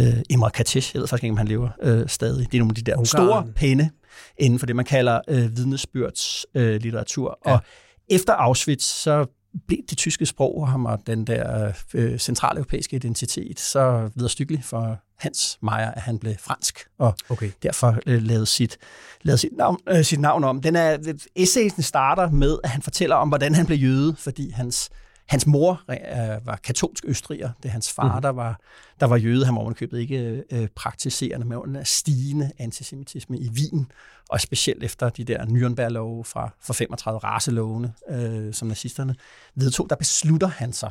øh, 0.00 0.22
Imre 0.30 0.50
Katesh. 0.50 0.94
Jeg 0.94 1.00
ved 1.00 1.08
faktisk 1.08 1.24
ikke, 1.24 1.32
om 1.32 1.38
han 1.38 1.48
lever 1.48 1.68
øh, 1.82 2.08
stadig. 2.08 2.46
Det 2.52 2.54
er 2.54 2.58
nogle 2.58 2.70
af 2.70 2.74
de 2.74 2.82
der 2.82 2.92
Ungarn. 2.92 3.06
store 3.06 3.46
pinde 3.56 3.90
inden 4.38 4.58
for 4.58 4.66
det, 4.66 4.76
man 4.76 4.84
kalder 4.84 5.20
øh, 5.28 5.56
vidnesbyrds 5.56 6.46
øh, 6.54 6.80
litteratur. 6.80 7.38
Ja. 7.46 7.52
Og 7.52 7.60
efter 8.08 8.32
Auschwitz, 8.32 8.84
så 8.84 9.26
blev 9.66 9.78
det 9.90 9.98
tyske 9.98 10.26
sprog 10.26 10.68
ham 10.68 10.86
og 10.86 11.06
den 11.06 11.26
der 11.26 11.72
øh, 11.94 12.18
centraleuropæiske 12.18 12.96
identitet 12.96 13.60
så 13.60 14.10
videre 14.14 14.62
for 14.62 14.98
Hans 15.18 15.58
Meyer, 15.62 15.90
at 15.90 16.02
han 16.02 16.18
blev 16.18 16.34
fransk 16.40 16.88
og 16.98 17.14
Okay. 17.28 17.50
derfor 17.62 17.98
øh, 18.06 18.22
lavede, 18.22 18.46
sit, 18.46 18.78
lavede 19.22 19.38
sit, 19.38 19.56
navn, 19.56 19.78
øh, 19.88 20.04
sit 20.04 20.20
navn 20.20 20.44
om. 20.44 20.62
Den 20.62 20.76
er, 20.76 21.14
essayen 21.36 21.82
starter 21.82 22.30
med, 22.30 22.58
at 22.64 22.70
han 22.70 22.82
fortæller 22.82 23.16
om, 23.16 23.28
hvordan 23.28 23.54
han 23.54 23.66
blev 23.66 23.78
jøde, 23.78 24.16
fordi 24.18 24.50
hans, 24.50 24.90
hans 25.28 25.46
mor 25.46 25.82
øh, 25.90 26.46
var 26.46 26.56
katolsk 26.56 27.04
østriger. 27.06 27.50
Det 27.62 27.68
er 27.68 27.72
hans 27.72 27.92
far, 27.92 28.14
mm. 28.14 28.22
der, 28.22 28.28
var, 28.28 28.60
der 29.00 29.06
var 29.06 29.16
jøde. 29.16 29.44
Han 29.44 29.54
var 29.54 29.60
ovenikøbet 29.60 30.00
ikke 30.00 30.44
øh, 30.50 30.68
praktiserende, 30.68 31.46
men 31.46 31.58
under 31.58 31.84
stigende 31.84 32.50
antisemitisme 32.58 33.38
i 33.38 33.50
Wien, 33.50 33.90
og 34.28 34.40
specielt 34.40 34.84
efter 34.84 35.08
de 35.08 35.24
der 35.24 35.44
Nürnberg-love 35.44 36.24
fra, 36.24 36.50
fra 36.60 36.74
35 36.74 37.18
racelovene, 37.18 37.92
øh, 38.10 38.54
som 38.54 38.68
nazisterne 38.68 39.14
vedtog, 39.54 39.90
der 39.90 39.96
beslutter 39.96 40.48
han 40.48 40.72
sig 40.72 40.90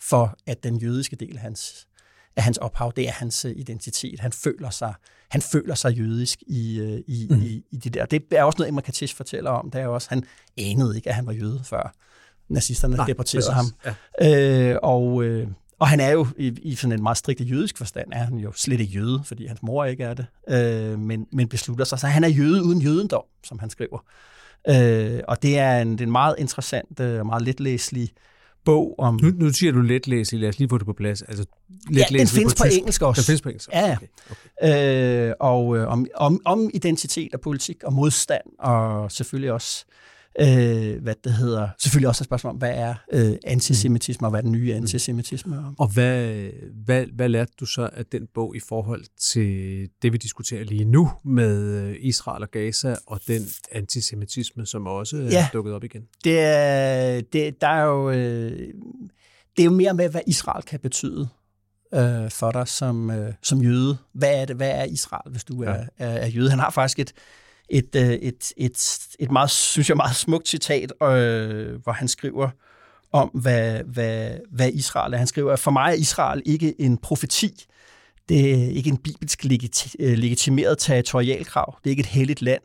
for, 0.00 0.36
at 0.46 0.64
den 0.64 0.76
jødiske 0.76 1.16
del 1.16 1.36
af 1.36 1.42
hans, 1.42 1.86
af 2.36 2.42
hans 2.42 2.58
ophav, 2.58 2.92
det 2.96 3.08
er 3.08 3.12
hans 3.12 3.44
øh, 3.44 3.52
identitet. 3.56 4.20
Han 4.20 4.32
føler 4.32 4.70
sig, 4.70 4.94
han 5.30 5.42
føler 5.42 5.74
sig 5.74 5.92
jødisk 5.98 6.42
i, 6.46 6.80
øh, 6.80 7.02
i, 7.06 7.26
mm. 7.30 7.42
i, 7.42 7.64
i 7.70 7.76
det 7.76 7.94
der. 7.94 8.06
Det 8.06 8.24
er 8.30 8.44
også 8.44 8.58
noget, 8.58 8.68
Emma 8.68 8.80
Katesh 8.80 9.16
fortæller 9.16 9.50
om. 9.50 9.70
Det 9.70 9.80
er 9.80 9.86
også, 9.86 10.08
han 10.08 10.24
anede 10.58 10.96
ikke, 10.96 11.08
at 11.08 11.14
han 11.14 11.26
var 11.26 11.32
jøde, 11.32 11.60
før 11.64 11.94
nazisterne 12.48 12.96
Nej, 12.96 13.06
deporterede 13.06 13.46
præcis. 13.52 13.74
ham. 13.84 13.94
Ja. 14.20 14.70
Øh, 14.72 14.78
og, 14.82 15.24
øh, 15.24 15.48
og 15.78 15.88
han 15.88 16.00
er 16.00 16.10
jo 16.10 16.26
i, 16.38 16.46
i 16.62 16.74
sådan 16.74 16.92
en 16.98 17.02
meget 17.02 17.18
strikt 17.18 17.40
jødisk 17.40 17.78
forstand, 17.78 18.08
er 18.12 18.24
han 18.24 18.38
jo 18.38 18.52
slet 18.52 18.80
ikke 18.80 18.92
jøde, 18.92 19.22
fordi 19.24 19.46
hans 19.46 19.62
mor 19.62 19.84
ikke 19.84 20.04
er 20.04 20.14
det, 20.14 20.26
øh, 20.48 20.98
men, 20.98 21.26
men 21.32 21.48
beslutter 21.48 21.84
sig. 21.84 21.98
Så 21.98 22.06
han 22.06 22.24
er 22.24 22.28
jøde 22.28 22.62
uden 22.64 22.82
jødendom, 22.82 23.22
som 23.44 23.58
han 23.58 23.70
skriver. 23.70 23.98
Øh, 24.68 25.20
og 25.28 25.42
det 25.42 25.58
er 25.58 25.78
en, 25.78 25.92
det 25.92 26.00
er 26.00 26.04
en 26.04 26.12
meget 26.12 26.34
interessant 26.38 27.00
og 27.00 27.06
øh, 27.06 27.26
meget 27.26 27.42
letlæselig 27.42 28.10
bog 28.64 28.94
om... 28.98 29.18
Nu, 29.22 29.30
nu 29.30 29.52
siger 29.52 29.72
du 29.72 29.80
letlæselig, 29.80 30.40
lad 30.40 30.48
os 30.48 30.58
lige 30.58 30.68
få 30.68 30.78
det 30.78 30.86
på 30.86 30.92
plads. 30.92 31.22
Altså, 31.22 31.44
Ja, 31.70 31.98
letlæselig 31.98 32.20
den 32.20 32.28
findes 32.28 32.54
på, 32.54 32.64
tysk. 32.64 32.78
engelsk 32.78 33.02
også. 33.02 33.20
Den 33.20 33.26
findes 33.26 33.42
på 33.42 33.48
engelsk. 33.48 33.68
Ja, 33.72 33.86
ja. 33.86 33.96
Okay, 33.96 34.06
okay. 34.62 35.28
Øh, 35.28 35.34
og 35.40 35.76
øh, 35.76 35.88
om, 35.88 36.06
om, 36.14 36.40
om 36.44 36.70
identitet 36.74 37.34
og 37.34 37.40
politik 37.40 37.84
og 37.84 37.92
modstand, 37.92 38.42
og 38.58 39.12
selvfølgelig 39.12 39.52
også, 39.52 39.84
øh, 40.40 41.02
hvad 41.02 41.14
det 41.24 41.32
hedder, 41.32 41.68
selvfølgelig 41.78 42.08
også 42.08 42.22
et 42.22 42.26
spørgsmål 42.26 42.50
om, 42.50 42.56
hvad 42.56 42.72
er 42.74 42.94
øh, 43.12 43.32
antisemitisme, 43.44 44.26
og 44.26 44.30
hvad 44.30 44.40
er 44.40 44.42
den 44.42 44.52
nye 44.52 44.74
antisemitisme? 44.74 45.58
Og, 45.58 45.74
Og 45.78 45.88
hvad, 45.92 46.50
hvad, 46.84 47.06
hvad 47.14 47.28
lærte 47.28 47.52
du 47.60 47.66
så 47.66 47.88
af 47.92 48.06
den 48.06 48.26
bog 48.34 48.56
i 48.56 48.60
forhold 48.60 49.04
til 49.20 49.88
det, 50.02 50.12
vi 50.12 50.18
diskuterer 50.18 50.64
lige 50.64 50.84
nu 50.84 51.10
med 51.24 51.60
øh, 51.74 51.96
Israel 52.00 52.42
og 52.42 52.50
Gaza, 52.50 52.96
og 53.06 53.20
den 53.28 53.42
antisemitisme, 53.72 54.66
som 54.66 54.86
også 54.86 55.16
er 55.16 55.20
Ja. 55.22 55.48
dukket 55.52 55.74
op 55.74 55.84
igen? 55.84 56.02
det, 56.24 56.40
er, 56.40 57.20
det, 57.32 57.60
der 57.60 57.68
er 57.68 57.84
jo, 57.84 58.10
øh, 58.10 58.50
det 59.56 59.62
er 59.62 59.64
jo 59.64 59.70
mere 59.70 59.94
med, 59.94 60.08
hvad 60.08 60.20
Israel 60.26 60.62
kan 60.62 60.80
betyde 60.80 61.28
øh, 61.94 62.30
for 62.30 62.50
dig 62.52 62.68
som, 62.68 63.10
øh, 63.10 63.32
som 63.42 63.62
jøde. 63.62 63.98
Hvad 64.12 64.40
er, 64.40 64.44
det, 64.44 64.56
hvad 64.56 64.70
er 64.70 64.84
Israel, 64.84 65.30
hvis 65.30 65.44
du 65.44 65.62
er, 65.62 65.70
Ja. 65.70 65.84
er, 65.98 66.08
er 66.08 66.26
jøde? 66.26 66.50
Han 66.50 66.58
har 66.58 66.70
faktisk 66.70 66.98
et, 66.98 67.12
et, 67.68 67.96
øh, 67.96 68.08
et, 68.08 68.52
et, 68.56 68.98
et 69.18 69.30
meget, 69.30 69.50
synes 69.50 69.88
jeg, 69.88 69.96
meget 69.96 70.16
smukt 70.16 70.48
citat, 70.48 70.92
øh, 71.02 71.82
hvor 71.82 71.92
han 71.92 72.08
skriver 72.08 72.50
om, 73.12 73.28
hvad, 73.28 73.84
hvad, 73.84 74.30
hvad 74.50 74.72
Israel 74.72 75.12
er. 75.12 75.18
Han 75.18 75.26
skriver, 75.26 75.52
at 75.52 75.58
for 75.58 75.70
mig 75.70 75.90
er 75.90 75.94
Israel 75.94 76.42
ikke 76.44 76.80
en 76.80 76.98
profeti. 76.98 77.64
Det 78.28 78.52
er 78.52 78.68
ikke 78.68 78.90
en 78.90 78.96
bibelsk 78.96 79.44
legiti- 79.44 79.94
øh, 79.98 80.18
legitimeret 80.18 80.78
territorialkrav. 80.78 81.78
Det 81.78 81.90
er 81.90 81.90
ikke 81.90 82.00
et 82.00 82.06
helligt 82.06 82.42
land. 82.42 82.62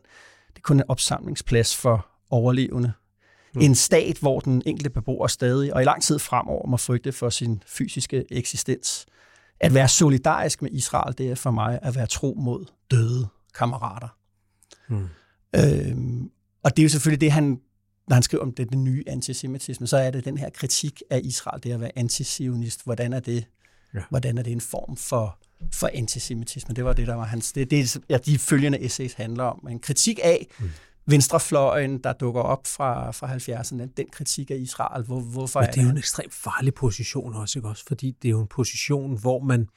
Det 0.48 0.56
er 0.56 0.62
kun 0.62 0.76
en 0.76 0.84
opsamlingsplads 0.88 1.76
for 1.76 2.06
overlevende. 2.30 2.92
Mm. 3.54 3.60
En 3.60 3.74
stat, 3.74 4.18
hvor 4.18 4.40
den 4.40 4.62
enkelte 4.66 4.90
beboer 4.90 5.26
stadig 5.26 5.74
og 5.74 5.82
i 5.82 5.84
lang 5.84 6.02
tid 6.02 6.18
fremover 6.18 6.66
må 6.66 6.76
frygte 6.76 7.12
for 7.12 7.30
sin 7.30 7.62
fysiske 7.66 8.24
eksistens. 8.30 9.06
At 9.60 9.74
være 9.74 9.88
solidarisk 9.88 10.62
med 10.62 10.70
Israel, 10.70 11.18
det 11.18 11.30
er 11.30 11.34
for 11.34 11.50
mig 11.50 11.78
at 11.82 11.96
være 11.96 12.06
tro 12.06 12.34
mod 12.38 12.64
døde 12.90 13.28
kammerater. 13.54 14.08
Mm. 14.92 15.08
Øhm, 15.56 16.30
og 16.62 16.76
det 16.76 16.82
er 16.82 16.84
jo 16.84 16.88
selvfølgelig 16.88 17.20
det, 17.20 17.32
han, 17.32 17.60
når 18.08 18.14
han 18.14 18.22
skriver 18.22 18.42
om 18.42 18.52
det, 18.52 18.70
den 18.70 18.84
nye 18.84 19.04
antisemitisme, 19.06 19.86
så 19.86 19.96
er 19.96 20.10
det 20.10 20.24
den 20.24 20.38
her 20.38 20.50
kritik 20.50 21.02
af 21.10 21.20
Israel, 21.24 21.62
det 21.62 21.72
at 21.72 21.80
være 21.80 21.98
antisionist. 21.98 22.84
Hvordan 22.84 23.12
er 23.12 23.20
det, 23.20 23.44
ja. 23.94 24.00
hvordan 24.10 24.38
er 24.38 24.42
det 24.42 24.52
en 24.52 24.60
form 24.60 24.96
for, 24.96 25.38
for 25.72 25.90
antisemitisme? 25.94 26.74
Det 26.74 26.84
var 26.84 26.92
det, 26.92 27.06
der 27.06 27.14
var 27.14 27.24
hans... 27.24 27.52
Det, 27.52 27.70
det 27.70 27.98
ja, 28.08 28.18
de 28.18 28.38
følgende 28.38 28.80
essays 28.80 29.12
handler 29.12 29.44
om. 29.44 29.68
En 29.70 29.78
kritik 29.78 30.18
af 30.22 30.46
mm. 30.60 30.70
venstrefløjen, 31.06 31.98
der 31.98 32.12
dukker 32.12 32.40
op 32.40 32.66
fra, 32.66 33.10
fra 33.10 33.36
70'erne, 33.36 33.92
den 33.96 34.06
kritik 34.12 34.50
af 34.50 34.56
Israel. 34.56 35.04
Hvor, 35.04 35.20
hvorfor 35.20 35.60
Men 35.60 35.68
det 35.68 35.78
er 35.78 35.82
jo 35.82 35.90
en 35.90 35.98
ekstremt 35.98 36.34
farlig 36.34 36.74
position 36.74 37.34
også, 37.34 37.58
ikke 37.58 37.68
også? 37.68 37.84
Fordi 37.88 38.10
det 38.22 38.28
er 38.28 38.32
jo 38.32 38.40
en 38.40 38.48
position, 38.48 39.20
hvor 39.20 39.42
man, 39.42 39.68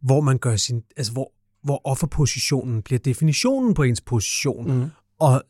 hvor 0.00 0.20
man 0.20 0.38
gør 0.38 0.56
sin... 0.56 0.82
Altså, 0.96 1.12
hvor, 1.12 1.32
hvor 1.62 1.80
offerpositionen 1.84 2.82
bliver 2.82 2.98
definitionen 2.98 3.74
på 3.74 3.82
ens 3.82 4.00
position. 4.00 4.72
Mm. 4.72 4.90
Og 5.18 5.42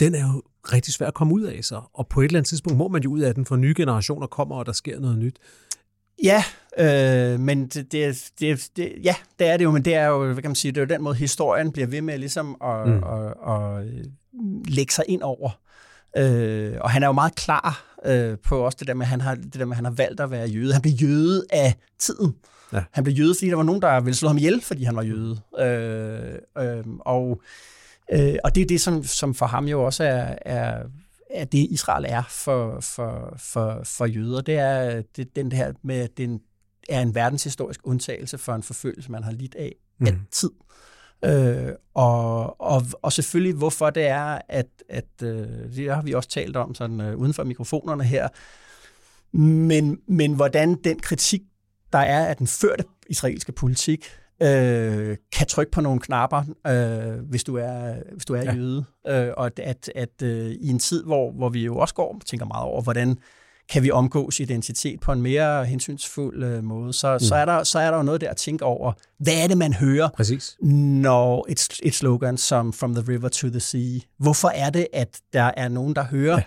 den 0.00 0.14
er 0.14 0.32
jo 0.34 0.42
rigtig 0.72 0.94
svær 0.94 1.06
at 1.06 1.14
komme 1.14 1.34
ud 1.34 1.42
af 1.42 1.64
sig. 1.64 1.80
Og 1.94 2.08
på 2.08 2.20
et 2.20 2.24
eller 2.24 2.38
andet 2.38 2.48
tidspunkt 2.48 2.78
må 2.78 2.88
man 2.88 3.02
jo 3.02 3.10
ud 3.10 3.20
af 3.20 3.34
den, 3.34 3.46
for 3.46 3.56
nye 3.56 3.74
generationer 3.76 4.26
kommer, 4.26 4.56
og 4.56 4.66
der 4.66 4.72
sker 4.72 5.00
noget 5.00 5.18
nyt. 5.18 5.38
Ja, 6.22 6.44
øh, 6.78 7.40
men 7.40 7.66
det, 7.66 7.92
det, 7.92 8.30
det, 8.40 8.68
det, 8.76 8.92
ja, 9.04 9.14
det 9.38 9.46
er 9.46 9.56
det 9.56 9.64
jo, 9.64 9.70
men 9.70 9.84
det 9.84 9.94
er 9.94 10.06
jo, 10.06 10.32
hvad 10.32 10.42
kan 10.42 10.48
man 10.48 10.54
sige, 10.54 10.72
det 10.72 10.80
er 10.80 10.84
jo 10.84 10.94
den 10.94 11.02
måde, 11.02 11.14
historien 11.14 11.72
bliver 11.72 11.86
ved 11.86 12.02
med 12.02 12.18
ligesom 12.18 12.56
at, 12.64 12.88
mm. 12.88 13.02
at, 13.02 13.34
at, 13.48 13.78
at 13.78 13.86
lægge 14.68 14.92
sig 14.92 15.04
ind 15.08 15.22
over. 15.22 15.50
Øh, 16.16 16.76
og 16.80 16.90
han 16.90 17.02
er 17.02 17.06
jo 17.06 17.12
meget 17.12 17.34
klar 17.34 17.96
øh, 18.04 18.38
på 18.38 18.58
også 18.58 18.76
det 18.80 18.86
der 18.86 18.94
med, 18.94 19.06
han 19.06 19.20
har, 19.20 19.34
det 19.34 19.54
der 19.54 19.64
med, 19.64 19.76
han 19.76 19.84
har 19.84 19.92
valgt 19.92 20.20
at 20.20 20.30
være 20.30 20.48
jøde. 20.48 20.72
Han 20.72 20.82
blev 20.82 20.94
jøde 20.94 21.44
af 21.50 21.74
tiden. 21.98 22.34
Ja. 22.72 22.84
Han 22.90 23.04
blev 23.04 23.16
jøde, 23.16 23.34
fordi 23.34 23.50
der 23.50 23.56
var 23.56 23.62
nogen, 23.62 23.82
der 23.82 24.00
ville 24.00 24.16
slå 24.16 24.28
ham 24.28 24.38
ihjel, 24.38 24.60
fordi 24.60 24.84
han 24.84 24.96
var 24.96 25.02
jøde. 25.02 25.40
Øh, 25.58 26.38
øh, 26.58 26.84
og 27.00 27.42
Øh, 28.12 28.34
og 28.44 28.54
det 28.54 28.60
er 28.60 28.66
det, 28.66 28.80
som, 28.80 29.04
som 29.04 29.34
for 29.34 29.46
ham 29.46 29.68
jo 29.68 29.84
også 29.84 30.04
er, 30.04 30.34
er, 30.42 30.82
er 31.30 31.44
det, 31.44 31.58
Israel 31.70 32.04
er 32.08 32.22
for, 32.28 32.80
for, 32.80 33.34
for, 33.38 33.80
for 33.84 34.06
jøder. 34.06 34.40
Det 34.40 34.54
er 34.54 35.02
det, 35.16 35.36
den 35.36 35.52
her 35.52 35.72
med, 35.82 35.96
at 35.96 36.16
det 36.16 36.40
er 36.88 37.00
en 37.00 37.14
verdenshistorisk 37.14 37.80
undtagelse 37.84 38.38
for 38.38 38.54
en 38.54 38.62
forfølgelse, 38.62 39.12
man 39.12 39.22
har 39.22 39.32
lidt 39.32 39.54
af 39.54 39.74
mm. 39.98 40.06
altid. 40.06 40.50
Øh, 41.24 41.72
og, 41.94 42.60
og, 42.60 42.82
og 43.02 43.12
selvfølgelig, 43.12 43.54
hvorfor 43.54 43.90
det 43.90 44.06
er, 44.06 44.38
at, 44.48 44.66
at 44.88 45.22
øh, 45.22 45.46
det 45.76 45.94
har 45.94 46.02
vi 46.02 46.12
også 46.12 46.28
talt 46.28 46.56
om 46.56 46.74
sådan, 46.74 47.00
øh, 47.00 47.16
uden 47.16 47.34
for 47.34 47.44
mikrofonerne 47.44 48.04
her, 48.04 48.28
men, 49.36 49.98
men 50.08 50.34
hvordan 50.34 50.74
den 50.74 50.98
kritik, 50.98 51.42
der 51.92 51.98
er 51.98 52.26
af 52.26 52.36
den 52.36 52.46
førte 52.46 52.84
israelske 53.10 53.52
politik, 53.52 54.10
øh, 54.42 55.16
kan 55.32 55.46
trykke 55.46 55.72
på 55.72 55.80
nogle 55.80 56.00
knapper, 56.00 56.42
øh, 56.66 57.28
hvis 57.28 57.44
du 57.44 57.56
er, 57.56 57.94
hvis 58.12 58.24
du 58.24 58.34
er 58.34 58.42
ja. 58.42 58.54
jøde. 58.54 58.84
Øh, 59.08 59.28
og 59.36 59.46
at, 59.46 59.58
at, 59.58 59.90
at 59.94 60.22
øh, 60.22 60.50
i 60.50 60.68
en 60.68 60.78
tid, 60.78 61.04
hvor, 61.04 61.32
hvor 61.32 61.48
vi 61.48 61.64
jo 61.64 61.76
også 61.76 61.94
går 61.94 62.14
og 62.14 62.26
tænker 62.26 62.46
meget 62.46 62.64
over, 62.64 62.82
hvordan 62.82 63.18
kan 63.68 63.82
vi 63.82 63.90
omgås 63.90 64.40
identitet 64.40 65.00
på 65.00 65.12
en 65.12 65.22
mere 65.22 65.64
hensynsfuld 65.64 66.44
øh, 66.44 66.64
måde, 66.64 66.92
så, 66.92 67.12
mm. 67.12 67.20
så, 67.20 67.34
er 67.34 67.44
der, 67.44 67.64
så 67.64 67.78
er 67.78 67.90
der 67.90 67.96
jo 67.96 68.02
noget 68.02 68.20
der 68.20 68.30
at 68.30 68.36
tænke 68.36 68.64
over, 68.64 68.92
hvad 69.18 69.34
er 69.42 69.46
det, 69.46 69.58
man 69.58 69.72
hører, 69.72 70.08
Præcis. 70.16 70.56
når 70.60 71.46
et, 71.48 71.68
et 71.82 71.94
slogan 71.94 72.36
som 72.36 72.72
From 72.72 72.94
the 72.94 73.04
River 73.08 73.28
to 73.28 73.48
the 73.48 73.60
Sea, 73.60 74.00
hvorfor 74.18 74.48
er 74.48 74.70
det, 74.70 74.86
at 74.92 75.20
der 75.32 75.50
er 75.56 75.68
nogen, 75.68 75.94
der 75.94 76.04
hører, 76.04 76.36
ja. 76.36 76.42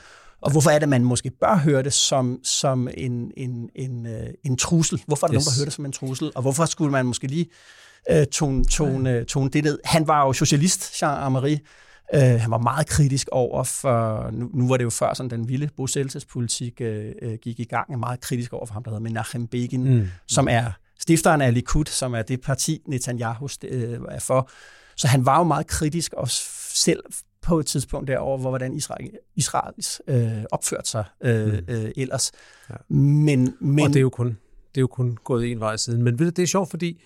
Og 0.46 0.52
hvorfor 0.52 0.70
er 0.70 0.80
det, 0.80 0.90
man 0.90 1.04
måske 1.04 1.32
bør 1.40 1.58
høre 1.58 1.84
det 1.84 1.94
som, 1.94 2.40
som 2.44 2.88
en, 2.98 3.32
en, 3.38 3.70
en, 3.76 4.06
øh, 4.06 4.28
en 4.44 4.58
trussel? 4.58 5.04
Hvorfor 5.08 5.28
er 5.28 5.32
der 5.32 5.36
yes. 5.36 5.46
nogen, 5.46 5.54
der 5.54 5.60
hører 5.60 5.66
det 5.66 5.74
som 5.74 5.86
en 5.86 5.92
trussel? 5.92 6.32
Og 6.36 6.42
hvorfor 6.42 6.66
skulle 6.66 6.92
man 6.92 7.06
måske 7.06 7.28
lige 7.28 7.46
øh, 8.10 8.26
tone, 8.26 8.66
tone, 8.66 9.24
tone 9.24 9.50
det 9.50 9.64
ned. 9.64 9.80
Han 9.86 10.08
var 10.08 10.26
jo 10.26 10.34
socialist, 10.34 11.02
Jean 11.02 11.18
Amari. 11.18 11.60
Øh, 12.16 12.22
han 12.22 12.52
var 12.52 12.58
meget 12.58 12.88
kritisk 12.88 13.30
over 13.32 13.64
for, 13.64 14.30
nu, 14.32 14.50
nu 14.54 14.68
var 14.68 14.78
det 14.78 14.84
jo 14.84 14.90
før 14.90 15.14
sådan 15.14 15.30
den 15.30 15.48
vilde 15.48 15.70
bosættelsespolitik 15.78 16.82
øh, 16.82 17.12
øh 17.22 17.38
gik 17.42 17.60
i 17.60 17.64
gang, 17.64 17.94
er 17.94 17.98
meget 17.98 18.22
kritisk 18.22 18.54
over 18.54 18.66
for 18.66 18.74
ham, 18.74 18.84
der 18.84 18.92
hedder 18.92 19.04
Menachem 19.04 19.48
Begin, 19.48 19.98
mm. 19.98 20.08
som 20.28 20.48
er 20.48 20.72
stifteren 21.00 21.42
af 21.42 21.54
Likud, 21.54 21.86
som 21.86 22.14
er 22.14 22.22
det 22.22 22.42
parti, 22.42 22.82
Netanyahu 22.88 23.48
øh, 23.64 24.00
er 24.10 24.20
for. 24.20 24.50
Så 24.98 25.08
han 25.08 25.26
var 25.26 25.38
jo 25.38 25.44
meget 25.44 25.68
kritisk 25.68 26.14
også 26.14 26.44
selv 26.74 27.04
på 27.46 27.60
et 27.60 27.66
tidspunkt 27.66 28.08
derover, 28.08 28.38
hvor 28.38 28.50
hvordan 28.50 28.74
Israel, 28.74 29.12
Israels 29.36 30.02
øh, 30.08 30.44
opførte 30.52 30.90
sig 30.90 31.04
øh, 31.24 31.46
mm. 31.48 31.60
øh, 31.68 31.92
ellers. 31.98 32.32
Ja. 32.70 32.76
Men, 32.90 33.56
men, 33.60 33.86
Og 33.86 33.90
det 33.90 33.96
er 33.96 34.02
jo 34.02 34.10
kun 34.10 34.38
det 34.76 34.80
er 34.80 34.82
jo 34.82 34.88
kun 34.88 35.18
gået 35.24 35.52
en 35.52 35.60
vej 35.60 35.78
siden. 35.78 36.04
Men 36.04 36.20
ved 36.20 36.26
du, 36.26 36.30
det 36.30 36.44
er 36.44 36.48
sjovt, 36.48 36.70
fordi 36.70 37.02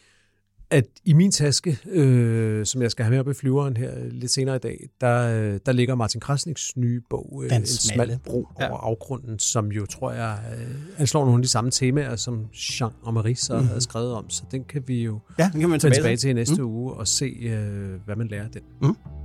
at 0.72 0.86
i 1.06 1.14
min 1.14 1.32
taske, 1.32 1.78
øh, 1.86 2.66
som 2.66 2.82
jeg 2.82 2.92
skal 2.92 3.06
have 3.06 3.12
med 3.12 3.20
op 3.20 3.30
i 3.30 3.34
flyveren 3.34 3.78
her 3.78 3.92
lidt 4.10 4.32
senere 4.32 4.56
i 4.56 4.60
dag, 4.60 4.90
der, 5.02 5.42
øh, 5.42 5.60
der 5.66 5.72
ligger 5.72 5.96
Martin 5.96 6.20
Krasniks 6.22 6.78
nye 6.78 7.02
bog, 7.10 7.42
øh, 7.44 7.50
Den 7.50 7.62
En 7.62 7.66
smal 7.66 8.20
bro 8.26 8.48
ja. 8.60 8.70
over 8.70 8.78
afgrunden, 8.78 9.40
som 9.40 9.72
jo, 9.72 9.86
tror 9.86 10.12
jeg, 10.12 10.40
øh, 10.54 10.76
anslår 10.98 11.26
nogle 11.26 11.40
af 11.40 11.44
de 11.44 11.48
samme 11.48 11.72
temaer, 11.72 12.16
som 12.16 12.46
Jean 12.54 12.92
og 13.02 13.14
Marie 13.14 13.36
så 13.36 13.60
mm. 13.60 13.68
havde 13.68 13.82
skrevet 13.82 14.14
om. 14.14 14.30
Så 14.30 14.44
den 14.52 14.64
kan 14.64 14.84
vi 14.88 15.04
jo 15.04 15.20
ja, 15.40 15.50
den 15.54 15.60
kan 15.60 15.70
man 15.70 15.80
tage 15.80 15.94
tilbage 15.94 16.18
til 16.18 16.30
i 16.30 16.34
næste 16.34 16.62
mm. 16.62 16.68
uge 16.68 16.94
og 16.94 17.08
se, 17.08 17.26
øh, 17.26 18.06
hvad 18.06 18.16
man 18.16 18.28
lærer 18.28 18.44
af 18.44 18.52
den. 18.52 18.62
Mm. 18.82 19.19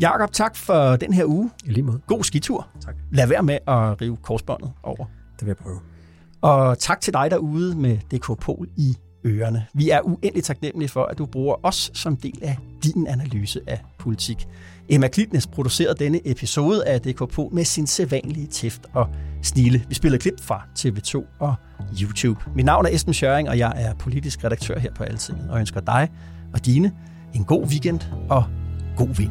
Jakob, 0.00 0.32
tak 0.32 0.56
for 0.56 0.96
den 0.96 1.12
her 1.12 1.24
uge. 1.24 1.50
I 1.64 1.70
lige 1.70 1.82
måde. 1.82 2.00
God 2.06 2.24
skitur. 2.24 2.68
Tak. 2.80 2.94
Lad 3.12 3.26
være 3.26 3.42
med 3.42 3.58
at 3.66 4.00
rive 4.00 4.16
korsbåndet 4.16 4.72
over. 4.82 5.04
Det 5.38 5.40
vil 5.40 5.46
jeg 5.46 5.56
prøve. 5.56 5.80
Og 6.40 6.78
tak 6.78 7.00
til 7.00 7.12
dig 7.12 7.30
derude 7.30 7.76
med 7.76 7.98
DK 7.98 8.40
Pol 8.40 8.68
i 8.76 8.96
ørerne. 9.26 9.66
Vi 9.74 9.90
er 9.90 10.00
uendeligt 10.00 10.46
taknemmelige 10.46 10.88
for, 10.88 11.04
at 11.04 11.18
du 11.18 11.26
bruger 11.26 11.54
os 11.62 11.90
som 11.94 12.16
del 12.16 12.38
af 12.42 12.58
din 12.84 13.06
analyse 13.06 13.60
af 13.66 13.80
politik. 13.98 14.48
Emma 14.88 15.08
Klitnes 15.08 15.46
producerede 15.46 16.04
denne 16.04 16.20
episode 16.24 16.86
af 16.86 17.00
DK 17.00 17.52
med 17.52 17.64
sin 17.64 17.86
sædvanlige 17.86 18.46
tæft 18.46 18.86
og 18.92 19.08
snille. 19.42 19.84
Vi 19.88 19.94
spiller 19.94 20.18
klip 20.18 20.40
fra 20.40 20.62
TV2 20.78 21.24
og 21.38 21.54
YouTube. 22.02 22.40
Mit 22.54 22.64
navn 22.64 22.86
er 22.86 22.90
Esben 22.90 23.14
Schøring, 23.14 23.48
og 23.48 23.58
jeg 23.58 23.72
er 23.76 23.94
politisk 23.94 24.44
redaktør 24.44 24.78
her 24.78 24.94
på 24.94 25.04
Altinget, 25.04 25.50
og 25.50 25.60
ønsker 25.60 25.80
dig 25.80 26.10
og 26.54 26.66
dine 26.66 26.92
en 27.34 27.44
god 27.44 27.66
weekend 27.66 28.00
og 28.28 28.44
god 28.96 29.14
vind. 29.14 29.30